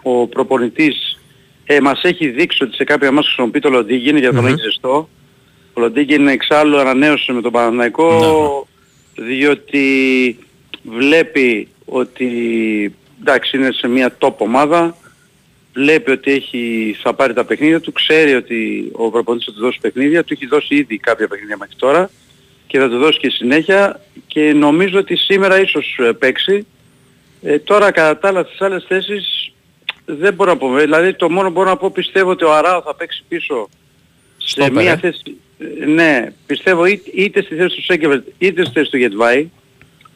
ο 0.02 0.26
προπονητής 0.26 1.18
ε, 1.64 1.80
μας 1.80 2.02
έχει 2.02 2.28
δείξει 2.28 2.64
ότι 2.64 2.74
σε 2.74 2.84
κάποια 2.84 3.12
μας 3.12 3.24
χρησιμοποιεί 3.24 3.60
το 3.60 3.70
Λοντίγκιν 3.70 4.16
για 4.16 4.32
τον 4.32 4.44
mm-hmm. 4.44 4.48
έχει 4.48 4.60
ζεστό. 4.60 5.08
Ο 5.72 5.80
Λοντίγκιν 5.80 6.28
εξάλλου 6.28 6.80
ανανέωσε 6.80 7.32
με 7.32 7.40
τον 7.40 7.52
παναγικο 7.52 8.66
διότι 9.14 10.38
βλέπει 10.82 11.68
ότι 11.84 12.28
εντάξει 13.20 13.56
είναι 13.56 13.72
σε 13.72 13.88
μια 13.88 14.16
top 14.18 14.36
ομάδα 14.36 14.96
βλέπει 15.74 16.10
ότι 16.10 16.32
έχει, 16.32 16.96
θα 17.02 17.14
πάρει 17.14 17.32
τα 17.32 17.44
παιχνίδια 17.44 17.80
του, 17.80 17.92
ξέρει 17.92 18.34
ότι 18.34 18.88
ο 18.92 19.10
προπονητής 19.10 19.46
θα 19.46 19.52
του 19.52 19.60
δώσει 19.60 19.78
παιχνίδια, 19.80 20.24
του 20.24 20.32
έχει 20.32 20.46
δώσει 20.46 20.74
ήδη 20.74 20.98
κάποια 20.98 21.28
παιχνίδια 21.28 21.56
μέχρι 21.56 21.74
τώρα 21.76 22.10
και 22.66 22.78
θα 22.78 22.88
του 22.88 22.98
δώσει 22.98 23.18
και 23.18 23.30
συνέχεια 23.30 24.00
και 24.26 24.52
νομίζω 24.52 24.98
ότι 24.98 25.16
σήμερα 25.16 25.60
ίσως 25.60 25.98
ε, 25.98 26.12
παίξει. 26.12 26.66
Ε, 27.42 27.58
τώρα 27.58 27.90
κατά 27.90 28.18
τα 28.18 28.28
άλλα 28.28 28.44
στις 28.44 28.60
άλλες 28.60 28.84
θέσεις 28.88 29.52
δεν 30.04 30.34
μπορώ 30.34 30.50
να 30.50 30.56
πω. 30.56 30.74
Δηλαδή 30.74 31.14
το 31.14 31.30
μόνο 31.30 31.46
που 31.46 31.52
μπορώ 31.52 31.68
να 31.68 31.76
πω 31.76 31.90
πιστεύω 31.90 32.30
ότι 32.30 32.44
ο 32.44 32.52
Αράο 32.52 32.82
θα 32.82 32.94
παίξει 32.94 33.24
πίσω 33.28 33.68
σε 34.36 34.70
μία 34.70 34.96
θέση. 34.96 35.36
Ε, 35.80 35.84
ναι, 35.84 36.32
πιστεύω 36.46 36.84
είτε, 36.84 37.10
είτε 37.14 37.42
στη 37.42 37.54
θέση 37.54 37.76
του 37.76 37.82
Σέκεβελτ 37.82 38.26
είτε 38.38 38.64
στη 38.64 38.72
θέση 38.72 38.90
του 38.90 38.96
Γετβάη. 38.96 39.50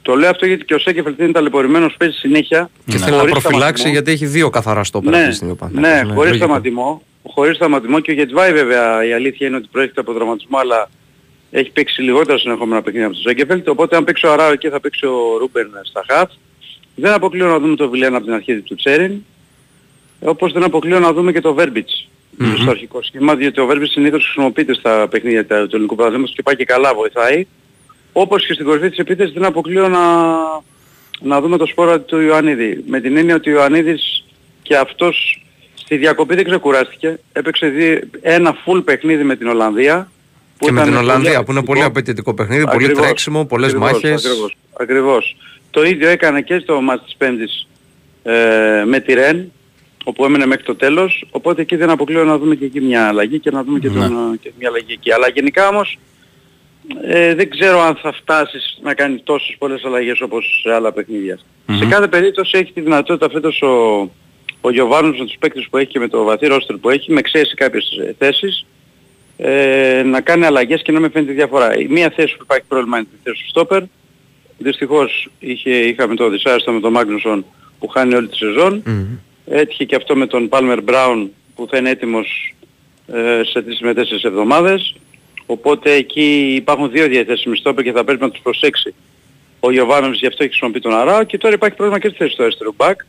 Το 0.06 0.14
λέω 0.14 0.30
αυτό 0.30 0.46
γιατί 0.46 0.64
και 0.64 0.74
ο 0.74 0.78
Σέκεφελτ 0.78 1.18
είναι 1.18 1.32
ταλαιπωρημένος, 1.32 1.94
παίζει 1.98 2.16
συνέχεια. 2.16 2.70
Και 2.86 2.98
θέλει 2.98 3.16
να 3.16 3.24
προφυλάξει 3.24 3.90
γιατί 3.90 4.10
έχει 4.10 4.26
δύο 4.26 4.50
καθαρά 4.50 4.84
στο 4.84 5.00
ναι, 5.00 5.16
αυτή 5.16 5.28
τη 5.28 5.34
στιγμή. 5.34 5.56
Ναι, 5.70 6.02
ναι, 6.02 6.12
χωρίς 6.14 6.36
σταματημό. 6.36 7.02
Χωρίς 7.22 7.56
σταματημό 7.56 8.00
και 8.00 8.10
ο 8.10 8.14
Γετβάη 8.14 8.52
βέβαια 8.52 9.06
η 9.06 9.12
αλήθεια 9.12 9.46
είναι 9.46 9.56
ότι 9.56 9.68
προέρχεται 9.70 10.00
από 10.00 10.12
δραματισμό 10.12 10.58
αλλά 10.58 10.90
έχει 11.50 11.70
παίξει 11.70 12.02
λιγότερα 12.02 12.38
συνεχόμενα 12.38 12.82
παιχνίδια 12.82 13.06
από 13.06 13.14
τον 13.16 13.24
Σέκεφελτ. 13.24 13.68
Οπότε 13.68 13.96
αν 13.96 14.04
παίξει 14.04 14.26
ο 14.26 14.32
Αράο 14.32 14.52
εκεί 14.52 14.68
θα 14.68 14.80
παίξει 14.80 15.06
ο 15.06 15.36
Ρούμπερν 15.38 15.70
στα 15.82 16.04
χαφ. 16.08 16.30
Δεν 16.94 17.12
αποκλείω 17.12 17.46
να 17.46 17.58
δούμε 17.58 17.76
το 17.76 17.88
Βιλέν 17.88 18.14
από 18.14 18.24
την 18.24 18.34
αρχή 18.34 18.60
του 18.60 18.74
Τσέριν. 18.74 19.12
Όπως 20.20 20.52
δεν 20.52 20.62
αποκλείω 20.62 20.98
να 20.98 21.12
δούμε 21.12 21.32
και 21.32 21.40
το 21.40 21.54
Βέρμπιτς 21.54 22.08
mm-hmm. 22.40 22.54
στο 22.60 22.70
αρχικό 22.70 23.02
σχήμα, 23.02 23.34
διότι 23.34 23.60
ο 23.60 23.66
Βέρμπιτς 23.66 23.92
συνήθως 23.92 24.24
χρησιμοποιείται 24.24 24.74
στα 24.74 25.08
παιχνίδια 25.08 25.46
του 25.46 25.76
ελληνικού 25.76 25.94
παραδείγματος 25.94 26.34
και 26.34 26.42
πάει 26.42 26.56
και 26.56 26.64
καλά 26.64 26.94
βοηθάει. 26.94 27.46
Όπως 28.18 28.46
και 28.46 28.52
στην 28.52 28.66
κορυφή 28.66 28.88
της 28.88 28.98
επίθεσης 28.98 29.32
δεν 29.32 29.44
αποκλείω 29.44 29.88
να, 29.88 30.00
να 31.20 31.40
δούμε 31.40 31.56
το 31.56 31.66
σπόρο 31.66 32.00
του 32.00 32.20
Ιωαννίδη. 32.20 32.84
Με 32.86 33.00
την 33.00 33.16
έννοια 33.16 33.34
ότι 33.34 33.50
ο 33.50 33.52
Ιωαννίδης 33.52 34.24
και 34.62 34.76
αυτός 34.76 35.42
στη 35.74 35.96
διακοπή 35.96 36.34
δεν 36.34 36.44
ξεκουράστηκε. 36.44 37.18
Έπαιξε 37.32 37.66
δι... 37.66 38.10
ένα 38.20 38.56
full 38.64 38.82
παιχνίδι 38.84 39.24
με 39.24 39.36
την 39.36 39.46
Ολλανδία. 39.46 40.10
Που 40.58 40.66
και 40.66 40.72
με 40.72 40.82
την 40.82 40.96
Ολλανδία 40.96 41.44
που 41.44 41.52
είναι 41.52 41.62
πολύ 41.62 41.82
απαιτητικό 41.82 42.34
παιχνίδι, 42.34 42.62
ακριβώς, 42.62 42.86
πολύ 42.86 43.06
τρέξιμο, 43.06 43.44
πολλές 43.44 43.68
ακριβώς, 43.68 43.92
μάχες. 43.92 44.24
Ακριβώς, 44.26 44.56
ακριβώς. 44.80 45.36
Το 45.70 45.82
ίδιο 45.82 46.08
έκανε 46.08 46.40
και 46.42 46.58
στο 46.58 46.80
μάτς 46.80 47.04
της 47.04 47.14
Πέμπτης 47.16 47.68
ε, 48.22 48.32
με 48.86 49.00
τη 49.00 49.12
Ρεν, 49.12 49.52
όπου 50.04 50.24
έμενε 50.24 50.46
μέχρι 50.46 50.64
το 50.64 50.74
τέλος. 50.74 51.26
Οπότε 51.30 51.62
εκεί 51.62 51.76
δεν 51.76 51.90
αποκλείω 51.90 52.24
να 52.24 52.38
δούμε 52.38 52.54
και 52.54 52.64
εκεί 52.64 52.80
μια 52.80 53.08
αλλαγή 53.08 53.38
και 53.38 53.50
να 53.50 53.64
δούμε 53.64 53.78
και, 53.78 53.88
ναι. 53.88 54.08
τον, 54.08 54.38
και 54.40 54.52
μια 54.58 54.68
αλλαγή 54.68 54.92
εκεί. 54.92 55.12
Αλλά 55.12 55.28
γενικά 55.28 55.68
όμως 55.68 55.98
ε, 57.02 57.34
δεν 57.34 57.50
ξέρω 57.50 57.80
αν 57.80 57.96
θα 57.96 58.12
φτάσεις 58.12 58.78
να 58.82 58.94
κάνεις 58.94 59.20
τόσες 59.24 59.56
πολλές 59.58 59.84
αλλαγές 59.84 60.20
όπως 60.20 60.60
σε 60.62 60.74
άλλα 60.74 60.92
Σε 61.78 61.86
κάθε 61.86 62.08
περίπτωση 62.08 62.58
έχει 62.58 62.72
τη 62.72 62.80
δυνατότητα 62.80 63.30
φέτος 63.30 63.62
ο, 63.62 64.00
ο 64.60 64.70
Γιωβάνος 64.70 65.18
με 65.18 65.24
τους 65.24 65.36
παίκτες 65.38 65.66
που 65.70 65.76
έχει 65.76 65.88
και 65.88 65.98
με 65.98 66.08
το 66.08 66.24
βαθύ 66.24 66.46
ρόστερ 66.46 66.76
που 66.76 66.90
έχει, 66.90 67.12
με 67.12 67.20
ξέρει 67.20 67.46
σε 67.46 67.54
κάποιες 67.54 67.84
ε, 68.06 68.14
θέσεις, 68.18 68.66
ε, 69.36 70.02
να 70.02 70.20
κάνει 70.20 70.44
αλλαγές 70.44 70.82
και 70.82 70.92
να 70.92 71.00
με 71.00 71.08
φαίνεται 71.08 71.32
διαφορά. 71.32 71.78
Η 71.78 71.86
μία 71.88 72.12
θέση 72.16 72.36
που 72.36 72.42
υπάρχει 72.42 72.64
πρόβλημα 72.68 72.96
είναι 72.96 73.06
τη 73.10 73.16
θέση 73.22 73.42
του 73.42 73.48
Στόπερ. 73.48 73.82
Δυστυχώς 74.58 75.28
είχε, 75.38 75.70
είχαμε 75.70 76.14
το 76.14 76.28
δυσάρεστο 76.28 76.72
με 76.72 76.80
τον 76.80 76.92
Μάγνουσον 76.92 77.44
που 77.78 77.88
χάνει 77.88 78.14
όλη 78.14 78.28
τη 78.28 78.36
σεζόν. 78.36 78.82
Mm-hmm. 78.86 79.18
Έτυχε 79.46 79.84
και 79.84 79.96
αυτό 79.96 80.16
με 80.16 80.26
τον 80.26 80.48
Πάλμερ 80.48 80.82
Μπράουν 80.82 81.30
που 81.54 81.66
θα 81.70 81.76
είναι 81.76 81.90
έτοιμος 81.90 82.54
ε, 83.12 83.40
σε 83.44 83.64
3 83.68 83.72
με 83.80 83.92
4 83.96 83.96
εβδομάδες. 84.22 84.94
Οπότε 85.46 85.92
εκεί 85.92 86.54
υπάρχουν 86.54 86.90
δύο 86.90 87.06
διαθέσιμοι 87.06 87.56
στόπερ 87.56 87.84
και 87.84 87.92
θα 87.92 88.04
πρέπει 88.04 88.22
να 88.22 88.30
τους 88.30 88.40
προσέξει 88.42 88.94
ο 89.60 89.70
Γιωβάνοβης 89.70 90.18
γι' 90.18 90.26
αυτό 90.26 90.42
έχει 90.42 90.52
χρησιμοποιεί 90.52 90.80
τον 90.80 90.94
Αράο 90.94 91.24
και 91.24 91.38
τώρα 91.38 91.54
υπάρχει 91.54 91.76
πρόβλημα 91.76 92.00
και 92.00 92.08
στη 92.08 92.16
θέση 92.16 92.36
του 92.36 92.42
αριστερού 92.42 92.74
μπακ 92.76 93.00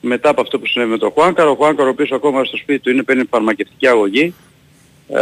μετά 0.00 0.28
από 0.28 0.40
αυτό 0.40 0.58
που 0.58 0.66
συνέβη 0.66 0.90
με 0.90 0.98
τον 0.98 1.10
Χουάνκαρ. 1.10 1.46
Ο 1.46 1.54
Χουάνκαρ 1.54 1.86
ο 1.86 1.88
οποίος 1.88 2.12
ακόμα 2.12 2.44
στο 2.44 2.56
σπίτι 2.56 2.80
του 2.80 2.90
είναι 2.90 3.02
παίρνει 3.02 3.24
φαρμακευτική 3.30 3.86
αγωγή 3.86 4.34
ε, 5.08 5.20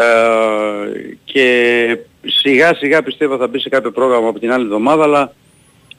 και 1.25 1.99
σιγά 2.27 2.75
σιγά 2.75 3.03
πιστεύω 3.03 3.37
θα 3.37 3.47
μπει 3.47 3.59
σε 3.61 3.69
κάποιο 3.69 3.91
πρόγραμμα 3.91 4.29
από 4.29 4.39
την 4.39 4.53
άλλη 4.53 4.65
εβδομάδα 4.65 5.03
αλλά 5.03 5.35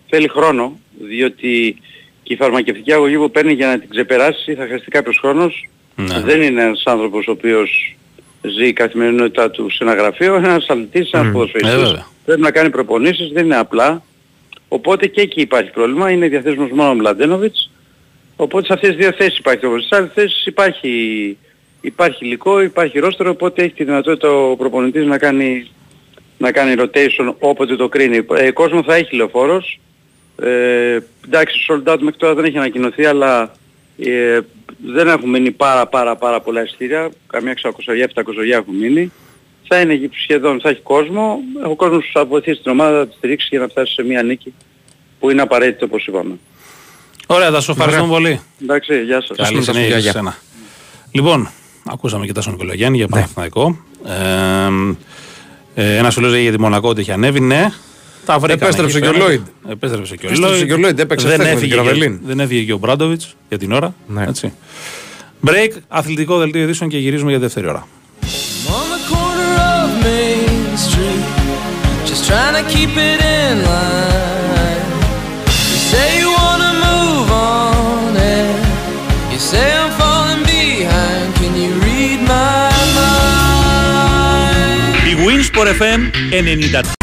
θέλει 0.10 0.28
χρόνο 0.28 0.80
διότι 1.00 1.82
και 2.24 2.34
η 2.34 2.38
φαρμακευτική 2.38 2.94
αγωγή 2.94 3.18
που 3.18 3.32
παίρνει 3.32 3.54
για 3.54 3.68
να 3.68 3.80
την 3.80 3.90
ξεπεράσει 3.90 4.56
θα 4.56 4.66
χρειαστεί 4.66 4.92
κάποιος 4.92 5.18
χρόνος. 5.18 5.70
Ναι. 5.96 6.20
Δεν 6.20 6.42
είναι 6.42 6.62
ένας 6.62 6.84
άνθρωπος 6.86 7.28
ο 7.28 7.32
οποίος 7.32 7.98
ζει 8.42 8.68
η 8.68 8.74
καθημερινότητά 8.74 9.50
του 9.50 9.70
σε 9.70 9.84
ένα 9.84 9.94
γραφείο, 9.94 10.36
ένας 10.36 10.66
αθλητής, 10.68 11.12
ένας 11.12 11.28
mm. 11.28 11.32
ποδοσφαιριστής. 11.32 11.92
Ε, 11.92 12.06
Πρέπει 12.26 12.42
να 12.42 12.52
κάνει 12.52 12.70
προπονήσεις, 12.70 13.32
δεν 13.32 13.46
είναι 13.46 13.58
απλά. 13.58 14.04
Οπότε 14.68 15.08
και 15.08 15.22
εκεί 15.22 15.42
υπάρχει 15.42 15.72
πρόβλημα, 15.72 16.12
είναι 16.12 16.28
διαθέσιμος 16.28 16.70
μόνο 16.72 16.90
ο 16.90 16.94
Μλαντένοβιτς. 16.94 17.72
Οπότε 18.36 18.66
σε 18.66 18.74
αυτές 18.74 18.90
τις 18.90 18.98
δύο 18.98 19.12
θέσεις 19.12 19.38
υπάρχει 19.38 19.60
το 19.60 19.78
Στις 19.78 19.92
άλλες 19.92 20.12
θέσεις 20.14 20.46
υπάρχει, 20.46 21.38
υπάρχει 21.82 22.26
υλικό, 22.26 22.62
υπάρχει 22.62 23.00
ρόστρο, 23.00 23.30
οπότε 23.30 23.64
έχει 23.64 23.74
τη 23.74 23.84
δυνατότητα 23.84 24.30
ο 24.30 24.56
προπονητής 24.56 25.06
να 25.06 25.18
κάνει, 25.18 25.72
να 26.38 26.52
κάνει 26.52 26.76
rotation 26.78 27.34
όποτε 27.40 27.76
το 27.76 27.88
κρίνει. 27.88 28.26
Ε, 28.36 28.52
κόσμο 28.52 28.84
θα 28.84 28.96
έχει 28.96 29.16
λεωφόρος. 29.16 29.80
Ε, 30.42 31.00
εντάξει, 31.26 31.66
sold 31.70 31.94
out 31.94 32.00
μέχρι 32.00 32.20
τώρα 32.20 32.34
δεν 32.34 32.46
έχει 32.46 32.58
ανακοινωθεί, 32.58 33.06
αλλά 33.06 33.52
ε, 34.04 34.40
δεν 34.86 35.08
έχουν 35.08 35.30
μείνει 35.30 35.52
πάρα 35.52 35.88
πάρα 35.88 36.16
πάρα 36.16 36.42
πολλά 36.42 36.64
εισιτήρια, 36.64 37.10
καμιά 37.28 37.54
600-700 37.64 37.72
έχουν 38.52 38.76
μείνει. 38.76 39.12
Θα 39.68 39.80
είναι 39.80 40.10
σχεδόν, 40.24 40.60
θα 40.62 40.70
έχει 40.70 40.82
κόσμο. 40.82 41.40
Ο 41.66 41.76
κόσμος 41.76 42.10
θα 42.14 42.26
βοηθήσει 42.26 42.62
την 42.62 42.72
ομάδα, 42.72 42.98
θα 42.98 43.08
τη 43.08 43.16
στηρίξει 43.16 43.48
για 43.52 43.60
να 43.60 43.68
φτάσει 43.68 43.94
σε 43.94 44.04
μια 44.04 44.24
νίκη 44.24 44.54
που 45.20 45.30
είναι 45.30 45.42
απαραίτητο 45.42 45.86
όπως 45.86 46.06
είπαμε. 46.08 46.40
Ωραία, 47.28 47.52
θα 47.52 47.62
σου 47.62 47.72
ευχαριστούμε 47.72 48.08
πολύ. 48.08 48.42
Εντάξει, 48.62 49.04
γεια 49.04 49.22
σας. 49.22 49.38
Καλή 49.38 49.64
συνέχεια 49.64 49.98
για 49.98 50.12
σένα. 50.12 50.38
Λοιπόν, 51.12 51.50
ακούσαμε 51.86 52.26
και 52.26 52.32
τα 52.32 52.42
στον 52.42 52.54
Νικολογιάννη 52.54 52.98
για 52.98 53.06
ναι. 53.10 53.16
Παναθηναϊκό. 53.16 53.78
Ε, 54.06 54.68
Ε, 55.82 55.98
Ένα 55.98 56.12
φίλο 56.12 56.28
λέει 56.28 56.42
για 56.42 56.52
τη 56.52 56.60
Μονακό 56.60 56.90
ότι 56.90 57.02
έχει 57.02 57.12
ανέβει. 57.12 57.40
Ναι, 57.40 57.72
τα 58.30 58.40
βρήκαμε. 58.40 58.64
Επέστρεψε 58.64 59.00
και 59.00 59.08
ο 59.08 59.14
Λόιντ. 59.14 59.42
Επέστρεψε 59.70 60.16
και 60.16 60.28
ο 60.28 60.30
Λόιντ. 60.38 60.72
Λόιντ. 60.80 61.00
Έπαιξε 61.00 61.28
δεν, 61.28 61.42
έφυγε 61.42 61.76
και, 61.76 62.18
δεν 62.26 62.40
έφυγε 62.40 62.64
και 62.64 62.74
ο 62.74 62.78
Μπράντοβιτς 62.78 63.36
για 63.50 63.58
την 63.58 63.72
ώρα. 63.72 63.96
Ναι. 64.08 64.24
Έτσι. 64.28 64.54
Break, 65.46 65.78
αθλητικό 65.88 66.38
δελτίο 66.38 66.62
ειδήσεων 66.62 66.90
και 66.90 66.98
γυρίζουμε 66.98 67.30
για 67.30 67.40
δεύτερη 67.40 67.68
ώρα. 67.68 67.88
Η 85.10 85.16
Winsport 85.26 85.82
FM 85.82 86.02
94. 86.82 86.99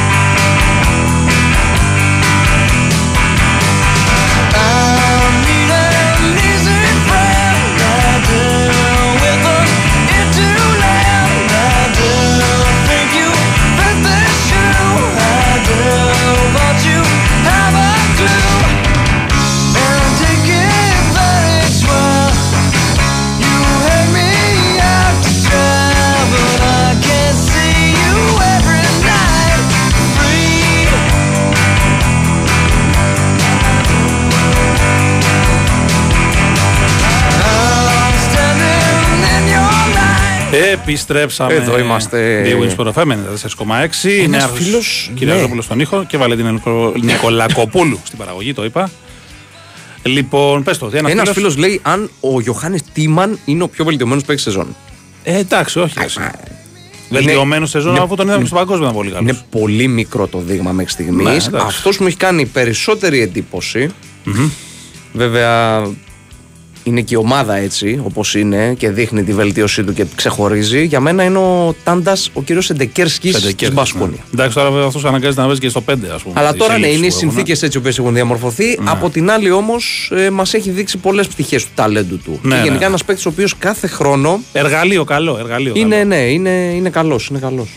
Επιστρέψαμε. 40.73 41.55
Εδώ 41.55 41.79
είμαστε. 41.79 42.41
Δύο 42.45 42.59
Wins 42.63 42.81
Sport 42.81 42.93
FM 42.93 43.03
94,6. 43.03 44.09
Ένας 44.19 44.29
Νέαρχος 44.29 44.59
φίλος, 44.59 45.11
Κυριαζόπουλο 45.15 45.55
ναι. 45.55 45.63
στον 45.63 45.81
ήχο 45.81 46.05
και 46.09 46.17
Βαλεντίνα 46.17 46.51
Νικο- 46.53 46.93
Νικολακοπούλου 47.03 48.01
στην 48.05 48.19
παραγωγή, 48.19 48.53
το 48.55 48.65
είπα. 48.65 48.91
Λοιπόν, 50.03 50.63
πες 50.63 50.79
το. 50.79 50.91
Ένας 50.93 51.11
Ένας 51.13 51.31
φίλος; 51.31 51.57
λέει 51.57 51.81
αν 51.83 52.11
ο 52.21 52.41
Γιωχάνης 52.41 52.83
Τίμαν 52.93 53.39
είναι 53.45 53.63
ο 53.63 53.69
πιο 53.69 53.85
βελτιωμένος 53.85 54.25
παίκτης 54.25 54.45
σεζόν. 54.45 54.77
Ε, 55.23 55.37
εντάξει, 55.39 55.79
όχι. 55.81 55.95
εσύ. 56.05 56.19
Είναι- 56.21 56.33
Βελτιωμένος 57.11 57.71
σεζόν 57.71 57.91
είναι- 57.95 58.03
αφού 58.05 58.15
τον 58.15 58.27
είδαμε 58.29 58.45
στο 58.47 58.55
παγκόσμιο 58.55 58.83
ήταν 58.83 58.97
πολύ 58.97 59.11
καλός. 59.11 59.29
Είναι 59.31 59.39
πολύ 59.51 59.89
μικρό 59.89 60.27
το 60.27 60.39
δείγμα 60.39 60.73
μέχρι 60.73 60.93
στιγμής. 60.93 61.25
Ναι, 61.25 61.31
εντάξει. 61.31 61.67
Αυτός 61.67 61.99
μου 61.99 62.07
έχει 62.07 62.17
κάνει 62.17 62.47
περισσότερη 62.47 63.21
εντύπωση. 63.21 63.91
Βέβαια, 65.13 65.83
είναι 66.87 67.01
και 67.01 67.15
η 67.15 67.17
ομάδα 67.17 67.57
έτσι, 67.57 68.01
όπως 68.05 68.35
είναι 68.35 68.75
και 68.79 68.91
δείχνει 68.91 69.23
τη 69.23 69.33
βελτίωσή 69.33 69.85
του 69.85 69.93
και 69.93 70.05
ξεχωρίζει. 70.15 70.85
Για 70.85 71.01
μένα 71.01 71.25
είναι 71.25 71.39
ο 71.39 71.75
Τάντας, 71.85 72.31
ο 72.33 72.43
κύριος 72.43 72.65
Σεντεκέρσκι 72.65 73.31
της 73.57 73.73
Μπασκόνια. 73.73 74.19
Εντάξει, 74.35 74.55
τώρα 74.57 74.71
βέβαια 74.71 74.87
αυτός 74.87 75.05
αναγκάζεται 75.05 75.41
να 75.41 75.47
παίζει 75.47 75.61
και 75.61 75.69
στο 75.69 75.81
5, 75.81 75.93
ας 76.15 76.23
πούμε. 76.23 76.35
Αλλά 76.41 76.51
τις 76.51 76.61
τώρα 76.61 76.79
ναι, 76.79 76.87
ελλείψεις 76.87 76.97
είναι 76.97 77.07
οι 77.07 77.11
που 77.11 77.17
έχουν. 77.17 77.31
συνθήκες 77.31 77.63
έτσι 77.63 77.81
που 77.81 77.89
έχουν 77.89 78.15
διαμορφωθεί. 78.15 78.79
Από 78.85 79.11
την 79.11 79.31
άλλη 79.31 79.51
όμως, 79.51 80.11
ε, 80.15 80.31
μας 80.31 80.55
έχει 80.55 80.71
δείξει 80.71 80.99
πολλές 80.99 81.27
πτυχές 81.29 81.65
του 81.65 81.71
ταλέντου 81.75 82.19
του. 82.19 82.39
Ναι, 82.43 82.55
και 82.55 82.61
γενικά 82.63 82.79
ναι. 82.81 82.85
ένας 82.87 83.05
παίκτης 83.05 83.27
ο 83.27 83.29
οποίος 83.29 83.57
κάθε 83.59 83.87
χρόνο 83.87 84.41
Εργαλείο 84.53 85.05
καλό, 85.05 85.37
εργαλείο. 85.39 85.73
είναι, 85.77 85.97
καλό. 85.97 86.09
ναι, 86.09 86.17
είναι, 86.17 86.51
είναι 86.51 86.91
καλός. 86.91 87.27
Είναι 87.29 87.39
καλός. 87.39 87.69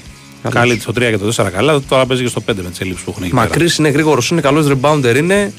Καλός. 0.43 0.60
Καλή 0.60 0.80
στο 0.80 0.91
3 0.91 0.99
και 0.99 1.18
το 1.18 1.34
4 1.43 1.49
καλά, 1.51 1.82
τώρα 1.89 2.05
παίζει 2.05 2.24
και 2.24 2.30
στο 2.30 2.41
5 2.51 2.53
με 2.64 2.70
τις 2.70 2.80
ελλείψεις 2.80 3.03
που 3.05 3.12
έχουν 3.12 3.24
εκεί. 3.24 3.34
πέρα. 3.34 3.43
Μακρύς 3.47 3.78
είναι 3.78 3.89
γρήγορος, 3.89 4.30
είναι 4.30 4.41
καλός 4.41 4.68
rebounder, 4.72 5.16
είναι. 5.18 5.53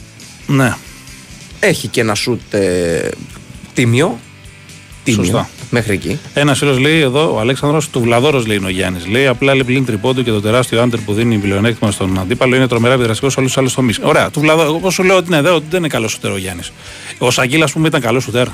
Ναι. 0.46 0.74
Έχει 1.61 1.88
και 1.88 2.01
ένα 2.01 2.14
σουτ 2.14 2.55
ε, 2.55 3.09
τίμιο. 3.81 4.18
Τίμιο. 5.05 5.22
Σωστά. 5.24 5.49
Μέχρι 5.70 5.93
εκεί. 5.93 6.18
Ένας 6.35 6.59
φίλος 6.59 6.78
λέει 6.78 7.01
εδώ, 7.01 7.35
ο 7.35 7.41
Αλέξανδρος 7.41 7.89
του 7.91 8.01
Βλαδόρο 8.01 8.43
λέει 8.47 8.57
είναι 8.57 8.66
ο 8.66 8.70
Γιάννης. 8.70 9.07
Λέει 9.07 9.26
απλά 9.26 9.53
λέει 9.55 9.64
πλην 9.64 9.85
τριπώντου 9.85 10.22
και 10.22 10.31
το 10.31 10.41
τεράστιο 10.41 10.83
άντερ 10.83 11.01
που 11.01 11.12
δίνει 11.12 11.37
πλεονέκτημα 11.39 11.91
στον 11.91 12.18
αντίπαλο 12.18 12.57
είναι 12.57 12.66
τρομερά 12.68 12.95
επιδραστικό 12.95 13.31
σε 13.31 13.39
όλους 13.39 13.51
τους 13.51 13.61
άλλους 13.61 13.74
τομείς. 13.74 13.99
Ωραία, 14.03 14.31
του 14.31 14.41
Βλαδόρο, 14.41 14.74
όπω 14.74 14.91
σου 14.91 15.03
λέω 15.03 15.16
ότι 15.16 15.31
ναι, 15.31 15.43
δεν, 15.43 15.62
δεν 15.70 15.78
είναι 15.78 15.89
καλός 15.89 16.11
σουτέρ 16.11 16.31
ο 16.31 16.37
Γιάννης. 16.37 16.72
Ο 17.18 17.31
Σαγγίλα, 17.31 17.64
ας 17.64 17.72
πούμε, 17.72 17.87
ήταν 17.89 18.01
καλός 18.01 18.22
σουτέρ. 18.22 18.47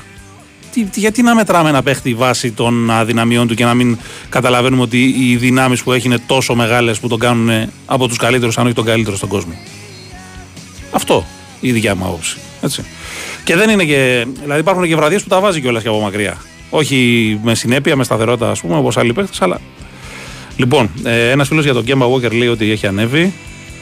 Τι, 0.73 0.83
τι- 0.83 0.99
γιατί 0.99 1.21
να 1.21 1.35
μετράμε 1.35 1.69
ένα 1.69 1.83
παίχτη 1.83 2.13
βάσει 2.13 2.51
των 2.51 2.91
αδυναμιών 2.91 3.47
του 3.47 3.53
και 3.55 3.63
να 3.65 3.73
μην 3.73 3.97
καταλαβαίνουμε 4.29 4.81
ότι 4.81 5.15
οι 5.19 5.35
δυνάμεις 5.35 5.83
που 5.83 5.91
έχει 5.91 6.07
είναι 6.07 6.19
τόσο 6.27 6.55
μεγάλες 6.55 6.99
που 6.99 7.07
τον 7.07 7.19
κάνουν 7.19 7.69
από 7.85 8.07
τους 8.07 8.17
καλύτερους, 8.17 8.57
αν 8.57 8.65
όχι 8.65 8.75
τον 8.75 8.85
καλύτερο 8.85 9.15
στον 9.15 9.29
κόσμο. 9.29 9.53
Αυτό 10.91 11.25
η 11.59 11.71
δικιά 11.71 11.95
μου 11.95 12.05
άποψη. 12.05 12.37
Έτσι. 12.61 12.83
Και 13.47 13.55
δεν 13.55 13.69
είναι 13.69 13.83
και. 13.85 14.25
Δηλαδή 14.41 14.59
υπάρχουν 14.59 14.87
και 14.87 14.95
βραδιές 14.95 15.23
που 15.23 15.29
τα 15.29 15.39
βάζει 15.39 15.61
κιόλας 15.61 15.81
και 15.83 15.87
από 15.89 15.99
μακριά. 15.99 16.37
Όχι 16.69 17.39
με 17.43 17.55
συνέπεια, 17.55 17.95
με 17.95 18.03
σταθερότητα, 18.03 18.49
ας 18.49 18.59
πούμε, 18.61 18.77
όπως 18.77 18.97
άλλοι 18.97 19.13
παίχτες, 19.13 19.41
αλλά. 19.41 19.59
Λοιπόν, 20.57 20.89
ε, 21.03 21.29
ένας 21.29 21.47
φίλος 21.47 21.63
για 21.63 21.73
τον 21.73 21.83
Κέμπα 21.83 22.05
Walker 22.05 22.31
λέει 22.31 22.47
ότι 22.47 22.71
έχει 22.71 22.87
ανέβει. 22.87 23.33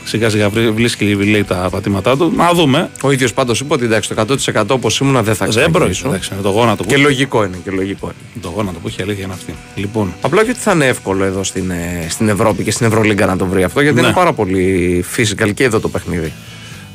Σιγά 0.04 0.30
σιγά 0.30 0.50
βρει- 0.50 0.70
βρίσκει 0.72 1.06
λέει 1.16 1.44
τα 1.44 1.68
πατήματά 1.72 2.18
του. 2.18 2.34
Να 2.36 2.52
δούμε. 2.54 2.90
Ο 3.02 3.12
ίδιος 3.12 3.34
πάντως 3.34 3.60
είπε 3.60 3.74
ότι 3.74 3.86
εντάξει, 3.86 4.10
το 4.10 4.14
100% 4.22 4.74
όπως 4.74 5.00
ήμουν 5.00 5.14
δεν 5.24 5.36
θα 5.36 5.46
Δεν 5.46 5.50
ξαναγυρίσω. 5.50 5.80
πρόκειται. 5.80 6.08
εντάξει, 6.08 6.32
με 6.36 6.42
το 6.42 6.50
γόνατο 6.50 6.84
που, 6.84 6.90
Και 6.90 6.98
λογικό 6.98 7.44
είναι. 7.44 7.58
Και 7.64 7.72
λογικό 7.72 8.06
είναι. 8.06 8.42
το 8.42 8.52
γόνατο 8.56 8.80
που 8.80 8.88
έχει 8.88 9.02
αλήθεια 9.02 9.24
είναι 9.24 9.34
αυτή. 9.34 9.54
Λοιπόν, 9.76 10.14
Απλά 10.22 10.44
και 10.44 10.50
ότι 10.50 10.60
θα 10.60 10.72
είναι 10.72 10.86
εύκολο 10.86 11.24
εδώ 11.24 11.44
στην, 11.44 11.70
ε, 11.72 12.06
στην 12.10 12.30
Ευρώπη 12.30 12.64
και 12.64 12.72
στην 12.72 12.86
Ευρωλίγκα 12.86 13.26
να 13.26 13.38
το 13.38 13.46
βρει 13.46 13.64
αυτό, 13.64 13.82
γιατί 13.82 14.00
Ναι. 14.02 14.06
είναι 14.06 14.16
πάρα 14.16 14.34
πολύ 14.34 15.04
physical 15.18 15.54
και 15.54 15.64
εδώ 15.64 15.80
το 15.80 15.90
παιχνίδι. 15.90 16.34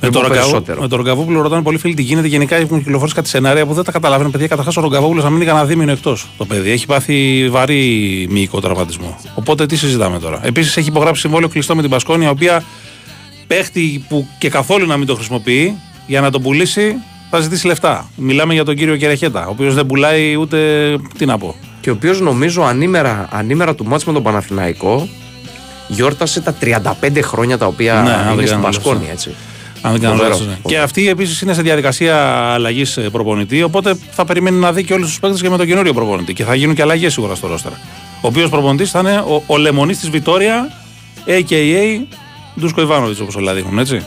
Με 0.03 0.09
Δεν 0.09 0.12
τον, 0.12 0.22
πω 0.22 0.28
Ρογκαβό, 0.28 0.46
περισσότερο. 0.51 0.80
με 0.80 0.88
τον 0.88 0.98
Ρογκαβόπουλο 0.98 1.40
ρωτάνε 1.42 1.62
πολλοί 1.62 1.78
φίλοι 1.78 1.94
τι 1.94 2.03
γίνεται. 2.03 2.26
Γενικά 2.26 2.57
έχουν 2.57 2.78
κυκλοφορήσει 2.78 3.14
κάτι 3.14 3.28
σενάρια 3.28 3.66
που 3.66 3.74
δεν 3.74 3.84
τα 3.84 3.92
καταλαβαίνουν. 3.92 4.32
Παιδιά, 4.32 4.46
καταρχάς 4.46 4.76
ο 4.76 4.80
Ρογκαβόπουλο 4.80 5.22
να 5.22 5.30
μείνει 5.30 5.44
κανένα 5.44 5.64
δίμηνο 5.64 5.92
εκτός. 5.92 6.26
Το 6.38 6.44
παιδί 6.44 6.70
έχει 6.70 6.86
πάθει 6.86 7.48
βαρύ 7.51 8.26
μυϊκό 8.30 8.61
τραυματισμό. 8.61 9.20
Οπότε 9.34 9.66
τι 9.66 9.76
συζητάμε 9.76 10.18
τώρα; 10.18 10.40
Επίσης 10.42 10.76
έχει 10.76 10.88
υπογράψει 10.88 11.20
συμβόλαιο 11.20 11.48
κλειστό 11.48 11.74
με 11.74 11.80
την 11.80 11.90
Πασκόνια, 11.90 12.26
η 12.28 12.30
οποία 12.30 12.62
παίχτη 13.46 14.05
που 14.09 14.26
και 14.38 14.48
καθόλου 14.48 14.86
να 14.86 14.96
μην 14.96 15.07
το 15.07 15.14
χρησιμοποιεί 15.14 15.76
για 16.07 16.20
να 16.20 16.30
τον 16.30 16.42
πουλήσει 16.42 16.94
θα 17.30 17.40
ζητήσει 17.40 17.66
λεφτά. 17.66 18.11
Μιλάμε 18.16 18.55
για 18.55 18.64
τον 18.64 18.74
κύριο 18.76 18.96
Κερεχέτα, 18.96 19.46
ο 19.46 19.51
οποίος 19.51 19.74
δεν 19.74 19.86
πουλάει 19.86 20.36
ούτε. 20.36 20.59
Τι 21.18 21.26
να 21.26 21.38
πω. 21.38 21.55
Και 21.80 21.90
ο 21.90 21.92
οποίος 21.92 22.20
νομίζω 22.20 22.62
ανήμερα, 22.62 23.28
ανήμερα 23.32 23.74
του 23.74 23.84
μάτς 23.86 24.05
με 24.05 24.12
τον 24.12 24.22
Παναθηναϊκό 24.22 25.09
γιόρτασε 25.88 26.40
τα 26.40 26.55
35 26.61 27.20
χρόνια 27.22 27.59
τα 27.59 27.66
οποία 27.66 27.94
Ναι, 27.94 28.11
αν 28.11 28.24
δεν 28.24 28.32
είναι 28.32 28.40
στην 28.46 28.48
κάνω 28.48 28.62
Πασκόνια, 28.62 29.01
λάθος. 29.01 29.12
έτσι. 29.12 29.30
Αν 29.83 29.93
δεν 29.93 30.01
κάνω 30.01 30.12
Φοβερό, 30.14 30.31
λάθος, 30.31 30.47
ναι. 30.47 30.53
φοβερό. 30.53 30.68
Και 30.68 30.78
αυτή 30.78 31.09
επίσης 31.09 31.41
είναι 31.41 31.55
σε 31.55 31.62
διαδικασία 31.62 32.16
αλλαγής 32.53 32.99
προπονητή. 33.12 33.62
Οπότε 33.62 33.95
θα 34.11 34.24
περιμένει 34.24 34.57
να 34.59 34.72
δει 34.72 34.85
και 34.85 34.93
όλους 34.93 35.09
τους 35.09 35.20
παίκτες 35.20 35.41
και 35.41 35.51
με 35.51 35.57
τον 35.57 35.66
καινούριο 35.66 35.95
προπονητή. 35.95 36.33
Και 36.33 36.45
θα 36.45 36.55
γίνουν 36.55 36.74
και 36.74 36.83
αλλαγές 36.83 37.12
σίγουρα 37.12 37.35
στο 37.35 37.47
ρόστερα. 37.47 37.78
Ο 38.20 38.26
οποίος 38.26 38.51
προπονητής 38.51 38.91
θα 38.91 38.99
είναι 38.99 39.16
ο, 39.18 39.43
ο 39.47 39.57
λεμονής 39.57 39.99
της 39.99 40.11
Βιτόρια, 40.11 40.72
a.k.a. 41.26 42.05
Ντούσκο 42.61 42.81
Ιβάνοβιτς, 42.81 43.20
όπως 43.20 43.35
όλα 43.37 43.55
δείχνουν, 43.55 43.78
έτσι. 43.78 44.03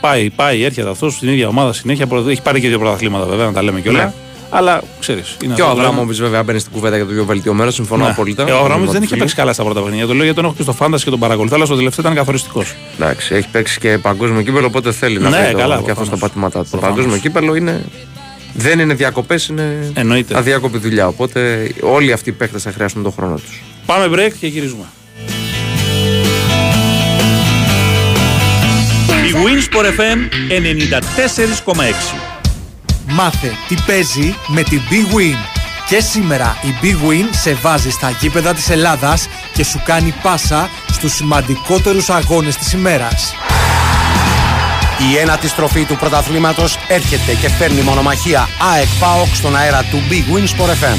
Πάει, 0.00 0.30
πάει, 0.30 0.62
έρχεται 0.62 0.90
αυτός 0.90 1.14
στην 1.14 1.28
ίδια 1.28 1.48
ομάδα 1.48 1.72
συνέχεια. 1.72 2.06
προ- 2.06 2.28
Έχει 2.28 2.42
πάρει 2.42 2.60
και 2.60 2.68
δύο 2.68 2.78
πρωταθλήματα 2.78 3.26
βέβαια, 3.26 3.46
να 3.46 3.52
τα 3.52 3.62
λέμε 3.62 3.80
κιόλα. 3.80 4.04
Ναι. 4.04 4.12
Αλλά 4.50 4.82
ξέρεις. 5.00 5.36
Και 5.54 5.62
ο 5.62 5.68
Αβράμοβιτς 5.68 6.20
βέβαια 6.20 6.42
μπαίνει 6.42 6.58
στην 6.58 6.72
κουβέντα 6.72 6.96
για 6.96 7.06
το 7.06 7.12
πιο 7.12 7.24
βελτιωμένο, 7.24 7.70
συμφωνώ 7.70 8.06
απόλυτα. 8.06 8.44
Ε, 8.48 8.52
ο 8.52 8.58
Αβράμοβιτς 8.58 8.92
δεν 8.92 9.00
είχε 9.00 9.08
Φίλοι. 9.08 9.20
παίξει 9.20 9.34
καλά 9.34 9.52
στα 9.52 9.62
πρώτα 9.64 9.80
παιχνίδια. 9.82 10.06
Το 10.06 10.12
λέω 10.12 10.22
γιατί 10.22 10.36
τον 10.36 10.44
έχω 10.44 10.54
και 10.56 10.62
στο 10.62 10.72
φάνταση 10.72 11.04
και 11.04 11.10
τον 11.10 11.18
παρακολουθώ, 11.18 11.54
αλλά 11.54 11.64
στο 11.64 11.74
τελευταίο 11.76 12.04
ήταν 12.04 12.16
καθοριστικός. 12.16 12.74
Εντάξει, 12.98 13.34
έχει 13.34 13.48
παίξει 13.48 13.78
και 13.78 13.98
παγκόσμιο 13.98 14.42
κύπελο, 14.42 14.66
οπότε 14.66 14.92
θέλει 14.92 15.18
να 15.18 15.28
Ναι, 15.30 15.36
φέρει 15.36 15.52
το- 15.52 15.58
καλά, 15.58 15.74
και 15.84 15.90
αυτό 15.90 16.04
στα 16.04 16.16
προφανώς. 16.16 16.20
πατήματά 16.20 16.58
του. 16.58 16.64
Το 16.64 16.70
Προφανώς. 16.70 16.96
παγκόσμιο 16.96 17.20
κύπελο 17.22 17.54
είναι. 17.54 17.84
Δεν 18.54 18.78
είναι 18.78 18.94
διακοπές, 18.94 19.46
είναι 19.46 19.90
Εννοείται. 19.94 20.38
αδιάκοπη 20.38 20.78
δουλειά. 20.78 21.06
Οπότε 21.06 21.70
όλοι 21.80 22.12
αυτοί 22.12 22.28
οι 22.28 22.32
παίκτες 22.32 22.62
θα 22.62 22.72
χρειάσουν 22.72 23.02
τον 23.02 23.12
χρόνο 23.12 23.34
τους. 23.34 23.62
Πάμε 23.86 24.06
break 24.16 24.32
και 24.40 24.46
γυρίζουμε. 24.46 24.84
Η 29.28 29.32
Winsport 29.32 29.84
FM 30.00 30.18
94,6. 30.48 32.14
Μάθε 33.10 33.56
τι 33.68 33.74
παίζει 33.86 34.34
με 34.46 34.62
την 34.62 34.80
Big 34.90 35.14
Win. 35.14 35.36
Και 35.88 36.00
σήμερα 36.00 36.56
η 36.62 36.74
Big 36.82 37.08
Win 37.08 37.28
σε 37.30 37.54
βάζει 37.54 37.90
στα 37.90 38.10
γήπεδα 38.10 38.54
της 38.54 38.70
Ελλάδας 38.70 39.28
και 39.52 39.64
σου 39.64 39.80
κάνει 39.84 40.14
πάσα 40.22 40.70
στους 40.90 41.14
σημαντικότερους 41.14 42.10
αγώνες 42.10 42.56
της 42.56 42.72
ημέρας. 42.72 43.34
Η 45.10 45.16
ένατη 45.16 45.48
στροφή 45.48 45.84
του 45.84 45.96
πρωταθλήματος 45.96 46.76
έρχεται 46.88 47.34
και 47.34 47.48
φέρνει 47.48 47.80
μονομαχία 47.80 48.48
ΑΕΚ 48.74 48.88
ΠΑΟΚ 49.00 49.34
στον 49.34 49.56
αέρα 49.56 49.82
του 49.82 50.02
Big 50.10 50.36
Win 50.36 50.42
Sport 50.42 50.70
FM. 50.70 50.98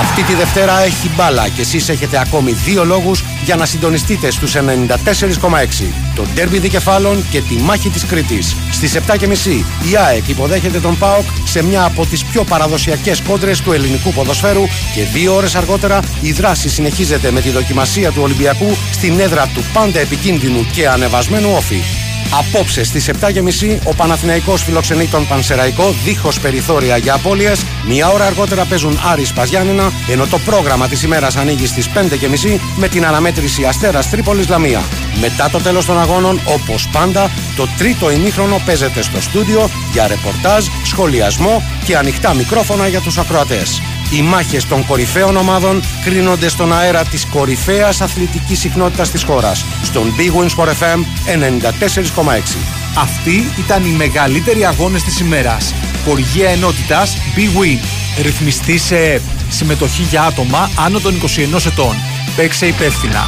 Αυτή 0.00 0.22
τη 0.22 0.34
Δευτέρα 0.34 0.82
έχει 0.82 1.10
μπάλα 1.16 1.48
και 1.48 1.60
εσείς 1.60 1.88
έχετε 1.88 2.18
ακόμη 2.18 2.52
δύο 2.52 2.84
λόγους 2.84 3.24
για 3.44 3.56
να 3.56 3.66
συντονιστείτε 3.66 4.30
στους 4.30 4.54
94,6. 4.54 6.07
Το 6.18 6.26
ντέρμπι 6.34 6.58
δικεφάλων 6.58 7.24
και 7.30 7.40
τη 7.40 7.54
μάχη 7.54 7.88
της 7.88 8.06
Κρήτης. 8.06 8.56
Στις 8.70 8.96
7.30 9.06 9.64
η 9.90 9.96
ΑΕΚ 9.96 10.28
υποδέχεται 10.28 10.80
τον 10.80 10.98
ΠΑΟΚ 10.98 11.24
σε 11.44 11.62
μια 11.62 11.84
από 11.84 12.06
τις 12.06 12.24
πιο 12.24 12.44
παραδοσιακές 12.44 13.20
κόντρες 13.20 13.60
του 13.60 13.72
ελληνικού 13.72 14.12
ποδοσφαίρου 14.12 14.62
και 14.94 15.02
δύο 15.12 15.34
ώρες 15.34 15.54
αργότερα 15.54 16.00
η 16.20 16.32
δράση 16.32 16.68
συνεχίζεται 16.68 17.30
με 17.30 17.40
τη 17.40 17.50
δοκιμασία 17.50 18.12
του 18.12 18.22
Ολυμπιακού 18.22 18.76
στην 18.90 19.20
έδρα 19.20 19.50
του 19.54 19.64
πάντα 19.72 19.98
επικίνδυνου 19.98 20.66
και 20.72 20.88
ανεβασμένου 20.88 21.52
όφη. 21.56 22.07
Απόψε 22.30 22.84
στις 22.84 23.10
7.30 23.20 23.78
ο 23.84 23.94
Παναθηναϊκός 23.94 24.62
φιλοξενεί 24.62 25.06
τον 25.06 25.26
Πανσεραϊκό 25.26 25.94
δίχως 26.04 26.40
περιθώρια 26.40 26.96
για 26.96 27.14
απώλειες. 27.14 27.64
Μια 27.86 28.08
ώρα 28.08 28.24
αργότερα 28.24 28.64
παίζουν 28.64 29.00
Άρης 29.04 29.32
Παζιάννηνα, 29.32 29.92
ενώ 30.08 30.26
το 30.26 30.38
πρόγραμμα 30.38 30.88
της 30.88 31.02
ημέρας 31.02 31.36
ανοίγει 31.36 31.66
στις 31.66 31.88
5.30 31.88 32.58
με 32.76 32.88
την 32.88 33.06
αναμέτρηση 33.06 33.64
Αστέρας 33.64 34.10
Τρίπολης 34.10 34.48
Λαμία. 34.48 34.82
Μετά 35.20 35.50
το 35.50 35.58
τέλος 35.58 35.84
των 35.84 36.00
αγώνων, 36.00 36.40
όπως 36.44 36.88
πάντα, 36.92 37.30
το 37.56 37.68
τρίτο 37.78 38.10
ημίχρονο 38.10 38.62
παίζεται 38.66 39.02
στο 39.02 39.20
στούντιο 39.20 39.70
για 39.92 40.06
ρεπορτάζ, 40.06 40.66
σχολιασμό 40.84 41.62
και 41.84 41.96
ανοιχτά 41.96 42.34
μικρόφωνα 42.34 42.88
για 42.88 43.00
τους 43.00 43.18
ακροατές. 43.18 43.82
Οι 44.10 44.22
μάχες 44.22 44.66
των 44.66 44.86
κορυφαίων 44.86 45.36
ομάδων 45.36 45.82
κρίνονται 46.04 46.48
στον 46.48 46.72
αέρα 46.72 47.04
της 47.04 47.26
κορυφαίας 47.26 48.00
αθλητικής 48.00 48.58
συχνότητας 48.58 49.10
της 49.10 49.22
χώρας. 49.22 49.64
Στον 49.82 50.14
Big 50.16 50.40
Wins 50.40 50.54
for 50.56 50.68
FM 50.68 51.04
94,6. 51.24 52.58
Αυτοί 52.96 53.52
ήταν 53.58 53.84
οι 53.84 53.90
μεγαλύτεροι 53.90 54.64
αγώνες 54.64 55.02
της 55.02 55.20
ημέρας. 55.20 55.74
Χοργία 56.04 56.48
ενότητας 56.48 57.16
Big 57.36 57.60
Win. 57.60 57.78
Ρυθμιστή 58.22 58.78
σε 58.78 58.96
ΕΠ. 58.96 59.20
Συμμετοχή 59.50 60.02
για 60.02 60.22
άτομα 60.22 60.70
άνω 60.84 61.00
των 61.00 61.14
21 61.14 61.66
ετών. 61.66 61.94
Παίξε 62.36 62.66
υπεύθυνα. 62.66 63.26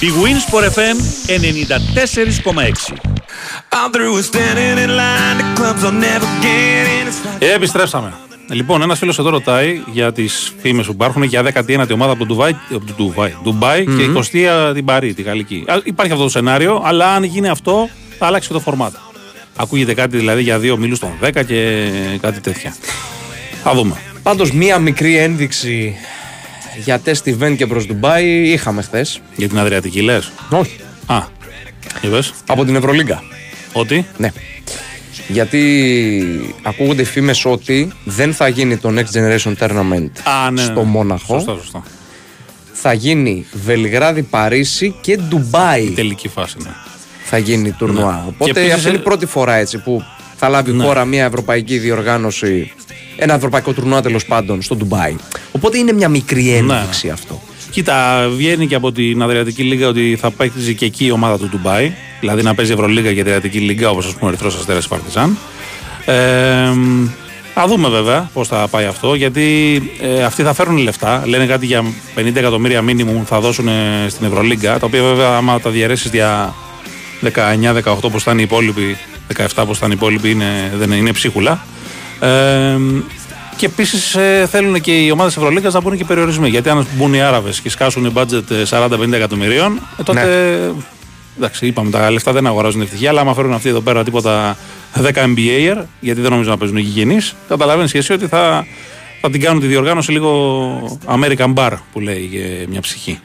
Big 0.00 0.14
Wins 0.22 0.44
for 0.50 0.62
FM 0.62 0.96
94,6. 1.26 3.16
I'm 3.76 3.90
through 3.94 4.12
with 4.16 4.26
standing 4.32 4.76
in 4.84 4.90
line. 5.02 5.36
The 5.40 5.46
clubs 5.58 5.82
I'll 5.88 6.00
never 6.08 6.28
get 6.46 6.84
in. 6.98 7.04
It's 7.08 7.20
like 7.26 7.42
Ε, 7.50 7.54
επιστρέψαμε. 7.54 8.12
Λοιπόν, 8.50 8.82
ένας 8.82 8.98
φίλος 8.98 9.18
εδώ 9.18 9.30
ρωτάει 9.30 9.80
για 9.92 10.12
τις 10.12 10.52
φήμες 10.62 10.86
που 10.86 10.92
υπάρχουν 10.92 11.22
για 11.22 11.42
19η 11.42 11.90
ομάδα 11.92 12.10
από 12.10 12.18
το 12.18 12.24
Ντουβάι, 12.26 12.56
από 12.74 12.86
το 12.86 12.92
Ντουβάι, 12.96 13.34
Ντουμπάι 13.42 13.84
και 13.84 14.04
20η 14.14 14.72
την 14.74 14.84
Παρή, 14.84 15.14
τη 15.14 15.22
Γαλλική. 15.22 15.64
Α, 15.66 15.80
Υπάρχει 15.84 16.12
αυτό 16.12 16.24
το 16.24 16.30
σενάριο, 16.30 16.82
αλλά 16.84 17.14
αν 17.14 17.22
γίνει 17.22 17.48
αυτό, 17.48 17.88
θα 18.18 18.26
αλλάξει 18.26 18.48
και 18.48 18.54
το 18.54 18.60
φορμάτ. 18.60 18.94
Ακούγεται 19.56 19.94
κάτι 19.94 20.16
δηλαδή 20.16 20.42
για 20.42 20.58
δύο 20.58 20.76
μίλους 20.76 20.98
των 20.98 21.10
10 21.20 21.30
και 21.46 21.88
κάτι 22.20 22.40
τέτοια. 22.40 22.74
Θα 23.62 23.74
δούμε. 23.74 23.94
Πάντως 24.22 24.52
μία 24.52 24.78
μικρή 24.78 25.16
ένδειξη 25.16 25.96
για 26.84 26.98
τεστ 26.98 27.28
event 27.28 27.54
και 27.56 27.66
προς 27.66 27.86
Ντουμπάι 27.86 28.24
είχαμε 28.26 28.82
χθες. 28.82 29.20
Για 29.36 29.48
την 29.48 29.58
Αδριατική 29.58 30.00
λες; 30.00 30.30
Όχι. 30.50 30.76
Α, 31.06 31.18
για 32.00 32.10
πες. 32.10 32.32
Από 32.46 32.64
την 32.64 32.76
Ευρωλίγκα. 32.76 33.22
Ότι; 33.78 34.06
Ναι. 34.16 34.32
Γιατί 35.28 35.62
ακούγονται 36.62 37.04
φήμες 37.04 37.44
ότι 37.44 37.92
δεν 38.04 38.34
θα 38.34 38.48
γίνει 38.48 38.76
το 38.76 38.92
Next 38.96 39.18
Generation 39.18 39.52
Tournament 39.58 40.10
Α, 40.44 40.50
ναι, 40.50 40.62
στο 40.62 40.72
ναι. 40.84 40.90
Μόναχο. 40.90 41.34
Σωστά, 41.34 41.54
σωστά. 41.60 41.82
Θα 42.72 42.92
γίνει 42.92 43.46
Βελιγράδι, 43.64 44.22
Παρίσι 44.22 44.94
και 45.00 45.16
Ντουμπάι 45.16 45.90
Τελική 45.90 46.28
φάση, 46.28 46.56
ναι. 46.62 46.70
θα 47.24 47.38
γίνει 47.38 47.70
τουρνουά. 47.72 48.12
Ναι. 48.12 48.20
Οπότε 48.28 48.44
Και 48.52 48.58
επίσης, 48.58 48.74
αυτή 48.74 48.88
είναι 48.88 48.96
ε, 48.96 49.00
η 49.00 49.02
πρώτη 49.02 49.26
φορά 49.26 49.54
έτσι 49.54 49.78
που 49.78 50.02
θα 50.36 50.48
λάβει 50.48 50.72
Ναι. 50.72 50.84
χώρα 50.84 51.04
μια 51.04 51.24
ευρωπαϊκή 51.24 51.78
διοργάνωση, 51.78 52.72
ένα 53.16 53.34
ευρωπαϊκό 53.34 53.72
τουρνουά 53.72 54.02
τέλος 54.02 54.24
πάντων 54.26 54.62
στο 54.62 54.76
Ντουμπάι. 54.76 55.14
Οπότε 55.52 55.78
είναι 55.78 55.92
μια 55.92 56.08
μικρή 56.08 56.42
Ναι. 56.42 56.50
ένδειξη 56.74 57.08
αυτό. 57.08 57.42
Κοίτα, 57.70 58.28
βγαίνει 58.36 58.66
και 58.66 58.74
από 58.74 58.92
την 58.92 59.22
Αδριατική 59.22 59.62
Λίγα 59.62 59.88
ότι 59.88 60.16
θα 60.20 60.30
παίξει 60.30 60.74
και 60.74 60.84
εκεί 60.84 61.04
η 61.04 61.10
ομάδα 61.10 61.38
του 61.38 61.48
Ντουμπάι. 61.48 61.92
Δηλαδή 62.20 62.42
να 62.42 62.54
παίζει 62.54 62.72
Ευρωλίγα 62.72 63.12
και 63.12 63.20
Αδριατική 63.20 63.58
Λίγα 63.58 63.90
όπως 63.90 64.06
ας 64.06 64.12
πούμε 64.12 64.24
ο 64.24 64.28
Ερυθρός 64.28 64.56
Αστέρας 64.56 64.88
Παρτιζάν. 64.88 65.38
Ε, 66.04 66.14
θα 67.54 67.66
δούμε 67.66 67.88
βέβαια 67.88 68.30
πώς 68.32 68.48
θα 68.48 68.68
πάει 68.70 68.84
αυτό 68.84 69.14
γιατί 69.14 69.82
ε, 70.00 70.22
αυτοί 70.22 70.42
θα 70.42 70.54
φέρουν 70.54 70.76
λεφτά. 70.76 71.22
Λένε 71.26 71.46
κάτι 71.46 71.66
για 71.66 71.84
50 72.16 72.36
εκατομμύρια 72.36 72.82
μήνυμου 72.82 73.24
θα 73.26 73.40
δώσουν 73.40 73.68
ε, 73.68 74.06
στην 74.08 74.26
Ευρωλίγκα. 74.26 74.78
Τα 74.78 74.86
οποία 74.86 75.02
βέβαια 75.02 75.36
άμα 75.36 75.60
τα 75.60 75.70
διαιρέσεις 75.70 76.10
για 76.10 76.54
19-18 77.22 77.96
όπω 78.00 78.16
ήταν 78.18 78.38
οι 78.38 78.42
υπόλοιποι, 78.42 78.96
17 79.36 79.46
όπω 79.56 79.72
ήταν 79.76 79.90
οι 79.90 79.94
υπόλοιποι 79.96 80.30
είναι, 80.30 80.72
δεν 80.76 80.86
είναι, 80.86 80.96
είναι 80.96 81.12
ψίχουλα. 81.12 81.64
Ε, 82.20 82.76
και 83.56 83.66
επίσης 83.66 84.16
θέλουν 84.50 84.80
και 84.80 84.92
οι 84.92 85.10
ομάδες 85.10 85.36
Ευρωλίγκας 85.36 85.74
να 85.74 85.80
μπουν 85.80 85.96
και 85.96 86.04
περιορισμοί. 86.04 86.48
Γιατί 86.48 86.68
αν 86.68 86.86
μπουν 86.92 87.14
οι 87.14 87.20
Άραβες 87.20 87.60
και 87.60 87.70
σκάσουν 87.70 88.12
budget 88.14 88.50
ε, 88.50 88.62
40-50 88.70 89.12
εκατομμυρίων, 89.12 89.80
ε, 89.98 90.02
τότε. 90.02 90.20
Εντάξει, 91.36 91.66
είπαμε 91.66 91.90
τα 91.90 92.10
λεφτά 92.10 92.32
δεν 92.32 92.46
αγοράζουν 92.46 92.80
ευτυχία, 92.80 93.10
αλλά 93.10 93.20
άμα 93.20 93.34
φέρουν 93.34 93.52
αυτοί 93.52 93.68
εδώ 93.68 93.80
πέρα 93.80 94.04
τίποτα 94.04 94.56
10 94.94 95.12
MBA, 95.12 95.84
γιατί 96.00 96.20
δεν 96.20 96.30
νομίζω 96.30 96.50
να 96.50 96.56
παίζουν 96.56 96.76
γηγενείς, 96.76 97.34
καταλαβαίνεις 97.48 97.92
και 97.92 97.98
εσύ 97.98 98.12
ότι 98.12 98.26
θα, 98.26 98.66
θα 99.20 99.30
την 99.30 99.40
κάνουν 99.40 99.60
τη 99.60 99.66
διοργάνωση 99.66 100.12
λίγο 100.12 100.98
American 101.06 101.54
Bar 101.54 101.70
που 101.92 102.00
λέει 102.00 102.28
και 102.32 102.66
μια 102.68 102.80
ψυχη 102.80 103.20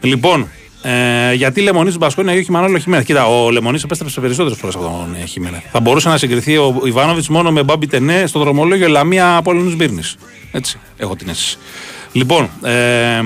Λοιπόν, 0.00 0.48
ε, 0.86 1.34
γιατί 1.34 1.60
Λεμονής 1.60 1.98
Μπασκόνια 1.98 2.34
ή 2.34 2.38
όχι 2.38 2.50
Μανώλο 2.50 2.78
Χιμένεθ. 2.78 3.06
Κοίτα, 3.06 3.26
ο 3.26 3.50
Λεμονής 3.50 3.82
επέστρεψε 3.82 4.20
περισσότερε 4.20 4.54
φορές 4.54 4.74
από 4.74 4.84
τον 4.84 5.16
ε, 5.22 5.24
Χιμένεθ. 5.24 5.62
Θα 5.72 5.80
μπορούσε 5.80 6.08
να 6.08 6.16
συγκριθεί 6.16 6.56
ο 6.56 6.82
Ιβάνοβιτς 6.84 7.28
μόνο 7.28 7.50
με 7.52 7.62
Μπάμπι 7.62 7.86
Τενέ 7.86 8.26
στο 8.26 8.38
δρομολόγιο 8.38 8.88
Λαμία 8.88 9.36
Απόλυνου 9.36 9.74
Μπύρνης. 9.74 10.16
Έτσι, 10.52 10.78
έχω 10.96 11.16
την 11.16 11.28
αίσθηση. 11.28 11.56
Λοιπόν, 12.12 12.48
ε, 12.62 13.20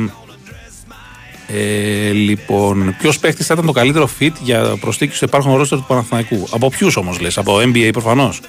ε, 1.53 2.11
λοιπόν, 2.11 2.96
ποιος 2.99 3.18
παίχτης 3.18 3.46
θα 3.46 3.55
ήταν 3.55 3.66
το 3.66 3.72
καλύτερο 3.72 4.09
fit 4.20 4.32
για 4.42 4.76
προσθήκη 4.80 5.14
στο 5.14 5.24
υπάρχον 5.24 5.57
ρόστερ 5.57 5.78
του 5.78 5.84
Παναθηναϊκού; 5.88 6.46
Από 6.51 6.68
ποιους 6.68 6.96
όμως 6.96 7.20
λες, 7.20 7.38
από 7.38 7.57
NBA 7.59 7.88
προφανώς; 7.92 8.40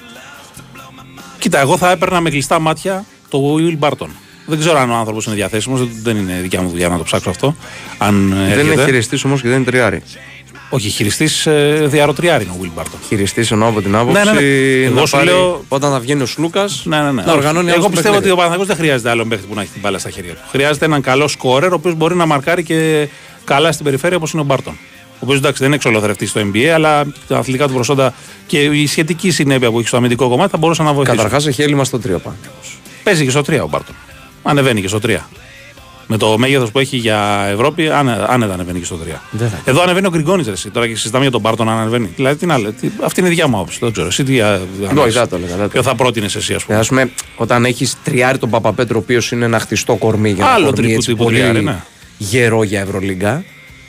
Κοίτα, 1.38 1.60
εγώ 1.60 1.76
θα 1.76 1.90
έπαιρνα 1.90 2.20
με 2.20 2.30
κλειστά 2.30 2.58
μάτια 2.58 3.04
το 3.28 3.56
Will 3.58 3.78
Barton. 3.88 4.08
Δεν 4.46 4.58
ξέρω 4.58 4.78
αν 4.78 4.90
ο 4.90 4.94
άνθρωπος 4.94 5.26
είναι 5.26 5.34
διαθέσιμος, 5.34 5.80
δεν 6.02 6.16
είναι 6.16 6.38
δικιά 6.42 6.62
μου 6.62 6.68
δουλειά 6.68 6.88
να 6.88 6.96
το 6.96 7.02
ψάξω 7.02 7.30
αυτό. 7.30 7.56
Αν 7.98 8.28
Δεν 8.28 8.40
έρχεται. 8.40 8.72
είναι 8.72 8.84
χειριστής 8.84 9.24
όμως 9.24 9.40
και 9.42 9.48
δεν 9.48 9.56
είναι 9.56 9.66
τριάρι. 9.66 10.02
Όχι, 10.72 10.88
χειριστής 10.88 11.46
ε, 11.46 11.82
διαρροτριάρη 11.86 12.44
είναι 12.44 12.52
ο 12.52 12.56
Will 12.62 12.80
Barton. 12.80 12.98
Χειριστής 13.08 13.50
εννοώ 13.50 13.68
από 13.68 13.82
την 13.82 13.94
άποψη. 13.96 14.24
Ναι, 14.24 14.32
ναι, 14.32 14.40
ναι. 14.40 14.84
Εγώ 14.84 15.00
να 15.00 15.06
σου 15.06 15.16
πάρει- 15.16 15.26
λέω- 15.28 15.64
Όταν 15.68 15.90
θα 15.90 16.00
βγαίνει 16.00 16.22
ο 16.22 16.26
Σλούκας. 16.26 16.82
Ναι, 16.84 17.00
ναι, 17.00 17.10
ναι. 17.12 17.22
Να 17.22 17.32
οργανώνει 17.32 17.66
Εγώ 17.66 17.74
άλλο 17.74 17.82
το 17.82 17.88
πιστεύω 17.90 18.08
ότι 18.16 18.22
παιχνίδι. 18.22 18.30
ο 18.30 18.36
Παναθηναϊκός 18.36 18.66
δεν 18.66 18.76
χρειάζεται 18.76 19.10
άλλο 19.10 19.24
παίχτη 19.26 19.46
που 19.46 19.54
να 19.54 19.60
έχει 19.62 19.70
την 19.70 19.80
μπάλα 19.80 19.98
στα 19.98 20.10
χέρια 20.10 20.32
του. 20.32 20.40
Χρειάζεται 20.50 20.84
έναν 20.84 21.00
καλό 21.02 21.28
σκόρερ, 21.28 21.72
ο 21.72 21.74
οποίος 21.74 21.94
μπορεί 21.94 22.14
να 22.14 22.26
μαρκάρει 22.26 22.62
και 22.62 23.08
καλά 23.44 23.72
στην 23.72 23.84
περιφέρεια 23.84 24.16
όπως 24.16 24.32
είναι 24.32 24.42
ο 24.42 24.44
Μπάρτον. 24.44 24.78
Ο 25.12 25.16
οποίος 25.20 25.38
εντάξει 25.38 25.58
δεν 25.58 25.66
είναι 25.66 25.76
εξολοθρευτής 25.76 26.30
στο 26.30 26.40
NBA, 26.54 26.64
αλλά 26.64 27.06
τα 27.28 27.38
αθλητικά 27.38 27.66
του 27.66 27.74
προσόντα 27.74 28.14
και 28.46 28.58
η 28.62 28.86
σχετική 28.86 29.30
συνέπεια 29.30 29.70
που 29.70 29.78
έχει 29.78 29.88
στο 29.88 29.96
αμυντικό 29.96 30.28
κομμάτι 30.28 30.50
θα 30.50 30.56
μπορούσαν 30.58 30.84
να 30.86 30.92
βοηθήσουν. 30.92 31.16
Καταρχάς 31.16 31.46
έχει 31.46 31.62
έλλειμμα 31.62 31.84
στο 31.84 31.98
τρίο 31.98 32.18
πάνω. 32.18 32.36
Παίζει 33.02 33.24
και 33.24 33.30
στο 33.30 33.40
3 33.48 33.62
ο 33.62 33.68
Μπάρτον. 33.68 33.94
Ανεβαίνει 34.42 34.80
και 34.80 34.88
στο 34.88 34.98
3. 34.98 35.16
Με 36.12 36.16
το 36.16 36.38
μέγεθος 36.38 36.70
που 36.70 36.78
έχει 36.78 36.96
για 36.96 37.46
Ευρώπη, 37.52 37.88
άνε- 37.88 38.24
άνετα 38.28 38.52
ανεβαίνει 38.54 38.78
και 38.78 38.84
στο 38.84 38.96
3. 38.96 39.22
Δεν 39.30 39.48
θα- 39.48 39.60
Εδώ 39.64 39.82
ανεβαίνει 39.82 40.06
ο 40.06 40.10
Γκριγκόνης, 40.10 40.46
εσύ. 40.46 40.70
Τώρα 40.70 40.88
και 40.88 40.96
συζητάμε 40.96 41.22
για 41.22 41.32
τον 41.32 41.40
Μπάρτον 41.40 41.68
αν 41.68 41.78
ανεβαίνει. 41.78 42.08
Δηλαδή, 42.16 42.36
τι 42.38 42.46
να 42.46 42.58
λέω, 42.58 42.72
τι- 42.72 42.90
αυτή 43.02 43.20
είναι 43.20 43.28
η 43.28 43.32
δικιά 43.32 43.46
μου 43.48 43.56
άποψη. 43.56 43.78
Δεν 43.80 43.92
ξέρω. 43.92 44.06
Εσύ 44.06 44.24
τι. 44.24 44.40
α, 44.40 44.54
Όχι, 44.54 44.60
δεν 44.82 44.94
το 45.28 45.36
έλεγα, 45.36 45.56
δεν 45.56 45.58
το 45.62 45.68
Ποιο 45.68 45.82
θα 45.82 45.94
πρότεινες 45.94 46.34
εσύ, 46.34 46.54
ας 46.54 46.64
πούμε; 46.64 46.78
Α 46.78 46.84
πούμε, 46.88 47.10
όταν 47.36 47.64
έχεις 47.64 47.96
τριάρι 48.04 48.38
τον 48.38 48.50
Παπαπέτρο, 48.50 48.96
ο 48.98 49.00
οποίος 49.02 49.30
είναι 49.32 49.44
ένα 49.44 49.58
χτιστό 49.58 49.94
κορμί 49.96 50.30
για 50.30 50.44
Άλλο 50.46 50.54
ένα 50.56 50.64
κορμί 50.64 50.76
τρίπου 50.76 50.94
έτσι 50.94 51.08
τύπου 51.10 51.24
πολύ 51.24 51.38
τριάρι, 51.38 51.62
ναι. 51.62 51.76
γερό 52.18 52.62
για 52.62 52.80
Ευρωλίγκα. 52.80 53.44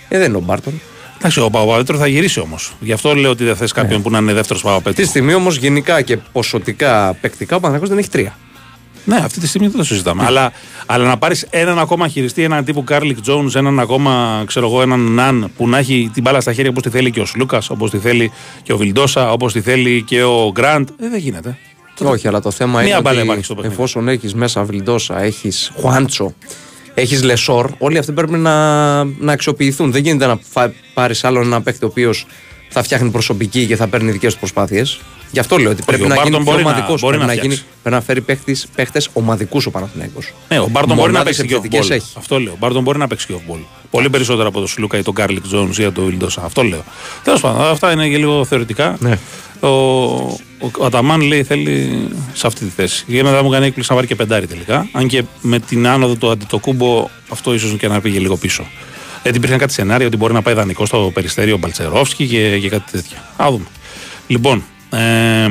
Ε, 0.07 0.17
δεν 0.17 0.27
είναι 0.27 0.37
ο 0.37 0.41
Μπάρτον. 0.45 0.81
Εντάξει, 1.17 1.39
ο 1.39 1.49
Παπαπέτρο 1.49 1.97
θα 1.97 2.07
γυρίσει 2.07 2.39
όμως. 2.39 2.73
Γι' 2.79 2.91
αυτό 2.91 3.15
λέω 3.15 3.29
ότι 3.31 3.43
δεν 3.43 3.55
θες 3.55 3.71
κάποιον 3.71 4.01
που 4.01 4.09
να 4.09 4.17
είναι 4.17 4.33
δεύτερος 4.33 4.61
Αυτή 4.63 4.73
τη 4.73 4.79
Παπαπέτρο. 4.83 5.05
στιγμή 5.09 5.33
όμως 5.33 5.55
γενικά 5.55 6.01
και 6.01 6.17
ποσοτικά 6.31 7.17
παικτικά 7.21 7.55
ο 7.55 7.59
Παναγιώτο 7.59 7.87
δεν 7.89 7.97
έχει 7.97 8.09
τρία. 8.09 8.37
Ναι, 9.05 9.15
αυτή 9.15 9.39
τη 9.39 9.47
στιγμή 9.47 9.67
δεν 9.67 9.77
το 9.77 9.83
συζητάμε. 9.83 10.23
Αλλά, 10.25 10.51
αλλά 10.85 11.05
να 11.05 11.17
πάρεις 11.17 11.47
έναν 11.49 11.79
ακόμα 11.79 12.07
χειριστή, 12.07 12.43
έναν 12.43 12.65
τύπου 12.65 12.83
Κάρλικ 12.83 13.17
Jones, 13.27 13.55
έναν 13.55 13.79
ακόμα, 13.79 14.43
ξέρω 14.47 14.65
εγώ, 14.67 14.81
έναν 14.81 14.99
Ναν 14.99 15.51
που 15.57 15.67
να 15.67 15.77
έχει 15.77 16.09
την 16.13 16.23
μπάλα 16.23 16.41
στα 16.41 16.53
χέρια 16.53 16.69
όπως 16.69 16.83
τη 16.83 16.89
θέλει 16.89 17.11
και 17.11 17.19
ο 17.19 17.25
Σλούκας, 17.25 17.69
όπως 17.69 17.89
τη 17.89 17.97
θέλει 17.97 18.31
και 18.63 18.73
ο 18.73 18.77
Βιλντόσα, 18.77 19.31
όπως 19.31 19.53
τη 19.53 19.61
θέλει 19.61 20.03
και 20.03 20.23
ο 20.23 20.51
Γκραντ. 20.51 20.89
Ε, 20.99 21.09
δεν 21.09 21.19
γίνεται. 21.19 21.57
Όχι, 22.03 22.27
αλλά 22.27 22.41
το 22.41 22.51
θέμα 22.51 22.81
Μία 22.81 22.87
είναι 22.89 23.01
μπάλα 23.01 23.17
ότι 23.17 23.25
υπάρχει 23.25 23.43
στο 23.43 23.55
παιχνίδι. 23.55 23.75
εφόσον 23.75 24.07
έχεις 24.07 24.33
μέσα 24.35 24.63
Βιλντόσα, 24.63 25.21
έχεις 25.21 25.71
Χουάντσο, 25.75 26.33
έχεις 26.93 27.23
Λεσόρ, 27.23 27.69
όλοι 27.77 27.97
αυτοί 27.97 28.11
πρέπει 28.11 28.37
να, 28.37 29.03
να 29.03 29.31
αξιοποιηθούν. 29.31 29.91
Δεν 29.91 30.01
γίνεται 30.01 30.25
να 30.25 30.39
πάρεις 30.93 31.23
άλλον 31.23 31.43
ένα 31.43 31.61
παίκτη 31.61 31.85
ο 31.85 31.87
οποίος 31.87 32.25
θα 32.73 32.83
φτιάχνει 32.83 33.09
προσωπική 33.09 33.65
και 33.67 33.75
θα 33.75 33.87
παίρνει 33.87 34.11
δικές 34.11 34.33
του 34.33 34.39
προσπάθειες. 34.39 34.99
Γι' 35.31 35.39
αυτό 35.39 35.57
λέω 35.57 35.71
ότι 35.71 35.83
πρέπει 35.85 36.03
ο 36.03 36.07
να 36.07 36.15
Μπάρτον 36.15 36.31
γίνει 36.33 36.43
πιο 36.43 36.51
μπορεί 36.53 36.63
να- 36.63 36.69
ομαδικός. 36.69 37.01
μπορεί 37.01 37.17
Πρέπει, 37.17 37.29
να 37.31 37.35
να 37.35 37.41
γίνει- 37.41 37.53
φτιάξει. 37.55 37.75
πρέπει 37.81 37.95
να 37.95 38.01
φέρει 38.01 38.21
παίχτες 38.75 39.09
ομαδικούς 39.13 39.65
ο 39.65 39.71
Παναθηναϊκός. 39.71 40.33
Ναι, 40.49 40.59
ο 40.59 40.67
Μπάρτον 40.67 40.95
μπορεί 40.95 41.11
να 41.11 41.17
Μονάδες 41.17 41.37
παίξει 41.37 41.47
και 41.53 41.55
off 41.55 41.63
επιθετικές 41.65 41.87
ball. 41.87 41.99
έχει. 41.99 42.13
Αυτό 42.17 42.39
λέω. 42.39 42.51
Ο 42.51 42.55
Μπάρτον 42.59 42.83
μπορεί 42.83 42.97
να 42.97 43.07
παίξει 43.07 43.25
και 43.27 43.33
off 43.33 43.51
ball. 43.53 43.59
Πολύ 43.91 44.09
περισσότερο 44.09 44.47
από 44.47 44.57
τον 44.59 44.67
Σλούκα 44.67 44.97
ή 44.97 45.01
τον 45.01 45.13
Κάρλικ 45.13 45.43
Jones 45.53 45.77
ή 45.77 45.83
από 45.83 45.95
τον 45.95 46.05
Βιλντόσα. 46.05 46.41
Αυτό 46.43 46.63
λέω. 46.63 46.83
Τέλος 47.23 47.39
πάντων, 47.41 47.61
αυτά 47.61 47.91
είναι 47.91 48.07
και 48.09 48.17
λίγο 48.17 48.45
θεωρητικά. 48.45 48.95
Ναι. 48.99 49.17
Ο, 49.59 49.67
ο, 49.67 50.37
ο 50.77 50.85
Αταμάν 50.85 51.21
λέει 51.21 51.43
θέλει 51.43 52.07
σε 52.33 52.47
αυτή 52.47 52.65
τη 52.65 52.71
θέση. 52.75 53.03
Και 53.07 53.23
μετά 53.23 53.43
μου 53.43 53.49
κάνει 53.49 53.65
έκπληξη 53.65 53.89
να 53.89 53.95
βάλει 53.95 54.07
και 54.07 54.15
πεντάρι 54.15 54.47
τελικά. 54.47 54.87
Αν 54.91 55.07
και 55.07 55.23
με 55.41 55.59
την 55.59 55.87
άνοδο 55.87 56.15
του 56.15 56.29
Αντετοκούνμπο 56.31 57.07
αυτό 57.29 57.53
ίσως 57.53 57.75
και 57.77 57.87
να 57.87 58.01
πήγε 58.01 58.19
λίγο 58.19 58.37
πίσω. 58.37 58.63
Γιατί 59.23 59.37
υπήρχαν 59.37 59.57
κάτι 59.57 59.73
σενάρια 59.73 60.07
ότι 60.07 60.17
μπορεί 60.17 60.33
να 60.33 60.41
πάει 60.41 60.53
δανεικό 60.53 60.85
στο 60.85 61.11
Περιστέρι 61.13 61.53
ο 61.53 61.57
Μπαλτσερόφσκι 61.57 62.27
και, 62.27 62.57
και 62.59 62.69
κάτι 62.69 62.91
τέτοια. 62.91 63.17
Ας 63.37 63.47
δούμε. 63.51 63.65
Λοιπόν, 64.27 64.63
ε, 64.89 65.47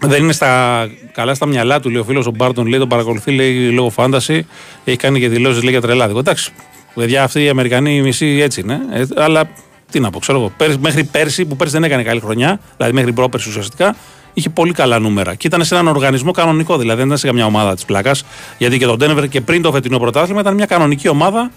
δεν 0.00 0.22
είναι 0.22 0.32
στα, 0.32 0.86
καλά 1.12 1.34
στα 1.34 1.46
μυαλά 1.46 1.80
του, 1.80 1.90
λέει 1.90 2.00
ο 2.00 2.04
φίλος 2.04 2.26
ο 2.26 2.30
Μπάρτον, 2.30 2.66
λέει 2.66 2.78
τον 2.78 2.88
παρακολουθεί, 2.88 3.30
λέει 3.32 3.70
λόγω 3.70 3.90
φάνταση. 3.90 4.46
Έχει 4.84 4.96
κάνει 4.96 5.20
και 5.20 5.28
δηλώσεις 5.28 5.62
λέει 5.62 5.70
για 5.70 5.80
τρελάδικο. 5.80 6.18
Εντάξει, 6.18 6.50
παιδιά, 6.94 7.22
αυτοί 7.22 7.42
οι 7.42 7.48
Αμερικανοί 7.48 8.02
μισοί 8.02 8.38
έτσι 8.42 8.60
είναι. 8.60 8.80
Ε, 8.92 9.04
αλλά 9.16 9.48
τι 9.90 10.00
να 10.00 10.10
πω, 10.10 10.18
ξέρω 10.18 10.38
εγώ. 10.38 10.52
Πέρυσι- 10.56 10.80
μέχρι 10.80 11.04
πέρσι, 11.04 11.44
που 11.44 11.56
πέρσι 11.56 11.72
δεν 11.72 11.84
έκανε 11.84 12.02
καλή 12.02 12.20
χρονιά, 12.20 12.60
δηλαδή 12.76 12.94
μέχρι 12.94 13.12
πρόπερσι 13.12 13.48
ουσιαστικά, 13.48 13.96
είχε 14.34 14.48
πολύ 14.48 14.72
καλά 14.72 14.98
νούμερα. 14.98 15.34
Και 15.34 15.46
ήταν 15.46 15.64
σε 15.64 15.74
έναν 15.74 15.88
οργανισμό 15.88 16.30
κανονικό, 16.30 16.76
δηλαδή 16.78 16.98
δεν 16.98 17.06
ήταν 17.06 17.18
σε 17.18 17.26
καμιά 17.26 17.44
ομάδα 17.46 17.74
της 17.74 17.84
πλάκας. 17.84 18.24
Γιατί 18.58 18.78
και 18.78 18.86
το 18.86 18.96
Denver 19.00 19.28
και 19.28 19.40
πριν 19.40 19.62
το 19.62 19.72
φετινό 19.72 19.98
πρωτάθλημα 19.98 20.40
ήταν 20.40 20.54
μια 20.54 20.66
κανονική 20.66 21.08
ομάδα 21.08 21.50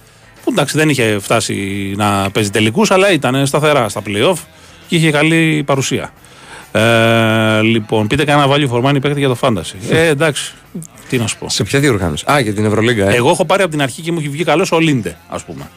που 0.49 0.55
εντάξει 0.55 0.77
δεν 0.77 0.89
είχε 0.89 1.17
φτάσει 1.21 1.53
να 1.97 2.29
παίζει 2.31 2.49
τελικούς, 2.49 2.91
αλλά 2.91 3.11
ήταν 3.11 3.45
σταθερά 3.45 3.89
στα 3.89 4.01
playoff 4.05 4.37
και 4.87 4.95
είχε 4.95 5.11
καλή 5.11 5.63
παρουσία. 5.65 6.13
Ε, 6.71 7.61
λοιπόν, 7.61 8.07
πείτε 8.07 8.23
κανένα 8.23 8.53
value 8.53 8.69
for 8.69 8.83
money 8.89 9.01
παίκτη 9.01 9.19
για 9.19 9.27
το 9.27 9.37
fantasy. 9.41 9.75
Ε, 9.89 10.07
εντάξει, 10.07 10.53
τι 11.09 11.17
να 11.17 11.27
σου 11.27 11.37
πω. 11.37 11.49
Σε 11.49 11.63
ποια 11.63 11.79
διοργάνωση; 11.79 12.25
Α, 12.31 12.39
για 12.39 12.53
την 12.53 12.65
Ευρωλίγκα. 12.65 13.09
Ε. 13.09 13.15
Εγώ 13.15 13.29
έχω 13.29 13.45
πάρει 13.45 13.61
από 13.61 13.71
την 13.71 13.81
αρχή 13.81 14.01
και 14.01 14.11
μου 14.11 14.19
έχει 14.19 14.29
βγει 14.29 14.43
καλός 14.43 14.71
ο 14.71 14.79
Λίντε, 14.79 15.17
ας 15.29 15.43
πούμε. 15.43 15.69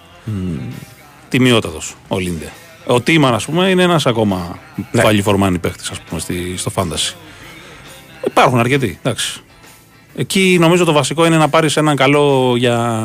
Τιμιότατος 1.28 1.94
ο 2.08 2.18
Λίντε. 2.18 2.52
Ο 2.86 3.00
Τίμαν, 3.00 3.34
ας 3.34 3.44
πούμε, 3.44 3.68
είναι 3.68 3.82
ένας 3.82 4.06
ακόμα 4.06 4.58
Ναι. 4.92 5.02
value 5.04 5.22
for 5.24 5.38
money 5.46 5.60
παίκτης, 5.60 5.90
ας 5.90 6.00
πούμε, 6.00 6.20
στη, 6.20 6.54
στο 6.56 6.72
fantasy. 6.74 7.14
Υπάρχουν 8.26 8.58
αρκετοί, 8.58 8.98
εντάξει. 9.02 9.40
Εκεί 10.16 10.56
νομίζω 10.60 10.84
το 10.84 10.92
βασικό 10.92 11.26
είναι 11.26 11.36
να 11.36 11.48
πάρεις 11.48 11.76
έναν 11.76 11.96
καλό 11.96 12.54
για, 12.56 13.00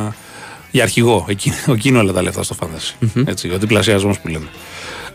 για 0.72 0.84
αρχηγό. 0.84 1.26
Εκεί, 1.30 1.51
εκεί 1.68 1.88
είναι 1.88 1.97
όλα 1.97 2.13
τα 2.13 2.22
λεφτά 2.22 2.43
στο 2.43 2.55
fantasy. 2.59 3.07
Έτσι, 3.26 3.49
ο 3.49 3.57
διπλασιασμός 3.57 4.20
που 4.20 4.28
λέμε. 4.28 4.47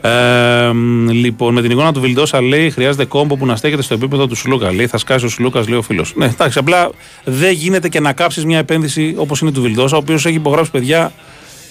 Ε, 0.05 0.73
μ, 0.73 1.09
λοιπόν, 1.11 1.55
με 1.55 1.63
την 1.63 1.71
εικόνα 1.71 1.93
του 1.93 2.01
Βιλντόσα 2.01 2.43
λέει 2.43 2.71
χρειάζεται 2.71 3.05
κόμπο 3.05 3.37
που 3.37 3.47
να 3.47 3.57
στέκεται 3.57 3.83
στο 3.83 3.95
επίπεδο 3.95 4.27
του 4.27 4.35
Σλούκα. 4.35 4.73
Λέει 4.73 4.87
θα 4.87 4.99
σκάσει 4.99 5.25
ο 5.25 5.29
Σλούκας, 5.29 5.69
λέει 5.69 5.79
ο 5.79 5.83
φίλος. 5.83 6.13
Ναι, 6.17 6.25
εντάξει, 6.25 6.59
απλά 6.59 6.91
δεν 7.25 7.53
γίνεται 7.53 7.89
και 7.89 8.01
να 8.01 8.13
κάψεις 8.13 8.45
μια 8.45 8.59
επένδυση 8.59 9.15
όπως 9.17 9.41
είναι 9.41 9.53
του 9.53 9.63
Βιλντόσα, 9.63 9.97
ο 9.97 9.99
οποίος 9.99 10.27
έχει 10.27 10.37
υπογράψει 10.37 10.71
παιδιά 10.71 11.13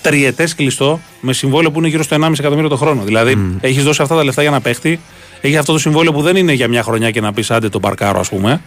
τριετές 0.02 0.56
κλειστό 0.56 1.00
με 1.22 1.34
συμβόλαιο 1.34 1.72
που 1.72 1.80
είναι 1.80 1.88
γύρω 1.88 2.04
στο 2.04 2.18
1,5 2.22 2.32
εκατομμύριο 2.40 2.70
το 2.70 2.76
χρόνο. 2.76 3.02
Δηλαδή, 3.04 3.58
έχεις 3.62 3.84
δώσει 3.84 4.02
αυτά 4.02 4.16
τα 4.16 4.24
λεφτά 4.24 4.42
για 4.42 4.52
να 4.52 4.62
παίχτη, 4.62 5.00
έχει 5.42 5.58
αυτό 5.58 5.74
το 5.74 5.80
συμβόλαιο 5.80 6.14
που 6.14 6.22
δεν 6.22 6.36
είναι 6.36 6.54
για 6.54 6.68
μια 6.68 6.84
χρονιά 6.84 7.12
και 7.12 7.22
να 7.22 7.34
πεις 7.34 7.52
άντε 7.52 7.70
τον 7.70 7.82
παρκάρο, 7.82 8.20
ας 8.20 8.30
πούμε, 8.30 8.62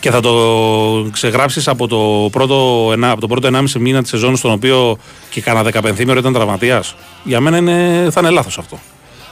και 0.00 0.10
θα 0.10 0.20
το 0.20 1.08
ξεγράψεις 1.12 1.68
από 1.68 1.86
το 1.86 2.28
πρώτο, 2.32 2.88
ενά- 2.92 3.10
από 3.10 3.20
το 3.20 3.26
πρώτο 3.26 3.46
1,5 3.48 3.80
μήνα 3.80 4.00
της 4.00 4.10
σεζόν, 4.10 4.36
στον 4.36 4.50
οποίο 4.50 4.98
και 5.30 5.40
κάνα 5.40 5.62
δεκαπενθήμερο 5.62 6.18
ήταν 6.18 6.32
τραυματίας. 6.32 6.94
Για 7.24 7.40
μένα 7.40 7.56
είναι, 7.56 8.08
θα 8.10 8.20
είναι 8.20 8.30
λάθος 8.30 8.58
αυτό. 8.58 8.78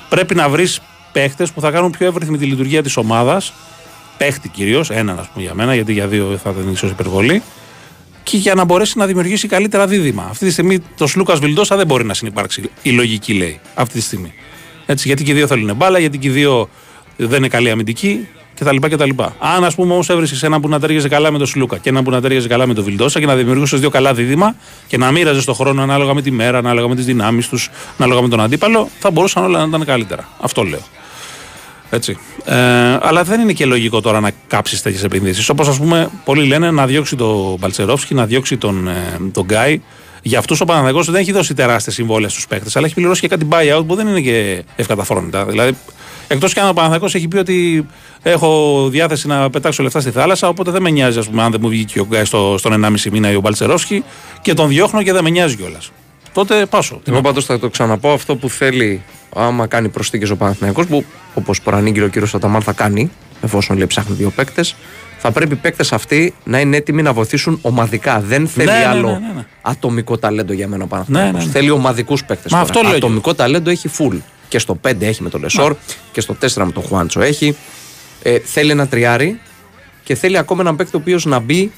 Πρέπει 0.08 0.34
να 0.34 0.48
βρεις 0.48 0.80
παίχτες 1.12 1.52
που 1.52 1.60
θα 1.60 1.70
κάνουν 1.70 1.90
πιο 1.90 2.06
εύρυθμη 2.06 2.38
τη 2.38 2.44
λειτουργία 2.44 2.82
της 2.82 2.96
ομάδας. 2.96 3.52
Παίχτη 4.16 4.48
κυρίως, 4.48 4.90
έναν 4.90 5.18
ας 5.18 5.28
πούμε 5.28 5.44
για 5.44 5.54
μένα, 5.54 5.74
γιατί 5.74 5.92
για 5.92 6.06
δύο 6.06 6.38
θα 6.42 6.50
ήταν 6.50 6.72
ίσω 6.72 6.86
υπερβολή. 6.86 7.42
Και 8.22 8.36
για 8.36 8.54
να 8.54 8.64
μπορέσει 8.64 8.98
να 8.98 9.06
δημιουργήσει 9.06 9.48
καλύτερα 9.48 9.86
δίδυμα. 9.86 10.26
Αυτή 10.30 10.46
τη 10.46 10.52
στιγμή 10.52 10.78
το 10.96 11.06
Σλούκας 11.06 11.38
Βιλντόσα 11.38 11.76
δεν 11.76 11.86
μπορεί 11.86 12.04
να 12.04 12.14
συνεπάρξει. 12.14 12.70
Η 12.82 12.90
λογική 12.90 13.32
λέει 13.34 13.60
αυτή 13.74 13.94
τη 13.94 14.00
στιγμή. 14.00 14.32
Έτσι, 14.86 15.08
γιατί 15.08 15.24
και 15.24 15.30
οι 15.30 15.34
δύο 15.34 15.46
θέλουν 15.46 15.76
μπάλα, 15.76 15.98
γιατί 15.98 16.18
και 16.18 16.28
οι 16.28 16.30
δύο 16.30 16.68
δεν 17.16 17.36
είναι 17.38 17.48
καλή 17.48 17.70
αμυντική 17.70 18.28
κτλ. 18.58 18.76
κτλ. 18.76 19.10
Αν 19.38 19.64
ας 19.64 19.74
πούμε 19.74 19.92
όμως 19.92 20.08
έβρισκες 20.08 20.42
έναν 20.42 20.60
που 20.60 20.68
να 20.68 20.80
ταιριάζει 20.80 21.08
καλά 21.08 21.30
με 21.30 21.38
τον 21.38 21.46
Σλούκα 21.46 21.78
και 21.78 21.88
έναν 21.88 22.04
που 22.04 22.10
να 22.10 22.20
ταιριάζει 22.20 22.48
καλά 22.48 22.66
με 22.66 22.74
τον 22.74 22.84
Βιλντόσα 22.84 23.20
και 23.20 23.26
να 23.26 23.34
δημιουργούσες 23.34 23.80
δύο 23.80 23.90
καλά 23.90 24.14
δίδυμα 24.14 24.54
και 24.86 24.98
να 24.98 25.10
μοίραζες 25.10 25.44
το 25.44 25.52
χρόνο 25.54 25.82
ανάλογα 25.82 26.14
με 26.14 26.22
τη 26.22 26.30
μέρα, 26.30 26.58
ανάλογα 26.58 26.88
με 26.88 26.94
τις 26.94 27.04
δυνάμεις 27.04 27.48
τους, 27.48 27.70
ανάλογα 27.98 28.22
με 28.22 28.28
τον 28.28 28.40
αντίπαλο, 28.40 28.88
θα 28.98 29.10
μπορούσαν 29.10 29.44
όλα 29.44 29.58
να 29.58 29.64
ήταν 29.64 29.84
καλύτερα. 29.84 30.28
Αυτό 30.40 30.62
λέω. 30.62 30.82
Έτσι. 31.90 32.18
Ε, 32.44 32.54
αλλά 33.00 33.22
δεν 33.24 33.40
είναι 33.40 33.52
και 33.52 33.64
λογικό 33.64 34.00
τώρα 34.00 34.20
να 34.20 34.30
κάψεις 34.46 34.82
τέτοιες 34.82 35.04
επενδύσεις. 35.04 35.48
Όπως 35.48 35.68
ας 35.68 35.78
πούμε, 35.78 36.10
πολλοί 36.24 36.46
λένε 36.46 36.70
να 36.70 36.86
διώξει 36.86 37.16
τον 37.16 37.56
Μπαλτσερόφσκι, 37.58 38.14
να 38.14 38.26
διώξει 38.26 38.56
τον, 38.56 38.88
ε, 38.88 39.18
τον 39.32 39.44
Γκάι. 39.44 39.80
Για 40.28 40.38
αυτούς 40.38 40.60
ο 40.60 40.64
Παναθηναϊκός 40.64 41.10
δεν 41.10 41.20
έχει 41.20 41.32
δώσει 41.32 41.54
τεράστια 41.54 41.92
συμβόλαια 41.92 42.28
στους 42.28 42.46
παίκτες, 42.46 42.76
αλλά 42.76 42.86
έχει 42.86 42.94
πληρώσει 42.94 43.20
και 43.20 43.28
κάτι 43.28 43.48
buyout 43.50 43.82
που 43.86 43.94
δεν 43.94 44.06
είναι 44.06 44.20
και 44.20 44.64
ευκαταφρόνητα. 44.76 45.44
Δηλαδή, 45.44 45.76
εκτός 46.28 46.52
κι 46.52 46.60
αν 46.60 46.68
ο 46.68 46.72
Παναθηναϊκός 46.72 47.14
έχει 47.14 47.28
πει 47.28 47.36
ότι 47.36 47.86
έχω 48.22 48.88
διάθεση 48.90 49.26
να 49.26 49.50
πετάξω 49.50 49.82
λεφτά 49.82 50.00
στη 50.00 50.10
θάλασσα, 50.10 50.48
οπότε 50.48 50.70
δεν 50.70 50.82
με 50.82 50.90
νοιάζει, 50.90 51.18
ας 51.18 51.28
πούμε, 51.28 51.42
αν 51.42 51.50
δεν 51.50 51.60
μου 51.62 51.68
βγει 51.68 51.84
και 51.84 52.00
ο 52.00 52.06
Γκάι 52.10 52.24
στο, 52.24 52.54
στον 52.58 52.84
1,5 52.84 53.10
μήνα 53.10 53.30
ή 53.30 53.34
ο 53.34 53.40
Μπαλτσερόφσκι 53.40 54.04
και 54.42 54.54
τον 54.54 54.68
διώχνω 54.68 55.02
και 55.02 55.12
δεν 55.12 55.24
με 55.24 55.30
νοιάζει 55.30 55.56
κιόλας. 55.56 55.90
Τότε 56.32 56.66
πάσω. 56.66 57.00
Εγώ 57.04 57.20
πάντως 57.20 57.44
θα 57.44 57.58
το 57.58 57.68
ξαναπώ 57.68 58.12
αυτό 58.12 58.36
που 58.36 58.50
θέλει 58.50 59.02
άμα 59.34 59.66
κάνει 59.66 59.88
προσθήκες 59.88 60.30
ο 60.30 60.36
Παναθηναϊκός 60.36 60.86
που 60.86 61.04
όπως 61.34 61.60
προανήγγειλε 61.60 62.04
ο 62.04 62.08
κύριος 62.08 62.30
Σαταμάν 62.30 62.62
θα 62.62 62.72
κάνει, 62.72 63.10
εφόσον 63.42 63.76
λέει 63.76 63.86
ψάχνει 63.86 64.14
δύο 64.16 64.30
παίκτες, 64.30 64.76
θα 65.18 65.30
πρέπει 65.30 65.52
οι 65.52 65.56
παίκτες 65.56 65.92
αυτοί 65.92 66.34
να 66.44 66.60
είναι 66.60 66.76
έτοιμοι 66.76 67.02
να 67.02 67.12
βοηθήσουν 67.12 67.58
ομαδικά. 67.62 68.20
Δεν 68.20 68.48
θέλει 68.48 68.66
Ναι, 68.70 68.78
ναι, 68.78 68.84
άλλο 68.84 69.08
ναι, 69.08 69.18
ναι, 69.18 69.32
ναι. 69.36 69.46
ατομικό 69.62 70.18
ταλέντο 70.18 70.52
για 70.52 70.68
μένα 70.68 70.84
ο 70.84 70.86
Παναθηναϊκός. 70.86 71.32
Ναι, 71.32 71.38
ναι, 71.38 71.44
ναι. 71.44 71.50
Θέλει 71.50 71.70
ομαδικούς 71.70 72.24
παίκτες. 72.24 72.52
Μα 72.52 72.60
αυτό 72.60 72.80
λέω 72.80 72.90
κι 72.90 72.96
Ατομικό 72.96 73.34
ταλέντο 73.34 73.70
έχει 73.70 73.90
full. 73.98 74.18
Και 74.48 74.58
στο 74.58 74.80
5 74.88 75.00
έχει 75.00 75.22
με 75.22 75.28
τον 75.28 75.40
Λεσόρ 75.40 75.76
και 76.12 76.20
στο 76.20 76.36
4 76.40 76.64
με 76.64 76.72
τον 76.72 76.82
Χουάντσο 76.82 77.20
έχει. 77.20 77.56
Ε, 78.22 78.38
θέλει 78.38 78.70
ένα 78.70 78.86
τριάρι 78.88 79.40
και 80.04 80.14
θέλει 80.14 80.38
ακόμα 80.38 80.60
έναν 80.60 80.76
παίκτη 80.76 80.96
ο 80.96 80.98
οποίος 80.98 81.24
να 81.24 81.38
μπει 81.38 81.72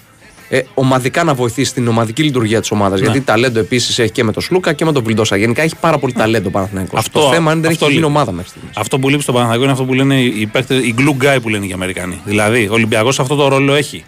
ε, 0.52 0.60
ομαδικά 0.74 1.24
να 1.24 1.34
βοηθήσει 1.34 1.72
την 1.74 1.88
ομαδική 1.88 2.22
λειτουργία 2.22 2.60
της 2.60 2.70
ομάδας. 2.70 2.98
Ναι. 3.00 3.04
Γιατί 3.06 3.20
ταλέντο 3.20 3.58
επίσης 3.58 3.98
έχει 3.98 4.10
και 4.12 4.24
με 4.24 4.32
τον 4.32 4.42
Σλούκα 4.42 4.72
και 4.72 4.84
με 4.84 4.92
τον 4.92 5.04
Βιλντόσα. 5.04 5.36
Γενικά 5.36 5.62
έχει 5.62 5.74
πάρα 5.80 5.98
πολύ 5.98 6.12
ταλέντο 6.12 6.48
ο 6.48 6.50
Παναθηναϊκός. 6.50 6.98
Αυτό- 6.98 7.20
Το 7.20 7.28
θέμα 7.32 7.52
είναι 7.52 7.60
δεν 7.60 7.70
αυτό 7.70 7.84
έχει 7.84 7.94
γίνει 7.94 8.04
λείπει. 8.06 8.16
ομάδα 8.18 8.32
μέχρι 8.32 8.50
στιγμής. 8.50 8.76
Αυτό 8.76 8.98
που 8.98 9.08
λείπει 9.08 9.22
στον 9.22 9.34
Παναθηναϊκό 9.34 9.64
είναι 9.64 9.72
αυτό 9.72 9.84
που 9.84 9.94
λένε 9.94 10.20
οι, 10.20 10.46
παίκτες, 10.52 10.78
οι 10.78 10.94
glue 10.98 11.24
guy 11.24 11.38
που 11.42 11.48
λένε 11.48 11.66
οι 11.66 11.72
Αμερικανοί. 11.72 12.20
Δηλαδή, 12.24 12.68
ο 12.68 12.72
Ολυμπιακός 12.72 13.20
αυτό 13.20 13.34
το 13.34 13.48
ρόλο 13.48 13.74
έχει. 13.74 14.04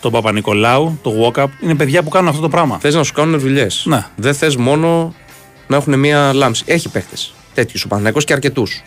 Το 0.00 0.10
Παπα-Νικολάου, 0.10 0.98
το 1.02 1.12
Walkup, 1.34 1.46
είναι 1.62 1.74
παιδιά 1.74 2.02
που 2.02 2.08
κάνουν 2.08 2.28
αυτό 2.28 2.40
το 2.40 2.48
πράγμα. 2.48 2.78
Θες 2.80 2.94
να 2.94 3.02
σου 3.02 3.12
κάνουν 3.12 3.38
δουλειές. 3.40 3.82
Ναι. 3.86 4.06
Δεν 4.16 4.34
θες 4.34 4.56
μόνο 4.56 5.14
να 5.66 5.76
έχουν 5.76 5.98
μία 5.98 6.32
λάμψη. 6.32 6.62
Έχει 6.66 6.88
παίχτε 6.88 7.16
τέτοιους 7.54 7.82
ο 7.84 7.88
Παναθηναϊκός 7.88 8.24
και 8.24 8.32
αρκετούς. 8.32 8.82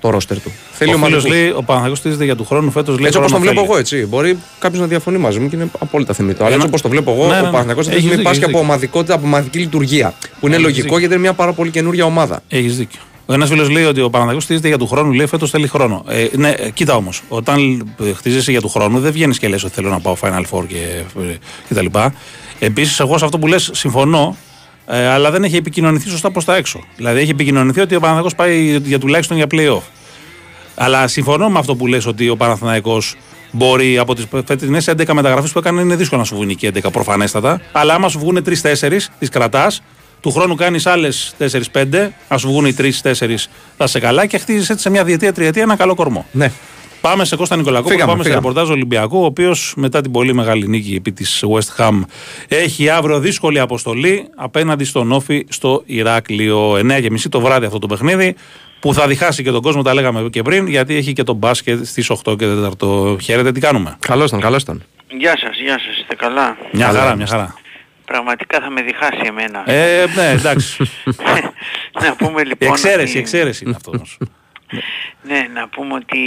Το 0.00 0.10
ρόστερ 0.10 0.40
του. 0.40 0.52
Θέλει 0.72 0.90
Ο 0.90 0.96
φίλος 0.96 1.10
ομαδικούς. 1.12 1.30
λέει, 1.38 1.48
ο 1.50 1.62
Παναθηναϊκός 1.62 1.98
στηρίζεται 1.98 2.24
για 2.24 2.36
του 2.36 2.44
χρόνου 2.44 2.70
φέτος. 2.70 2.96
Έτσι 3.02 3.18
όπως 3.18 3.32
το 3.32 3.38
βλέπω 3.40 3.62
εγώ, 3.64 3.76
έτσι. 3.76 4.06
Μπορεί 4.06 4.38
κάποιος 4.58 4.80
να 4.80 4.86
διαφωνεί 4.86 5.18
μαζί 5.18 5.38
μου 5.38 5.48
και 5.48 5.56
είναι 5.56 5.70
απόλυτα 5.78 6.12
θεμητό. 6.14 6.44
Αλλά 6.44 6.54
Ένα- 6.54 6.54
έτσι 6.54 6.66
όπως 6.66 6.80
το 6.82 6.88
βλέπω 6.88 7.10
εγώ, 7.10 7.26
Ναι, 7.26 7.34
ναι, 7.34 7.40
ναι. 7.40 7.40
ο 7.40 7.50
Παναθηναϊκός 7.50 7.86
αυτή 7.86 7.90
τη 8.00 8.06
Έχεις 8.06 8.10
στιγμή 8.10 8.16
δίκιο, 8.16 8.22
πάσχει 8.30 8.38
έχεις 8.42 8.54
από 8.54 8.58
δίκιο. 8.58 8.72
ομαδικότητα, 8.74 9.14
από 9.14 9.26
ομαδική 9.26 9.58
λειτουργία. 9.58 10.14
Που 10.40 10.46
είναι 10.46 10.54
Έχεις 10.54 10.66
λογικό 10.66 10.82
δίκιο. 10.82 10.98
γιατί 10.98 11.14
είναι 11.14 11.22
μια 11.22 11.32
πάρα 11.32 11.52
πολύ 11.52 11.70
καινούργια 11.70 12.04
ομάδα. 12.04 12.42
Έχεις 12.48 12.76
δίκιο. 12.76 13.00
Ο 13.26 13.32
ένας 13.32 13.48
φίλος 13.48 13.68
λέει 13.70 13.84
ότι 13.84 14.00
ο 14.00 14.04
Παναθηναϊκός 14.10 14.42
στηρίζεται 14.42 14.68
για 14.68 14.78
του 14.78 14.86
χρόνου, 14.86 15.12
λέει 15.12 15.26
φέτος 15.26 15.50
θέλει 15.50 15.66
χρόνο. 15.68 16.04
Ε, 16.08 16.26
ναι, 16.36 16.48
ε, 16.50 16.70
κοίτα 16.70 16.94
όμως, 16.94 17.22
όταν 17.28 17.86
ε, 18.04 18.12
χτίζεσαι 18.12 18.50
για 18.50 18.60
του 18.60 18.68
χρόνου, 18.68 19.00
δεν 19.00 19.12
βγαίνεις 19.12 19.38
και 19.38 19.48
λες 19.48 19.64
ότι 19.64 19.74
θέλω 19.74 19.88
να 19.88 20.00
πάω 20.00 20.16
Final 20.20 20.42
Four 20.50 20.66
και, 20.66 20.76
ε, 21.20 21.36
και 21.68 21.74
τα 21.74 21.82
λοιπά. 21.82 22.14
Επίσης, 22.58 23.00
εγώ 23.00 23.18
σε 23.18 23.24
αυτό 23.24 23.38
που 23.38 23.46
λες 23.46 23.70
συμφωνώ, 23.72 24.36
ε, 24.86 25.06
αλλά 25.06 25.30
δεν 25.30 25.44
έχει 25.44 25.56
επικοινωνηθεί 25.56 26.08
σωστά 26.08 26.30
προς 26.30 26.44
τα 26.44 26.56
έξω. 26.56 26.80
Δηλαδή, 26.96 27.20
έχει 27.20 27.30
επικοινωνηθεί 27.30 27.80
ότι 27.80 27.94
ο 27.94 28.00
Παναθηναϊκός 28.00 28.34
πάει 28.34 28.76
για 28.76 28.98
τουλάχιστον 28.98 29.36
για 29.36 29.46
playoff. 29.50 29.82
Αλλά 30.74 31.08
συμφωνώ 31.08 31.48
με 31.48 31.58
αυτό 31.58 31.76
που 31.76 31.86
λες 31.86 32.06
ότι 32.06 32.28
ο 32.28 32.36
Παναθηναϊκός 32.36 33.16
μπορεί 33.50 33.98
από 33.98 34.14
τις 34.14 34.26
φετινές 34.46 34.88
11 34.88 35.12
μεταγραφές 35.12 35.52
που 35.52 35.58
έκανε 35.58 35.80
είναι 35.80 35.96
δύσκολο 35.96 36.20
να 36.20 36.26
σου 36.26 36.34
βγουν 36.34 36.56
και 36.56 36.72
11 36.74 36.92
προφανέστατα. 36.92 37.60
Αλλά 37.72 37.94
άμα 37.94 38.08
σου 38.08 38.18
βγουν 38.18 38.44
3-4, 38.62 39.10
τις 39.18 39.28
κρατάς. 39.28 39.82
Του 40.20 40.30
χρόνου 40.30 40.54
κάνεις 40.54 40.86
άλλες 40.86 41.34
4-5. 41.38 42.12
Α 42.28 42.38
σου 42.38 42.48
βγουν 42.48 42.64
οι 42.64 42.74
3-4, 42.78 43.48
θα 43.76 43.84
είσαι 43.84 44.00
καλά 44.00 44.26
και 44.26 44.38
χτίζει 44.38 44.66
έτσι 44.70 44.82
σε 44.82 44.90
μια 44.90 45.04
διετία-τριετία 45.04 45.62
ένα 45.62 45.76
καλό 45.76 45.94
κορμό. 45.94 46.26
Ναι. 46.32 46.52
Πάμε 47.00 47.24
σε 47.24 47.36
Κώστα 47.36 47.56
Νικολακόπουλο, 47.56 47.94
Φύγαμε, 47.94 48.10
πάμε 48.12 48.22
σε 48.24 48.28
φύγαμε. 48.30 48.46
ρεπορτάζ 48.48 48.70
Ολυμπιακού, 48.74 49.20
ο 49.20 49.24
οποίος 49.24 49.72
μετά 49.76 50.00
την 50.00 50.10
πολύ 50.10 50.34
μεγάλη 50.34 50.68
νίκη 50.68 50.94
επί 50.94 51.12
της 51.12 51.44
West 51.54 51.82
Ham 51.84 52.00
έχει 52.48 52.88
αύριο 52.88 53.18
δύσκολη 53.20 53.58
αποστολή 53.60 54.28
απέναντι 54.36 54.84
στον 54.84 55.12
Όφη 55.12 55.46
στο 55.48 55.82
Ηράκλειο. 55.86 56.72
9.30 56.72 57.28
το 57.28 57.40
βράδυ 57.40 57.66
αυτό 57.66 57.78
το 57.78 57.86
παιχνίδι 57.86 58.34
που 58.80 58.94
θα 58.94 59.06
διχάσει 59.06 59.42
και 59.42 59.50
τον 59.50 59.62
κόσμο, 59.62 59.82
τα 59.82 59.94
λέγαμε 59.94 60.28
και 60.30 60.42
πριν, 60.42 60.66
γιατί 60.66 60.94
έχει 60.96 61.12
και 61.12 61.22
τον 61.22 61.36
μπάσκετ 61.36 61.86
στις 61.86 62.10
8 62.24 62.36
και 62.38 62.46
4. 62.78 63.16
Χαίρετε, 63.22 63.52
τι 63.52 63.60
κάνουμε; 63.60 63.96
Καλό 64.06 64.24
ήταν, 64.24 64.40
καλό 64.40 64.56
ήταν. 64.60 64.82
Γεια 65.18 65.38
σας, 65.38 65.56
γεια 65.60 65.78
σας, 65.78 65.96
είστε 66.00 66.14
καλά; 66.14 66.56
Μια 66.72 66.86
Καλά 66.86 66.98
χαρά, 66.98 67.04
μια 67.04 67.14
είμαστε. 67.14 67.36
χαρά. 67.36 67.54
Πραγματικά 68.04 68.60
θα 68.60 68.70
με 68.70 68.82
διχάσει 68.82 69.20
εμένα. 69.26 69.62
Ε, 69.70 70.04
ναι, 70.16 70.30
εντάξει. 70.30 70.84
να 72.04 72.16
πούμε 72.16 72.40
Η 72.40 72.44
λοιπόν... 72.44 72.68
εξαίρεση, 72.68 73.00
η 73.00 73.10
ότι- 73.10 73.18
εξαίρεση 73.18 73.64
είναι 73.64 73.74
αυτός 73.76 73.94
όμως. 73.96 74.18
Ναι, 75.22 75.46
να 75.54 75.68
πούμε 75.68 75.94
ότι 75.94 76.18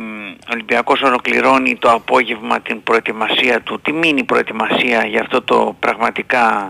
μ, 0.00 0.30
ο 0.30 0.50
Ολυμπιακός 0.52 1.02
ολοκληρώνει 1.02 1.76
το 1.76 1.90
απόγευμα 1.90 2.60
την 2.60 2.82
προετοιμασία 2.82 3.60
του, 3.60 3.80
τη 3.82 3.92
μίνι 3.92 4.24
προετοιμασία 4.24 5.06
για 5.06 5.20
αυτό 5.20 5.42
το 5.42 5.76
πραγματικά 5.80 6.68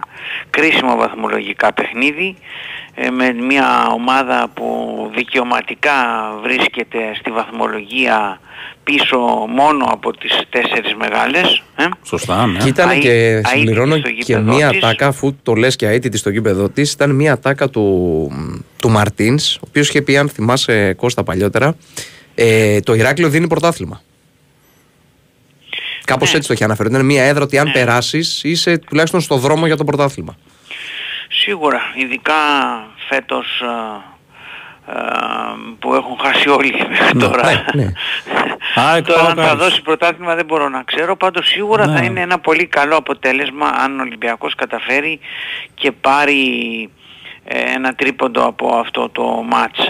κρίσιμο 0.51 0.97
βαθμολογικά 0.97 1.73
παιχνίδι 1.73 2.37
ε, 2.95 3.11
με 3.11 3.33
μια 3.33 3.87
ομάδα 3.93 4.49
που 4.55 4.67
δικαιωματικά 5.15 5.95
βρίσκεται 6.43 6.99
στη 7.19 7.31
βαθμολογία 7.31 8.41
πίσω 8.85 9.19
μόνο 9.49 9.85
από 9.85 10.17
τις 10.17 10.41
τέσσερις 10.51 10.95
μεγάλες. 10.95 11.63
Ε; 11.77 11.85
Σωστά, 12.03 12.47
ναι. 12.47 12.59
Και 12.59 12.69
ήταν 12.69 12.89
Αή- 12.89 13.01
και 13.01 13.11
αίτητη 13.11 13.49
συμπληρώνω 13.49 13.97
στο 13.97 14.09
και 14.09 14.15
γήπεδο 14.23 14.55
μία 14.55 14.69
της. 14.71 14.81
τάκα, 14.81 15.07
αφού 15.07 15.37
το 15.43 15.55
λες 15.55 15.77
και 15.77 15.87
αίτητη 15.89 16.17
στο 16.17 16.31
γήπεδο 16.31 16.69
της, 16.69 16.93
ήταν 16.93 17.11
μία 17.11 17.39
τάκα 17.39 17.69
του, 17.69 17.83
του 18.83 18.91
Μαρτίνς, 18.91 19.57
ο 19.57 19.61
οποίος 19.69 19.89
είχε 19.89 20.03
πει, 20.03 20.17
αν 20.17 20.29
θυμάσαι 20.29 20.93
Κώστα 20.95 21.23
παλιότερα, 21.23 21.77
ε, 22.35 22.81
το 22.81 22.95
Ηράκλειο 22.95 23.29
δίνει 23.29 23.47
πρωτάθλημα. 23.47 24.03
Κάπως 26.05 26.31
Ναι. 26.31 26.37
έτσι 26.37 26.49
το 26.49 26.55
είχε 26.55 26.65
αναφέρει. 26.65 26.89
Ήταν 26.89 27.05
μία 27.05 27.23
έδρα 27.25 27.43
ότι 27.43 27.59
αν 27.59 27.67
Ναι. 27.67 27.73
περάσεις, 27.73 28.41
είσαι 28.45 28.79
τουλάχιστον 28.79 29.21
στο 29.21 29.37
δρόμο 29.37 29.67
για 29.67 29.77
το 29.77 29.85
πρωτάθλημα. 29.85 30.37
Σίγουρα, 31.29 31.81
ειδικά 31.97 32.33
φέτος 33.09 33.61
ε, 33.61 34.93
ε, 34.93 34.95
που 35.79 35.95
έχουν 35.95 36.17
χάσει 36.23 36.49
όλοι 36.49 36.73
μέχρι 36.91 37.19
τώρα. 37.19 37.51
ναι, 37.51 37.83
ναι. 37.83 37.93
ΑΕΚ, 38.91 39.07
τώρα 39.07 39.21
αν 39.21 39.35
ΠΑΟΚ, 39.35 39.45
θα 39.47 39.51
Άρης. 39.51 39.65
δώσει 39.65 39.83
πρωτάθλημα 39.83 40.35
δεν 40.35 40.45
μπορώ 40.45 40.69
να 40.69 40.83
ξέρω. 40.83 41.17
Πάντως 41.17 41.49
σίγουρα 41.49 41.87
Ναι. 41.87 41.99
θα 41.99 42.05
είναι 42.05 42.21
ένα 42.21 42.39
πολύ 42.39 42.67
καλό 42.67 42.97
αποτέλεσμα 42.97 43.67
αν 43.67 43.99
ο 43.99 44.03
Ολυμπιακός 44.03 44.55
καταφέρει 44.55 45.21
και 45.75 45.93
πάρει 45.93 46.43
ε, 46.83 47.02
ένα 47.45 47.95
τρίποντο 47.95 48.45
από 48.45 48.75
αυτό 48.75 49.09
το 49.09 49.23
μάτς. 49.23 49.87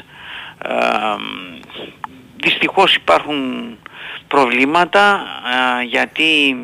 Ε, 0.64 0.74
δυστυχώς 2.42 2.94
υπάρχουν 2.94 3.36
προβλήματα 4.28 5.24
ε, 5.80 5.84
γιατί 5.84 6.56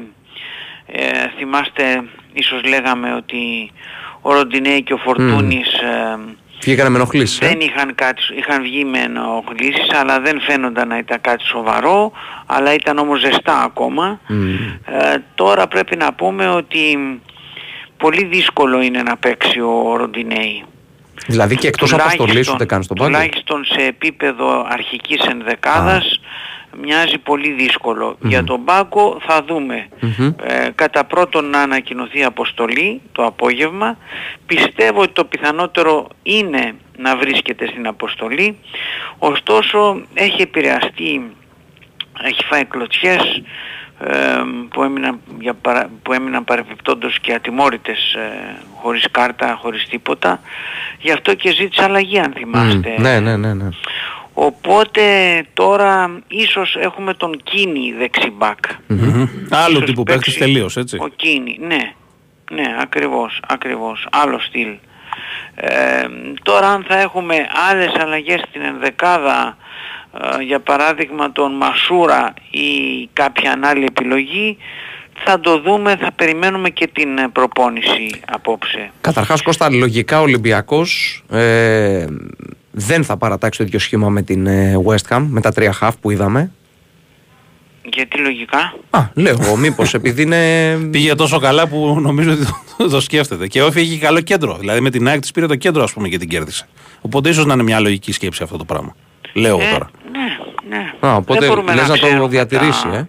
ε, 0.86 1.28
θυμάστε 1.36 2.04
ίσως 2.32 2.64
λέγαμε 2.64 3.14
ότι 3.14 3.72
ο 4.20 4.32
Ροντινέη 4.32 4.82
και 4.82 4.92
ο 4.92 4.96
Φορτούνης 4.96 5.72
ε, 5.72 6.18
Βγήκανε 6.60 6.88
με 6.88 6.96
ενοχλήσεις. 6.96 7.38
δεν 7.38 7.60
είχαν 7.60 7.94
κάτι, 7.94 8.22
είχαν 8.38 8.62
βγει 8.62 8.84
με 8.84 8.98
ενοχλήσεις 8.98 9.92
αλλά 9.92 10.20
δεν 10.20 10.40
φαίνονταν 10.40 10.88
να 10.88 10.98
ήταν 10.98 11.20
κάτι 11.20 11.44
σοβαρό 11.44 12.12
αλλά 12.46 12.74
ήταν 12.74 12.98
όμως 12.98 13.20
ζεστά 13.20 13.62
ακόμα. 13.62 14.20
Ε, 14.84 15.16
τώρα 15.34 15.66
πρέπει 15.66 15.96
να 15.96 16.12
πούμε 16.12 16.48
ότι 16.48 17.20
πολύ 17.96 18.24
δύσκολο 18.24 18.80
είναι 18.80 19.02
να 19.02 19.16
παίξει 19.16 19.60
ο 19.60 19.96
Ροντινέη. 19.96 20.64
Δηλαδή 21.28 21.56
και 21.56 21.68
εκτός 21.68 21.90
Τουλάχιστον- 21.90 22.20
αποστολής 22.24 22.50
ούτε 22.52 22.64
καν 22.64 22.82
στον 22.82 22.96
πάγκο. 22.96 23.10
Τουλάχιστον 23.10 23.64
σε 23.64 23.80
επίπεδο 23.86 24.66
αρχικής 24.68 25.20
ενδεκάδας 25.26 26.20
μοιάζει 26.82 27.18
πολύ 27.18 27.50
δύσκολο. 27.52 28.16
Για 28.20 28.44
τον 28.44 28.64
πάγκο 28.64 29.18
θα 29.26 29.42
δούμε. 29.46 29.88
Μμμ. 30.00 30.32
Ε, 30.42 30.68
κατά 30.74 31.04
πρώτον 31.04 31.50
να 31.50 31.60
ανακοινωθεί 31.60 32.24
αποστολή 32.24 33.00
το 33.12 33.24
απόγευμα. 33.24 33.98
Πιστεύω 34.46 35.00
ότι 35.00 35.12
το 35.12 35.24
πιθανότερο 35.24 36.08
είναι 36.22 36.74
να 36.98 37.16
βρίσκεται 37.16 37.66
στην 37.66 37.86
αποστολή. 37.86 38.58
Ωστόσο 39.18 40.02
έχει 40.14 40.42
επηρεαστεί, 40.42 41.30
έχει 42.22 42.44
φάει 42.44 42.64
κλωτσιές 42.64 43.22
ε, 43.26 43.42
που, 44.70 44.82
έμειναν, 44.82 45.20
για 45.40 45.54
παρα, 45.54 45.90
που 46.02 46.12
έμειναν 46.12 46.44
παρεμπιπτόντως 46.44 47.18
και 47.20 47.32
ατιμόρυτες 47.32 48.14
ε, 48.14 48.56
χωρίς 48.80 49.06
κάρτα, 49.10 49.58
χωρίς 49.62 49.88
τίποτα. 49.88 50.40
Γι' 51.00 51.12
αυτό 51.12 51.34
και 51.34 51.52
ζήτησε 51.52 51.84
αλλαγή 51.84 52.18
αν 52.18 52.32
θυμάστε. 52.36 52.94
Μμ, 52.98 53.02
Ναι, 53.02 53.20
ναι, 53.20 53.36
ναι. 53.36 53.54
ναι. 53.54 53.68
Οπότε 54.32 55.02
τώρα 55.54 56.20
ίσως 56.28 56.76
έχουμε 56.80 57.14
τον 57.14 57.40
Κίνη 57.42 57.94
δεξιμπάκ. 57.98 58.58
Μμμ. 58.86 59.28
Άλλο 59.50 59.74
Ίσως 59.76 59.84
τύπου 59.84 60.02
παίξει 60.02 60.30
παίκτη 60.30 60.38
τελείως, 60.38 60.76
έτσι. 60.76 60.96
Ο 61.00 61.08
Κίνη, 61.16 61.58
ναι. 61.60 61.92
Ναι, 62.50 62.76
ακριβώς, 62.80 63.42
ακριβώς. 63.48 64.06
Άλλο 64.10 64.38
στυλ. 64.38 64.68
Ε, 65.54 66.06
τώρα 66.42 66.68
αν 66.68 66.84
θα 66.88 67.00
έχουμε 67.00 67.46
άλλες 67.70 67.92
αλλαγές 68.00 68.40
στην 68.48 68.62
ενδεκάδα, 68.62 69.46
ε, 69.48 69.67
για 70.46 70.60
παράδειγμα 70.60 71.32
τον 71.32 71.52
Μασούρα 71.56 72.34
ή 72.50 72.68
κάποια 73.12 73.58
άλλη 73.62 73.84
επιλογή, 73.84 74.56
θα 75.24 75.40
το 75.40 75.60
δούμε, 75.60 75.96
θα 75.96 76.12
περιμένουμε 76.12 76.70
και 76.70 76.86
την 76.92 77.18
ε, 77.18 77.28
προπόνηση 77.32 78.10
απόψε. 78.30 78.90
Καταρχάς, 79.00 79.42
Κώστα, 79.42 79.70
λογικά 79.70 80.18
ο 80.18 80.22
Ολυμπιακός 80.22 81.22
ε, 81.30 82.06
δεν 82.70 83.04
θα 83.04 83.16
παρατάξει 83.16 83.58
το 83.58 83.64
ίδιο 83.64 83.78
σχήμα 83.78 84.08
με 84.08 84.22
την 84.22 84.46
ε, 84.46 84.80
West 84.86 85.16
Ham, 85.16 85.26
με 85.28 85.40
τα 85.40 85.52
τρία 85.52 85.74
half 85.80 85.90
που 86.00 86.10
είδαμε. 86.10 86.52
Γιατί 87.92 88.18
λογικά; 88.18 88.74
Α, 88.90 89.00
λέω, 89.14 89.56
μήπως 89.56 89.94
επειδή 89.94 90.22
είναι. 90.22 90.72
Πήγε 90.92 91.14
τόσο 91.14 91.38
καλά 91.38 91.68
που 91.68 91.98
νομίζω 92.00 92.32
ότι 92.32 92.44
το, 92.78 92.88
το 92.88 93.00
σκέφτεται. 93.00 93.46
Και 93.46 93.62
όφη 93.62 93.80
έχει 93.80 93.98
καλό 93.98 94.20
κέντρο. 94.20 94.56
Δηλαδή 94.56 94.80
με 94.80 94.90
την 94.90 95.08
ΑΕΚ 95.08 95.20
της 95.20 95.30
πήρε 95.30 95.46
το 95.46 95.56
κέντρο, 95.56 95.82
ας 95.82 95.92
πούμε, 95.92 96.08
και 96.08 96.18
την 96.18 96.28
κέρδισε. 96.28 96.68
Οπότε 97.00 97.28
ίσως 97.28 97.46
να 97.46 97.52
είναι 97.54 97.62
μια 97.62 97.80
λογική 97.80 98.12
σκέψη 98.12 98.42
αυτό 98.42 98.56
το 98.56 98.64
πράγμα. 98.64 98.96
Λέω 99.32 99.58
εγώ 99.58 99.68
Ε, 99.68 99.72
τώρα. 99.72 99.90
Ναι, 100.12 100.76
ναι. 100.76 100.92
Α, 101.08 101.14
οπότε 101.16 101.38
Δεν 101.40 101.48
μπορούμε 101.48 101.74
λες 101.74 101.88
να 101.88 101.98
το 101.98 102.06
ξέρουμε 102.06 102.28
διατηρήσει, 102.28 102.82
τα- 102.88 102.96
ε. 102.96 103.08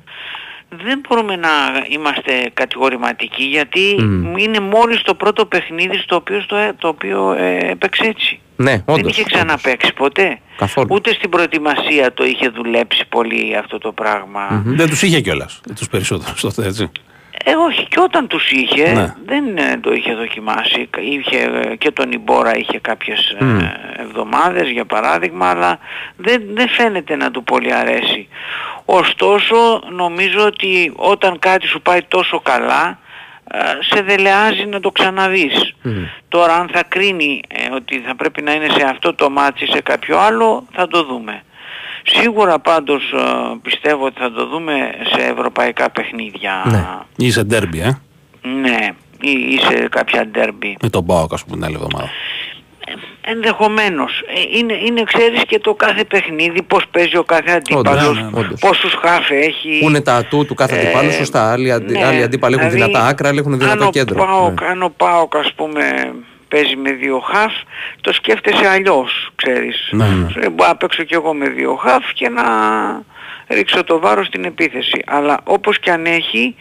Δεν 0.83 1.01
μπορούμε 1.07 1.35
να 1.35 1.49
είμαστε 1.89 2.51
κατηγορηματικοί 2.53 3.43
γιατί 3.43 3.95
Μμ. 3.99 4.37
είναι 4.37 4.59
μόλις 4.59 5.01
το 5.01 5.13
πρώτο 5.15 5.45
παιχνίδι 5.45 5.97
στο 5.97 6.15
οποίο, 6.15 6.41
στο, 6.41 6.55
το 6.77 6.87
οποίο 6.87 7.33
ε, 7.37 7.57
έπαιξε 7.69 8.03
έτσι. 8.03 8.39
Ναι, 8.55 8.71
Δεν 8.71 8.83
όντως. 8.85 9.11
είχε 9.11 9.23
ξαναπαίξει 9.23 9.93
ποτέ. 9.93 10.39
Καθόλου. 10.57 10.87
Ούτε 10.91 11.13
στην 11.13 11.29
προετοιμασία 11.29 12.13
το 12.13 12.25
είχε 12.25 12.49
δουλέψει 12.49 13.05
πολύ 13.09 13.55
αυτό 13.57 13.77
το 13.77 13.91
πράγμα. 13.91 14.63
Δεν 14.65 14.89
τους 14.89 15.01
είχε 15.01 15.21
κιόλας. 15.21 15.61
Τους 15.75 15.87
περισσότερους 15.89 16.41
τότε, 16.41 16.65
έτσι. 16.67 16.91
Ε, 17.43 17.55
όχι, 17.55 17.85
και 17.87 17.99
όταν 17.99 18.27
τους 18.27 18.51
είχε, 18.51 18.91
Ναι. 18.93 19.13
δεν 19.25 19.57
ε, 19.57 19.77
το 19.81 19.93
είχε 19.93 20.13
δοκιμάσει. 20.13 20.89
Είχε, 20.99 21.37
ε, 21.37 21.75
και 21.75 21.91
τον 21.91 22.11
Ιμπόρα 22.11 22.57
είχε 22.57 22.79
κάποιες 22.79 23.35
ε, 23.39 23.43
Μμ. 23.43 23.59
εβδομάδες 23.97 24.69
για 24.69 24.85
παράδειγμα, 24.85 25.49
αλλά 25.49 25.79
δεν, 26.17 26.43
δεν 26.53 26.69
φαίνεται 26.69 27.15
να 27.15 27.31
του 27.31 27.43
πολύ 27.43 27.73
αρέσει. 27.73 28.27
Ωστόσο, 28.85 29.81
νομίζω 29.91 30.45
ότι 30.45 30.93
όταν 30.95 31.39
κάτι 31.39 31.67
σου 31.67 31.81
πάει 31.81 32.01
τόσο 32.03 32.39
καλά, 32.39 32.99
ε, 33.51 33.57
σε 33.79 34.01
δελεάζει 34.01 34.65
να 34.65 34.79
το 34.79 34.91
ξαναδείς. 34.91 35.73
Τώρα 36.29 36.53
αν 36.55 36.69
θα 36.73 36.83
κρίνει 36.83 37.41
ε, 37.47 37.75
ότι 37.75 38.03
θα 38.07 38.15
πρέπει 38.15 38.41
να 38.41 38.53
είναι 38.53 38.67
σε 38.69 38.85
αυτό 38.85 39.13
το 39.13 39.29
ματς 39.29 39.58
ή 39.58 39.65
σε 39.65 39.81
κάποιο 39.81 40.17
άλλο, 40.17 40.65
θα 40.71 40.87
το 40.87 41.03
δούμε. 41.03 41.43
Σίγουρα 42.03 42.59
πάντως 42.59 43.11
ε, 43.11 43.57
πιστεύω 43.61 44.05
ότι 44.05 44.19
θα 44.19 44.31
το 44.31 44.45
δούμε 44.47 44.73
σε 45.15 45.21
ευρωπαϊκά 45.25 45.89
παιχνίδια. 45.89 46.63
Ναι. 46.65 46.85
Ή 47.25 47.31
σε 47.31 47.43
ντέρμπι, 47.43 47.79
ε. 47.79 47.99
Ναι, 48.61 48.89
ή, 49.21 49.29
ή 49.31 49.59
σε 49.59 49.87
κάποια 49.89 50.25
ντέρμπι. 50.27 50.77
Με 50.81 50.89
τον 50.89 51.03
Μπάουκ, 51.03 51.33
ας 51.33 51.43
πούμε, 51.43 51.55
την 51.55 51.65
άλλη 51.65 51.75
εβδομάδα. 51.75 52.09
Ενδεχομένως. 53.21 54.23
Ε, 54.35 54.57
είναι, 54.57 54.73
είναι 54.73 55.03
ξέρεις 55.03 55.41
και 55.47 55.59
το 55.59 55.73
κάθε 55.73 56.03
παιχνίδι, 56.03 56.61
πώς 56.61 56.83
παίζει 56.91 57.17
ο 57.17 57.23
κάθε 57.23 57.51
αντίπαλος, 57.51 58.15
ναι, 58.15 58.21
ναι, 58.21 58.29
όντως. 58.33 58.59
πόσους 58.59 58.93
χάφ 59.01 59.29
έχει. 59.29 59.79
Που 59.81 59.89
είναι 59.89 60.01
τα 60.01 60.15
ατού 60.15 60.45
του 60.45 60.53
κάθε 60.53 60.75
Ε, 60.75 60.79
αντιπάλου, 60.81 61.11
σωστά. 61.11 61.51
Άλλοι, 61.51 61.71
αντι, 61.71 61.93
ναι, 61.93 62.05
άλλοι 62.05 62.23
αντίπαλοι 62.23 62.55
έχουν 62.55 62.69
δηλαδή, 62.69 62.91
δυνατά 62.91 63.07
άκρα, 63.07 63.27
άλλοι 63.29 63.39
έχουν 63.39 63.53
αν 63.53 63.59
δυνατό 63.59 63.85
ο 63.85 63.89
κέντρο. 63.89 64.25
ΠΑΟΚ, 64.25 64.61
Ναι. 64.61 64.67
Αν 64.67 64.83
ο 64.83 64.93
ΠΑΟΚ 64.97 65.35
ας 65.35 65.53
πούμε 65.55 66.13
παίζει 66.49 66.75
με 66.75 66.91
δύο 66.91 67.19
χαφ, 67.19 67.53
το 68.01 68.13
σκέφτεσαι 68.13 68.67
αλλιώς, 68.67 69.31
ξέρεις. 69.35 69.89
Ναι, 69.91 70.07
ναι. 70.07 70.45
Ε, 70.45 70.49
Μπορώ 70.49 70.69
να 70.69 70.75
παίξω 70.75 71.03
κι 71.03 71.13
εγώ 71.13 71.33
με 71.33 71.49
δύο 71.49 71.75
χαφ 71.75 72.13
και 72.13 72.29
να 72.29 72.43
ρίξω 73.47 73.83
το 73.83 73.99
βάρος 73.99 74.27
στην 74.27 74.43
επίθεση. 74.43 75.01
Αλλά 75.05 75.39
όπως 75.43 75.79
και 75.79 75.91
αν 75.91 76.05
έχει, 76.05 76.55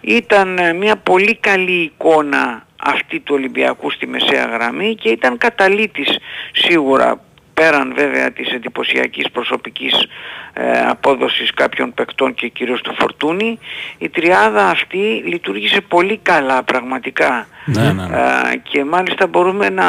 ήταν 0.00 0.58
ε, 0.58 0.72
μια 0.72 0.96
πολύ 0.96 1.36
καλή 1.36 1.80
εικόνα 1.82 2.66
αυτή 2.82 3.20
του 3.20 3.34
Ολυμπιακού 3.34 3.90
στη 3.90 4.06
μεσαία 4.06 4.44
γραμμή 4.44 4.94
και 4.94 5.08
ήταν 5.08 5.38
καταλήτης 5.38 6.18
σίγουρα 6.52 7.20
πέραν 7.54 7.92
βέβαια 7.96 8.30
της 8.30 8.52
εντυπωσιακής 8.52 9.30
προσωπικής 9.30 10.06
ε, 10.52 10.80
απόδοσης 10.88 11.54
κάποιων 11.54 11.94
παικτών 11.94 12.34
και 12.34 12.48
κυρίως 12.48 12.80
του 12.80 12.94
Φορτούνη 12.98 13.58
η 13.98 14.08
τριάδα 14.08 14.68
αυτή 14.68 15.22
λειτουργήσε 15.26 15.80
πολύ 15.80 16.18
καλά 16.22 16.62
πραγματικά 16.62 17.46
Ναι, 17.64 17.82
ναι, 17.82 17.92
ναι. 17.92 18.16
Ε, 18.16 18.56
και 18.62 18.84
μάλιστα 18.84 19.26
μπορούμε 19.26 19.68
να 19.68 19.84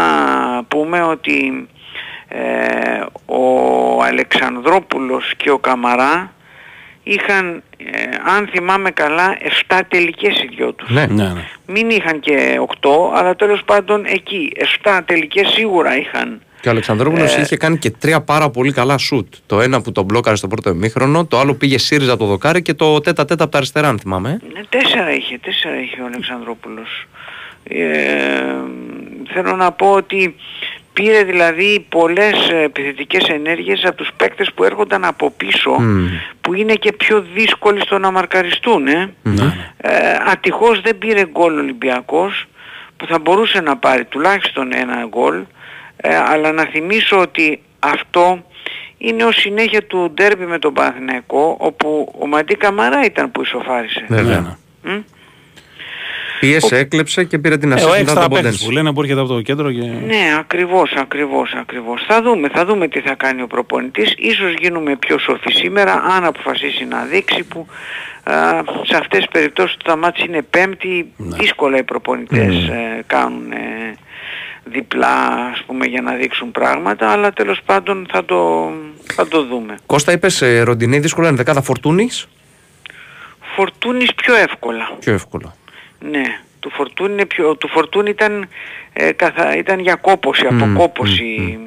πούμε 0.67 1.01
ότι 1.01 1.67
ε, 2.27 3.05
ο 3.25 4.03
Αλεξανδρόπουλος 4.03 5.33
και 5.37 5.51
ο 5.51 5.57
Καμαρά 5.57 6.33
είχαν, 7.03 7.63
ε, 7.77 8.31
αν 8.35 8.47
θυμάμαι 8.47 8.91
καλά, 8.91 9.37
7 9.67 9.79
τελικές 9.87 10.41
οι 10.41 10.47
δυο 10.55 10.73
τους. 10.73 10.89
Ναι. 10.89 11.05
ναι, 11.05 11.23
ναι. 11.23 11.41
Μην 11.65 11.89
είχαν 11.89 12.19
και 12.19 12.59
8, 12.81 12.89
αλλά 13.13 13.35
τέλος 13.35 13.63
πάντων 13.63 14.05
εκεί. 14.05 14.51
7 14.83 15.01
τελικές 15.05 15.47
σίγουρα 15.49 15.97
είχαν. 15.97 16.41
Και 16.65 16.71
ο 16.71 16.73
Αλεξανδρόπουλος 16.73 17.35
Ε, 17.35 17.41
είχε 17.41 17.57
κάνει 17.57 17.77
και 17.77 17.89
τρία 17.89 18.21
πάρα 18.21 18.49
πολύ 18.49 18.71
καλά 18.71 18.97
σουτ. 18.97 19.33
Το 19.45 19.61
ένα 19.61 19.81
που 19.81 19.91
τον 19.91 20.05
μπλόκαρε 20.05 20.35
στο 20.35 20.47
πρώτο 20.47 20.69
ημίχρονο, 20.69 21.25
το 21.25 21.39
άλλο 21.39 21.53
πήγε 21.53 21.77
σύριζα 21.77 22.17
το 22.17 22.25
δοκάρι 22.25 22.61
και 22.61 22.73
το 22.73 23.01
τέτα 23.01 23.25
τέτα 23.25 23.43
από 23.43 23.51
τα 23.51 23.57
αριστερά, 23.57 23.87
αν 23.87 23.99
θυμάμαι. 23.99 24.29
ε. 24.29 24.53
Ναι, 24.53 24.65
τέσσερα 24.69 25.11
είχε, 25.15 25.37
τέσσερα 25.37 25.81
είχε 25.81 26.01
ο 26.01 26.05
Αλεξανδρόπουλος. 26.05 27.05
Ε, 27.63 27.83
θέλω 29.33 29.55
να 29.55 29.71
πω 29.71 29.91
ότι 29.91 30.35
Πήρε 30.93 31.23
δηλαδή 31.23 31.85
πολλές 31.89 32.49
ε, 32.49 32.61
επιθετικές 32.63 33.27
ενέργειες 33.27 33.83
από 33.85 33.95
τους 33.95 34.09
παίκτες 34.17 34.51
που 34.55 34.63
έρχονταν 34.63 35.05
από 35.05 35.31
πίσω 35.31 35.71
Μμ. 35.79 36.07
που 36.41 36.53
είναι 36.53 36.73
και 36.73 36.91
πιο 36.93 37.25
δύσκολοι 37.33 37.81
στο 37.81 37.97
να 37.97 38.11
μαρκαριστούν. 38.11 38.87
Ε. 38.87 39.13
Ναι. 39.23 39.43
Ε, 39.77 39.91
ατυχώς 40.31 40.81
δεν 40.81 40.97
πήρε 40.97 41.25
γκολ 41.25 41.57
ο 41.57 41.59
Ολυμπιακός 41.59 42.45
που 42.97 43.05
θα 43.05 43.19
μπορούσε 43.19 43.61
να 43.61 43.77
πάρει 43.77 44.05
τουλάχιστον 44.05 44.73
ένα 44.73 45.05
γκολ 45.09 45.43
ε, 46.09 46.15
αλλά 46.15 46.51
να 46.51 46.65
θυμίσω 46.65 47.19
ότι 47.19 47.59
αυτό 47.79 48.43
είναι 48.97 49.23
ως 49.23 49.35
συνέχεια 49.35 49.83
του 49.83 50.11
ντέρμπι 50.13 50.45
με 50.45 50.59
τον 50.59 50.73
Παναθηναϊκό 50.73 51.55
όπου 51.59 52.15
ο 52.19 52.27
Μαντί 52.27 52.55
Καμαρά 52.55 53.05
ήταν 53.05 53.31
που 53.31 53.41
ισοφάρισε. 53.41 54.05
Βέβαια. 54.09 54.57
Ναι, 54.81 54.93
Μμ. 54.93 54.99
Πίεσε, 56.39 56.77
έκλεψε 56.77 57.23
και 57.23 57.37
πήρε 57.39 57.57
την 57.57 57.71
Ε, 57.71 57.73
ο 57.73 57.77
ασίστη 57.77 57.89
μετά 57.91 58.01
έξτρα 58.01 58.21
τον 58.21 58.29
παίκτης 58.29 58.43
Ποντένση. 58.49 58.65
που 58.65 58.71
λένε 58.71 58.93
που 58.93 59.01
έρχεται 59.01 59.19
από 59.19 59.29
το 59.29 59.41
κέντρο 59.41 59.71
και... 59.71 59.81
Ναι, 59.81 60.35
ακριβώς, 60.39 60.93
ακριβώς, 60.97 61.53
ακριβώς. 61.53 62.03
Θα 62.07 62.21
δούμε, 62.21 62.49
θα 62.49 62.65
δούμε 62.65 62.87
τι 62.87 62.99
θα 62.99 63.15
κάνει 63.15 63.41
ο 63.41 63.47
προπονητής. 63.47 64.13
Ίσως 64.17 64.53
γίνουμε 64.59 64.95
πιο 64.95 65.17
σοφοί 65.17 65.51
σήμερα, 65.51 65.93
αν 65.93 66.25
αποφασίσει 66.25 66.85
να 66.85 67.03
δείξει 67.03 67.43
που 67.43 67.67
α, 68.23 68.33
σε 68.83 68.95
αυτές 68.97 69.19
τις 69.19 69.27
περιπτώσεις 69.31 69.77
τα 69.83 69.95
μάτς 69.95 70.23
είναι 70.23 70.41
πέμπτη, 70.41 71.11
δύσκολα 71.17 71.77
οι 71.77 71.83
προπονητές 71.83 72.67
ε, 72.67 73.03
κάνουν 73.07 73.51
ε, 73.51 73.95
διπλά, 74.65 75.49
ας 75.53 75.63
πούμε, 75.65 75.85
για 75.85 76.01
να 76.01 76.13
δείξουν 76.13 76.51
πράγματα, 76.51 77.09
αλλά 77.09 77.33
τέλος 77.33 77.61
πάντων 77.65 78.07
θα 78.11 78.25
το, 78.25 78.71
θα 79.13 79.27
το 79.27 79.45
δούμε. 79.45 79.77
Κώστα 79.85 80.11
είπες 80.11 80.41
ε, 80.41 80.61
Ροντινή 80.61 80.99
δύσκολα 80.99 81.27
είναι 81.27 81.37
δεκάδα 81.37 81.61
Φορτούνης; 81.61 82.27
Φορτούνης 83.55 84.13
πιο 84.15 84.35
εύκολα. 84.35 84.91
Πιο 84.99 85.13
εύκολο. 85.13 85.55
Ναι, 86.11 86.39
του 86.59 86.71
Φορτούνη, 86.71 87.13
είναι 87.13 87.25
πιο, 87.25 87.55
του 87.55 87.67
Φορτούνη 87.67 88.09
ήταν, 88.09 88.47
ε, 88.93 89.11
καθα, 89.11 89.57
ήταν 89.57 89.79
για 89.79 89.95
κόπωση, 89.95 90.47
Μμμ, 90.49 90.63
αποκόπωση. 90.63 91.59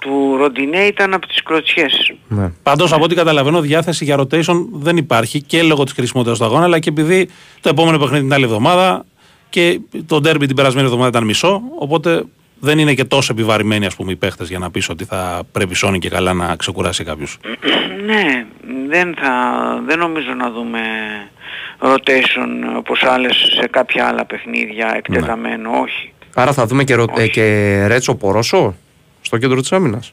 Του 0.00 0.36
Ροντινέ 0.38 0.78
ήταν 0.78 1.14
από 1.14 1.26
τις 1.26 1.42
κλωτσιές. 1.42 2.12
Ναι. 2.28 2.52
Πάντως, 2.62 2.92
από 2.92 3.04
ό,τι 3.04 3.14
καταλαβαίνω, 3.14 3.60
διάθεση 3.60 4.04
για 4.04 4.18
rotation 4.18 4.66
δεν 4.72 4.96
υπάρχει 4.96 5.42
και 5.42 5.62
λόγω 5.62 5.84
της 5.84 5.92
χρησιμότητας 5.92 6.38
του 6.38 6.44
αγώνα, 6.44 6.64
αλλά 6.64 6.78
και 6.78 6.88
επειδή 6.88 7.28
το 7.60 7.68
επόμενο 7.68 7.98
παιχνίδι 7.98 8.22
την 8.22 8.32
άλλη 8.32 8.44
εβδομάδα 8.44 9.04
και 9.52 9.80
το 10.06 10.20
ντέρμπι 10.20 10.46
την 10.46 10.56
περασμένη 10.56 10.86
εβδομάδα 10.86 11.08
ήταν 11.08 11.24
μισό. 11.24 11.62
Οπότε 11.78 12.24
δεν 12.60 12.78
είναι 12.78 12.94
και 12.94 13.04
τόσο 13.04 13.32
επιβαρημένοι 13.32 13.86
ας 13.86 13.94
πούμε, 13.94 14.12
οι 14.12 14.16
παίχτες 14.16 14.48
για 14.48 14.58
να 14.58 14.70
πεις 14.70 14.88
ότι 14.88 15.04
θα 15.04 15.42
πρέπει 15.52 15.74
σώνει 15.74 15.98
και 15.98 16.08
καλά 16.08 16.32
να 16.32 16.56
ξεκουράσει 16.56 17.04
κάποιους. 17.04 17.38
ναι, 18.08 18.46
δεν, 18.88 19.14
θα, 19.20 19.32
δεν 19.86 19.98
νομίζω 19.98 20.34
να 20.34 20.50
δούμε 20.50 20.80
rotation 21.80 22.76
όπως 22.76 23.02
άλλες 23.02 23.36
σε 23.60 23.68
κάποια 23.70 24.06
άλλα 24.06 24.24
παιχνίδια 24.24 24.92
εκτεταμένο, 24.96 25.70
όχι. 25.80 26.12
Άρα 26.34 26.52
θα 26.52 26.66
δούμε 26.66 26.84
και, 26.84 26.94
ρο... 26.94 27.04
ε, 27.16 27.26
και 27.26 27.86
Ρέτσο 27.86 28.14
Πορόσο 28.14 28.74
στο 29.20 29.38
κέντρο 29.38 29.60
της 29.60 29.72
άμυνας. 29.72 30.12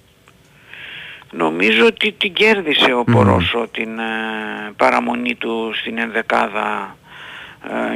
Νομίζω 1.31 1.85
ότι 1.85 2.11
την 2.11 2.33
κέρδισε 2.33 2.93
ο 2.93 3.03
Πορόσο 3.03 3.67
την 3.71 3.99
ε, 3.99 4.73
παραμονή 4.77 5.35
του 5.35 5.71
στην 5.81 5.97
ενδεκάδα 5.97 6.97
ε, 6.98 6.98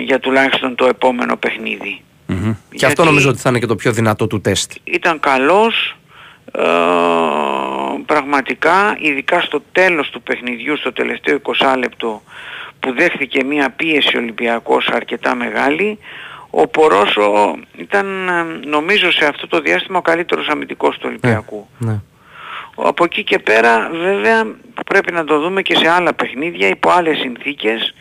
για 0.06 0.20
τουλάχιστον 0.20 0.76
το 0.76 0.86
επόμενο 0.86 1.38
παιχνίδι. 1.38 2.02
Και 2.76 2.86
αυτό 2.86 3.04
νομίζω 3.04 3.30
ότι 3.30 3.40
θα 3.40 3.50
είναι 3.50 3.60
και 3.60 3.66
το 3.66 3.76
πιο 3.76 3.92
δυνατό 3.92 4.28
του 4.28 4.42
τεστ. 4.42 4.72
ήταν 4.84 5.20
καλός 5.20 5.98
ε, 6.52 6.62
πραγματικά 8.06 8.96
ειδικά 9.00 9.42
στο 9.42 9.64
τέλος 9.72 10.10
του 10.10 10.22
παιχνιδιού 10.22 10.78
στο 10.78 10.94
τελευταίο 10.94 11.40
20 11.60 11.76
λεπτό 11.78 12.22
που 12.80 12.94
δέχθηκε 12.94 13.44
μια 13.44 13.70
πίεση 13.70 14.18
ο 14.18 14.20
Ολυμπιακός 14.20 14.88
αρκετά 14.88 15.36
μεγάλη 15.36 16.00
ο 16.50 16.68
Πορόσο 16.68 17.56
ήταν 17.78 18.28
ε, 18.28 18.68
νομίζω 18.68 19.12
σε 19.12 19.26
αυτό 19.26 19.48
το 19.48 19.60
διάστημα 19.60 19.98
ο 19.98 20.02
καλύτερος 20.02 20.48
αμυντικός 20.48 20.98
του 20.98 21.06
Ολυμπιακού. 21.06 21.68
Ναι. 21.78 22.02
Από 22.76 23.04
εκεί 23.04 23.24
και 23.24 23.40
πέρα 23.40 23.90
βέβαια 23.94 24.44
πρέπει 24.86 25.12
να 25.12 25.24
το 25.24 25.40
δούμε 25.40 25.62
και 25.62 25.76
σε 25.76 25.90
άλλα 25.90 26.14
παιχνίδια 26.14 26.68
υπό 26.68 26.90
άλλες 26.90 27.18
συνθήκες 27.18 27.94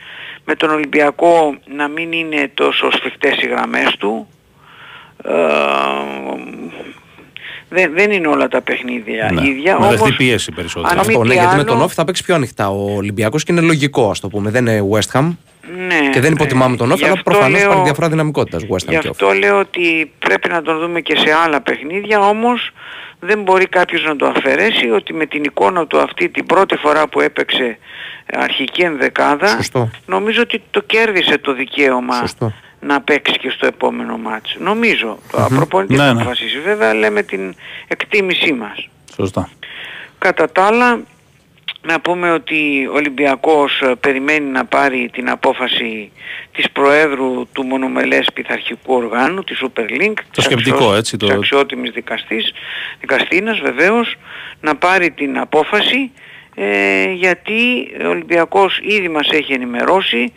με 0.44 0.54
τον 0.54 0.70
Ολυμπιακό 0.70 1.54
να 1.76 1.88
μην 1.88 2.12
είναι 2.12 2.50
τόσο 2.54 2.90
σφιχτές 2.90 3.42
οι 3.42 3.46
γραμμές 3.46 3.96
του. 3.98 4.26
Ε, 5.24 5.32
δεν, 7.68 7.92
δεν 7.94 8.10
είναι 8.10 8.26
όλα 8.28 8.48
τα 8.48 8.60
παιχνίδια 8.62 9.30
Ναι. 9.32 9.48
ίδια. 9.48 9.74
Να 9.78 9.86
δεχτεί 9.88 10.02
όμως, 10.02 10.16
πίεση 10.16 10.52
περισσότερο. 10.52 10.88
αν 10.92 10.98
Αυτό 10.98 11.18
μη 11.18 11.24
ναι, 11.24 11.28
τι 11.28 11.34
γιατί 11.34 11.46
με 11.46 11.52
άλλο- 11.60 11.64
τον 11.64 11.80
Όφη 11.82 11.94
θα 11.94 12.04
παίξει 12.04 12.24
πιο 12.24 12.34
ανοιχτά 12.34 12.70
ο 12.70 12.94
Ολυμπιακός 12.96 13.44
και 13.44 13.52
είναι 13.52 13.60
λογικό 13.60 14.10
ας 14.10 14.20
το 14.20 14.28
πούμε. 14.28 14.50
Δεν 14.50 14.66
είναι 14.66 14.88
West 14.92 15.18
Ham 15.18 15.36
ναι, 15.86 16.08
και 16.10 16.20
δεν 16.20 16.30
ναι. 16.30 16.36
υποτιμάμε 16.40 16.76
τον 16.76 16.90
Όφη, 16.90 16.98
Γι' 16.98 17.04
αλλά 17.04 17.12
αυτό 17.12 17.30
προφανώς 17.30 17.52
λέω- 17.58 17.66
υπάρχει 17.66 17.82
διαφορά 17.84 18.08
δυναμικότητας 18.08 18.62
West 18.62 18.66
Ham 18.74 18.78
Γι' 18.78 18.86
και 18.88 18.96
Όφη. 18.96 19.08
αυτό 19.08 19.30
λέω 19.32 19.58
ότι 19.58 20.12
πρέπει 20.18 20.48
να 20.48 20.62
τον 20.62 20.78
δούμε 20.78 21.00
και 21.00 21.16
σε 21.16 21.32
άλλα 21.44 21.60
παιχνίδια, 21.60 22.18
όμως 22.20 22.70
δεν 23.24 23.42
μπορεί 23.42 23.66
κάποιος 23.66 24.04
να 24.04 24.16
το 24.16 24.26
αφαιρέσει 24.26 24.90
ότι 24.90 25.12
με 25.14 25.26
την 25.26 25.44
εικόνα 25.44 25.86
του 25.86 25.98
αυτή 26.00 26.28
την 26.28 26.46
πρώτη 26.46 26.76
φορά 26.76 27.08
που 27.08 27.20
έπαιξε 27.20 27.78
αρχική 28.32 28.82
ενδεκάδα, 28.82 29.46
Σωστό. 29.48 29.90
νομίζω 30.06 30.40
ότι 30.42 30.62
το 30.70 30.80
κέρδισε 30.82 31.38
το 31.38 31.52
δικαίωμα 31.54 32.14
Σωστό. 32.14 32.52
να 32.80 33.00
παίξει 33.00 33.38
και 33.38 33.50
στο 33.50 33.66
επόμενο 33.66 34.16
μάτς. 34.18 34.56
Νομίζω. 34.58 35.18
Το 35.32 35.46
προπονητής 35.54 35.98
Ναι, 35.98 36.04
θα 36.04 36.12
ναι. 36.14 36.20
αποφασίσει. 36.20 36.60
Βέβαια 36.60 36.94
λέμε 36.94 37.22
την 37.22 37.54
εκτίμησή 37.88 38.52
μας. 38.52 38.88
Σωστά. 39.14 39.48
Κατά 40.18 40.50
τα 40.52 40.64
άλλα, 40.66 41.00
να 41.86 42.00
πούμε 42.00 42.30
ότι 42.32 42.88
ο 42.90 42.94
Ολυμπιακός 42.94 43.80
ε, 43.80 43.94
περιμένει 44.00 44.50
να 44.50 44.64
πάρει 44.64 45.10
την 45.12 45.30
απόφαση 45.30 46.12
της 46.52 46.70
Προέδρου 46.70 47.48
του 47.52 47.62
μονομελές 47.64 48.26
πειθαρχικού 48.34 48.94
οργάνου, 48.94 49.44
της 49.44 49.62
Super 49.64 49.80
Link, 50.02 50.12
της 50.32 50.44
σκεπτικό, 50.44 50.76
αξιό- 50.76 50.96
έτσι, 50.96 51.16
το- 51.16 51.26
της 51.26 51.34
αξιότιμης 51.34 51.90
δικαστής, 51.90 52.52
δικαστήνας 53.00 53.60
βεβαίως, 53.60 54.14
να 54.60 54.76
πάρει 54.76 55.10
την 55.10 55.38
απόφαση 55.38 56.10
ε, 56.54 57.12
γιατί 57.12 57.90
ο 58.04 58.08
Ολυμπιακός 58.08 58.80
ήδη 58.82 59.08
μας 59.08 59.28
έχει 59.30 59.52
ενημερώσει, 59.52 60.32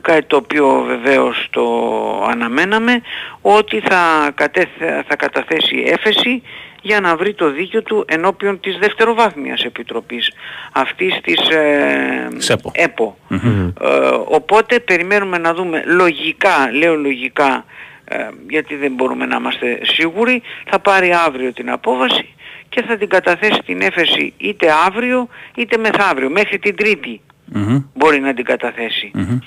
κάτι 0.00 0.24
το 0.26 0.36
οποίο 0.36 0.84
βεβαίως 0.86 1.46
το 1.50 1.64
αναμέναμε, 2.30 3.00
ότι 3.40 3.80
θα, 3.80 4.30
κατέθε, 4.34 5.04
θα 5.08 5.16
καταθέσει 5.16 5.82
έφεση 5.86 6.42
για 6.82 7.00
να 7.00 7.16
βρει 7.16 7.34
το 7.34 7.50
δίκιο 7.50 7.82
του 7.82 8.04
ενώπιον 8.08 8.60
της 8.60 8.78
δευτεροβάθμιας 8.78 9.62
επιτροπής 9.64 10.32
αυτής 10.72 11.20
της 11.22 11.48
ε, 11.48 12.28
ΣΕΠΟ. 12.36 12.70
ΕΠΟ. 12.74 13.18
Ε, 13.30 13.38
οπότε 14.24 14.80
περιμένουμε 14.80 15.38
να 15.38 15.54
δούμε 15.54 15.82
λογικά, 15.86 16.70
λέω 16.72 16.94
λογικά, 16.94 17.64
ε, 18.04 18.28
γιατί 18.48 18.74
δεν 18.76 18.92
μπορούμε 18.92 19.26
να 19.26 19.36
είμαστε 19.36 19.78
σίγουροι, 19.82 20.42
θα 20.70 20.78
πάρει 20.78 21.12
αύριο 21.12 21.52
την 21.52 21.70
απόφαση 21.70 22.34
και 22.68 22.82
θα 22.82 22.96
την 22.96 23.08
καταθέσει 23.08 23.62
την 23.66 23.80
έφεση 23.80 24.32
είτε 24.36 24.66
αύριο 24.86 25.28
είτε 25.54 25.76
μεθαύριο, 25.76 26.30
μέχρι 26.30 26.58
την 26.58 26.76
Τρίτη 26.76 27.20
Μμμ. 27.44 27.84
μπορεί 27.94 28.20
να 28.20 28.34
την 28.34 28.44
καταθέσει. 28.44 29.10
Μμμ. 29.14 29.38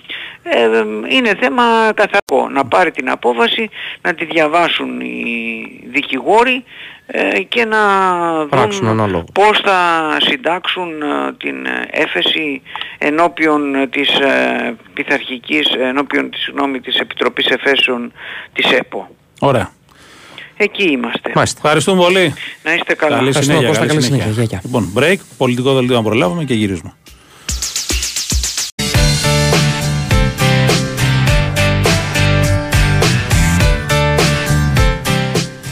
Ε, 0.43 0.81
είναι 1.09 1.35
θέμα 1.39 1.63
καθαρό. 1.95 2.49
Να 2.53 2.65
πάρει 2.65 2.91
την 2.91 3.09
απόφαση, 3.09 3.69
να 4.01 4.13
τη 4.13 4.25
διαβάσουν 4.25 4.99
οι 5.01 5.65
δικηγόροι 5.91 6.63
ε, 7.05 7.39
και 7.41 7.65
να 7.65 7.77
Πράξουν 8.49 8.79
δουν 8.87 8.89
ανάλογα. 8.99 9.23
πώς 9.33 9.59
θα 9.63 9.77
συντάξουν 10.19 11.01
ε, 11.01 11.33
την 11.37 11.65
ε, 11.65 11.87
έφεση 11.91 12.61
ενώπιον 12.97 13.75
ε, 13.75 13.87
της 13.87 14.19
ε, 14.19 14.75
πειθαρχικής, 14.93 15.67
ενώπιον 15.79 16.29
της, 16.29 16.41
συγγνώμη, 16.41 16.79
της 16.79 16.95
Επιτροπής 16.99 17.45
Εφέσεων 17.45 18.11
της 18.53 18.71
ΕΠΟ. 18.71 19.09
Ωραία. 19.39 19.69
Εκεί 20.57 20.91
είμαστε. 20.91 21.31
Μάλιστα. 21.35 21.59
Ευχαριστούμε 21.63 22.01
πολύ. 22.01 22.33
Να 22.63 22.73
είστε 22.73 22.95
καλά. 22.95 23.15
Καλή 23.15 23.27
Ευχαριστούμε, 23.27 23.59
συνέχεια. 23.59 23.67
Κώστα, 23.67 23.85
καλή 23.85 23.89
καλή 23.89 24.01
συνέχεια. 24.01 24.33
συνέχεια. 24.33 24.43
Γεια, 24.49 24.61
Λοιπόν, 24.63 24.93
break, 24.97 25.17
πολιτικό 25.37 25.73
δελτίο 25.73 25.95
να 25.95 26.03
προλάβουμε 26.03 26.43
και 26.43 26.53
γυρίζουμε. 26.53 26.93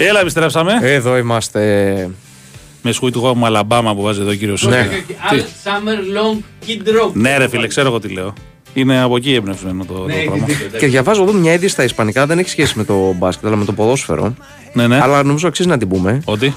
Έλα, 0.07 0.19
επιστρέψαμε. 0.19 0.73
Εδώ 0.81 1.17
είμαστε. 1.17 1.59
Με 2.81 2.93
Sweet 3.01 3.11
Home 3.21 3.51
Alabama 3.51 3.91
που 3.95 4.01
βάζει 4.01 4.21
εδώ 4.21 4.29
ο 4.29 4.33
κύριος 4.33 4.67
Ναι. 4.67 4.87
Al 5.31 5.35
Summer 5.35 6.17
Long 6.17 6.37
Kid 6.67 6.87
Rock. 6.87 7.11
Ναι, 7.13 7.37
ρε 7.37 7.47
φίλε, 7.47 7.67
ξέρω 7.67 7.87
εγώ 7.87 7.99
τι 7.99 8.07
λέω. 8.07 8.33
Είναι 8.73 9.01
από 9.01 9.15
εκεί 9.15 9.33
εμπνευσμένο 9.33 9.85
το, 9.85 9.93
το 9.93 10.05
Ναι, 10.05 10.13
έχεις 10.13 10.25
πράγμα. 10.25 10.45
δίκιο, 10.45 10.65
εντάξει. 10.65 10.79
Και 10.85 10.91
διαβάζω 10.91 11.23
εδώ 11.23 11.33
μια 11.33 11.53
είδηση 11.53 11.71
στα 11.71 11.83
Ισπανικά, 11.83 12.25
δεν 12.25 12.39
έχει 12.39 12.49
σχέση 12.49 12.73
με 12.77 12.83
το 12.83 13.13
μπάσκετ, 13.17 13.45
αλλά 13.45 13.55
με 13.55 13.65
το 13.65 13.73
ποδόσφαιρο. 13.73 14.35
Ναι, 14.73 14.87
ναι. 14.87 14.99
Αλλά 15.01 15.23
νομίζω 15.23 15.47
αξίζει 15.47 15.67
να 15.67 15.77
την 15.77 15.87
πούμε. 15.87 16.21
Ότι; 16.25 16.53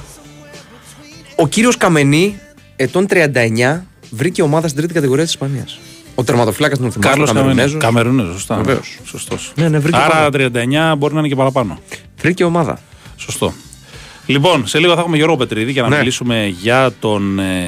Ο 1.37 1.49
κύριος 1.49 1.77
Καμενή, 1.77 2.39
ετών 2.77 3.07
39, 3.11 3.81
βρήκε 4.11 4.43
ομάδα 4.43 4.69
στην 4.69 4.79
τρίτη 4.81 4.95
κατηγορία 4.95 5.23
της 5.25 5.33
Ισπανίας. 5.33 5.79
Ο 6.15 6.25
τερματοφύλακα 6.25 6.77
των 6.77 6.91
θυμάτων 6.93 7.11
Κάρλος 7.11 7.33
Καμερινέζος; 7.33 7.81
Καμερούνεζο, 7.83 8.33
σωστά. 8.33 8.57
Βεβαίως. 8.57 8.99
Σωστός. 9.05 9.53
Ναι, 9.57 9.69
ναι, 9.69 9.79
βρήκε 9.79 9.97
Άρα 9.99 10.31
πάνω. 10.31 10.51
39 10.93 10.95
μπορεί 10.99 11.13
να 11.15 11.19
είναι 11.19 11.29
και 11.29 11.37
παραπάνω. 11.37 11.79
Βρήκε 12.21 12.45
ομάδα. 12.45 12.79
Σωστό. 13.17 13.53
Λοιπόν, 14.27 14.67
σε 14.67 14.79
λίγο 14.79 14.95
θα 14.95 15.01
έχουμε 15.01 15.17
Γιώργο 15.17 15.37
Πετρίδη 15.37 15.73
για 15.73 15.83
να 15.83 15.89
Ναι. 15.89 15.97
μιλήσουμε 15.99 16.55
για 16.61 16.93
τον 17.01 17.39
ε, 17.39 17.67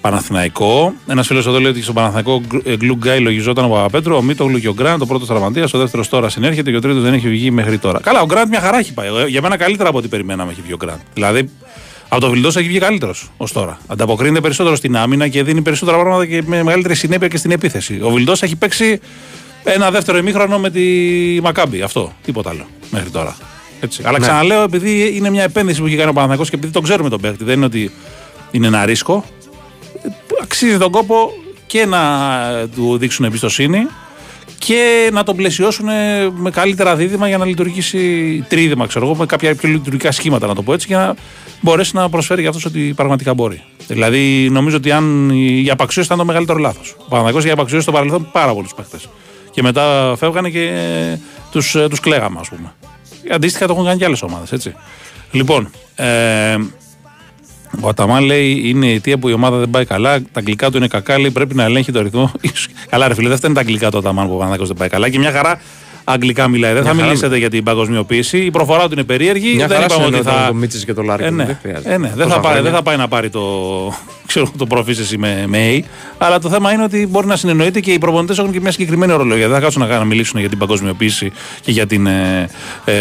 Παναθηναϊκό. 0.00 0.94
Ένας 1.06 1.26
φίλος 1.26 1.46
εδώ 1.46 1.60
λέει 1.60 1.70
ότι 1.70 1.82
στον 1.82 1.94
Παναθηναϊκό 1.94 2.42
Γκλου 2.76 2.94
Γκάι 2.94 3.20
λογιζόταν 3.20 3.64
ο 3.64 3.68
Παπαπέτρου, 3.68 4.16
ο 4.16 4.22
Μίτογλου 4.22 4.58
και 4.58 4.68
ο 4.68 4.72
Γκραντ, 4.74 5.02
ο 5.02 5.06
πρώτος 5.06 5.28
τραυματίας, 5.28 5.74
ο 5.74 5.78
δεύτερος 5.78 6.08
τώρα 6.08 6.28
συνέρχεται 6.28 6.70
και 6.70 6.76
ο 6.76 6.80
τρίτος 6.80 7.02
δεν 7.02 7.12
έχει 7.14 7.28
βγει 7.28 7.50
μέχρι 7.50 7.78
τώρα. 7.78 8.00
Καλά, 8.00 8.20
ο 8.20 8.26
Γκραντ 8.26 8.48
μια 8.48 8.60
χαρά 8.60 8.78
έχει 8.78 8.92
πάει. 8.92 9.08
Ε, 9.08 9.26
Για 9.26 9.42
μένα 9.42 9.56
καλύτερα 9.56 9.88
από 9.88 9.98
ό,τι 9.98 10.08
περιμέναμε 10.08 10.50
έχει 10.52 10.60
βγει 10.64 10.72
ο 10.72 10.76
Γκραντ. 10.76 10.98
Δηλαδή 11.14 11.50
από 12.08 12.20
το 12.20 12.30
Βιλντός 12.30 12.56
έχει 12.56 12.68
βγει 12.68 12.78
καλύτερος 12.78 13.30
ως 13.36 13.52
τώρα. 13.52 13.78
Ανταποκρίνεται 13.86 14.40
περισσότερο 14.40 14.76
στην 14.76 14.96
άμυνα 14.96 15.28
και 15.28 15.42
δίνει 15.42 15.60
περισσότερα 15.62 15.96
πράγματα 15.96 16.26
και 16.26 16.42
με 16.46 16.62
μεγαλύτερη 16.62 16.94
συνέπεια 16.94 17.28
και 17.28 17.36
στην 17.36 17.50
επίθεση. 17.50 18.00
Ο 18.02 18.10
Βιλντός 18.10 18.42
έχει 18.42 18.56
παίξει 18.56 19.00
ένα 19.64 19.90
δεύτερο 19.90 20.18
ημίχρονο 20.18 20.58
με 20.58 20.70
τη 20.70 20.82
Μακάμπη. 21.42 21.82
Αυτό. 21.82 22.12
Τίποτα 22.24 22.50
άλλο 22.50 22.66
μέχρι 22.90 23.10
τώρα. 23.10 23.36
Έτσι. 23.80 24.02
Αλλά 24.04 24.18
Ναι. 24.18 24.26
ξαναλέω, 24.26 24.62
επειδή 24.62 25.16
είναι 25.16 25.30
μια 25.30 25.42
επένδυση 25.42 25.80
που 25.80 25.86
έχει 25.86 25.96
κάνει 25.96 26.08
ο 26.08 26.12
Παναθηναϊκός 26.12 26.50
και 26.50 26.56
επειδή 26.56 26.72
τον 26.72 26.82
ξέρουμε 26.82 27.08
τον 27.08 27.20
παίχτη, 27.20 27.44
δεν 27.44 27.56
είναι 27.56 27.64
ότι 27.64 27.90
είναι 28.50 28.66
ένα 28.66 28.84
ρίσκο. 28.84 29.24
Αξίζει 30.42 30.78
τον 30.78 30.90
κόπο 30.90 31.30
και 31.66 31.86
να 31.86 32.00
του 32.74 32.98
δείξουν 32.98 33.24
εμπιστοσύνη 33.24 33.86
και 34.58 35.10
να 35.12 35.22
τον 35.22 35.36
πλαισιώσουν 35.36 35.86
με 36.36 36.50
καλύτερα 36.50 36.96
δίδυμα 36.96 37.28
για 37.28 37.38
να 37.38 37.44
λειτουργήσει 37.44 38.44
τρίδυμα, 38.48 38.86
ξέρω 38.86 39.04
εγώ, 39.04 39.14
με 39.14 39.26
κάποια 39.26 39.54
πιο 39.54 39.68
λειτουργικά 39.68 40.12
σχήματα, 40.12 40.46
να 40.46 40.54
το 40.54 40.62
πω 40.62 40.72
έτσι, 40.72 40.86
για 40.88 40.98
να 40.98 41.14
μπορέσει 41.60 41.96
να 41.96 42.08
προσφέρει 42.08 42.40
για 42.40 42.50
αυτό 42.50 42.68
ότι 42.68 42.92
πραγματικά 42.96 43.34
μπορεί. 43.34 43.62
Δηλαδή, 43.86 44.48
νομίζω 44.50 44.76
ότι 44.76 44.92
αν 44.92 45.30
η 45.30 45.70
απαξίωση 45.70 46.06
ήταν 46.06 46.18
το 46.18 46.24
μεγαλύτερο 46.24 46.58
λάθος. 46.58 46.96
Ο 46.98 47.08
Παναγιώ 47.08 47.38
είχε 47.38 47.50
απαξιώσει 47.50 47.82
στο 47.82 47.92
παρελθόν 47.92 48.28
πάρα 48.32 48.54
πολλούς 48.54 48.74
παίχτε. 48.74 48.98
Και 49.50 49.62
μετά 49.62 50.14
φεύγανε 50.18 50.50
και 50.50 50.70
τους 51.50 51.76
τους 51.90 52.00
κλαίγαμε, 52.00 52.36
ας 52.40 52.48
πούμε. 52.48 52.74
Αντίστοιχα 53.30 53.66
το 53.66 53.72
έχουν 53.72 53.84
κάνει 53.84 53.98
και 53.98 54.04
άλλες 54.04 54.22
ομάδες, 54.22 54.52
έτσι. 54.52 54.74
Λοιπόν, 55.30 55.70
ε, 55.94 56.56
ο 57.80 57.88
Αταμάν 57.88 58.24
λέει 58.24 58.62
είναι 58.64 58.86
η 58.86 58.94
αιτία 58.94 59.18
που 59.18 59.28
η 59.28 59.32
ομάδα 59.32 59.56
δεν 59.56 59.70
πάει 59.70 59.84
καλά. 59.84 60.20
Τα 60.20 60.28
αγγλικά 60.32 60.70
του 60.70 60.76
είναι 60.76 60.88
κακά. 60.88 61.18
Λέει 61.18 61.30
πρέπει 61.30 61.54
να 61.54 61.62
ελέγχει 61.62 61.92
το 61.92 62.02
ρυθμό. 62.02 62.32
καλά, 62.90 63.08
ρε 63.08 63.14
φίλε, 63.14 63.28
δεν 63.28 63.36
φταίνει 63.36 63.54
τα 63.54 63.60
αγγλικά 63.60 63.90
του 63.90 63.98
Αταμάν 63.98 64.26
που 64.26 64.32
ο 64.32 64.36
Παναθηναϊκός 64.36 64.68
δεν 64.68 64.76
πάει 64.76 64.88
καλά. 64.88 65.08
Και 65.08 65.18
μια 65.18 65.32
χαρά 65.32 65.60
αγγλικά 66.08 66.48
μιλάει. 66.48 66.72
Δεν 66.72 66.82
Μια 66.82 66.90
θα 66.90 66.96
χαρά 66.96 67.06
μιλήσετε 67.08 67.36
για 67.36 67.50
την 67.50 67.64
παγκοσμιοποίηση. 67.64 68.38
Η 68.38 68.50
προφορά 68.50 68.84
του 68.86 68.92
είναι 68.92 69.04
περίεργη. 69.04 69.54
Μια 69.54 69.66
δεν 69.66 69.76
χαρά 69.76 69.84
είπαμε 69.84 70.04
ότι 70.04 70.14
συνεννοείται 70.14 70.38
θα. 70.38 70.44
με 70.44 70.46
τον 70.50 70.56
Μίτσης 70.56 70.84
και 70.84 70.94
τον 70.94 71.04
Λάρκιν, 71.04 71.26
Ε, 71.26 71.30
ναι. 71.30 71.44
δεν 71.44 71.58
χρειάζεται. 71.62 71.94
Ε, 71.94 71.98
ναι. 71.98 72.12
Δεν, 72.14 72.16
Τόσα 72.16 72.34
θα 72.34 72.40
πάει, 72.40 72.52
χρόνια. 72.52 72.62
δεν 72.62 72.72
θα 72.72 72.82
πάει 72.82 72.96
να 72.96 73.08
πάρει 73.08 73.30
το, 73.30 73.42
ξέρω, 74.30 74.50
το 74.58 74.66
proficiency 74.70 75.16
με, 75.18 75.44
με 75.46 75.58
A. 75.78 75.82
Αλλά 76.18 76.38
το 76.38 76.48
θέμα 76.48 76.72
είναι 76.72 76.82
ότι 76.82 77.06
μπορεί 77.10 77.26
να 77.26 77.36
συνεννοείται 77.36 77.80
και 77.80 77.92
οι 77.92 77.98
προπονητές 77.98 78.38
έχουν 78.38 78.52
και 78.52 78.60
μια 78.60 78.70
συγκεκριμένη 78.70 79.12
ορολογία. 79.12 79.46
Δεν 79.46 79.54
θα 79.56 79.62
κάτσουν 79.62 79.86
να, 79.86 79.98
να 79.98 80.04
μιλήσουν 80.04 80.40
για 80.40 80.48
την 80.48 80.58
παγκοσμιοποίηση 80.58 81.32
και 81.60 81.70
για 81.70 81.86
την. 81.86 82.06
Ε, 82.06 82.48
ε, 82.84 82.94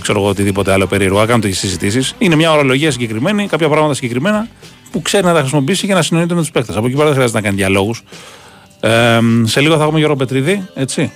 ξέρω 0.00 0.18
εγώ, 0.18 0.28
οτιδήποτε 0.28 0.72
άλλο 0.72 0.86
περίεργο. 0.86 1.18
Θα 1.18 1.26
κάνουν 1.26 1.40
τις 1.40 1.58
συζητήσεις. 1.58 2.14
Είναι 2.18 2.34
μια 2.34 2.52
ορολογία 2.52 2.90
συγκεκριμένη, 2.90 3.46
κάποια 3.46 3.68
πράγματα 3.68 3.94
συγκεκριμένα 3.94 4.48
που 4.92 5.02
ξέρει 5.02 5.24
να 5.24 5.32
τα 5.32 5.38
χρησιμοποιήσει 5.40 5.86
και 5.86 5.94
να 5.94 6.02
συνεννοείται 6.02 6.34
με 6.34 6.40
τους 6.40 6.50
παίκτες. 6.50 6.76
Από 6.76 6.86
εκεί 6.86 6.94
πέρα 6.94 7.06
δεν 7.06 7.14
χρειάζεται 7.14 7.38
να 7.38 7.44
κάνει 7.44 7.56
διαλόγους. 7.56 8.02
Ε, 8.80 9.18
σε 9.44 9.60
λίγο 9.60 9.76
θα 9.76 9.82
έχουμε 9.82 9.98
Γιώργο 9.98 10.16
Πετρίδη, 10.16 10.68
έτσι. 10.74 11.12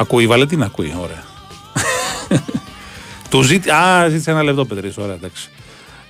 Ακούει 0.00 0.24
η 0.24 0.26
Βαλετίνα, 0.26 0.64
ακούει, 0.64 0.94
ωραία. 1.02 1.24
Του 3.30 3.42
ζήτη... 3.42 3.70
Α, 3.70 4.06
ζήτησε 4.08 4.30
ένα 4.30 4.42
λεπτό, 4.42 4.64
Πετρίδης, 4.64 4.96
ωραία, 4.96 5.14
εντάξει. 5.14 5.48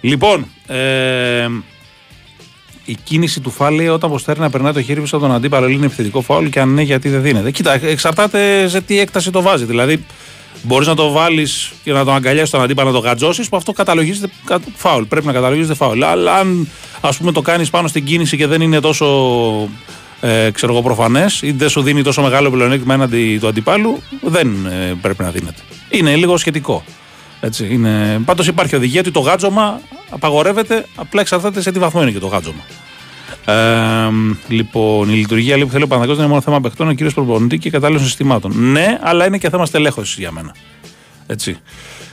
Λοιπόν, 0.01 0.47
ε, 0.67 1.49
η 2.85 2.97
κίνηση 3.05 3.41
του 3.41 3.51
φάλ 3.51 3.75
λέει 3.75 3.89
όταν 3.89 4.11
αποστέρει 4.11 4.41
να 4.41 4.51
περνάει 4.51 4.73
το 4.73 4.83
χέρι 4.83 5.01
πίσω 5.01 5.17
από 5.17 5.27
τον 5.27 5.35
αντίπαλο 5.35 5.69
είναι 5.69 5.87
επιθετικό 5.87 6.21
φάουλ 6.21 6.47
και 6.47 6.61
αν 6.61 6.75
ναι, 6.75 6.83
γιατί 6.83 7.09
δεν 7.09 7.23
δίνεται. 7.23 7.51
Κοίτα, 7.51 7.73
εξαρτάται 7.87 8.69
σε 8.69 8.81
τι 8.81 8.99
έκταση 8.99 9.31
το 9.31 9.43
βάζει. 9.43 9.65
Δηλαδή, 9.65 10.05
μπορείς 10.63 10.87
να 10.87 10.95
το 10.95 11.11
βάλεις 11.11 11.73
και 11.85 11.93
να 11.93 12.05
τον 12.05 12.15
αγκαλιάσεις 12.15 12.51
τον 12.51 12.63
αντίπαλο 12.63 12.89
να 12.91 12.95
το 12.95 13.01
γατζώσεις, 13.01 13.49
που 13.49 13.57
αυτό 13.57 13.73
καταλογίζεται 13.73 14.29
κα- 14.45 14.61
φάουλ. 14.75 15.03
Πρέπει 15.03 15.27
να 15.27 15.33
καταλογίζεται 15.33 15.75
φάουλ. 15.75 16.03
Αλλά 16.05 16.35
αν 16.35 16.69
ας 17.01 17.17
πούμε 17.17 17.33
το 17.33 17.41
κάνεις 17.43 17.71
πάνω 17.71 17.89
στην 17.89 18.05
κίνηση 18.05 18.37
και 18.37 18.47
δεν 18.47 18.61
είναι 18.61 18.81
τόσο 18.81 19.07
ε, 20.21 20.51
ξέρω 20.51 20.73
εγώ 20.73 20.83
προφανές 20.83 21.43
ή 21.43 21.51
δεν 21.51 21.69
σου 21.69 21.83
δίνει 21.83 22.03
τόσο 22.03 22.23
μεγάλο 22.23 22.51
πλεονέκτημα 22.51 22.95
έναντι 22.95 23.39
του 23.41 23.49
αντιπάλου, 23.49 24.03
δεν 24.21 24.67
ε, 24.67 24.95
πρέπει 25.01 25.23
να 25.23 25.31
δίνεται. 25.31 25.61
Είναι 25.89 26.17
λίγο 26.17 26.37
σχετικό. 26.37 26.85
Έτσι, 27.41 27.69
είναι... 27.71 28.21
Πάντως 28.25 28.47
υπάρχει 28.47 28.77
οδηγία 28.77 29.01
ότι 29.01 29.11
το 29.11 29.21
γάτζωμα 29.21 29.81
απαγορεύεται, 30.11 30.87
απλά 30.97 31.21
εξαρτάται 31.21 31.61
σε 31.61 31.73
τι 31.73 31.79
βαθμό 31.79 32.03
είναι 32.03 32.11
και 32.11 32.19
το 32.19 32.27
γάτζωμα. 32.27 32.63
Ε, 33.45 33.55
λοιπόν, 34.49 35.09
η 35.09 35.15
λειτουργία 35.15 35.57
λέει, 35.57 35.65
που 35.65 35.71
θέλει 35.71 35.83
ο 35.83 35.87
Παναγιώτης 35.87 36.17
δεν 36.17 36.25
είναι 36.25 36.35
μόνο 36.35 36.45
θέμα 36.45 36.61
παιχτών, 36.61 36.87
είναι 36.87 36.95
κυρίω 36.95 37.13
προπονητή 37.13 37.59
και 37.59 37.71
κατάλληλων 37.71 38.05
συστημάτων. 38.05 38.71
Ναι, 38.71 38.99
αλλά 39.03 39.27
είναι 39.27 39.39
και 39.39 39.51
θέμα 39.51 39.67
στελέχωσης 39.67 40.19
για 40.19 40.33
μένα. 40.33 40.55
Έτσι. 41.27 41.59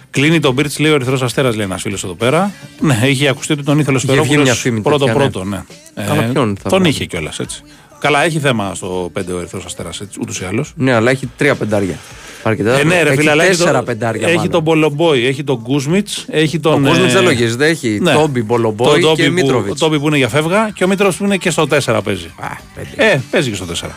Κλείνει 0.09 0.39
τον 0.39 0.53
Μπίρτς, 0.53 0.79
λέει 0.79 0.91
ο 0.91 0.95
Ερυθρός 0.95 1.21
Αστέρας, 1.21 1.55
λέει 1.55 1.65
ένας 1.65 1.81
φίλος 1.81 2.03
εδώ 2.03 2.13
πέρα. 2.13 2.51
Ναι, 2.79 2.99
είχε 3.03 3.27
ακουστεί 3.27 3.53
ότι 3.53 3.63
τον 3.63 3.79
ήθελε 3.79 3.99
στο 3.99 4.13
Είχε 4.13 4.21
βγει 4.21 4.37
μια 4.37 4.53
φήμη 4.53 4.81
τέτοια, 4.81 4.97
Πρώτο-πρώτο, 4.97 5.43
ναι. 5.43 5.63
Καλά, 5.95 6.21
ποιον 6.21 6.57
θα 6.61 6.69
τον 6.69 6.77
βγάλει; 6.79 6.93
είχε 6.93 7.05
κιόλας 7.05 7.39
έτσι. 7.39 7.63
Καλά, 8.05 8.23
έχει 8.23 8.39
θέμα 8.39 8.75
στο 8.75 9.11
5 9.19 9.21
ο 9.33 9.37
Ερυθρός 9.37 9.65
Αστέρας, 9.65 10.01
ούτως 10.21 10.39
ή 10.41 10.45
άλλως. 10.45 10.73
Ναι, 10.75 10.93
αλλά 10.93 11.11
έχει 11.11 11.29
τρία 11.37 11.55
πεντάρια. 11.55 11.97
Αρκετά. 12.43 12.77
Ε, 12.79 12.83
ναι, 12.83 13.01
ρε 13.03 13.09
έχει 13.09 13.17
φίλε, 13.17 13.31
αλλά 13.31 13.43
έχει, 13.43 13.57
τέσσερα 13.57 13.79
το- 13.79 13.85
πεντάρια. 13.85 14.27
έχει 14.27 14.35
μάλλον. 14.35 14.51
τον 14.51 14.61
Μπολομπόη, 14.61 15.25
έχει 15.27 15.43
τον 15.43 15.61
Κούσμιτς, 15.61 16.25
έχει 16.29 16.57
Ο 16.57 16.59
τον. 16.59 16.83
Κούσμιτς 16.85 17.09
ε, 17.13 17.15
δεν 17.15 17.23
λογίζεται, 17.23 17.67
έχει 17.67 17.99
ναι. 18.01 18.13
Τόμπι, 18.13 18.43
Μπολομπόη 18.43 18.87
Τον 18.91 19.01
Τόμπι 19.01 19.21
και 19.21 19.27
που- 19.27 19.33
Μίτροβιτς. 19.33 19.81
Ο 19.81 19.85
Τόμπι 19.85 19.99
που 19.99 20.07
είναι 20.07 20.17
για 20.17 20.27
φεύγα 20.27 20.71
και 20.75 20.83
ο 20.83 20.87
Μίτροβιτ 20.87 21.17
που 21.17 21.23
είναι 21.25 21.37
και 21.37 21.49
στο 21.49 21.67
4 21.67 22.01
παίζει. 22.03 22.27
Ε, 22.95 23.17
παίζει 23.31 23.49
και 23.49 23.55
στο 23.55 23.65
4. 23.65 23.89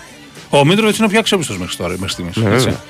Ο 0.50 0.64
Μίτροβιτς 0.64 0.96
είναι 0.96 1.06
ο 1.06 1.08
πιο 1.08 1.18
αξιόπιστος 1.18 1.58
μέχρι 1.58 1.76
τώρα, 1.76 1.90
μέχρι 1.90 2.08
στιγμής. 2.08 2.36
Ναι, 2.36 2.48
βέβαια. 2.48 2.80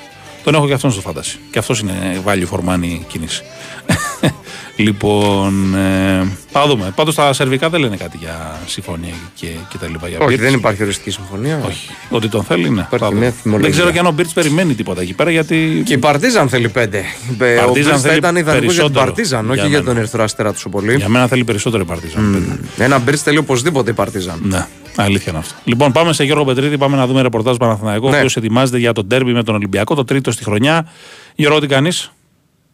Τον 0.43 0.55
έχω 0.55 0.67
και 0.67 0.73
αυτόν 0.73 0.91
στο 0.91 1.01
fantasy. 1.01 1.37
Και 1.51 1.59
αυτός 1.59 1.79
είναι 1.79 2.21
value 2.25 2.45
for 2.55 2.59
money 2.73 2.99
κίνηση. 3.07 3.43
λοιπόν, 4.83 5.75
ε, 5.75 6.27
θα 6.51 6.67
δούμε. 6.67 6.91
Πάντως 6.95 7.15
τα 7.15 7.33
σερβικά 7.33 7.69
δεν 7.69 7.79
λένε 7.79 7.97
κάτι 7.97 8.17
για 8.17 8.59
συμφωνία 8.65 9.13
και, 9.35 9.47
και 9.69 9.77
τα 9.77 9.87
λοιπά. 9.87 10.07
Για 10.07 10.17
Όχι, 10.21 10.35
Birch. 10.35 10.39
δεν 10.39 10.53
υπάρχει 10.53 10.83
οριστική 10.83 11.09
συμφωνία. 11.11 11.61
Όχι. 11.67 11.89
Ότι 12.09 12.27
τον 12.27 12.43
θέλει, 12.43 12.69
ναι. 12.69 12.81
Υπάρχει 12.81 12.97
Θα 13.05 13.07
δούμε. 13.07 13.19
μια 13.19 13.31
φημολογία. 13.31 13.69
Δεν 13.69 13.77
ξέρω 13.79 13.91
και 13.93 13.99
αν 13.99 14.05
ο 14.05 14.11
Μπιρτς 14.11 14.29
περιμένει 14.33 14.73
τίποτα 14.73 15.01
εκεί 15.01 15.13
πέρα 15.13 15.31
γιατί. 15.31 15.81
Και 15.85 15.93
η 15.93 15.97
Παρτίζαν 15.97 16.49
θέλει 16.49 16.69
πέντε. 16.69 16.97
Ε, 16.97 17.55
Ο 17.57 17.63
Παρτίζαν 17.65 17.71
Μπίρτς 17.73 17.89
θα 17.89 17.97
θέλει 17.97 18.17
ήταν 18.17 18.35
ιδανικό 18.35 18.51
για 18.51 18.53
την 18.53 18.67
περισσότερο 18.67 19.05
Παρτίζαν, 19.05 19.43
για 19.43 19.51
όχι 19.51 19.59
για 19.61 19.69
μένα. 19.69 19.83
τον 19.83 19.97
Ερυθρό 19.97 20.23
Αστέρα 20.23 20.51
τόσο 20.53 20.69
πολύ. 20.69 20.95
Για 20.95 21.09
μένα 21.09 21.27
θέλει 21.27 21.43
περισσότερο 21.43 21.83
η 21.83 21.85
Παρτίζαν. 21.85 22.59
Ένα 22.77 22.99
Μπιρτς 22.99 23.19
θέλει 23.23 23.37
οπωσδήποτε 23.37 23.91
η 23.91 23.93
Παρτίζαν. 23.93 24.39
Ναι, 24.43 24.65
αλήθεια 24.95 25.25
είναι 25.31 25.37
αυτό. 25.41 25.55
Λοιπόν, 25.63 25.91
πάμε 25.91 26.13
σε 26.13 26.23
Γιώργο 26.23 26.45
Πετρίδη, 26.45 26.77
πάμε 26.77 26.97
να 26.97 27.07
δούμε 27.07 27.21
ρεπορτάζ 27.21 27.55
Παναθηναϊκό, 27.57 28.07
Ναι. 28.09 28.13
ο 28.15 28.17
οποίος 28.17 28.35
ετοιμάζεται 28.35 28.77
για 28.77 28.93
τον 28.93 29.07
τέρμπι 29.07 29.33
με 29.33 29.43
τον 29.43 29.55
Ολυμπιακό, 29.55 29.95
το 29.95 30.03
τρίτο 30.03 30.31
στη 30.31 30.43
χρονιά. 30.43 30.87
Γιώργο, 31.35 31.59
τι 31.59 31.67
κάνεις; 31.67 32.11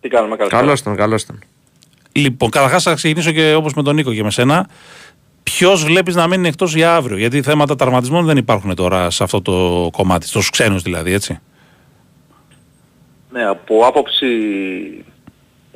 Τι 0.01 0.07
κάνουμε, 0.09 0.35
καλώς. 0.35 0.51
Καλώς 0.51 0.81
τον, 0.83 0.95
καλώς 0.95 1.25
τον. 1.25 1.39
Λοιπόν, 2.17 2.49
καταρχάς 2.49 2.83
θα 2.83 2.93
ξεκινήσω 2.93 3.31
και 3.31 3.53
όπως 3.53 3.73
με 3.73 3.83
τον 3.83 3.95
Νίκο 3.95 4.13
και 4.13 4.23
με 4.23 4.31
σένα. 4.31 4.69
Ποιος 5.43 5.83
βλέπεις 5.83 6.15
να 6.15 6.27
μείνει 6.27 6.47
εκτός 6.47 6.75
για 6.75 6.95
αύριο, 6.95 7.17
Γιατί 7.17 7.41
θέματα 7.41 7.75
τραυματισμών 7.75 8.25
δεν 8.25 8.37
υπάρχουν 8.37 8.75
τώρα 8.75 9.09
σε 9.09 9.23
αυτό 9.23 9.41
το 9.41 9.89
κομμάτι, 9.91 10.27
στους 10.27 10.49
ξένους 10.49 10.81
δηλαδή, 10.81 11.13
έτσι. 11.13 11.39
Ναι, 13.31 13.45
από 13.45 13.85
άποψη, 13.85 14.25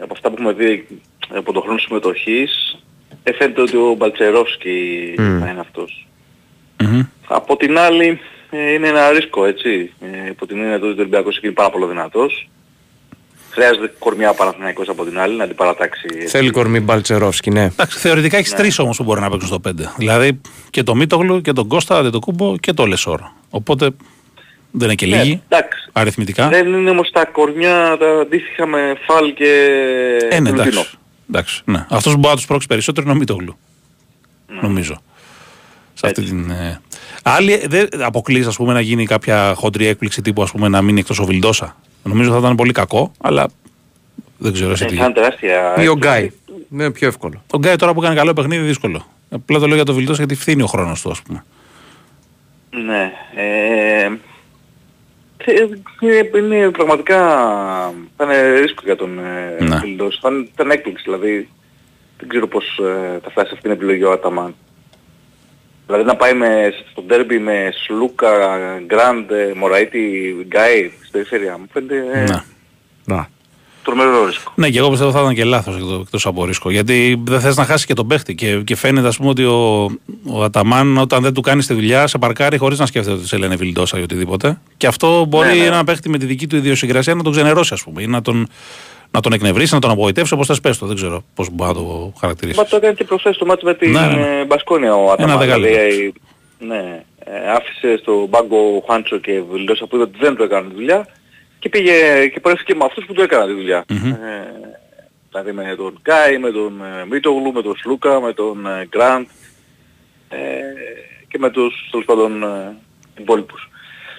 από 0.02 0.14
αυτά 0.14 0.30
που 0.30 0.36
έχουμε 0.38 0.54
δει 0.54 0.88
από 1.36 1.54
τον 1.54 1.62
χρόνο 1.62 1.78
συμμετοχής, 1.78 2.78
ε, 3.24 3.34
φαίνεται 3.34 3.62
ότι 3.62 3.78
ο 3.78 3.94
Μπαλτσερόφσκι 3.98 5.14
Μμ. 5.18 5.40
θα 5.40 5.50
είναι 5.50 5.60
αυτός. 5.60 6.08
Από 7.28 7.58
την 7.58 7.78
άλλη, 7.78 8.20
ε, 8.50 8.74
είναι 8.74 8.88
ένα 8.88 9.12
ρίσκο, 9.12 9.46
έτσι. 9.46 9.92
Ε, 10.00 10.30
από 10.30 10.48
την 10.48 10.58
έννοια 10.58 10.80
του 10.80 10.88
ότι 10.88 10.98
ο 10.98 11.02
Ολυμπιακός 11.02 11.38
είναι 11.38 11.54
πάρα 11.54 11.70
πολύ 11.70 11.86
δυνατός. 11.86 12.50
Χρειάζεται 13.50 13.94
κορμιά 14.00 14.34
Παναθηναϊκός 14.34 14.90
από 14.90 15.06
την 15.06 15.20
άλλη, 15.20 15.36
να 15.38 15.48
την 15.48 15.56
παρατάξει. 15.56 16.06
έτσι. 16.14 16.28
Θέλει 16.28 16.50
κορμί 16.50 16.80
Μπαλτσερόφσκι, 16.80 17.50
ναι. 17.52 17.64
Εντάξει, 17.64 17.98
θεωρητικά 18.00 18.38
έχει 18.38 18.54
τρεις 18.56 18.80
όμως 18.80 18.98
που 18.98 19.04
μπορεί 19.04 19.20
να 19.22 19.30
παίξουν 19.30 19.48
στο 19.48 19.60
5. 19.70 19.72
Δηλαδή 19.98 20.42
και 20.70 20.84
το 20.84 20.96
Μίτογλου 20.96 21.42
και 21.42 21.54
τον 21.54 21.68
Κώστα, 21.68 22.02
δεν 22.02 22.12
το 22.12 22.20
κούμπο 22.20 22.58
και 22.58 22.74
το 22.74 22.86
Λεσόρ. 22.86 23.20
Οπότε 23.50 23.90
δεν 24.72 24.88
είναι 24.88 24.96
και 24.96 25.06
Ναι, 25.06 25.16
λίγοι 25.18 25.42
εντάξει. 25.48 25.90
αριθμητικά. 25.92 26.48
Δεν 26.48 26.74
είναι 26.74 26.90
όμως 26.90 27.10
τα 27.12 27.26
κορμιά 27.26 27.98
τα 28.00 28.20
αντίστοιχα 28.22 28.66
με 28.66 28.96
Φαλ 29.08 29.34
και 29.34 29.68
Ε, 30.30 30.40
ναι, 30.40 30.50
Λουκίνο. 30.50 30.62
εντάξει. 30.70 30.98
εντάξει 31.30 31.62
ναι. 31.66 31.86
Αυτός 31.90 32.12
που 32.14 32.18
μπορεί 32.20 32.30
να 32.30 32.36
τους 32.36 32.46
πρόξει 32.46 32.68
περισσότερο 32.68 33.06
είναι 33.06 33.16
ο 33.16 33.20
Μίτογλου. 33.20 33.58
Νομίζω. 34.62 35.02
Σε 35.94 36.06
αυτή 36.08 36.24
την. 36.24 36.50
Ε... 36.50 36.82
Άλλοι 37.24 37.54
ε, 37.54 37.68
δεν 37.68 37.88
αποκλείς 38.00 38.48
ας 38.48 38.56
πούμε 38.56 38.74
να 38.74 38.82
γίνει 38.82 39.06
κάποια 39.06 39.54
χοντρή 39.56 39.86
έκπληξη 39.88 40.22
τύπου 40.22 40.42
ας 40.44 40.52
πούμε 40.52 40.68
να 40.68 40.82
μείνει 40.82 41.00
εκτός 41.00 41.20
ο 41.20 41.26
Βιλντόσα. 41.26 41.76
Νομίζω 42.04 42.32
θα 42.32 42.38
ήταν 42.38 42.56
πολύ 42.56 42.72
κακό, 42.72 43.12
αλλά 43.22 43.48
δεν 44.38 44.54
ξέρω 44.54 44.72
εσύ 44.72 44.84
Ε, 44.84 44.88
τι. 44.88 44.96
θα 44.96 45.04
είναι 45.06 45.14
τεράστια 45.14 45.58
Ή 45.60 45.88
ο 45.88 45.92
έκπληξη. 45.92 45.98
Γκάι. 45.98 46.32
Είναι 46.72 46.92
πιο 46.92 47.08
εύκολο. 47.08 47.44
Ο 47.54 47.58
Γκάι 47.58 47.76
τώρα 47.76 47.94
που 47.94 48.02
κάνει 48.02 48.16
καλό 48.16 48.34
παιχνίδι 48.34 48.64
δύσκολο. 48.66 49.06
Απλά 49.30 49.60
το 49.60 49.66
λέω 49.68 49.76
για 49.76 49.86
τον 49.86 49.96
Βιλντόσα 49.96 50.18
γιατί 50.18 50.36
φθήνει 50.36 50.62
ο 50.62 50.66
χρόνος 50.68 51.02
του 51.02 51.10
ας 51.12 51.22
πούμε. 51.22 51.44
Ναι. 52.70 53.12
Ε, 53.36 54.04
ε, 55.38 56.38
είναι 56.38 56.70
πραγματικά 56.72 57.18
θα 58.18 58.24
είναι 58.24 58.60
ρίσκο 58.60 58.82
για 58.86 58.96
τον 58.96 59.20
ε, 59.20 59.64
Ναι. 59.64 59.78
Βιλντός. 59.80 60.20
Θα 60.22 60.30
είναι- 60.30 60.48
θα 60.56 60.64
είναι 60.64 60.74
έκπληξη 60.74 61.04
δηλαδή. 61.04 61.50
Δεν 62.20 62.28
ξέρω 62.30 62.48
πώς 62.48 62.66
ε, 62.78 63.20
θα 63.24 63.30
φτάσει 63.30 63.48
σε 63.48 63.54
αυτήν 63.56 63.62
την 63.62 63.72
επιλογή 63.72 64.04
ο 64.04 64.12
Αταμάν. 64.12 64.56
Δηλαδή 65.90 66.08
να 66.08 66.16
πάει 66.16 66.34
με, 66.34 66.74
στο 66.92 67.02
ντέρμπι 67.02 67.40
με 67.40 67.74
Σλούκα, 67.84 68.30
Γκραντ, 68.86 69.32
ε, 69.32 69.54
Μωραήτη, 69.56 70.36
Γκάι 70.48 70.90
στην 71.00 71.12
περιφέρεια 71.12 71.58
μου 71.58 71.66
φαίνεται 71.74 71.96
ε, 72.14 72.20
Ναι. 72.24 72.44
Να. 73.06 73.28
τρομερό 73.84 74.26
ρίσκο. 74.26 74.52
Ναι, 74.56 74.70
και 74.70 74.78
εγώ 74.78 74.90
πιστεύω 74.90 75.12
θα 75.12 75.20
ήταν 75.22 75.34
και 75.36 75.44
λάθος 75.44 75.76
εκτός 76.02 76.26
από 76.26 76.46
ρίσκο. 76.46 76.70
Γιατί 76.72 77.22
δεν 77.26 77.40
θες 77.40 77.58
να 77.58 77.66
χάσει 77.66 77.86
και 77.86 77.94
τον 77.94 78.08
παίχτη. 78.08 78.36
Και, 78.36 78.56
και 78.64 78.76
φαίνεται, 78.76 79.08
ας 79.08 79.18
πούμε, 79.18 79.30
ότι 79.30 79.44
ο, 79.44 79.84
ο 80.26 80.44
Αταμάν 80.44 80.98
όταν 80.98 81.22
δεν 81.22 81.34
του 81.34 81.42
κάνεις 81.42 81.68
τη 81.68 81.74
δουλειά, 81.74 82.08
σε 82.08 82.18
παρκάρει 82.18 82.58
χωρίς 82.58 82.80
να 82.80 82.86
σκέφτεται 82.86 83.16
ότι 83.18 83.28
σε 83.28 83.38
λένε 83.38 83.56
Βιλντόσα 83.56 84.00
ή 84.00 84.02
οτιδήποτε. 84.02 84.60
Και 84.78 84.88
αυτό 84.88 85.26
μπορεί 85.26 85.48
Ναι, 85.48 85.54
ναι. 85.54 85.66
ένα 85.66 85.84
παίχτη 85.84 86.10
με 86.10 86.18
τη 86.18 86.26
δική 86.26 86.48
του 86.48 86.56
ιδιοσυγκρασία 86.56 87.16
να 87.16 87.24
τον 87.24 87.32
ξενερώσει, 87.32 87.74
ας 87.74 87.84
πούμε, 87.84 88.02
ή 88.02 88.08
να 88.08 88.22
τον, 88.22 88.48
να 89.12 89.20
τον 89.20 89.34
εκνευρίσει, 89.34 89.74
να 89.74 89.80
τον 89.80 89.92
απογοητεύσει, 89.92 90.34
όπως 90.34 90.48
θες 90.48 90.60
πες 90.60 90.78
το. 90.78 90.86
Δεν 90.86 90.96
ξέρω 90.96 91.24
πώς 91.36 91.50
μπορεί 91.52 91.70
να 91.74 91.76
το 91.80 92.14
χαρακτηρίσει. 92.20 92.58
Μα 92.58 92.66
το 92.66 92.76
έκανε 92.76 92.94
και 92.94 93.04
προχθές 93.04 93.38
το 93.38 93.46
μάτι 93.46 93.66
με 93.66 93.74
την 93.74 93.92
Ναι, 93.92 94.08
ναι. 94.08 94.40
ε, 94.40 94.46
Μπασκόνια 94.46 94.96
ο 94.96 95.12
Αταμάν. 95.12 95.38
δεκάλεπτο. 95.38 95.78
Δηλαδή, 95.78 96.14
ε, 96.60 96.66
ναι, 96.66 97.04
ε, 97.24 97.50
άφησε 97.52 97.98
στο 97.98 98.26
μπάγκο 98.30 98.58
ο 98.76 98.84
Χάντσο 98.92 99.18
και 99.18 99.42
Βιλντόσα 99.52 99.86
που 99.88 99.96
είδε 99.96 100.04
ότι 100.04 100.18
δεν 100.20 100.36
του 100.36 100.44
έκανε 100.44 100.68
τη 100.70 100.74
δουλειά 100.76 101.08
και 101.60 101.70
πήγε 101.70 101.92
και 102.34 102.40
πορεύτηκε 102.40 102.76
με 102.76 102.86
αυτούς 102.86 103.06
που 103.06 103.14
του 103.14 103.22
έκαναν 103.22 103.48
τη 103.48 103.54
δουλειά. 103.54 103.86
Μμμ. 103.90 104.12
Ε, 104.12 104.18
δηλαδή 105.30 105.52
με 105.52 105.76
τον 105.78 106.00
Κάι, 106.02 106.38
με 106.38 106.52
τον 106.52 106.82
ε, 107.02 107.06
Μίτογλου, 107.10 107.52
με 107.54 107.62
τον 107.62 107.76
Σλούκα, 107.78 108.22
με 108.22 108.34
τον 108.34 108.66
ε, 108.66 108.86
Γκραντ 108.90 109.26
ε, 110.30 110.38
και 111.28 111.38
με 111.40 111.50
τους 111.50 111.88
τέλος 111.92 112.06
πάντων 112.06 112.44
ε, 112.44 112.76
υπόλοιπους. 113.20 113.69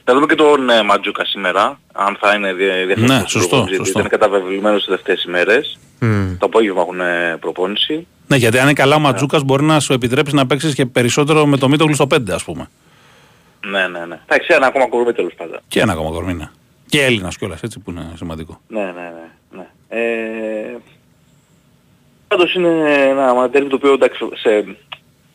Να 0.05 0.15
δούμε 0.15 0.27
και 0.27 0.35
τον 0.35 0.71
ε, 0.71 0.83
Ματζούκα 0.83 1.25
σήμερα, 1.25 1.81
αν 1.93 2.17
θα 2.21 2.35
είναι 2.35 2.53
δια- 2.53 2.75
διαφορετικός 2.75 3.09
Ναι, 3.23 3.23
σωστό, 3.29 3.39
προπονητής, 3.49 3.71
γιατί 3.77 3.85
σωστό. 3.85 3.99
Ήταν 3.99 4.11
καταβεβλημένος 4.19 4.77
τις 4.77 4.85
τελευταίες 4.87 5.25
ημέρες. 5.25 5.79
Μμ. 6.01 6.37
Το 6.39 6.47
απόγευμα 6.47 6.81
έχουν 6.81 7.01
ε, 7.01 7.37
προπόνηση. 7.41 8.07
Ναι, 8.27 8.37
γιατί 8.37 8.59
αν 8.59 8.65
είναι 8.65 8.73
καλά 8.73 8.95
ο 8.97 8.99
Ματζούκα 8.99 9.41
μπορεί 9.45 9.63
να 9.65 9.81
σου 9.81 9.93
επιτρέψει 9.93 10.35
να 10.35 10.47
παίξεις 10.47 10.75
και 10.75 10.87
περισσότερο 10.87 11.47
με 11.47 11.57
το 11.57 11.69
Μίτογλου 11.69 11.95
στο 11.95 12.07
5, 12.15 12.31
ας 12.31 12.45
πούμε. 12.45 12.69
Ναι, 13.67 13.89
ναι, 13.89 14.05
ναι. 14.07 14.21
Εντάξει, 14.27 14.49
ένα 14.55 14.67
ακόμα 14.67 14.89
κορμί 14.89 15.13
τέλος 15.13 15.35
πάντων. 15.35 15.59
Και 15.69 15.81
ένα 15.81 15.93
ακόμα 15.93 16.11
κορμί. 16.11 16.35
ναι. 16.35 16.49
Και 16.87 17.05
Έλληνας 17.05 17.37
κιόλας, 17.37 17.63
έτσι 17.63 17.79
που 17.79 17.91
είναι 17.91 18.13
σημαντικό. 18.17 18.61
Ναι, 18.69 18.81
ναι, 18.81 18.87
ναι. 18.91 19.57
ναι. 19.57 19.67
Ε, 19.89 20.77
πάντως 22.29 22.55
είναι 22.55 22.69
ένα 23.09 23.35
μαντέρ 23.35 23.67
το 23.69 23.75
οποίο 23.77 23.93
εντάξει, 23.93 24.19
σε, 24.35 24.77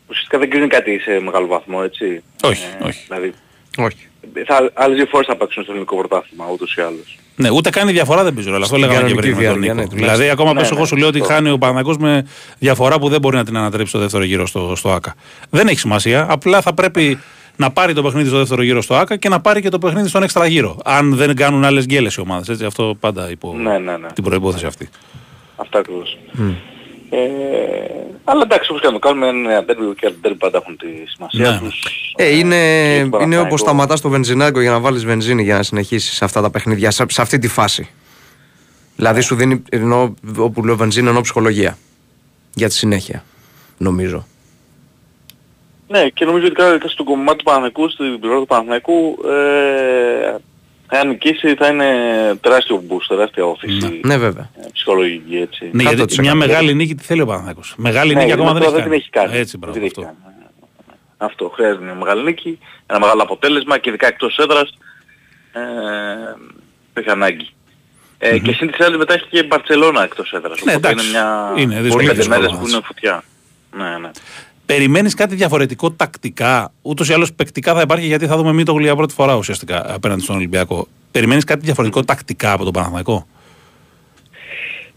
ουσιαστικά 0.09 0.37
δεν 0.37 0.49
κρίνει 0.49 0.67
κάτι 0.67 0.99
σε 0.99 1.19
μεγάλο 1.19 1.47
βαθμό, 1.47 1.79
έτσι. 1.83 2.23
Όχι, 2.43 2.65
Ε, 2.79 2.87
όχι. 2.87 3.03
Δηλαδή, 3.07 3.33
Όχι. 3.77 4.07
Θα, 4.45 4.71
άλλες 4.73 4.95
δύο 4.97 5.05
φορές 5.05 5.27
θα 5.27 5.35
παίξουν 5.35 5.63
στο 5.63 5.71
ελληνικό 5.71 5.95
πρωτάθλημα 5.97 6.45
ούτως 6.53 6.75
ή 6.75 6.81
άλλως. 6.81 7.17
Ναι, 7.35 7.49
ούτε 7.49 7.69
κάνει 7.69 7.91
διαφορά 7.91 8.23
δεν 8.23 8.33
παίζω. 8.33 8.49
Αλλά 8.53 8.63
αυτό 8.65 8.77
Στην 8.77 8.79
λέγαμε 8.79 9.07
και 9.07 9.13
κανονική 9.13 9.35
πριν 9.35 9.37
με 9.47 9.51
τον 9.51 9.61
διάρκεια, 9.61 9.83
Νίκο. 9.83 9.95
ναι, 9.95 10.01
δηλαδή, 10.01 10.29
ακόμα 10.29 10.53
Ναι, 10.53 10.59
πες 10.59 10.69
ναι, 10.69 10.75
εγώ 10.77 10.85
σου 10.85 10.95
λέω 10.95 11.07
ότι 11.07 11.19
αυτό. 11.21 11.33
χάνει 11.33 11.49
ο 11.49 11.57
Παναγός 11.57 11.97
με 11.97 12.25
διαφορά 12.59 12.99
που 12.99 13.09
δεν 13.09 13.19
μπορεί 13.21 13.35
να 13.35 13.43
την 13.45 13.57
ανατρέψει 13.57 13.89
στο 13.89 13.99
δεύτερο 13.99 14.23
γύρο 14.23 14.45
στο, 14.47 14.73
στο 14.75 14.89
ΑΚΑ. 14.91 15.15
Δεν 15.49 15.67
έχει 15.67 15.79
σημασία. 15.79 16.27
Απλά 16.29 16.61
θα 16.61 16.73
πρέπει 16.73 17.19
να 17.55 17.71
πάρει 17.71 17.93
το 17.93 18.01
παιχνίδι 18.03 18.27
στο 18.27 18.37
δεύτερο 18.37 18.61
γύρο 18.61 18.81
στο 18.81 18.95
ΑΚΑ 18.95 19.15
και 19.17 19.29
να 19.29 19.39
πάρει 19.41 19.61
και 19.61 19.69
το 19.69 19.77
παιχνίδι 19.79 20.07
στον 20.07 20.23
έξτρα 20.23 20.45
γύρο. 20.45 20.77
Αν 20.85 21.15
δεν 21.15 21.35
κάνουν 21.35 21.63
άλλες 21.63 21.85
γκέλες 21.85 22.15
οι 22.15 22.19
ομάδες. 22.21 22.61
Αυτό 22.61 22.95
πάντα 22.99 23.29
υπό 23.31 23.53
Ναι, 23.57 23.77
ναι, 23.77 23.97
ναι. 23.97 24.07
την 24.13 24.23
προπόθεση 24.23 24.65
αυτή. 24.65 24.89
Αυτά 25.55 25.79
ακριβώς. 25.79 26.17
Ε, 26.39 26.43
αλλά 28.23 28.41
εντάξει, 28.43 28.69
όπως 28.69 28.81
και 28.81 28.87
να 28.87 28.93
το 28.93 28.99
κάνουμε, 28.99 29.27
είναι 29.27 29.51
ένα 29.51 29.63
τέρμι 29.65 29.93
και 29.95 30.05
τα 30.09 30.15
τέρμι 30.21 30.37
πάντα 30.37 30.57
έχουν 30.63 30.77
τη 30.77 30.87
σημασία 31.07 31.49
Ναι. 31.51 31.59
τους. 31.59 31.83
Ε, 32.15 32.37
είναι, 32.37 32.55
και 32.55 32.91
στον 32.93 33.01
είναι 33.01 33.09
Παναθηναϊκό. 33.09 33.45
όπως 33.45 33.59
σταματάς 33.59 34.01
το 34.01 34.09
βενζινάκο 34.09 34.61
για 34.61 34.71
να 34.71 34.79
βάλεις 34.79 35.05
βενζίνη 35.05 35.43
για 35.43 35.55
να 35.55 35.63
συνεχίσεις 35.63 36.21
αυτά 36.21 36.41
τα 36.41 36.49
παιχνίδια, 36.49 36.91
σε, 36.91 37.05
σε 37.09 37.21
αυτή 37.21 37.39
τη 37.39 37.47
φάση. 37.47 37.89
Δηλαδή 38.95 39.21
σου 39.21 39.35
δίνει, 39.35 39.61
ενώ, 39.69 40.13
όπου 40.37 40.65
λέω 40.65 40.75
βενζίνη, 40.75 41.07
εννοώ 41.07 41.21
ψυχολογία. 41.21 41.77
Για 42.53 42.67
τη 42.67 42.73
συνέχεια, 42.73 43.23
νομίζω. 43.77 44.25
Ναι, 45.87 46.07
και 46.09 46.25
νομίζω 46.25 46.45
ότι 46.45 46.55
κάτι 46.55 46.89
στο 46.89 47.03
κομμάτι 47.03 47.37
του 47.37 47.43
Παναθηναϊκού, 47.43 47.89
στην 47.89 48.19
πλευρά 48.19 48.39
του 48.39 48.45
Παναθηναϊκού, 48.45 49.17
ε, 49.29 50.35
αν 50.87 51.07
νικήσει 51.07 51.55
θα 51.55 51.67
είναι 51.67 51.85
τεράστιο 52.41 52.83
boost, 52.89 53.05
τεράστια 53.07 53.45
όθηση 53.45 53.99
Ναι, 54.03 54.17
βέβαια. 54.17 54.49
ε, 54.61 54.67
ψυχολογική, 54.73 55.35
έτσι. 55.37 55.69
Ναι, 55.71 55.83
γιατί 55.83 56.01
100%. 56.15 56.19
μια 56.19 56.35
μεγάλη 56.35 56.73
νίκη 56.73 56.95
τη 56.95 57.03
θέλει 57.03 57.21
ο 57.21 57.25
Παναγός. 57.25 57.73
Μεγάλη 57.77 58.13
Ναι, 58.13 58.19
νίκη 58.19 58.31
ακόμα 58.31 58.51
γιατί 58.59 58.81
δεν 58.81 58.91
έχει 58.91 59.09
τώρα 59.09 59.25
κάνει. 59.27 59.37
Έτσι, 59.39 59.51
Δεν 59.51 59.59
μπράβο. 59.59 59.73
την 59.77 59.83
έχει 59.85 59.93
Αυτό. 59.97 60.01
κάνει. 60.01 60.17
Αυτό, 61.17 61.49
χρειάζεται 61.55 61.83
μια 61.83 61.93
μεγάλη 61.95 62.23
νίκη, 62.23 62.59
ένα 62.85 62.99
μεγάλο 62.99 63.21
αποτέλεσμα 63.21 63.77
και 63.77 63.89
ειδικά 63.89 64.07
εκτός 64.07 64.37
έδρας 64.37 64.77
ε, 65.53 65.59
το 66.93 66.99
έχει 66.99 67.09
ανάγκη. 67.09 67.49
Ε, 68.17 68.39
Και 68.39 68.51
σύν 68.53 68.71
της 68.71 68.85
άλλης 68.85 68.97
μετά 68.97 69.13
έχει 69.13 69.25
και 69.29 69.39
η 69.39 69.45
Μπαρτσελώνα 69.47 70.03
εκτός 70.03 70.31
έδρας. 70.33 70.63
Ναι, 70.63 70.73
οπότε 70.75 70.87
εντάξει. 70.89 71.07
είναι 71.09 71.17
μια 71.17 71.53
Είναι 71.55 71.81
δύσκολο, 71.81 71.93
πολύ 71.93 72.05
πέντε 72.07 72.17
δύσκολο 72.17 72.39
μέρες 72.39 72.51
μάτς. 72.51 72.63
που 72.63 72.69
είναι 72.75 72.81
φωτιά. 72.85 73.23
Ναι, 73.77 73.97
ναι. 73.97 74.09
Περιμένεις 74.65 75.13
κάτι 75.13 75.35
διαφορετικό 75.35 75.91
τακτικά. 75.91 76.73
Ούτως 76.81 77.09
ή 77.09 77.13
άλλως 77.13 77.33
παικτικά 77.33 77.73
θα 77.73 77.81
υπάρχει 77.81 78.05
γιατί 78.05 78.25
θα 78.27 78.37
δούμε 78.37 78.53
Μίτογλου 78.53 78.83
για 78.83 78.95
πρώτη 78.95 79.13
φορά 79.13 79.35
ουσιαστικά 79.35 79.93
απέναντι 79.93 80.21
στον 80.21 80.35
Ολυμπιακό. 80.35 80.87
Περιμένεις 81.11 81.43
κάτι 81.43 81.65
διαφορετικό 81.65 82.03
τακτικά 82.03 82.51
από 82.51 82.63
τον 82.63 82.73
Παναθηναϊκό; 82.73 83.27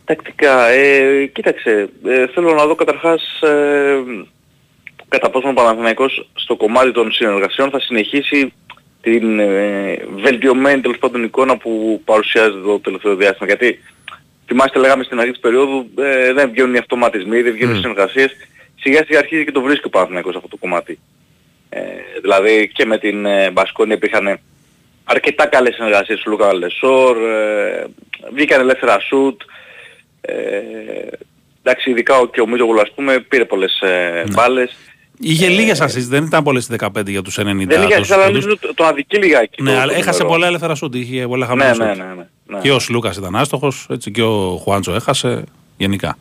Τακτικά, 0.04 0.68
ε, 0.68 1.26
κοίταξε, 1.26 1.88
ε, 2.06 2.26
θέλω 2.26 2.54
να 2.54 2.66
δω 2.66 2.74
καταρχάς 2.74 3.40
ε, 3.42 3.96
κατά 5.08 5.30
πόσο 5.30 5.48
ο 5.48 5.52
Παναθηναϊκός 5.52 6.28
στο 6.34 6.56
κομμάτι 6.56 6.92
των 6.92 7.12
συνεργασιών 7.12 7.70
θα 7.70 7.80
συνεχίσει 7.80 8.52
την 9.00 9.38
ε, 9.38 9.98
βελτιωμένη 10.14 10.80
τέλος 10.80 10.98
πάντων 10.98 11.24
εικόνα 11.24 11.56
που 11.56 12.02
παρουσιάζεται 12.04 12.60
το 12.60 12.78
τελευταίο 12.78 13.16
διάστημα. 13.16 13.46
Γιατί 13.46 13.78
θυμάστε 14.46 14.78
λέγαμε 14.78 15.04
στην 15.04 15.18
αρχή 15.18 15.30
της 15.30 15.40
περίοδου 15.40 15.90
ε, 15.98 16.32
δεν 16.32 16.50
βγαίνουν 16.50 16.74
οι 16.74 16.78
αυτοματισμοί, 16.78 17.42
δεν 17.42 17.52
βγαίνουν 17.52 17.74
οι 17.74 17.78
συνεργασίες. 17.78 18.30
Σιγά 18.80 19.04
σιγά 19.06 19.18
αρχίζει 19.18 19.44
και 19.44 19.52
το 19.52 19.60
βρίσκει 19.60 19.86
ο 19.86 19.90
Παναθηναϊκός 19.90 20.36
αυτό 20.36 20.48
το 20.48 20.56
κομμάτι. 20.56 20.98
Ε, 21.68 21.80
δηλαδή 22.20 22.70
και 22.74 22.84
με 22.84 22.98
την 22.98 23.26
ε, 23.26 23.50
Μπασκόνια 23.50 23.94
υπήρχαν 23.94 24.38
αρκετά 25.04 25.46
καλές 25.46 25.74
συνεργασίες 25.74 26.20
του 26.20 26.30
Λούκα 26.30 26.54
Λεσόρ, 26.54 27.16
ε, 27.16 27.86
βγήκαν 28.34 28.60
ελεύθερα 28.60 28.98
σουτ, 29.00 29.40
ε, 30.20 30.34
εντάξει 31.62 31.90
ειδικά 31.90 32.18
ο- 32.18 32.26
και 32.26 32.40
ο 32.40 32.46
Μίτογλου 32.46 32.80
ας 32.80 32.92
πούμε 32.94 33.18
πήρε 33.20 33.44
πολλές 33.44 33.80
ε, 33.80 34.24
μπάλες. 34.32 34.76
Είχε 35.20 35.48
λίγες 35.48 35.82
assist, 35.82 36.06
δεν 36.08 36.24
ήταν 36.24 36.42
πολλές 36.42 36.66
15 36.78 37.08
για 37.10 37.22
τους 37.22 37.38
90. 37.38 37.42
Δεν 37.42 37.82
είχε 37.82 37.94
τόσους 37.96 38.10
αλλά 38.10 38.24
πόντους. 38.24 38.44
νομίζω 38.44 38.58
το, 38.60 38.74
το 38.74 38.84
αδικεί 38.84 39.16
λιγάκι. 39.18 39.62
Ναι, 39.62 39.70
το- 39.72 39.78
αλλά 39.78 39.92
το 39.92 39.98
έχασε 39.98 40.10
νούμερο. 40.18 40.28
πολλά 40.28 40.46
ελεύθερα 40.46 40.74
σούτ. 40.74 40.94
Είχε 40.94 41.26
πολλά 41.26 41.46
Ναι, 41.54 41.62
χαμηλά 41.64 41.86
ναι, 41.86 41.94
σούτ. 41.94 42.02
ναι, 42.04 42.14
ναι, 42.14 42.26
ναι. 42.46 42.60
Και 42.60 42.70
ο 42.72 42.78
Λούκα 42.90 43.12
ήταν 43.18 43.36
άστοχος, 43.36 43.86
έτσι 43.90 44.10
και 44.10 44.22
ο 44.22 44.56
Χουάντσο 44.62 44.94
έχασε. 44.94 45.44
Γενικά. 45.76 46.18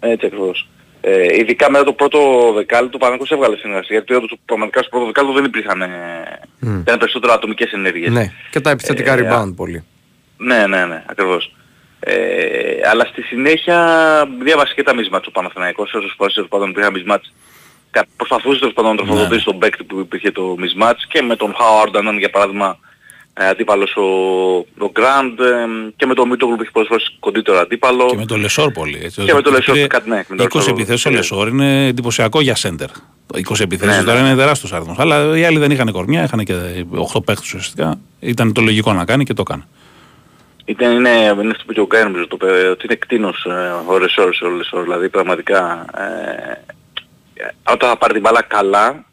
Έτσι 0.00 0.26
ακριβώς. 0.26 0.68
Ε, 1.10 1.36
ειδικά 1.38 1.70
μετά 1.70 1.84
το 1.84 1.92
πρώτο 1.92 2.18
δεκάλεπτο 2.54 2.96
ο 2.96 3.00
Παναγικός 3.00 3.30
έβγαλε 3.30 3.56
συνεργασία. 3.56 3.96
Γιατί 3.96 4.14
όντως 4.14 4.32
πραγματικά 4.44 4.80
στο 4.80 4.88
πρώτο 4.90 5.06
δεκάλεπτο 5.06 5.36
δεν 5.36 5.44
υπήρχαν 5.44 5.82
ε, 5.82 5.88
ήταν 6.80 6.98
περισσότερο 6.98 7.32
ατομικές 7.32 7.72
ενέργειες. 7.72 8.12
Ναι, 8.12 8.32
και 8.50 8.60
τα 8.60 8.70
επιθετικά 8.70 9.12
Ε, 9.12 9.28
rebound 9.30 9.52
πολύ. 9.56 9.84
Ναι, 10.36 10.66
ναι, 10.66 10.84
ναι, 10.86 11.02
ακριβώς. 11.06 11.54
Ε, 12.00 12.14
αλλά 12.90 13.04
στη 13.04 13.22
συνέχεια 13.22 13.78
διάβασε 14.42 14.74
και 14.74 14.82
τα 14.82 14.94
mismatch 14.94 15.26
ο 15.26 15.30
Παναθηναϊκός, 15.30 15.92
όσες 15.94 16.14
φορές 16.16 16.34
τέλος 16.34 16.48
πάντων 16.48 16.70
υπήρχαν 16.70 16.92
mismatch. 16.92 17.32
Κα- 17.90 18.06
Προσπαθούσε 18.16 18.58
τέλος 18.58 18.74
πάντων 18.74 18.90
να 18.90 18.96
τροφοδοτήσει 18.96 19.34
Ναι. 19.36 19.42
τον 19.52 19.58
παίκτη 19.58 19.84
που 19.84 19.98
υπήρχε 20.00 20.30
το 20.30 20.54
mismatch 20.58 21.06
και 21.06 21.22
με 21.22 21.36
τον 21.36 21.54
Χάουαρντ 21.58 21.96
αν 21.96 22.02
ήταν 22.02 22.18
για 22.18 22.30
παράδειγμα 22.30 22.68
ε, 22.68 22.87
αντίπαλος 23.50 23.96
ο, 23.96 24.02
ο 24.78 24.90
Γκραντ 24.90 25.40
ε, 25.40 25.66
και 25.96 26.06
με 26.06 26.14
τον 26.14 26.28
Μήτογλου 26.28 26.56
που 26.56 26.62
είχε 26.62 26.70
πολλές 26.72 26.88
φορές 26.88 27.16
κοντύτερο 27.20 27.58
αντίπαλο. 27.58 28.06
Και 28.06 28.16
με 28.16 28.26
το 28.26 28.36
Λεσόρ 28.36 28.72
πολύ. 28.72 29.00
Έτσι, 29.02 29.22
Και 29.24 29.34
με 29.34 29.42
το 29.42 29.50
Πήρε 29.50 29.72
Λεσόρ 29.72 29.86
κάτι, 29.86 30.08
ναι, 30.08 30.22
με 30.28 30.36
το 30.36 30.44
20 30.44 30.54
Λεσόρ. 30.54 30.72
επιθέσεις 30.72 31.06
ο 31.06 31.10
Λεσόρ 31.10 31.48
είναι 31.48 31.86
εντυπωσιακό 31.86 32.40
για 32.40 32.54
σέντερ. 32.54 32.88
20 33.34 33.60
επιθέσεις 33.60 33.94
Ναι, 33.94 34.00
ναι. 34.00 34.06
τώρα 34.06 34.18
είναι 34.18 34.34
τεράστιος 34.36 34.72
αριθμός. 34.72 34.98
Αλλά 34.98 35.38
οι 35.38 35.44
άλλοι 35.44 35.58
δεν 35.58 35.70
είχαν 35.70 35.92
κορμιά, 35.92 36.22
είχαν 36.22 36.44
και 36.44 36.54
8 37.14 37.24
παίχτες 37.24 37.46
ουσιαστικά. 37.46 37.98
Ήταν 38.20 38.52
το 38.52 38.60
λογικό 38.60 38.92
να 38.92 39.04
κάνει 39.04 39.24
και 39.24 39.34
το 39.34 39.42
έκανε. 39.46 39.66
Ήταν, 40.64 40.92
είναι, 40.92 41.08
είναι 41.08 41.50
αυτό 41.50 41.64
που 41.64 41.70
είπε 41.72 41.80
ο 41.80 41.86
Γκάι 41.86 42.02
νομίζω 42.02 42.26
το 42.26 42.36
είπε, 42.40 42.68
ότι 42.68 42.86
είναι 42.86 42.94
κτίνος 42.94 43.44
ε, 43.44 43.72
ο 43.86 43.98
Ρεσόρ 43.98 44.30
ο 44.42 44.48
Λεσόρ, 44.48 44.82
δηλαδή 44.82 45.08
πραγματικά 45.08 45.84
ε, 45.96 46.74
όταν 47.72 47.88
θα 47.88 47.96
πάρει 47.96 48.12
την 48.12 48.22
μπάλα 48.22 48.42
καλά 48.42 49.04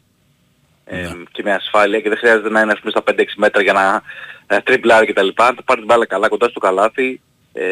ε, 0.88 0.96
Ναι. 0.96 1.12
και 1.32 1.42
με 1.42 1.52
ασφάλεια 1.52 2.00
και 2.00 2.08
δεν 2.08 2.18
χρειάζεται 2.18 2.50
να 2.50 2.60
είναι 2.60 2.72
ας 2.72 2.78
πούμε 2.78 2.90
στα 2.90 3.02
5-6 3.02 3.12
μέτρα 3.36 3.62
για 3.62 3.72
να 3.72 4.02
ε, 4.46 4.60
τριπλάρει 4.60 5.06
κτλ. 5.06 5.26
Αν 5.26 5.54
θα 5.54 5.62
πάρεις 5.64 5.82
την 5.82 5.84
μπάλα 5.84 6.06
καλά 6.06 6.28
κοντά 6.28 6.48
στο 6.48 6.60
καλάθι 6.60 7.20
ε, 7.52 7.64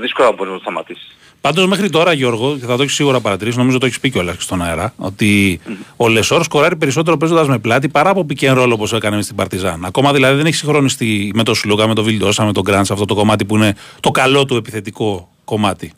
δύσκολα 0.00 0.32
μπορείς 0.32 0.52
να 0.52 0.58
το 0.58 0.62
σταματήσεις. 0.62 1.16
Πάντως 1.40 1.66
μέχρι 1.66 1.90
τώρα, 1.90 2.12
Γιώργο, 2.12 2.56
και 2.58 2.66
θα 2.66 2.76
το 2.76 2.82
έχεις 2.82 2.94
σίγουρα 2.94 3.20
παρατηρήσει, 3.20 3.58
νομίζω 3.58 3.78
το 3.78 3.86
έχεις 3.86 4.00
πει 4.00 4.10
κιόλας 4.10 4.36
στον 4.38 4.62
αέρα, 4.62 4.92
ότι 4.96 5.60
ο 5.96 6.08
Λεσόρ 6.08 6.42
σκοράρει 6.42 6.76
περισσότερο 6.76 7.16
παίζοντας 7.16 7.48
με 7.48 7.58
πλάτη 7.58 7.88
παρά 7.88 8.10
από 8.10 8.26
pick 8.28 8.44
and 8.44 8.62
roll 8.62 8.70
όπως 8.72 8.92
έκανε 8.92 9.16
με 9.16 9.22
στην 9.22 9.36
Παρτιζάν. 9.36 9.84
Ακόμα 9.84 10.12
δηλαδή 10.12 10.36
δεν 10.36 10.46
έχει 10.46 10.54
συγχρονιστεί 10.54 11.30
με 11.34 11.42
τον 11.42 11.54
Σλούκα, 11.54 11.86
με 11.86 11.94
τον 11.94 12.04
Βιλντόσα, 12.04 12.44
με 12.44 12.52
τον 12.52 12.62
Γκραντς 12.62 12.86
σε 12.86 12.92
αυτό 12.92 13.04
το 13.04 13.14
κομμάτι 13.14 13.44
που 13.44 13.56
είναι 13.56 13.76
το 14.00 14.10
καλό 14.10 14.44
του 14.44 14.56
επιθετικό 14.56 15.28
κομμάτι. 15.44 15.92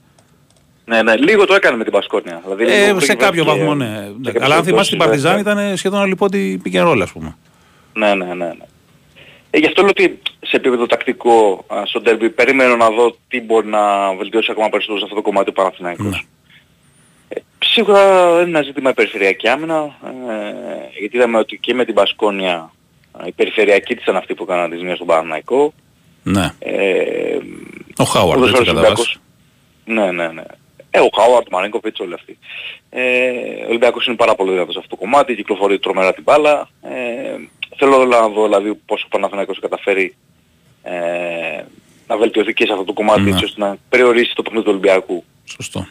Ναι, 0.90 1.02
ναι, 1.02 1.16
λίγο 1.16 1.44
το 1.46 1.54
έκανε 1.54 1.76
με 1.76 1.82
την 1.84 1.92
Πασκόνια. 1.92 2.40
Δηλαδή, 2.44 2.64
λίγο 2.64 2.76
Ε, 2.76 2.92
πήγε 2.92 3.04
σε 3.04 3.14
κάποιο 3.14 3.44
και- 3.44 3.50
βαθμό, 3.50 3.74
ναι. 3.74 3.86
σε 3.86 3.92
Αλλά 3.94 4.10
κάποιες 4.32 4.52
αν 4.52 4.64
θυμάσαι 4.64 4.90
την 4.90 4.98
περιπτώσεις, 4.98 4.98
Παρτιζάν 4.98 5.34
ναι. 5.34 5.40
ήταν 5.40 5.76
σχεδόν 5.76 6.00
αλυπότη 6.00 6.62
pick 6.64 6.74
and 6.74 6.88
roll, 6.92 7.00
ας 7.02 7.12
πούμε. 7.12 7.36
Ναι, 7.92 8.14
ναι, 8.14 8.24
ναι. 8.24 8.34
ναι. 8.34 8.52
Ε, 9.50 9.58
γι' 9.58 9.66
αυτό 9.66 9.80
λέω 9.80 9.90
ότι 9.90 10.18
σε 10.40 10.56
επίπεδο 10.56 10.86
τακτικό 10.86 11.64
α, 11.66 11.82
στο 11.86 12.02
derby 12.06 12.28
περιμένω 12.34 12.76
να 12.76 12.90
δω 12.90 13.16
τι 13.28 13.40
μπορεί 13.40 13.66
να 13.66 14.14
βελτιώσει 14.14 14.48
ακόμα 14.50 14.68
περισσότερο 14.68 14.98
σε 14.98 15.04
αυτό 15.04 15.16
το 15.16 15.22
κομμάτι 15.22 15.48
ο 15.48 15.52
Παναθηναϊκός. 15.52 16.06
Ναι. 16.06 16.18
Ε, 17.28 17.40
σίγουρα 17.64 18.00
είναι 18.30 18.40
ένα 18.42 18.62
ζήτημα 18.62 18.90
η 18.90 18.94
περιφερειακή 18.94 19.48
άμυνα, 19.48 19.74
ε, 20.04 20.98
γιατί 21.00 21.16
είδαμε 21.16 21.38
ότι 21.38 21.58
και 21.58 21.74
με 21.74 21.84
την 21.84 21.94
Πασκόνια 21.94 22.72
ε, 23.24 23.26
η 23.26 23.32
περιφερειακή 23.32 23.94
της 23.94 24.02
ήταν 24.02 24.16
αυτή 24.16 24.34
που 24.34 24.42
έκαναν 24.42 24.70
τη 24.70 24.76
ζημία 24.76 24.94
στον 24.94 25.06
Παναθηναϊκό. 25.06 25.72
Ναι. 26.22 26.50
Ε, 26.58 27.38
Ο 27.96 28.04
Χάουαρντ, 28.04 28.42
έτσι 28.42 28.52
ποδοσφαίρος 28.52 28.66
κατά 28.66 28.70
Ολυμπιακός. 28.78 29.06
βάση. 29.06 29.18
Ναι, 29.84 30.10
ναι, 30.12 30.28
ναι. 30.32 30.42
Ε, 30.90 30.98
ο 31.00 31.08
Χάουαρτ, 31.16 31.46
ο 31.46 31.50
Μαρίνκοβιτς, 31.56 32.00
όλοι 32.00 32.14
αυτοί. 32.14 32.38
Ε, 32.90 33.00
ο 33.64 33.68
Ολυμπιακός 33.68 34.06
είναι 34.06 34.16
πάρα 34.16 34.34
πολύ 34.34 34.50
δυνατός 34.50 34.72
σε 34.72 34.78
αυτό 34.78 34.96
το 34.96 35.02
κομμάτι, 35.02 35.34
κυκλοφορεί 35.34 35.78
τρομερά 35.78 36.12
την 36.14 36.22
μπάλα. 36.22 36.68
Ε, 36.82 36.90
θέλω 37.76 38.04
να 38.04 38.28
δω 38.28 38.42
δηλαδή 38.44 38.74
πόσο 38.86 39.04
ο 39.06 39.08
Παναθηναϊκός 39.10 39.58
θα 39.60 39.68
καταφέρει 39.68 40.14
ε, 40.82 40.92
να 42.06 42.16
βελτιωθεί 42.16 42.52
και 42.52 42.64
σε 42.66 42.72
αυτό 42.72 42.84
το 42.84 42.92
κομμάτι 42.92 43.20
Ναι. 43.20 43.30
έτσι 43.30 43.44
ώστε 43.44 43.60
να 43.60 43.76
περιορίσει 43.88 44.34
το 44.34 44.42
παιχνίδι 44.42 44.64
του 44.64 44.70
Ολυμπιακού. 44.70 45.24
Σωστό. 45.44 45.86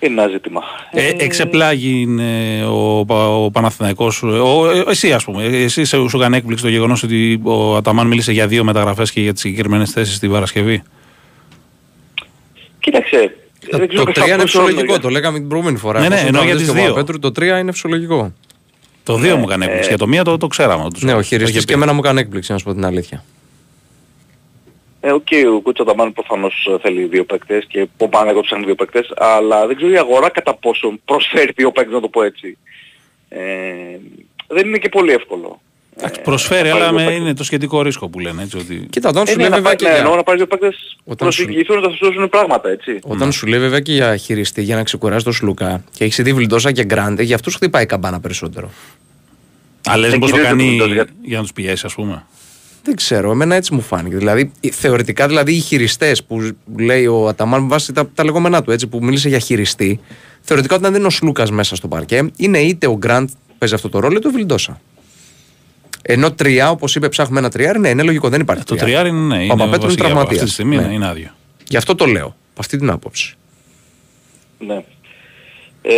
Είναι 0.00 0.22
ένα 0.22 0.30
ζήτημα. 0.30 0.62
Ε, 0.90 1.12
εξεπλάγη 1.18 2.00
είναι 2.00 2.64
ο, 2.66 3.04
Πα- 3.04 3.28
ο 3.28 3.50
Παναθηναϊκός. 3.50 4.22
Ο, 4.22 4.70
ε, 4.70 4.84
εσύ 4.90 5.12
ας 5.12 5.24
πούμε. 5.24 5.44
Εσύ 5.44 5.84
σε- 5.84 6.08
σου 6.08 6.16
έκανε 6.16 6.36
έκπληξη 6.36 6.64
το 6.64 6.70
γεγονός 6.70 7.02
ότι 7.02 7.40
ο 7.44 7.76
Αταμάν 7.76 8.06
μίλησε 8.06 8.32
για 8.32 8.46
δύο 8.46 8.64
μεταγραφές 8.64 9.12
και 9.12 9.20
για 9.20 9.32
τις 9.32 9.40
συγκεκριμένες 9.42 9.90
θέσεις 9.90 10.18
την 10.18 10.30
Παρασκευή; 10.30 10.82
Κοίταξε, 12.80 13.36
δεν 13.70 13.88
ξέρω 13.88 14.04
Το 14.04 14.12
πώς 14.12 14.22
3 14.24 14.26
είναι 14.26 14.36
θα 14.36 14.42
φυσιολογικό, 14.42 14.80
προσώνω, 14.84 15.02
το 15.02 15.08
λέγαμε 15.08 15.38
την 15.38 15.48
προηγούμενη 15.48 15.78
φορά. 15.78 16.00
Ναι, 16.00 16.08
ναι, 16.08 16.14
Εφόσον 16.14 16.34
εννοώ 16.34 16.42
ήταν 16.42 16.56
για 16.56 16.66
και 16.66 16.72
τις 16.72 16.80
ο 16.80 16.84
δύο. 16.84 16.94
Παπαπέτρου, 16.94 17.18
το 17.18 17.56
3 17.56 17.60
είναι 17.60 17.72
φυσιολογικό. 17.72 18.32
Το 19.04 19.16
δύο 19.16 19.36
μου 19.36 19.42
έκανε 19.48 19.64
έκπληξη. 19.64 19.86
ε, 19.86 19.88
Για 19.88 19.98
το 19.98 20.06
μία 20.06 20.24
το, 20.24 20.36
το 20.36 20.46
ξέραμε. 20.46 20.82
το- 20.82 20.98
Ναι, 21.00 21.12
ο 21.12 21.16
το 21.16 21.22
χειριστής 21.22 21.50
είχε 21.50 21.58
και 21.58 21.66
πει. 21.66 21.72
εμένα 21.72 21.92
μου 21.92 22.00
έκανε 22.04 22.20
έκπληξη, 22.20 22.52
να 22.52 22.58
σου 22.58 22.64
πω 22.64 22.72
την 22.72 22.84
αλήθεια. 22.84 23.24
Ε, 25.00 25.10
οκ, 25.12 25.26
ο 25.56 25.60
Κούτσα 25.60 25.84
Ταμάν 25.84 26.12
προφανώς 26.12 26.68
ε, 26.70 26.78
θέλει 26.82 27.04
δύο 27.04 27.24
παίκτες 27.24 27.64
και 27.68 27.86
ο 27.96 28.08
Παναγιώτης 28.08 28.46
ψάχνει 28.48 28.64
δύο 28.64 28.74
παίκτες, 28.74 29.12
αλλά 29.16 29.66
δεν 29.66 29.76
ξέρω 29.76 29.92
η 29.92 29.96
αγορά 29.98 30.30
κατά 30.30 30.54
πόσο 30.54 30.92
προσφέρει 31.04 31.52
δύο 31.56 31.72
παίκτες, 31.72 31.92
να 31.94 32.00
το 32.00 32.08
πω 32.08 32.22
έτσι. 32.22 32.58
Ε, 33.28 33.40
δεν 34.48 34.66
είναι 34.68 34.78
και 34.78 34.88
πολύ 34.88 35.12
εύκολο. 35.12 35.61
Εντάξει, 35.96 36.20
Προσφέρει, 36.20 36.68
να 36.68 36.74
πάρει 36.74 36.82
αλλά 36.84 36.88
δύο 36.90 36.98
με, 36.98 37.04
παίκτες. 37.04 37.20
είναι 37.22 37.34
το 37.34 37.44
σχετικό 37.44 37.82
ρίσκο 37.82 38.08
που 38.08 38.18
λένε. 38.18 38.42
Έτσι, 38.42 38.56
ότι... 38.56 38.86
Κοίτα, 38.90 39.08
όταν 39.08 39.22
Ε, 39.22 39.26
σου 39.30 39.36
ναι, 39.36 39.40
λέει 39.42 39.50
να 39.50 39.56
βέβαια 39.56 39.62
πάρει- 39.72 39.76
και 39.76 39.84
ναι, 39.84 39.90
για- 39.90 39.98
εννοώ 40.00 40.16
να 40.16 40.22
πάρει 40.22 40.36
δύο 40.38 40.46
παίκτες 40.46 40.96
Όταν 41.04 41.16
που 41.16 41.24
να 41.24 41.30
σου- 41.30 41.44
διηγηθούν 41.46 41.80
να 41.80 41.88
σου 41.88 41.98
δώσουν 42.04 42.28
πράγματα, 42.28 42.68
έτσι. 42.70 42.98
Όταν 43.02 43.32
σου 43.32 43.46
λέει 43.46 43.58
βέβαια 43.60 43.80
και 43.80 43.92
για 43.92 44.16
χειριστή 44.16 44.62
για 44.62 44.76
να 44.76 44.82
ξεκουράσει 44.82 45.24
το 45.24 45.32
Σλουκά 45.32 45.84
και 45.92 46.04
έχει 46.04 46.22
δει 46.22 46.32
Βιλντόσα 46.32 46.72
και 46.72 46.84
Γκράντε, 46.84 47.22
για 47.22 47.34
αυτούς 47.34 47.54
χτυπάει 47.54 47.82
η 47.82 47.86
καμπάνα 47.86 48.20
περισσότερο. 48.20 48.70
Αλλά 49.86 49.96
λες 49.96 50.12
Ε, 50.12 50.18
πως 50.18 50.30
το 50.30 50.36
κυρίως 50.36 50.52
κάνει 50.52 50.76
το- 50.78 50.88
το- 50.88 51.06
για 51.22 51.36
να 51.36 51.42
τους 51.42 51.52
πιέσει, 51.52 51.86
ας 51.86 51.94
πούμε. 51.94 52.24
Δεν 52.84 52.94
ξέρω, 52.96 53.30
εμένα 53.30 53.54
έτσι 53.54 53.74
μου 53.74 53.80
φάνηκε. 53.80 54.16
Δηλαδή, 54.16 54.52
ε, 54.60 54.70
θεωρητικά 54.70 55.26
δηλαδή 55.28 55.52
οι 55.52 55.58
χειριστές 55.60 56.24
που 56.24 56.50
λέει 56.78 57.06
ο 57.06 57.28
Αταμάν 57.28 57.60
με 57.62 57.68
βάση 57.68 57.92
τα, 57.92 58.08
τα 58.14 58.24
λεγόμενά 58.24 58.62
του, 58.62 58.70
έτσι, 58.70 58.86
που 58.86 58.98
μίλησε 59.04 59.28
για 59.28 59.38
χειριστή, 59.38 60.00
θεωρητικά 60.40 60.74
όταν 60.74 60.90
δεν 60.90 60.98
είναι 61.00 61.08
ο 61.08 61.10
Σλούκας 61.10 61.50
μέσα 61.50 61.76
στο 61.76 61.88
παρκέ, 61.88 62.30
είναι 62.36 62.58
είτε 62.58 62.86
ο 62.86 62.96
Γκραντ 62.96 63.28
που 63.28 63.54
παίζει 63.58 63.74
αυτό 63.74 63.88
το 63.88 63.98
ρόλο, 63.98 64.16
είτε 64.16 64.28
ο 64.28 64.30
Βιλντόσα. 64.30 64.80
Ενώ 66.02 66.32
τρία, 66.32 66.70
όπως 66.70 66.94
είπε, 66.94 67.08
ψάχνουμε 67.08 67.38
ένα 67.40 67.48
τριάρι, 67.50 67.78
ναι, 67.78 67.88
είναι 67.88 68.02
λογικό, 68.02 68.28
δεν 68.28 68.40
υπάρχει. 68.40 68.64
Το 68.64 68.74
τριάρι. 68.74 68.92
τριάρι 68.92 69.08
είναι, 69.08 69.26
ναι, 69.26 69.36
Ο 69.36 69.38
είναι 69.40 69.46
Παπαπέτρου 69.48 69.76
είναι 69.76 69.84
βασικά, 69.86 70.04
τραυματίας. 70.04 70.34
Αυτή 70.34 70.44
τη 70.44 70.52
στιγμή 70.52 70.76
Ναι. 70.76 70.92
είναι 70.94 71.06
άδειο. 71.08 71.30
Γι' 71.68 71.76
αυτό 71.76 71.94
το 71.94 72.06
λέω, 72.06 72.24
από 72.26 72.60
αυτή 72.60 72.76
την 72.78 72.90
άποψη. 72.90 73.34
Ναι. 74.58 74.84
Ε, 75.82 75.92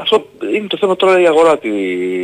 αυτό 0.00 0.28
είναι 0.56 0.66
το 0.66 0.76
θέμα 0.76 0.96
τώρα 0.96 1.20
η 1.20 1.26
αγορά 1.26 1.58
τι 1.58 1.68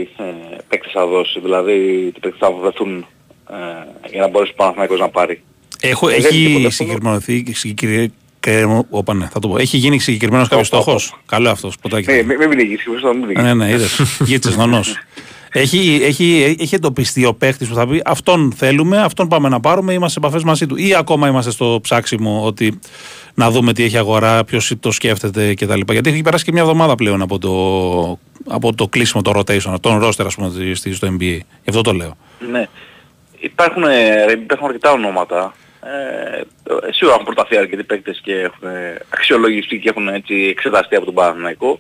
ε, 0.01 0.25
παίκτες 0.69 0.93
θα 0.93 1.07
δώσει, 1.07 1.41
δηλαδή 1.41 2.11
τι 2.15 2.21
παίκτες 2.21 2.39
θα 2.41 2.53
βρεθούν 2.53 3.07
ε, 3.51 4.09
για 4.11 4.21
να 4.21 4.29
μπορέσει 4.29 4.51
ο 4.53 4.55
Παναθηναϊκός 4.57 4.99
να 4.99 5.09
πάρει. 5.09 5.43
Έχω, 5.81 6.09
Ε, 6.09 6.13
δεν 6.13 6.19
είναι 6.21 6.29
έχει 6.45 6.47
τίποτα 6.47 6.71
συγκεκριμενωθεί 6.71 7.45
συγκεκριμένο. 7.55 8.87
Όπα, 8.91 9.15
ναι, 9.15 9.29
θα 9.33 9.39
το 9.39 9.49
πω. 9.49 9.59
Έχει 9.59 9.77
γίνει 9.77 9.99
συγκεκριμένος 9.99 10.49
κάποιος 10.49 10.69
Όπα, 10.69 10.79
όπα. 10.79 10.99
στόχος. 10.99 11.21
Καλό 11.27 11.51
αυτός. 11.51 11.77
Ποτάκι. 11.79 12.13
Ναι, 12.13 12.23
μην 12.23 12.39
μην 12.39 12.49
πνιγείς, 12.51 12.83
χρειάζεται 12.83 13.07
να 13.07 13.13
μην 13.15 13.23
πνιγείς. 13.23 13.43
Ναι, 13.43 13.55
ναι, 13.55 13.71
είδες. 13.71 14.01
Γίτσε, 14.25 14.55
νονός. 14.57 14.97
Έχει, 15.53 16.01
έχει, 16.03 16.57
έχει 16.61 16.75
εντοπιστεί 16.75 17.25
ο 17.25 17.35
παίχτης 17.35 17.69
που 17.69 17.75
θα 17.75 17.87
πει 17.89 18.03
αυτόν 18.05 18.53
θέλουμε, 18.57 18.99
αυτόν 18.99 19.29
πάμε 19.29 19.49
να 19.49 19.61
πάρουμε, 19.61 19.93
είμαστε 19.93 20.21
σε 20.21 20.27
επαφές 20.27 20.45
μαζί 20.45 20.67
του. 20.67 20.77
Ή 20.77 20.95
ακόμα 20.95 21.29
είμαστε 21.29 21.51
στο 21.51 21.79
ψάξιμο 21.83 22.43
ότι 22.45 22.79
να 23.35 23.51
δούμε 23.51 23.73
τι 23.73 23.83
έχει 23.83 23.97
αγορά, 23.99 24.45
ποιος 24.45 24.73
το 24.81 24.91
σκέφτεται 24.91 25.55
κτλ. 25.55 25.81
Γιατί 25.93 26.11
έχει 26.11 26.23
περάσει 26.23 26.45
και 26.45 26.53
μια 26.53 26.63
εβδομάδα 26.63 26.95
πλέον 26.95 27.23
από 27.23 27.39
το, 27.39 27.53
από 28.55 28.75
το 28.75 28.89
κλείσιμο, 28.89 29.23
το 29.23 29.33
rotation, 29.35 29.75
τον 29.81 30.03
roster 30.05 30.25
ας 30.27 30.35
πούμε 30.35 30.75
στη- 30.75 30.95
στο 30.95 31.09
NBA. 31.09 31.39
Γι' 31.63 31.69
αυτό 31.69 31.81
το 31.81 31.93
λέω. 31.93 32.17
Ναι. 32.51 32.69
Υπάρχουν, 33.41 33.83
ε, 33.83 34.33
υπάρχουν 34.33 34.67
αρκετά 34.67 34.93
ονόματα. 34.93 35.55
Ε, 35.83 36.39
ε, 36.39 36.93
σίγουρα 36.93 37.15
έχουν 37.15 37.27
προταθεί 37.35 37.57
αρκετοί 37.57 37.83
παίκτες 37.85 38.21
και 38.23 38.33
έχουν 38.33 38.69
ε, 38.69 38.99
αξιολογηθεί 39.09 39.79
και 39.79 39.89
έχουν 39.89 40.09
έτσι 40.09 40.35
εξεταστεί 40.35 40.97
από 40.97 41.05
τον 41.05 41.15
Παναθηναϊκό. 41.15 41.79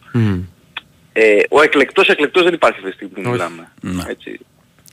Ε, 1.21 1.37
ο 1.49 1.63
εκλεκτός 1.63 2.09
εκλεκτός 2.09 2.43
δεν 2.43 2.53
υπάρχει 2.55 2.79
αυτή 2.79 2.91
τη 2.91 2.97
στιγμή 2.97 3.13
που 3.23 3.31
μιλάμε. 3.31 3.69
Ναι. 3.81 4.03
Έτσι. 4.09 4.39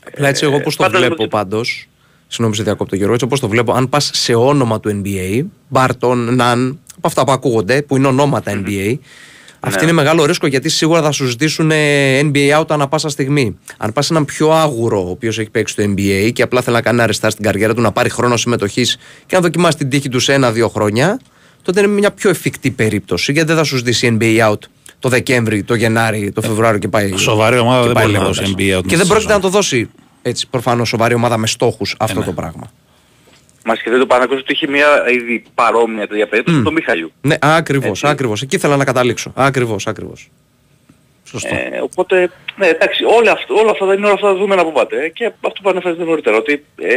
Απλά 0.07 0.27
έτσι, 0.27 0.45
εγώ 0.45 0.60
πώς 0.60 0.76
το 0.76 0.84
πάντως, 0.84 0.99
βλέπω 0.99 1.15
ότι- 1.23 1.27
πάντως. 1.27 1.88
Συγγνώμη, 2.27 2.56
σε 2.56 2.64
διακόπτω 2.64 2.95
Γιώργο. 2.95 3.14
Έτσι, 3.14 3.26
όπως 3.26 3.39
το 3.39 3.47
βλέπω, 3.47 3.73
αν 3.73 3.89
πας 3.89 4.10
σε 4.14 4.34
όνομα 4.34 4.80
του 4.80 5.02
NBA, 5.03 5.45
Μπάρτον, 5.68 6.35
Ναν, 6.35 6.80
από 6.97 7.07
αυτά 7.07 7.23
που 7.23 7.31
ακούγονται, 7.31 7.81
που 7.81 7.95
είναι 7.95 8.07
ονόματα 8.07 8.52
NBA, 8.65 8.97
αυτή 9.60 9.84
είναι 9.84 9.91
μεγάλο 9.91 10.26
ρίσκο 10.26 10.47
γιατί 10.47 10.69
σίγουρα 10.69 11.02
θα 11.02 11.11
σου 11.11 11.26
ζητήσουν 11.26 11.72
ε, 11.72 12.19
NBA 12.19 12.60
out 12.60 12.65
ανά 12.69 12.88
πάσα 12.88 13.10
στιγμή. 13.10 13.57
Αν 13.77 13.93
πας 13.93 14.10
έναν 14.10 14.26
πιο 14.26 14.52
άγουρο, 14.52 15.06
ο 15.07 15.10
οποίος 15.10 15.39
έχει 15.39 15.49
παίξει 15.49 15.76
το 15.76 15.84
NBA 15.84 16.30
και 16.34 16.41
απλά 16.41 16.61
θέλει 16.61 16.76
να 16.76 16.81
κάνει 16.81 17.02
ένα 17.02 17.11
restart 17.14 17.31
στην 17.31 17.43
καριέρα 17.43 17.73
του, 17.73 17.81
να 17.81 17.91
πάρει 17.91 18.10
χρόνο 18.10 18.38
συμμετοχής 18.38 18.97
και 19.26 19.35
να 19.35 19.41
δοκιμάσει 19.41 19.77
την 19.77 19.89
τύχη 19.89 20.10
του 20.10 20.19
σε 20.19 20.34
ένα-δύο 20.34 20.69
χρόνια, 20.69 21.19
τότε 21.61 21.80
είναι 21.80 21.89
μια 21.89 22.11
πιο 22.11 22.30
εφικτή 22.30 22.72
περίπτωση 22.72 23.31
γιατί 23.31 23.47
δεν 23.47 23.57
θα 23.57 23.64
σου 23.64 23.77
ζητήσει 23.77 24.18
NBA 24.19 24.52
out 24.52 24.60
το 25.06 25.11
Δεκέμβρη, 25.11 25.64
το 25.64 25.76
Γενάρη, 25.76 26.32
το 26.32 26.41
Φεβρουάριο 26.41 26.80
και 26.80 26.88
πάει. 26.88 27.18
Σοβαρή 27.18 27.57
ομάδα 27.57 27.80
και 27.80 27.86
δεν 27.86 27.94
πάει 27.94 28.03
μπορεί 28.06 28.18
να 28.18 28.19
λέγοντας. 28.19 28.40
δώσει 28.40 28.53
NBA 28.57 28.61
out 28.61 28.64
Και 28.64 28.65
μέσα 28.73 28.82
δεν 28.88 28.98
στη 28.99 29.07
πρόκειται 29.07 29.15
να 29.34 29.36
σεζόν. 29.36 29.41
το 29.41 29.49
δώσει 29.49 29.90
έτσι 30.22 30.48
προφανώς 30.49 30.88
σοβαρή 30.88 31.14
ομάδα 31.14 31.38
με 31.38 31.48
στόχους 31.48 31.95
αυτό 31.99 32.19
ναι. 32.19 32.26
το 32.26 32.32
πράγμα. 32.32 32.72
Μας 33.65 33.82
και 33.82 33.90
το 33.90 34.06
Παναθηναϊκός 34.06 34.40
ότι 34.40 34.53
είχε 34.53 34.68
μια 34.68 34.88
ήδη 35.11 35.44
παρόμοια 35.56 36.07
τέτοια 36.07 36.27
περίπτωση 36.27 36.57
με 36.57 36.64
τον 36.64 36.73
Μιχαλιού. 36.73 37.11
Ναι, 37.22 37.36
ακριβώς, 37.40 37.88
Έτσι. 37.90 38.07
ακριβώς. 38.07 38.41
Εκεί 38.41 38.56
ήθελα 38.56 38.77
να 38.77 38.84
καταλήξω. 38.86 39.32
Ακριβώς, 39.36 39.88
ακριβώς. 39.88 40.30
Σωστό. 41.23 41.56
Ε, 41.56 41.80
οπότε, 41.82 42.32
ναι, 42.56 42.68
εντάξει, 42.68 43.03
όλα, 43.03 43.32
αυτά, 43.32 43.53
όλα 43.61 43.72
αυτά 43.72 43.86
είναι 43.86 44.06
όλα 44.06 44.14
αυτά 44.14 44.26
τα 44.27 44.34
δεδομένα 44.34 44.64
που 44.64 44.72
πάτε. 44.72 45.03
ε, 45.03 45.10
Και 45.10 45.26
αυτό 45.26 45.61
που 45.61 45.69
ανέφερες 45.69 45.98
νωρίτερα, 45.98 46.38
ότι 46.38 46.65
ε, 46.76 46.95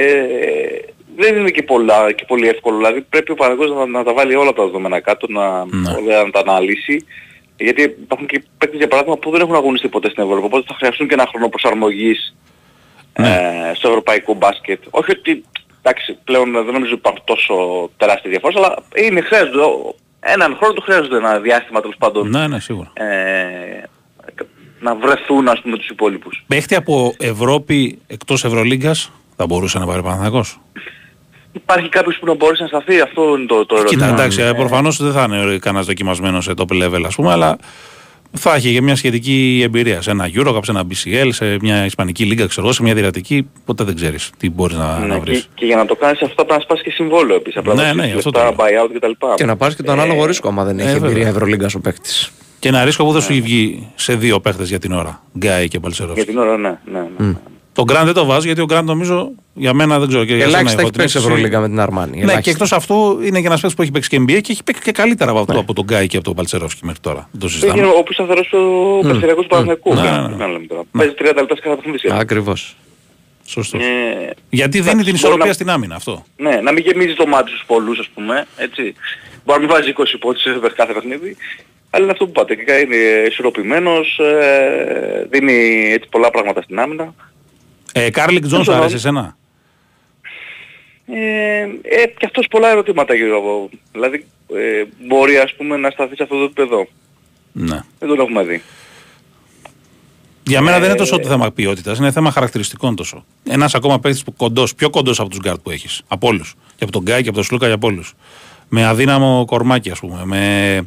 δεν 1.16 1.36
είναι 1.36 1.50
και, 1.50 1.62
πολλά, 1.62 2.12
και 2.12 2.24
πολύ 2.26 2.48
εύκολο. 2.48 2.76
Δηλαδή 2.76 3.00
πρέπει 3.00 3.30
ο 3.30 3.34
Παναγός 3.34 3.70
να, 3.70 3.86
να 3.86 4.04
τα 4.04 4.12
βάλει 4.12 4.34
όλα 4.34 4.52
τα 4.52 4.64
δεδομένα 4.64 5.00
κάτω, 5.00 5.26
να, 5.30 5.64
Ναι. 5.64 5.90
όλα, 5.98 6.24
να 6.24 6.30
τα 6.30 6.40
αναλύσει. 6.40 7.04
Γιατί 7.58 7.82
υπάρχουν 7.82 8.26
και 8.26 8.42
παίκτες 8.58 8.78
για 8.78 8.88
παράδειγμα 8.88 9.16
που 9.18 9.30
δεν 9.30 9.40
έχουν 9.40 9.54
αγωνιστεί 9.54 9.88
ποτέ 9.88 10.10
στην 10.10 10.22
Ευρώπη, 10.22 10.44
οπότε 10.44 10.64
θα 10.68 10.74
χρειαστούν 10.74 11.08
και 11.08 11.14
ένα 11.14 11.26
χρόνο 11.30 11.48
προσαρμογής 11.48 12.34
Ναι. 13.18 13.28
ε, 13.28 13.74
στο 13.74 13.88
ευρωπαϊκό 13.88 14.34
μπάσκετ. 14.34 14.82
Όχι 14.90 15.10
ότι, 15.10 15.44
εντάξει, 15.82 16.18
πλέον 16.24 16.52
δεν 16.52 16.64
νομίζω 16.64 16.90
ότι 16.92 17.00
υπάρχουν 17.00 17.22
τόσο 17.24 17.54
τεράστιες 17.96 18.30
διαφορές, 18.32 18.56
αλλά 18.56 18.74
είναι, 18.94 19.20
χρειάζονται, 19.20 19.58
έναν 20.20 20.56
χρόνο 20.56 20.72
του 20.74 20.80
χρειάζονται 20.82 21.16
ένα 21.16 21.38
διάστημα 21.38 21.80
τέλος 21.80 21.96
πάντων 21.98 22.28
Ναι, 22.30 22.46
ναι, 22.48 22.60
σίγουρα. 22.60 22.90
ε, 22.94 23.82
να 24.80 24.94
βρεθούν 24.94 25.48
ας 25.48 25.60
πούμε 25.60 25.76
τους 25.76 25.88
υπόλοιπους. 25.88 26.44
Παίχτη 26.46 26.74
από 26.74 27.14
Ευρώπη 27.18 27.98
εκτός 28.06 28.44
Ευρωλίγκας 28.44 29.12
θα 29.36 29.46
μπορούσε 29.46 29.78
να 29.78 29.86
πάρει 29.86 30.02
Παναθυνακό. 30.02 30.44
Υπάρχει 31.62 31.88
κάποιος 31.88 32.18
που 32.18 32.26
να 32.26 32.34
μπορέσει 32.34 32.62
να 32.62 32.68
σταθεί, 32.68 33.00
αυτό 33.00 33.22
είναι 33.36 33.46
το, 33.46 33.66
το 33.66 33.74
ερώτημα. 33.76 34.02
Κοίτα, 34.02 34.14
εντάξει, 34.14 34.42
Ε, 34.42 34.52
προφανώς 34.52 35.02
δεν 35.02 35.12
θα 35.12 35.26
είναι 35.28 35.58
κανένας 35.58 35.86
δοκιμασμένος 35.86 36.44
σε 36.44 36.52
top 36.56 36.82
level, 36.84 37.02
ας 37.06 37.14
πούμε, 37.14 37.32
αλλά 37.32 37.56
θα 38.32 38.54
έχει 38.54 38.72
και 38.72 38.82
μια 38.82 38.96
σχετική 38.96 39.60
εμπειρία 39.64 40.02
σε 40.02 40.10
ένα 40.10 40.30
Eurocup, 40.34 40.58
σε 40.62 40.70
ένα 40.70 40.82
BCL, 40.90 41.28
σε 41.32 41.56
μια 41.60 41.84
Ισπανική 41.84 42.24
Λίγκα, 42.24 42.46
ξέρω 42.46 42.66
εγώ, 42.66 42.74
σε 42.74 42.82
μια 42.82 42.94
Διρατική. 42.94 43.50
Ποτέ 43.64 43.84
δεν 43.84 43.94
ξέρεις 43.94 44.30
τι 44.38 44.50
μπορείς 44.50 44.76
να, 44.76 44.98
ναι, 44.98 45.06
να 45.06 45.18
βρεις. 45.18 45.40
και, 45.40 45.46
και 45.54 45.66
για 45.66 45.76
να 45.76 45.84
το 45.84 45.94
κάνεις 45.96 46.22
αυτό 46.22 46.34
πρέπει 46.34 46.52
να 46.52 46.60
σπάσεις 46.60 46.84
και 46.84 46.90
συμβόλαιο 46.90 47.36
επίσης. 47.36 47.58
Απλά 47.58 47.74
Ναι, 47.74 47.82
να 47.82 47.94
ναι, 47.94 48.02
δώσεις 48.02 48.16
αυτό 48.16 48.30
το 48.30 48.38
λεφτά, 48.44 48.70
λέω. 48.70 48.84
buyout 48.86 48.90
κτλ. 48.94 49.10
Και 49.34 49.44
να 49.44 49.56
πάρει 49.56 49.74
και 49.74 49.82
το 49.82 49.92
ανάλογο 49.92 50.24
ρίσκο, 50.24 50.48
άμα 50.48 50.64
δεν 50.64 50.78
ε, 50.78 50.82
έχει 50.82 50.92
βέβαια. 50.92 51.08
εμπειρία 51.10 51.28
Ευρωλίγκα 51.28 51.68
ο 51.76 51.80
παίκτης. 51.80 52.30
Και 52.58 52.68
ένα 52.68 52.84
ρίσκο 52.84 53.04
που 53.04 53.12
δεν 53.12 53.22
σου 53.22 53.32
έχει 53.32 53.40
βγει 53.40 53.88
σε 53.94 54.14
δύο 54.14 54.40
παίχτες 54.40 54.68
για 54.68 54.78
την 54.78 54.92
ώρα. 54.92 55.22
Γκάι 55.38 55.68
και 55.68 55.80
Παλσερόφ. 55.80 56.14
Για 56.14 56.24
την 56.26 56.38
ώρα, 56.38 56.56
ναι. 56.56 56.78
ναι, 56.92 57.00
ναι. 57.18 57.32
Τον 57.78 57.86
Γκραντ 57.86 58.04
δεν 58.04 58.14
το 58.14 58.24
βάζω 58.24 58.46
γιατί 58.46 58.60
ο 58.60 58.64
Γκραντ 58.64 58.86
νομίζω 58.86 59.30
για 59.54 59.72
μένα 59.74 59.98
δεν 59.98 60.08
ξέρω. 60.08 60.24
Και 60.24 60.34
για 60.34 60.44
σένα 60.44 60.58
Ελάχιστα 60.58 60.80
έχω 60.80 60.80
έχει 60.80 60.90
την 60.90 61.00
παίξει 61.00 61.16
αίσθηση- 61.16 61.36
Ευρωλίγκα 61.36 61.60
με 61.60 61.68
την 61.68 61.80
Αρμάνη. 61.80 62.24
Ναι, 62.24 62.40
και 62.40 62.50
εκτός 62.50 62.72
αυτού 62.72 63.18
είναι 63.22 63.40
και 63.40 63.46
ένας 63.46 63.60
παίκτης 63.60 63.74
που 63.76 63.82
έχει 63.82 63.90
παίξει 63.90 64.08
και 64.08 64.16
NBA 64.20 64.40
και 64.40 64.52
έχει 64.52 64.62
παίξει 64.64 64.82
και 64.82 64.92
καλύτερα 64.92 65.30
από, 65.30 65.40
αυτό, 65.40 65.58
από 65.58 65.72
τον 65.72 65.84
Γκάι 65.84 66.06
και 66.06 66.16
από 66.16 66.24
τον 66.26 66.34
Παλτσερόφσκι 66.34 66.84
μέχρι 66.84 67.00
τώρα. 67.00 67.28
Δεν 67.32 67.40
το 67.40 67.46
Είναι 67.50 67.60
συζητάμε. 67.72 67.92
ο 67.98 68.02
πιο 68.02 68.12
σταθερός 68.14 68.52
ο 68.52 68.98
Περσιακός 69.08 69.42
του 69.42 69.48
Παναθηναϊκού. 69.48 69.94
Ναι, 69.94 70.00
Ναι, 70.00 70.10
ναι, 70.10 70.28
ναι. 70.28 70.36
να 70.36 70.46
λέμε 70.46 70.66
τώρα. 70.66 70.82
Παίζει 70.90 71.14
30 71.18 71.22
λεπτά 71.40 71.54
σε 71.54 71.60
κάθε 71.60 71.76
παιχνίδι. 71.76 71.98
σχεδόν. 71.98 72.18
Ακριβώς. 72.18 72.76
Σωστός. 73.46 73.80
Ε, 73.82 73.86
Γιατί 74.50 74.78
δίνει 74.78 74.90
εντάξει, 74.90 74.94
την 74.96 75.04
μπορεί 75.04 75.10
ισορροπία 75.16 75.46
να- 75.46 75.52
στην 75.52 75.70
άμυνα 75.70 75.94
αυτό. 75.94 76.24
Ναι, 76.36 76.60
να 76.62 76.72
μην 76.72 76.82
γεμίζει 76.86 77.14
το 77.14 77.26
μάτι 77.26 77.48
στους 77.50 77.62
πολλούς 77.66 77.98
ας 77.98 78.08
πούμε, 78.14 78.46
έτσι. 78.56 78.82
Μπορεί 79.44 79.58
να 79.60 79.66
μην 79.66 79.68
βάζει 79.68 79.90
20 79.90 80.18
πόντους 80.18 80.42
σε 80.42 80.50
κάθε 80.76 80.92
παιχνίδι, 80.92 81.36
αλλά 81.90 82.02
είναι 82.02 82.12
αυτό 82.12 82.24
που 82.26 82.32
πάτε. 82.32 82.54
Και 82.54 82.72
είναι 82.84 82.96
ισορροπημένος, 83.30 84.18
ε, 84.18 85.26
δίνει 85.30 85.52
έτσι 85.92 86.08
πολλά 86.10 86.30
πράγματα 86.30 86.62
στην 86.62 86.78
άμυνα. 86.80 87.14
Ε, 87.92 88.10
Κάρλικ 88.10 88.46
Τζόουνς 88.46 88.64
σου 88.64 88.70
το 88.70 88.76
άρεσε 88.76 88.88
λέω. 88.88 88.96
εσένα; 88.96 89.36
Ε, 91.06 91.62
ε, 92.02 92.06
και 92.18 92.26
αυτός 92.26 92.46
πολλά 92.50 92.68
ερωτήματα 92.70 93.14
γύρω 93.14 93.38
από. 93.38 93.68
Δηλαδή, 93.92 94.26
ε, 94.54 94.84
μπορεί 95.06 95.36
ας 95.36 95.54
πούμε 95.54 95.76
να 95.76 95.90
σταθείς 95.90 96.16
σε 96.16 96.22
αυτό 96.22 96.36
το 96.36 96.42
επίπεδο. 96.44 96.86
Ναι. 97.52 97.80
Δεν 97.98 98.08
τον 98.08 98.20
έχουμε 98.20 98.42
δει. 98.42 98.62
Για 100.42 100.60
μένα 100.60 100.76
δεν 100.76 100.84
είναι 100.84 100.94
Ε, 100.94 100.98
τόσο 100.98 101.18
το 101.18 101.28
θέμα 101.28 101.50
ποιότητας, 101.52 101.98
είναι 101.98 102.10
θέμα 102.10 102.30
χαρακτηριστικών 102.30 102.96
τόσο. 102.96 103.24
Ένας 103.48 103.74
ακόμα 103.74 104.00
παίκτης 104.00 104.22
που 104.22 104.34
κοντός, 104.36 104.74
πιο 104.74 104.90
κοντός 104.90 105.20
από 105.20 105.28
τους 105.28 105.38
γκαρντ 105.38 105.60
που 105.62 105.70
έχεις. 105.70 106.02
Από 106.08 106.28
όλους. 106.28 106.54
Και 106.76 106.84
από 106.84 106.92
τον 106.92 107.02
Γκάι 107.02 107.22
και 107.22 107.28
από 107.28 107.36
τον 107.36 107.46
Σλούκα 107.46 107.66
και 107.66 107.72
από 107.72 107.86
όλους. 107.86 108.14
Με 108.68 108.84
αδύναμο 108.86 109.44
κορμάκι, 109.46 109.90
ας 109.90 109.98
πούμε. 109.98 110.24
Με 110.24 110.80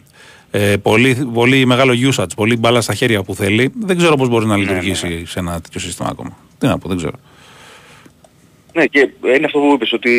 ε, 0.52 0.78
πολύ, 0.78 1.30
πολύ 1.34 1.66
μεγάλο 1.66 1.94
usage, 2.12 2.36
πολύ 2.36 2.58
μπάλα 2.58 2.82
στα 2.82 2.94
χέρια 2.94 3.24
που 3.24 3.36
θέλει. 3.36 3.72
Δεν 3.80 3.98
ξέρω 3.98 4.16
πώς 4.16 4.30
μπορεί 4.30 4.46
να 4.46 4.58
λειτουργήσει 4.58 5.26
σε 5.26 5.40
ένα 5.40 5.62
τέτοιο 5.62 5.80
σύστημα 5.80 6.10
ακόμα. 6.10 6.38
Τι 6.62 6.68
να 6.68 6.78
πω, 6.78 6.88
δεν 6.88 6.98
ξέρω. 6.98 7.16
Ναι, 8.74 8.86
και 8.86 9.10
είναι 9.26 9.46
αυτό 9.46 9.60
που 9.60 9.72
είπες, 9.74 9.94
ότι 9.94 10.14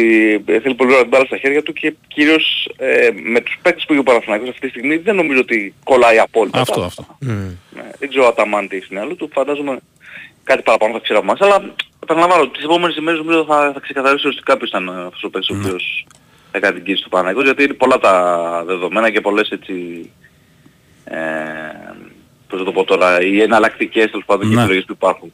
ε, 0.47 0.61
θέλει 0.61 0.75
πολύ 0.75 0.93
ώρα 0.93 1.01
την 1.01 1.09
μπάλα 1.11 1.25
στα 1.25 1.37
χέρια 1.37 1.63
του 1.63 1.73
και 1.73 1.95
κυρίως 2.09 2.71
ε, 2.77 3.09
με 3.23 3.41
τους 3.41 3.59
παίκτες 3.63 3.85
που 3.85 3.93
έχει 3.93 4.01
ο 4.01 4.05
Παναθηναϊκός 4.05 4.49
αυτή 4.49 4.61
τη 4.61 4.69
στιγμή 4.69 4.97
δεν 4.97 5.15
νομίζω 5.15 5.41
ότι 5.41 5.75
κολλάει 5.85 6.19
απόλυτα. 6.19 6.61
Αυτό, 6.61 6.81
τα- 6.81 6.87
αυτό. 6.87 7.07
Ναι, 7.19 7.91
δεν 7.99 8.09
ξέρω 8.09 8.27
αν 8.27 8.35
τα 8.35 8.47
μάνει 8.47 8.67
τι 8.69 8.77
έχει 8.77 8.85
στην 8.85 8.99
άλλη 8.99 9.15
του, 9.15 9.31
φαντάζομαι 9.33 9.79
κάτι 10.45 10.63
παραπάνω 10.63 10.93
θα 10.93 10.99
ξέρω 11.03 11.19
από 11.19 11.27
εμάς, 11.29 11.41
αλλά 11.41 11.75
επαναλαμβάνω, 12.03 12.49
τις 12.49 12.65
επόμενες 12.65 12.97
ημέρες 12.97 13.19
νομίζω 13.21 13.45
θα, 13.45 13.71
θα 13.75 13.81
ξεκαθαρίσει 13.81 14.27
οριστικά 14.27 14.57
ποιος 14.57 14.69
ήταν 14.69 14.89
ε, 14.89 14.91
αυτός 15.07 15.23
ο 15.23 15.31
παίκτης 15.31 15.51
ο 15.51 15.59
οποίος 15.59 16.07
έκανε 16.53 16.75
την 16.75 16.85
κίνηση 16.85 17.03
του 17.03 17.09
Παναθηναϊκού, 17.09 17.45
γιατί 17.45 17.63
είναι 17.65 17.73
πολλά 17.75 17.99
τα 17.99 18.15
δεδομένα 18.67 19.11
και 19.11 19.21
πολλές 19.21 19.49
έτσι, 19.51 19.75
ε, 21.05 21.19
πώς 22.53 22.61
θα 22.61 22.65
το 22.67 22.73
πω 22.73 22.85
τώρα, 22.85 23.23
οι 23.23 23.41
εναλλακτικές 23.41 24.11
τέλος 24.11 24.25
πάντων 24.27 24.49
και 24.49 24.55
Ναι. 24.55 24.61
επιλογές 24.61 24.85
που 24.85 24.93
υπάρχουν. 24.93 25.33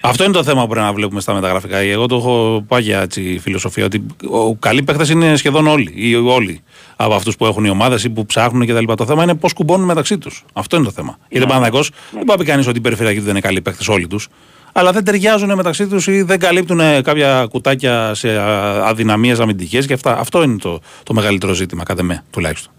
Αυτό 0.00 0.24
είναι 0.24 0.32
το 0.32 0.42
θέμα 0.44 0.60
που 0.62 0.68
πρέπει 0.68 0.86
να 0.86 0.92
βλέπουμε 0.92 1.20
στα 1.20 1.34
μεταγραφικά. 1.34 1.76
Εγώ 1.76 2.06
το 2.06 2.16
έχω 2.16 2.64
πάει 2.68 2.82
για 2.82 3.00
έτσι 3.00 3.38
φιλοσοφία 3.42 3.84
ότι 3.84 4.06
ο 4.30 4.54
καλοί 4.56 4.82
παίχτε 4.82 5.12
είναι 5.12 5.36
σχεδόν 5.36 5.66
όλοι 5.66 5.92
ή 5.94 6.14
όλοι 6.14 6.62
από 6.96 7.14
αυτούς 7.14 7.36
που 7.36 7.46
έχουν 7.46 7.64
οι 7.64 7.70
ομάδες 7.70 8.04
ή 8.04 8.10
που 8.10 8.26
ψάχνουν 8.26 8.66
κτλ. 8.66 8.92
Το 8.94 9.06
θέμα 9.06 9.22
είναι 9.22 9.34
πώς 9.34 9.52
κουμπώνουν 9.52 9.86
μεταξύ 9.86 10.18
τους. 10.18 10.44
Αυτό 10.52 10.76
είναι 10.76 10.84
το 10.84 10.90
θέμα. 10.90 11.18
Γιατί 11.28 11.44
ο 11.44 11.48
Παναδιακός 11.48 11.90
δεν 11.90 12.22
μπορεί 12.24 12.24
να 12.28 12.36
πει 12.36 12.44
κανείς 12.44 12.66
ότι 12.66 12.78
η 12.78 12.80
περιφερειακή 12.80 13.18
του 13.18 13.24
δεν 13.24 13.32
είναι 13.32 13.40
καλοί 13.40 13.60
παίχτε 13.60 13.92
όλοι 13.92 14.06
τους. 14.06 14.28
Αλλά 14.72 14.92
δεν 14.92 15.04
ταιριάζουν 15.04 15.54
μεταξύ 15.54 15.86
τους 15.86 16.06
ή 16.06 16.22
δεν 16.22 16.38
καλύπτουν 16.38 16.80
ε, 16.80 17.00
κάποια 17.02 17.46
κουτάκια 17.50 18.14
σε 18.14 18.38
αδυναμίες 18.84 19.40
αμυντικές 19.40 19.86
και 19.86 19.92
αυτά. 19.92 20.18
Αυτό 20.18 20.42
είναι 20.42 20.56
το, 20.56 20.80
το 21.02 21.14
μεγαλύτερο 21.14 21.52
ζήτημα, 21.52 21.82
κατά 21.82 22.02
με 22.02 22.24
τουλάχιστον. 22.30 22.72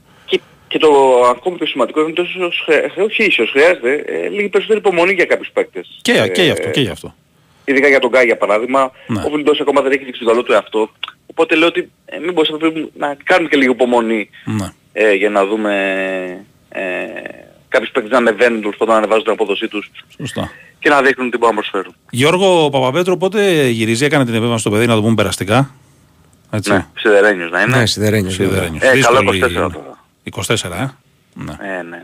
Και, 0.72 0.78
και 0.78 0.86
το 0.86 0.90
ακόμη 1.30 1.58
πιο 1.58 1.66
σημαντικό 1.68 2.02
είναι 2.02 2.12
τόσο 2.14 2.30
χρειάζεται, 2.66 3.02
όχι 3.02 3.24
ίσως 3.24 3.50
χρειάζεται, 3.50 3.94
ε, 4.08 4.28
λίγη 4.28 4.50
περισσότερη 4.50 4.80
υπομονή 4.80 5.14
για 5.14 5.26
κάποιους 5.26 5.50
παίκτες. 5.54 6.00
Και, 6.02 6.12
Ε, 6.12 6.28
και 6.28 6.42
γι' 6.42 6.50
αυτό. 6.52 6.70
Και 6.70 6.82
γι 6.82 6.90
αυτό. 6.90 7.16
Ειδικά 7.66 7.88
για 7.88 8.00
τον 8.00 8.10
Γκάι 8.10 8.26
για 8.26 8.38
παράδειγμα, 8.38 8.92
Ναι. 9.08 9.22
ο 9.26 9.30
Βιλντός 9.30 9.60
ακόμα 9.62 9.82
δεν 9.82 9.92
έχει 9.92 10.04
δείξει 10.04 10.20
το 10.24 10.26
καλό 10.30 10.44
του 10.44 10.52
εαυτό. 10.52 10.90
Οπότε 11.26 11.56
λέω 11.56 11.68
ότι 11.68 11.92
ε, 12.06 12.18
μήπως 12.20 12.48
θα 12.50 12.58
πρέπει 12.58 12.92
να 12.98 13.18
κάνουμε 13.24 13.50
και 13.50 13.58
λίγο 13.58 13.72
υπομονή 13.72 14.30
Ναι. 14.46 14.72
ε, 14.94 15.14
για 15.14 15.30
να 15.30 15.46
δούμε 15.46 15.74
ε, 16.70 16.82
κάποιους 17.70 17.92
παίκτες 17.92 18.12
να 18.12 18.18
ανεβαίνουν 18.18 18.60
τέλος 18.62 18.76
πάντων 18.78 18.94
να 18.94 19.00
ανεβάζουν 19.00 19.24
την 19.24 19.32
απόδοσή 19.34 19.68
τους 19.68 19.92
Σωστά. 20.18 20.52
και 20.80 20.90
να 20.90 21.02
δείχνουν 21.02 21.30
τι 21.32 21.38
μπορούν 21.38 21.56
να 21.56 21.62
προσφέρουν. 21.62 21.96
Γιώργο 22.10 22.70
Παπαπέτρο, 22.70 23.18
πότε 23.18 23.68
γυρίζει, 23.68 24.06
έκανε 24.06 24.26
την 24.26 24.34
επέμβαση 24.34 24.60
στο 24.62 24.70
παιδί, 24.70 24.86
να 24.88 24.96
το 24.96 25.02
πούμε 25.02 25.16
περαστικά; 25.16 25.76
Έτσι. 26.52 26.72
Ναι, 26.72 26.86
σιδερένιος 26.98 27.52
να 27.52 27.62
είναι. 27.62 27.78
Ναι, 27.78 27.86
σιδερένιος. 27.86 28.34
Σιδερένιος. 28.34 28.84
Ε, 28.84 29.00
καλό 29.02 29.18
Δύσκολη- 29.32 29.42
24 29.44 29.72
τώρα. 29.74 29.91
24, 30.24 30.72
ε. 30.72 30.88
Ναι. 31.34 31.52
Ε, 31.60 31.82
ναι, 31.82 31.82
ναι. 31.84 32.04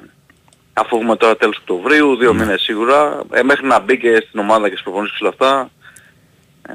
Αφού 0.74 0.98
έχουμε 0.98 1.16
τώρα 1.16 1.36
τέλος 1.38 1.58
Οκτωβρίου, 1.58 2.16
δύο 2.18 2.34
μήνες 2.34 2.62
σίγουρα, 2.62 3.22
ε, 3.34 3.44
μέχρι 3.44 3.68
να 3.68 3.80
μπει 3.80 3.98
και 3.98 4.24
στην 4.28 4.40
ομάδα 4.40 4.66
και 4.68 4.72
στις 4.74 4.84
προπονήσεις 4.84 5.18
και 5.18 5.24
όλα 5.26 5.34
αυτά, 5.40 5.70
ε, 6.70 6.74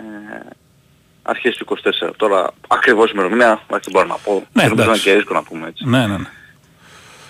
αρχές 1.23 1.57
του 1.57 1.65
24. 1.65 2.13
Τώρα 2.17 2.51
ακριβώς 2.69 3.11
ημερομηνία, 3.11 3.47
εντάξει, 3.67 3.91
δεν 3.91 3.93
μπορώ 3.93 4.07
να 4.07 4.15
πω. 4.25 4.33
Ναι, 4.33 4.63
Ναι, 4.63 4.69
νομίζω 4.69 4.83
εντάξει. 4.83 4.91
είναι 5.03 5.11
και 5.11 5.15
ρίσκο 5.19 5.35
να 5.35 5.43
πούμε 5.43 5.69
έτσι. 5.69 5.89
ναι, 5.89 6.07
ναι, 6.07 6.17
ναι. 6.17 6.27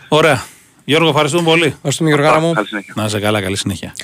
Ωραία. 0.09 0.43
Γιώργο, 0.85 1.09
ευχαριστούμε 1.09 1.43
πολύ. 1.43 1.67
Ευχαριστούμε 1.67 2.09
Γιώργαρα 2.09 2.41
μου. 2.41 2.53
Καλή 2.53 2.67
συνέχεια. 2.67 2.93
Να 2.97 3.05
είσαι 3.05 3.21
καλά, 3.21 3.41
καλή 3.43 3.57
συνέχεια. 3.57 3.95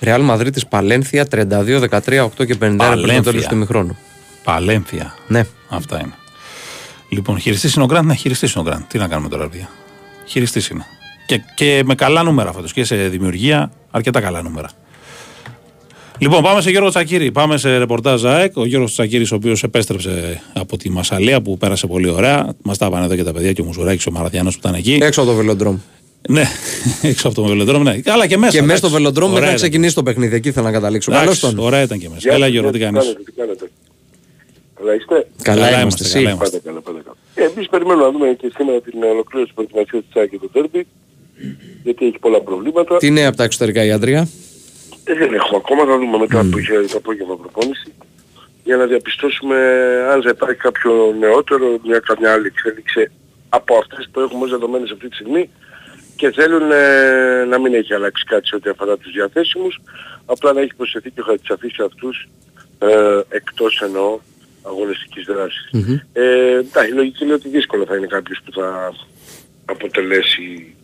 Ρεάλ 0.00 0.22
Μαδρίτης 0.22 0.66
Παλένθια 0.66 1.26
32-13, 1.30 2.24
8 2.24 2.46
και 2.46 2.54
50 2.54 2.58
πριν 2.58 2.76
το 2.78 2.84
Παλένθια. 2.84 3.22
τέλος 3.22 3.46
του 3.46 3.54
ημιχρόνου. 3.54 3.98
Παλένθια. 4.44 5.14
Ναι. 5.28 5.42
Αυτά 5.68 6.00
είναι. 6.00 6.14
Λοιπόν, 7.08 7.38
χειριστής 7.38 7.74
είναι 7.74 7.84
ο 7.84 7.86
Γκραντ. 7.86 8.04
Ναι, 8.04 8.14
χειριστής 8.14 8.52
είναι 8.52 8.64
ο 8.66 8.70
Γκραντ. 8.70 8.82
Τι 8.88 8.98
να 8.98 9.08
κάνουμε 9.08 9.28
τώρα, 9.28 9.48
παιδιά. 9.48 9.68
Χειριστής 10.26 10.68
είναι. 10.68 10.86
Και, 11.26 11.40
και 11.54 11.82
με 11.84 11.94
καλά 11.94 12.22
νούμερα 12.22 12.52
φέτος. 12.52 12.72
Και 12.72 12.84
σε 12.84 12.96
δημιουργία, 12.96 13.72
αρκετά 13.90 14.20
καλά 14.20 14.42
νούμερα. 14.42 14.68
Λοιπόν, 16.18 16.42
πάμε 16.42 16.60
σε 16.60 16.70
Γιώργο 16.70 16.88
Τσακύρη. 16.88 17.32
Πάμε 17.32 17.56
σε 17.56 17.78
ρεπορτάζ 17.78 18.24
ΑΕΚ. 18.24 18.56
Ο 18.56 18.66
Γιώργος 18.66 18.92
Τσακύρης, 18.92 19.32
ο 19.32 19.34
οποίος 19.34 19.62
επέστρεψε 19.62 20.42
από 20.52 20.76
τη 20.76 20.90
Μασαλία 20.90 21.40
που 21.40 21.58
πέρασε 21.58 21.86
πολύ 21.86 22.08
ωραία. 22.08 22.54
Μας 22.62 22.78
τα 22.78 22.86
είπαν 22.86 23.02
εδώ 23.02 23.14
και 23.16 23.24
τα 23.24 23.32
παιδιά 23.32 23.52
και 23.52 23.60
ο 23.60 23.64
Μουζουράκης, 23.64 24.06
ο 24.06 24.10
Μαραθιάνος 24.10 24.52
που 24.54 24.60
ήταν 24.62 24.74
εκεί. 24.74 24.98
Έξω 25.02 25.20
από 25.20 25.30
το 25.30 25.36
βελοντρόμ. 25.36 25.78
Ναι, 26.28 26.44
έξω 27.02 27.26
από 27.28 27.36
το 27.36 27.44
βελοντρόμ, 27.44 27.82
ναι. 27.82 28.00
Αλλά 28.06 28.26
και 28.26 28.36
μέσα. 28.36 28.52
Και 28.52 28.62
μέσα 28.62 28.62
εντάξει. 28.62 28.76
στο 28.76 28.90
βελοντρόμ 28.90 29.28
Ωραία 29.28 29.40
μετά 29.40 29.46
ήταν. 29.46 29.60
ξεκινήσει 29.60 29.94
το 29.94 30.02
παιχνίδι. 30.02 30.36
Εκεί 30.36 30.52
θέλω 30.52 30.66
να 30.66 30.72
καταλήξω. 30.72 31.10
Καλώς 31.10 31.24
Εντάξει, 31.24 31.56
τον. 31.56 31.64
Ωραία 31.64 31.82
ήταν 31.82 31.98
και 31.98 32.08
μέσα. 32.14 32.32
Έλα, 32.32 32.46
Γιώργο, 32.46 32.70
τι 32.70 32.78
κάνεις; 32.78 33.16
Τι 34.76 34.82
κάνετε. 34.82 34.82
Καλά 34.82 34.94
είστε; 34.94 35.14
Καλά 35.42 35.64
Καλά 35.66 35.80
είμαστε 35.80 35.80
είμαστε, 35.80 36.04
εσύ. 36.04 36.14
καλά 36.14 36.30
είμαστε. 36.30 36.58
Πάντα 36.58 36.68
καλά, 36.68 36.80
πάντα 36.80 37.00
καλά. 37.06 37.16
Ε, 37.34 37.52
εμείς 37.52 37.68
περιμένουμε 37.68 38.04
να 38.04 38.10
δούμε 38.10 38.26
και 38.40 38.52
σήμερα 38.56 38.80
την 38.80 39.02
ολοκλήρωση 39.02 39.44
της 39.46 39.54
προετοιμασίας 39.54 40.02
της 40.04 40.16
ΑΕΚ 40.20 40.30
και 40.30 40.38
του 40.38 40.50
Τέρμπι, 40.52 40.86
γιατί 41.82 42.06
έχει 42.06 42.18
πολλά 42.18 42.40
προβλήματα. 42.40 42.96
Τι 42.96 43.06
είναι 43.06 43.26
από 43.26 43.36
τα 43.36 43.44
εξωτερικά 43.44 43.84
η 43.84 43.90
Άντρια; 43.90 44.28
Ε, 45.04 45.14
δεν 45.14 45.34
έχουμε 45.34 45.56
ακόμα, 45.62 45.84
θα 45.84 45.98
δούμε 45.98 46.18
μετά 46.18 46.46
που 46.50 46.58
είχε 46.58 46.80
το 46.80 46.96
απόγευμα 46.96 47.36
προπόνηση, 47.36 47.92
για 48.64 48.76
να 48.76 48.86
διαπιστώσουμε 48.86 49.56
αν 50.12 50.22
θα 50.22 50.30
υπάρχει 50.30 50.60
κάποιο 50.60 51.14
νεότερο, 51.18 51.78
μια 51.84 51.98
καμιά 51.98 52.32
άλλη 52.32 52.46
εξέλιξη 52.46 53.10
από 53.48 53.76
αυτές 53.76 54.08
που 54.12 54.20
έχουμε 54.20 54.44
ως 54.44 54.50
δεδομένες 54.50 54.90
αυτή 54.90 55.08
τη 55.08 55.14
στιγμή 55.14 55.50
και 56.16 56.30
θέλουν 56.30 56.70
ε, 56.70 57.44
να 57.44 57.58
μην 57.58 57.74
έχει 57.74 57.94
αλλάξει 57.94 58.24
κάτι 58.24 58.46
σε 58.46 58.54
ό,τι 58.56 58.70
αφορά 58.70 58.96
τους 58.96 59.12
διαθέσιμους, 59.12 59.80
απλά 60.26 60.52
να 60.52 60.60
έχει 60.60 60.74
προσθεθεί 60.76 61.10
και 61.10 61.20
ο 61.20 61.24
Χατσαφής 61.24 61.72
σε 61.74 61.82
αυτούς 61.84 62.28
ε, 62.78 63.20
εκτός 63.28 63.80
εννοώ 63.84 64.18
αγωνιστικής 64.66 65.24
δράσης. 65.24 65.70
Ε, 66.12 66.22
εντάξει, 66.58 66.90
η 66.90 66.94
λογική 66.94 67.24
λέει 67.24 67.34
ότι 67.34 67.48
δύσκολο 67.48 67.84
θα 67.86 67.96
είναι 67.96 68.06
κάποιος 68.06 68.40
που 68.44 68.52
θα 68.52 68.92
αποτελέσει 69.64 70.74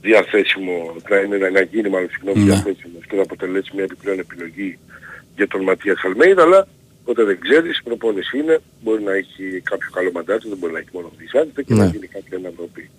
διαθέσιμο, 0.00 0.96
να, 1.10 1.16
είναι, 1.16 1.36
να 1.50 1.60
γίνει 1.60 1.88
μάλλον 1.88 2.08
συγγνώμη 2.10 2.38
Ναι. 2.38 2.44
διαθέσιμος 2.44 3.02
και 3.08 3.16
να 3.16 3.22
αποτελέσει 3.22 3.70
μια 3.74 3.84
επιπλέον 3.84 4.18
επιλογή 4.18 4.78
για 5.36 5.48
τον 5.48 5.62
Ματίας 5.62 6.00
Αλμέιδα, 6.04 6.42
αλλά 6.42 6.68
ποτέ 7.04 7.22
δεν 7.24 7.38
ξέρεις, 7.40 7.78
η 7.78 7.82
προπόνηση 7.82 8.38
είναι, 8.38 8.58
μπορεί 8.82 9.02
να 9.02 9.12
έχει 9.12 9.60
κάποιο 9.70 9.88
καλό 9.92 10.10
μαντάτο, 10.12 10.48
δεν 10.48 10.58
μπορεί 10.58 10.72
να 10.72 10.78
έχει 10.78 10.88
μόνο 10.92 11.12
δυσάρεστα 11.18 11.62
και 11.62 11.74
να 11.74 11.84
Ναι. 11.84 11.90
γίνει 11.92 12.06
κάποια 12.06 12.36
ανατροπή. 12.36 12.90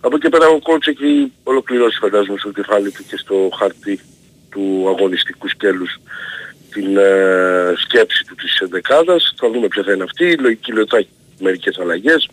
Από 0.00 0.16
εκεί 0.16 0.28
πέρα 0.28 0.46
ο 0.48 0.58
κότς 0.60 0.86
έχει 0.86 1.32
ολοκληρώσει 1.42 1.98
φαντάζομαι 1.98 2.38
στο 2.38 2.52
κεφάλι 2.52 2.90
του 2.90 3.04
και 3.08 3.16
στο 3.16 3.48
χαρτί 3.58 4.00
του 4.50 4.84
αγωνιστικού 4.88 5.48
σκέλους 5.48 5.96
την 6.74 6.96
ε, 6.96 7.74
σκέψη 7.76 8.24
του 8.24 8.34
της 8.34 8.58
ενδεκάδας. 8.58 9.34
Θα 9.36 9.50
δούμε 9.50 9.68
ποια 9.68 9.82
θα 9.82 9.92
είναι 9.92 10.02
αυτή. 10.02 10.24
Η 10.24 10.36
λογική 10.36 10.72
λέει 10.72 10.82
ότι 10.82 10.90
θα 10.90 10.96
έχει 10.96 11.08
μερικές 11.40 11.78
αλλαγές. 11.78 12.28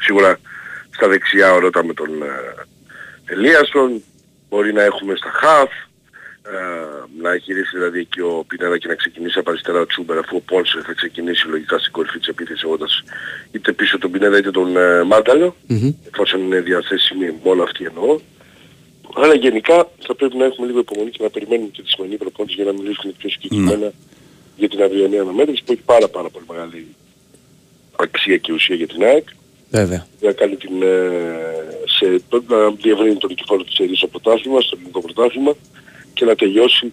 Σίγουρα 0.00 0.38
στα 0.90 1.08
δεξιά 1.08 1.52
ο 1.52 1.58
Ρώτα 1.58 1.84
με 1.84 1.94
τον 1.94 2.22
ε, 2.22 3.32
Ελίασον. 3.32 4.02
Μπορεί 4.48 4.72
να 4.72 4.82
έχουμε 4.82 5.14
στα 5.16 5.30
χαφ. 5.30 5.70
Ε, 6.42 6.58
να 7.22 7.34
γυρίσει 7.34 7.76
δηλαδή 7.76 7.98
εκεί 7.98 8.20
ο 8.20 8.44
Πινέδα 8.48 8.78
και 8.78 8.88
να 8.88 8.94
ξεκινήσει 8.94 9.38
από 9.38 9.50
αριστερά 9.50 9.80
ο 9.80 9.86
Τσούμπερ 9.86 10.18
αφού 10.18 10.36
ο 10.36 10.40
Πόνσε 10.40 10.82
θα 10.86 10.92
ξεκινήσει 10.92 11.46
λογικά 11.46 11.78
στην 11.78 11.92
κορυφή 11.92 12.18
της 12.18 12.28
επίθεσης 12.28 12.62
έχοντας 12.62 13.02
είτε 13.52 13.72
πίσω 13.72 13.98
τον 13.98 14.10
Πινέδα 14.10 14.38
είτε 14.38 14.50
τον 14.50 14.76
ε, 14.76 15.02
μανταλο 15.02 15.56
εφόσον 16.12 16.40
είναι 16.40 16.60
διαθέσιμοι 16.60 17.34
μόνο 17.44 17.62
αυτοί 17.62 17.84
εννοώ. 17.84 18.20
Αλλά 19.16 19.34
γενικά 19.34 19.90
θα 19.98 20.14
πρέπει 20.14 20.36
να 20.36 20.44
έχουμε 20.44 20.66
λίγο 20.66 20.78
υπομονή 20.78 21.10
και 21.10 21.22
να 21.22 21.30
περιμένουμε 21.30 21.68
και 21.72 21.82
τη 21.82 21.88
σημερινή 21.90 22.16
προπόνηση 22.16 22.54
για 22.54 22.64
να 22.64 22.72
μιλήσουμε 22.72 23.12
πιο 23.18 23.28
συγκεκριμένα 23.30 23.92
για 24.56 24.68
την 24.68 24.82
αυριανή 24.82 25.18
αναμέτρηση 25.18 25.62
που 25.64 25.72
έχει 25.72 25.82
πάρα 25.84 26.08
πάρα 26.08 26.28
πολύ 26.30 26.44
μεγάλη 26.48 26.86
αξία 27.96 28.36
και 28.36 28.52
ουσία 28.52 28.74
για 28.74 28.86
την 28.86 29.02
ΑΕΚ. 29.02 29.28
Βέβαια. 29.70 30.06
Να 30.20 30.32
κάνει 30.32 30.56
την, 30.56 30.82
ε, 30.82 30.86
σε, 31.84 32.22
το- 32.28 32.42
να 32.48 32.70
διευρύνει 32.70 33.16
τον 33.16 33.28
νικηφόρο 33.30 33.64
της 33.64 33.74
σερής 33.74 33.98
στο 33.98 34.06
πρωτάθλημα, 34.06 34.60
στο 34.60 34.74
ελληνικό 34.76 35.00
πρωτάθλημα 35.00 35.52
και 36.14 36.24
να 36.24 36.34
τελειώσει 36.34 36.92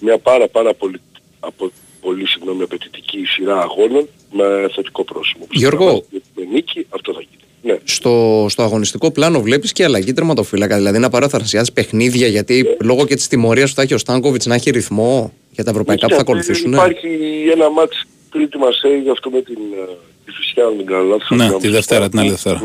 μια 0.00 0.18
πάρα 0.18 0.48
πάρα 0.48 0.74
πολύ, 0.74 1.00
από, 1.40 1.70
πολύ 2.00 2.26
συγγνώμη, 2.28 2.62
απαιτητική 2.62 3.24
σειρά 3.24 3.60
αγώνων 3.60 4.08
με 4.32 4.68
θετικό 4.74 5.04
πρόσημο. 5.04 5.46
Γιώργο. 5.50 6.04
Με 6.34 6.44
νίκη 6.52 6.86
αυτό 6.88 7.12
θα 7.12 7.20
γίνει. 7.20 7.42
Ναι. 7.64 7.78
Στο, 7.84 8.46
στο 8.48 8.62
αγωνιστικό 8.62 9.10
πλάνο 9.10 9.40
βλέπεις 9.40 9.72
και 9.72 9.84
αλλαγή 9.84 10.12
τερματοφύλακα. 10.12 10.76
Δηλαδή 10.76 10.98
να 10.98 11.08
πάρει 11.08 11.24
ο 11.24 11.28
Θανασιάδη 11.28 11.72
παιχνίδια 11.72 12.26
γιατί 12.26 12.76
λόγω 12.80 13.06
και 13.06 13.14
της 13.14 13.28
τιμωρίας 13.28 13.68
που 13.70 13.76
θα 13.76 13.82
έχει 13.82 13.94
ο 13.94 13.98
Στάνκοβιτς 13.98 14.46
να 14.46 14.54
έχει 14.54 14.70
ρυθμό 14.70 15.32
για 15.50 15.64
τα 15.64 15.70
ευρωπαϊκά 15.70 16.06
που 16.06 16.12
θα 16.12 16.16
Ναι, 16.16 16.22
ακολουθήσουν. 16.28 16.72
Υπάρχει 16.72 17.08
ένα 17.52 17.70
μάτς 17.70 18.04
Κρήτη 18.30 18.58
Μασέη 18.58 19.02
αυτό 19.12 19.30
με 19.30 19.42
την 19.42 19.58
ε, 19.88 19.96
τη 20.24 20.32
Φυσιά, 20.32 20.64
αν 20.64 20.76
δεν 20.76 20.86
κάνω 20.86 21.02
λάθος. 21.02 21.36
Ναι, 21.36 21.44
αν 21.44 21.52
τη 21.52 21.58
δεν 21.58 21.70
Δευτέρα, 21.70 22.08
την 22.08 22.18
άλλη 22.18 22.30
Δευτέρα. 22.30 22.62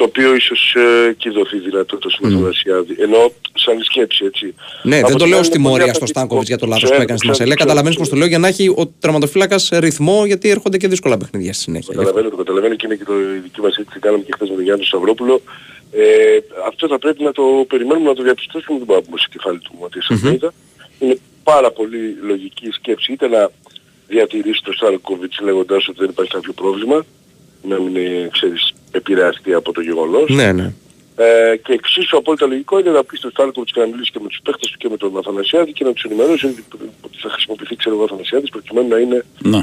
Ναι. 0.00 0.06
Το 0.06 0.20
οποίο 0.20 0.34
ίσως 0.34 0.74
ε, 0.74 1.08
εκεί 1.08 1.30
δοθεί 1.30 1.58
δυνατότητα 1.58 2.10
στο 2.10 2.28
Θανασιάδη. 2.30 2.94
Ενώ 2.98 3.32
σαν 3.54 3.82
σκέψη 3.82 4.24
έτσι. 4.24 4.54
Ναι, 4.82 4.98
Από 4.98 5.06
δεν 5.08 5.16
το 5.16 5.22
την 5.22 5.28
λέω 5.28 5.36
άλλη, 5.36 5.46
στη 5.46 5.56
είναι 5.56 5.66
πολύ 5.68 5.76
μορία 5.78 5.94
στο 5.94 6.04
απαιτητικό. 6.04 6.06
Στάνκοβιτς 6.18 6.48
για 6.48 6.58
το 6.58 6.66
λάθος 6.66 6.82
που 6.82 6.88
Ξέρω, 6.90 7.02
έκανες 7.02 7.20
στη 7.20 7.28
ξέρω, 7.30 7.38
Μασελέ. 7.38 7.54
ξέρω, 7.54 7.64
Καταλαβαίνεις 7.68 7.96
πώ 7.98 8.02
ξέρω. 8.02 8.16
το 8.16 8.20
λέω 8.20 8.28
για 8.34 8.38
να 8.44 8.48
έχει 8.52 8.64
ο 8.82 8.84
τερματοφύλακας 9.02 9.64
ρυθμό 9.86 10.16
γιατί 10.30 10.46
έρχονται 10.48 10.76
και 10.76 10.88
δύσκολα 10.88 11.16
παιχνίδια 11.20 11.52
στη 11.52 11.62
συνέχεια. 11.62 11.92
Καταλαβαίνω, 11.94 12.28
το 12.28 12.36
καταλαβαίνω 12.36 12.74
και 12.74 12.84
είναι 12.86 12.96
και 13.00 13.04
το 13.04 13.14
η 13.36 13.38
δική 13.46 13.60
μας 13.60 13.74
έτσι 13.76 13.98
κάναμε 13.98 14.22
και 14.26 14.32
χθες 14.34 14.48
με 14.48 14.54
τον 14.54 14.64
Γιάννη 14.64 14.84
Σταυρόπουλο. 14.84 15.34
Ε, 15.92 16.02
αυτό 16.70 16.88
θα 16.88 16.98
πρέπει 16.98 17.22
να 17.22 17.32
το 17.32 17.42
περιμένουμε 17.68 18.08
να 18.08 18.14
το 18.14 18.22
διαπιστώσουμε, 18.22 18.78
δεν 18.78 18.86
μπορούμε 18.86 19.04
να 19.04 19.06
πούμε 19.06 19.18
στο 19.22 19.28
κεφάλι 19.36 19.58
του 19.58 19.72
Ματίας 19.80 20.06
Αλμέιδα. 20.10 20.50
είναι 20.98 21.16
πάρα 21.42 21.70
πολύ 21.70 22.02
λογική 22.30 22.66
η 22.66 22.70
σκέψη 22.80 23.12
είτε 23.12 23.28
να 23.28 23.50
διατηρήσει 24.08 24.60
το 24.64 24.72
Στάλκοβιτς 24.72 25.40
λέγοντας 25.40 25.88
ότι 25.88 25.98
δεν 26.00 26.08
υπάρχει 26.08 26.30
κάποιο 26.32 26.52
πρόβλημα, 26.52 27.04
να 27.70 27.76
μην 27.80 27.94
είναι, 27.96 28.28
ξέρεις, 28.32 28.72
επηρεαστεί 28.90 29.52
από 29.54 29.72
το 29.72 29.80
γεγονός. 29.80 30.28
Ναι, 30.30 30.52
ναι. 30.52 30.72
Ε, 31.16 31.56
και 31.56 31.72
εξίσου 31.72 32.16
απόλυτα 32.16 32.46
λογικό 32.46 32.78
είναι 32.78 32.90
να 32.90 33.04
πεις 33.04 33.18
στο 33.18 33.30
Στάλκοβιτς 33.30 33.72
και 33.72 33.80
να 33.80 33.86
μιλήσει 33.86 34.10
και 34.10 34.18
με 34.22 34.28
τους 34.28 34.40
παίχτες 34.44 34.70
του 34.70 34.78
και 34.78 34.88
με 34.88 34.96
τον 34.96 35.18
Αθανασιάδη 35.18 35.72
και 35.72 35.84
να 35.84 35.92
τους 35.92 36.02
ενημερώσει 36.04 36.46
ότι 36.46 36.64
ότι 37.00 37.18
θα 37.22 37.28
χρησιμοποιηθεί 37.30 37.76
ξέρω 37.76 37.94
εγώ 37.94 38.04
ο 38.04 38.06
Αθανασιάδης 38.10 38.50
προκειμένου 38.50 38.88
να, 38.88 38.98
είναι, 38.98 39.24
Ναι. 39.42 39.58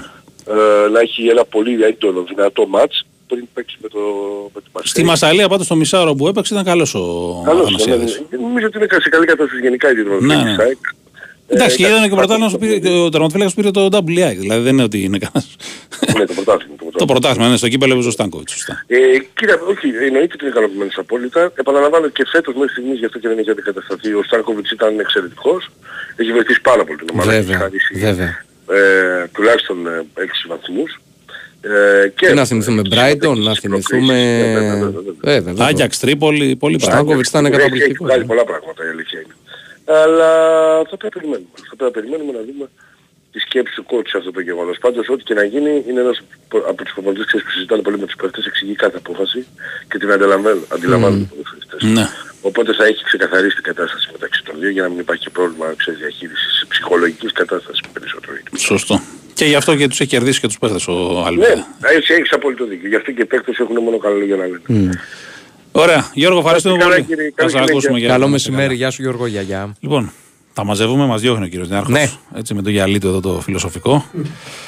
ε, 0.86 0.90
να 0.90 1.00
έχει 1.00 1.28
ένα 1.28 1.46
πολύ 1.46 1.84
έντονο 1.84 2.22
δυνατό 2.24 2.68
μάτς 2.68 3.06
πριν 3.28 3.48
παίξει 3.54 3.78
με, 3.82 3.88
το, 3.88 4.00
με 4.54 4.62
την 4.62 4.70
Μαρσέη. 4.74 4.92
Στη 4.92 5.04
Μασαλία 5.04 5.48
πάντως 5.50 5.68
το 5.68 5.76
μισάωρο 5.76 6.14
που 6.16 6.28
έπαιξε 6.28 6.54
ήταν 6.54 6.66
καλός 6.66 6.96
ο 6.96 7.00
Καλώς, 7.46 7.60
ναι, 7.70 7.76
Αθανασιάδης. 7.76 8.22
ναι. 8.30 8.38
Νομίζω 8.38 8.66
ότι 8.68 8.78
είναι 8.78 8.88
σε 9.02 9.10
καλή 9.10 9.26
κατάσταση 9.26 9.62
γενικά 9.62 9.90
η 9.92 9.94
Ναι, 9.94 10.02
διαδρομή 10.02 10.28
ναι. 10.28 10.44
της 10.44 10.58
ΑΕΚ. 10.60 10.78
Εντάξει, 11.50 11.76
και 11.78 11.86
Ε, 11.86 11.88
ήταν 11.88 12.00
και 12.00 12.06
ο 12.06 12.16
κάτι- 12.16 12.28
πρωτάθλημα 12.28 12.50
που 12.52 12.58
πήρε- 12.58 12.80
και 12.80 12.90
ο 12.90 13.10
τερματοφύλακας 13.10 13.54
που 13.54 13.60
πήρε 13.62 13.72
το 13.72 13.90
WI. 13.92 14.36
Δηλαδή 14.44 14.62
δεν 14.64 14.74
είναι 14.74 14.84
ότι 14.84 15.04
είναι 15.04 15.18
κανένας. 15.26 15.56
Ναι, 16.18 16.26
το 16.26 16.34
πρωτάθλημα. 16.34 16.76
Το 17.02 17.06
πρωτάθλημα, 17.06 17.50
ναι, 17.50 17.58
στο 17.58 17.68
κύπελο 17.70 17.94
έπαιζε 17.94 18.08
ο 18.08 18.12
Στάνκοβιτς, 18.12 18.52
σωστά. 18.52 18.84
Ε, 18.88 18.98
κοίτα, 19.38 19.54
όχι, 19.72 19.88
εννοείται 20.08 20.34
ότι 20.36 20.42
είναι 20.44 20.50
ικανοποιημένος 20.54 20.98
απόλυτα. 20.98 21.52
Επαναλαμβάνω 21.56 22.08
και 22.08 22.24
φέτος 22.32 22.54
μέχρι 22.56 22.72
στιγμής, 22.72 23.00
γι' 23.00 23.06
αυτό 23.06 23.20
και 23.20 23.28
δεν 23.28 23.38
έχει 23.38 23.50
αντικατασταθεί, 23.50 24.14
ο 24.14 24.24
Στάνκοβιτς 24.24 24.72
ήταν 24.72 25.00
εξαιρετικός. 25.00 25.70
Έχει 26.16 26.32
βοηθήσει 26.32 26.62
πάρα 26.62 26.84
πολύ 26.86 26.98
την 26.98 27.08
ομάδα. 27.14 27.32
Βέβαια, 27.32 27.56
Έχει 27.56 27.64
χαρίσει, 27.64 27.94
βέβαια. 28.08 28.32
Ε, 28.78 29.28
τουλάχιστον 29.34 29.88
ε, 29.88 30.06
6 30.14 30.46
βαθμούς. 30.48 31.00
Ε, 31.62 32.08
Και 32.16 32.34
να 32.34 32.46
θυμηθούμε 32.46 32.82
Brighton, 32.94 33.38
να 33.38 33.54
θυμηθούμε. 33.56 34.16
Βέβαια, 35.22 35.42
βέβαια. 35.42 35.66
Άγιαξ, 35.68 36.00
Τρίπολη, 36.00 36.56
πολύ 36.56 36.76
Ο 36.76 36.78
πράγματα. 36.78 36.96
Στάνκοβιτς 37.02 37.30
ήταν 37.30 37.46
Έχει- 37.46 37.56
καταπληκτικός. 37.56 37.96
Έχει 37.96 38.04
βγάλει 38.04 38.26
πολλά 38.26 38.44
πράγματα 38.44 38.86
η 38.86 38.90
αλήθεια 38.90 39.17
είναι. 39.17 39.17
Αλλά 39.88 40.32
θα 40.90 40.96
πρέπει 40.98 41.16
να 41.16 41.22
περιμένουμε. 41.22 41.50
Θα 41.70 41.76
πρέπει 41.76 41.84
να 41.92 41.96
περιμένουμε 41.98 42.32
να 42.38 42.42
δούμε 42.48 42.66
τη 43.32 43.40
σκέψη 43.40 43.74
του 43.76 43.86
coach 43.90 44.08
σε 44.12 44.18
αυτό 44.18 44.32
το 44.32 44.40
γεγονός. 44.40 44.78
Πάντως 44.78 45.10
ό,τι 45.10 45.24
και 45.24 45.34
να 45.34 45.44
γίνει 45.44 45.84
είναι 45.88 46.02
ένας 46.02 46.18
από 46.72 46.84
τους 46.84 46.94
προπονητές 46.94 47.26
ξέρεις, 47.26 47.46
που 47.46 47.52
συζητάνε 47.52 47.82
πολύ 47.82 47.98
με 48.00 48.06
τους 48.06 48.16
παίχτες, 48.16 48.46
εξηγεί 48.46 48.76
κάθε 48.76 48.98
απόφαση 49.04 49.46
και 49.90 49.98
την 49.98 50.12
αντιλαμβάνουν 50.12 50.64
αντιλαμβάνουν 50.76 51.20
οι 51.22 51.28
ποδοσφαιριστές. 51.32 51.82
Ναι. 51.98 52.06
Οπότε 52.42 52.74
θα 52.74 52.86
έχει 52.86 53.04
ξεκαθαρίσει 53.04 53.56
την 53.56 53.64
κατάσταση 53.64 54.10
μεταξύ 54.12 54.44
των 54.44 54.56
δύο 54.60 54.70
για 54.70 54.82
να 54.82 54.90
μην 54.90 55.00
υπάρχει 55.00 55.24
και 55.24 55.30
πρόβλημα 55.30 55.74
ξέρεις, 55.78 56.00
διαχείρισης 56.00 56.66
ψυχολογικής 56.68 57.32
κατάστασης 57.32 57.82
περισσότερο. 57.94 58.38
Σωστό. 58.58 59.02
Και 59.34 59.46
γι' 59.46 59.56
αυτό 59.56 59.76
και 59.76 59.88
τους 59.88 60.00
έχει 60.00 60.10
κερδίσει 60.10 60.40
και 60.40 60.48
τους 60.48 60.58
παίχτες 60.58 60.88
ο 60.88 60.94
Ναι, 60.94 61.24
Αλβίδα. 61.26 61.68
έτσι 61.82 62.14
έχεις 62.14 62.32
απόλυτο 62.32 62.66
δίκιο. 62.66 62.88
Γι' 62.90 62.96
αυτό 62.96 63.12
και 63.12 63.22
οι 63.22 63.26
παίκτες 63.26 63.58
έχουν 63.58 63.78
μόνο 63.84 63.98
καλό 63.98 64.16
λόγια 64.16 64.36
να 64.36 64.46
λένε. 64.46 64.90
Ωραία. 65.82 66.10
Γιώργο, 66.14 66.40
ευχαριστούμε 66.40 66.78
Καλά, 66.78 66.90
πολύ. 66.92 67.04
κύριε. 67.04 67.24
Θα 67.26 67.32
Καλή 67.36 67.52
σας 67.52 67.60
ακούσουμε 67.62 67.82
συνέχεια. 67.82 68.06
για 68.06 68.14
Καλό 68.14 68.26
να 68.26 68.32
μεσημέρι, 68.32 68.64
είστε 68.64 68.76
γεια 68.76 68.92
σου 68.92 69.02
Γιώργο, 69.02 69.26
γεια 69.26 69.42
γεια. 69.42 69.58
καλά. 69.58 69.74
Λοιπόν, 69.80 70.12
τα 70.54 70.66
μαζεύουμε, 70.66 71.06
μας 71.06 71.22
διώχνει 71.22 71.46
ο 71.46 71.48
κύριος 71.48 71.70
Νιάρχος. 71.70 71.90
Ναι. 71.94 72.10
Έτσι 72.36 72.54
με 72.54 72.62
το 72.62 72.70
γυαλί 72.70 73.00
του 73.00 73.08
εδώ 73.08 73.20
το 73.20 73.40
φιλοσοφικό. 73.42 74.06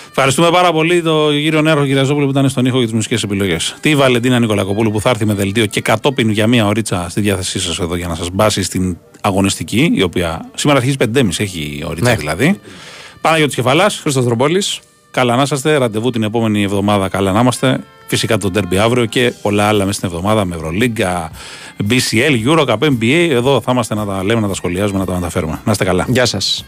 Ευχαριστούμε 0.09 0.49
πάρα 0.51 0.71
πολύ 0.71 1.01
τον 1.01 1.31
κύριο 1.31 1.61
Νέαρχο 1.61 1.85
Κυριαζόπουλο 1.85 2.25
που 2.25 2.31
ήταν 2.31 2.49
στον 2.49 2.65
ήχο 2.65 2.75
για 2.77 2.85
τις 2.85 2.95
μουσικές 2.95 3.23
επιλογές. 3.23 3.75
Τη 3.81 3.95
Βαλεντίνα 3.95 4.39
Νικολακοπούλου 4.39 4.91
που 4.91 5.01
θα 5.01 5.09
έρθει 5.09 5.25
με 5.25 5.33
δελτίο 5.33 5.65
και 5.65 5.81
κατόπιν 5.81 6.29
για 6.29 6.47
μία 6.47 6.65
ωρίτσα 6.67 7.07
στη 7.09 7.21
διάθεσή 7.21 7.59
σας 7.59 7.79
εδώ 7.79 7.95
για 7.95 8.07
να 8.07 8.15
σας 8.15 8.29
μπάσει 8.33 8.63
στην 8.63 8.97
αγωνιστική, 9.21 9.91
η 9.95 10.01
οποία 10.01 10.49
σήμερα 10.55 10.77
αρχίζει 10.79 10.95
5.30 10.99 11.39
έχει 11.43 11.83
ωρίτσα 11.87 12.09
Ναι. 12.09 12.15
δηλαδή. 12.15 12.59
Παναγιώτης 13.21 13.55
Κεφαλάς. 13.55 13.99
Χρήστος 14.01 14.23
Δρομπόλης. 14.23 14.79
Καλά 15.11 15.35
να 15.35 15.41
είσαστε. 15.41 15.77
Ραντεβού 15.77 16.09
την 16.09 16.23
επόμενη 16.23 16.63
εβδομάδα. 16.63 17.07
Καλά 17.09 17.31
να 17.31 17.39
είμαστε. 17.39 17.79
Φυσικά 18.09 18.37
το 18.37 18.51
Derby 18.55 18.75
αύριο 18.75 19.05
και 19.05 19.33
πολλά 19.41 19.67
άλλα 19.67 19.85
μέσα 19.85 19.97
στην 19.97 20.09
εβδομάδα 20.09 20.45
με 20.45 20.55
Ευρωλίγκα, 20.55 21.31
BCL, 21.89 22.47
Euro 22.47 22.65
Cup, 22.65 22.77
NBA. 22.77 23.27
Εδώ 23.29 23.61
θα 23.61 23.71
είμαστε 23.71 23.95
να 23.95 24.05
τα 24.05 24.23
λέμε, 24.23 24.41
να 24.41 24.47
τα 24.47 24.53
σχολιάζουμε, 24.53 24.99
να 24.99 25.05
τα 25.05 25.13
μεταφέρουμε. 25.13 25.59
Να 25.65 25.71
είστε 25.71 25.83
καλά. 25.83 26.05
Γεια 26.07 26.25
σας. 26.25 26.65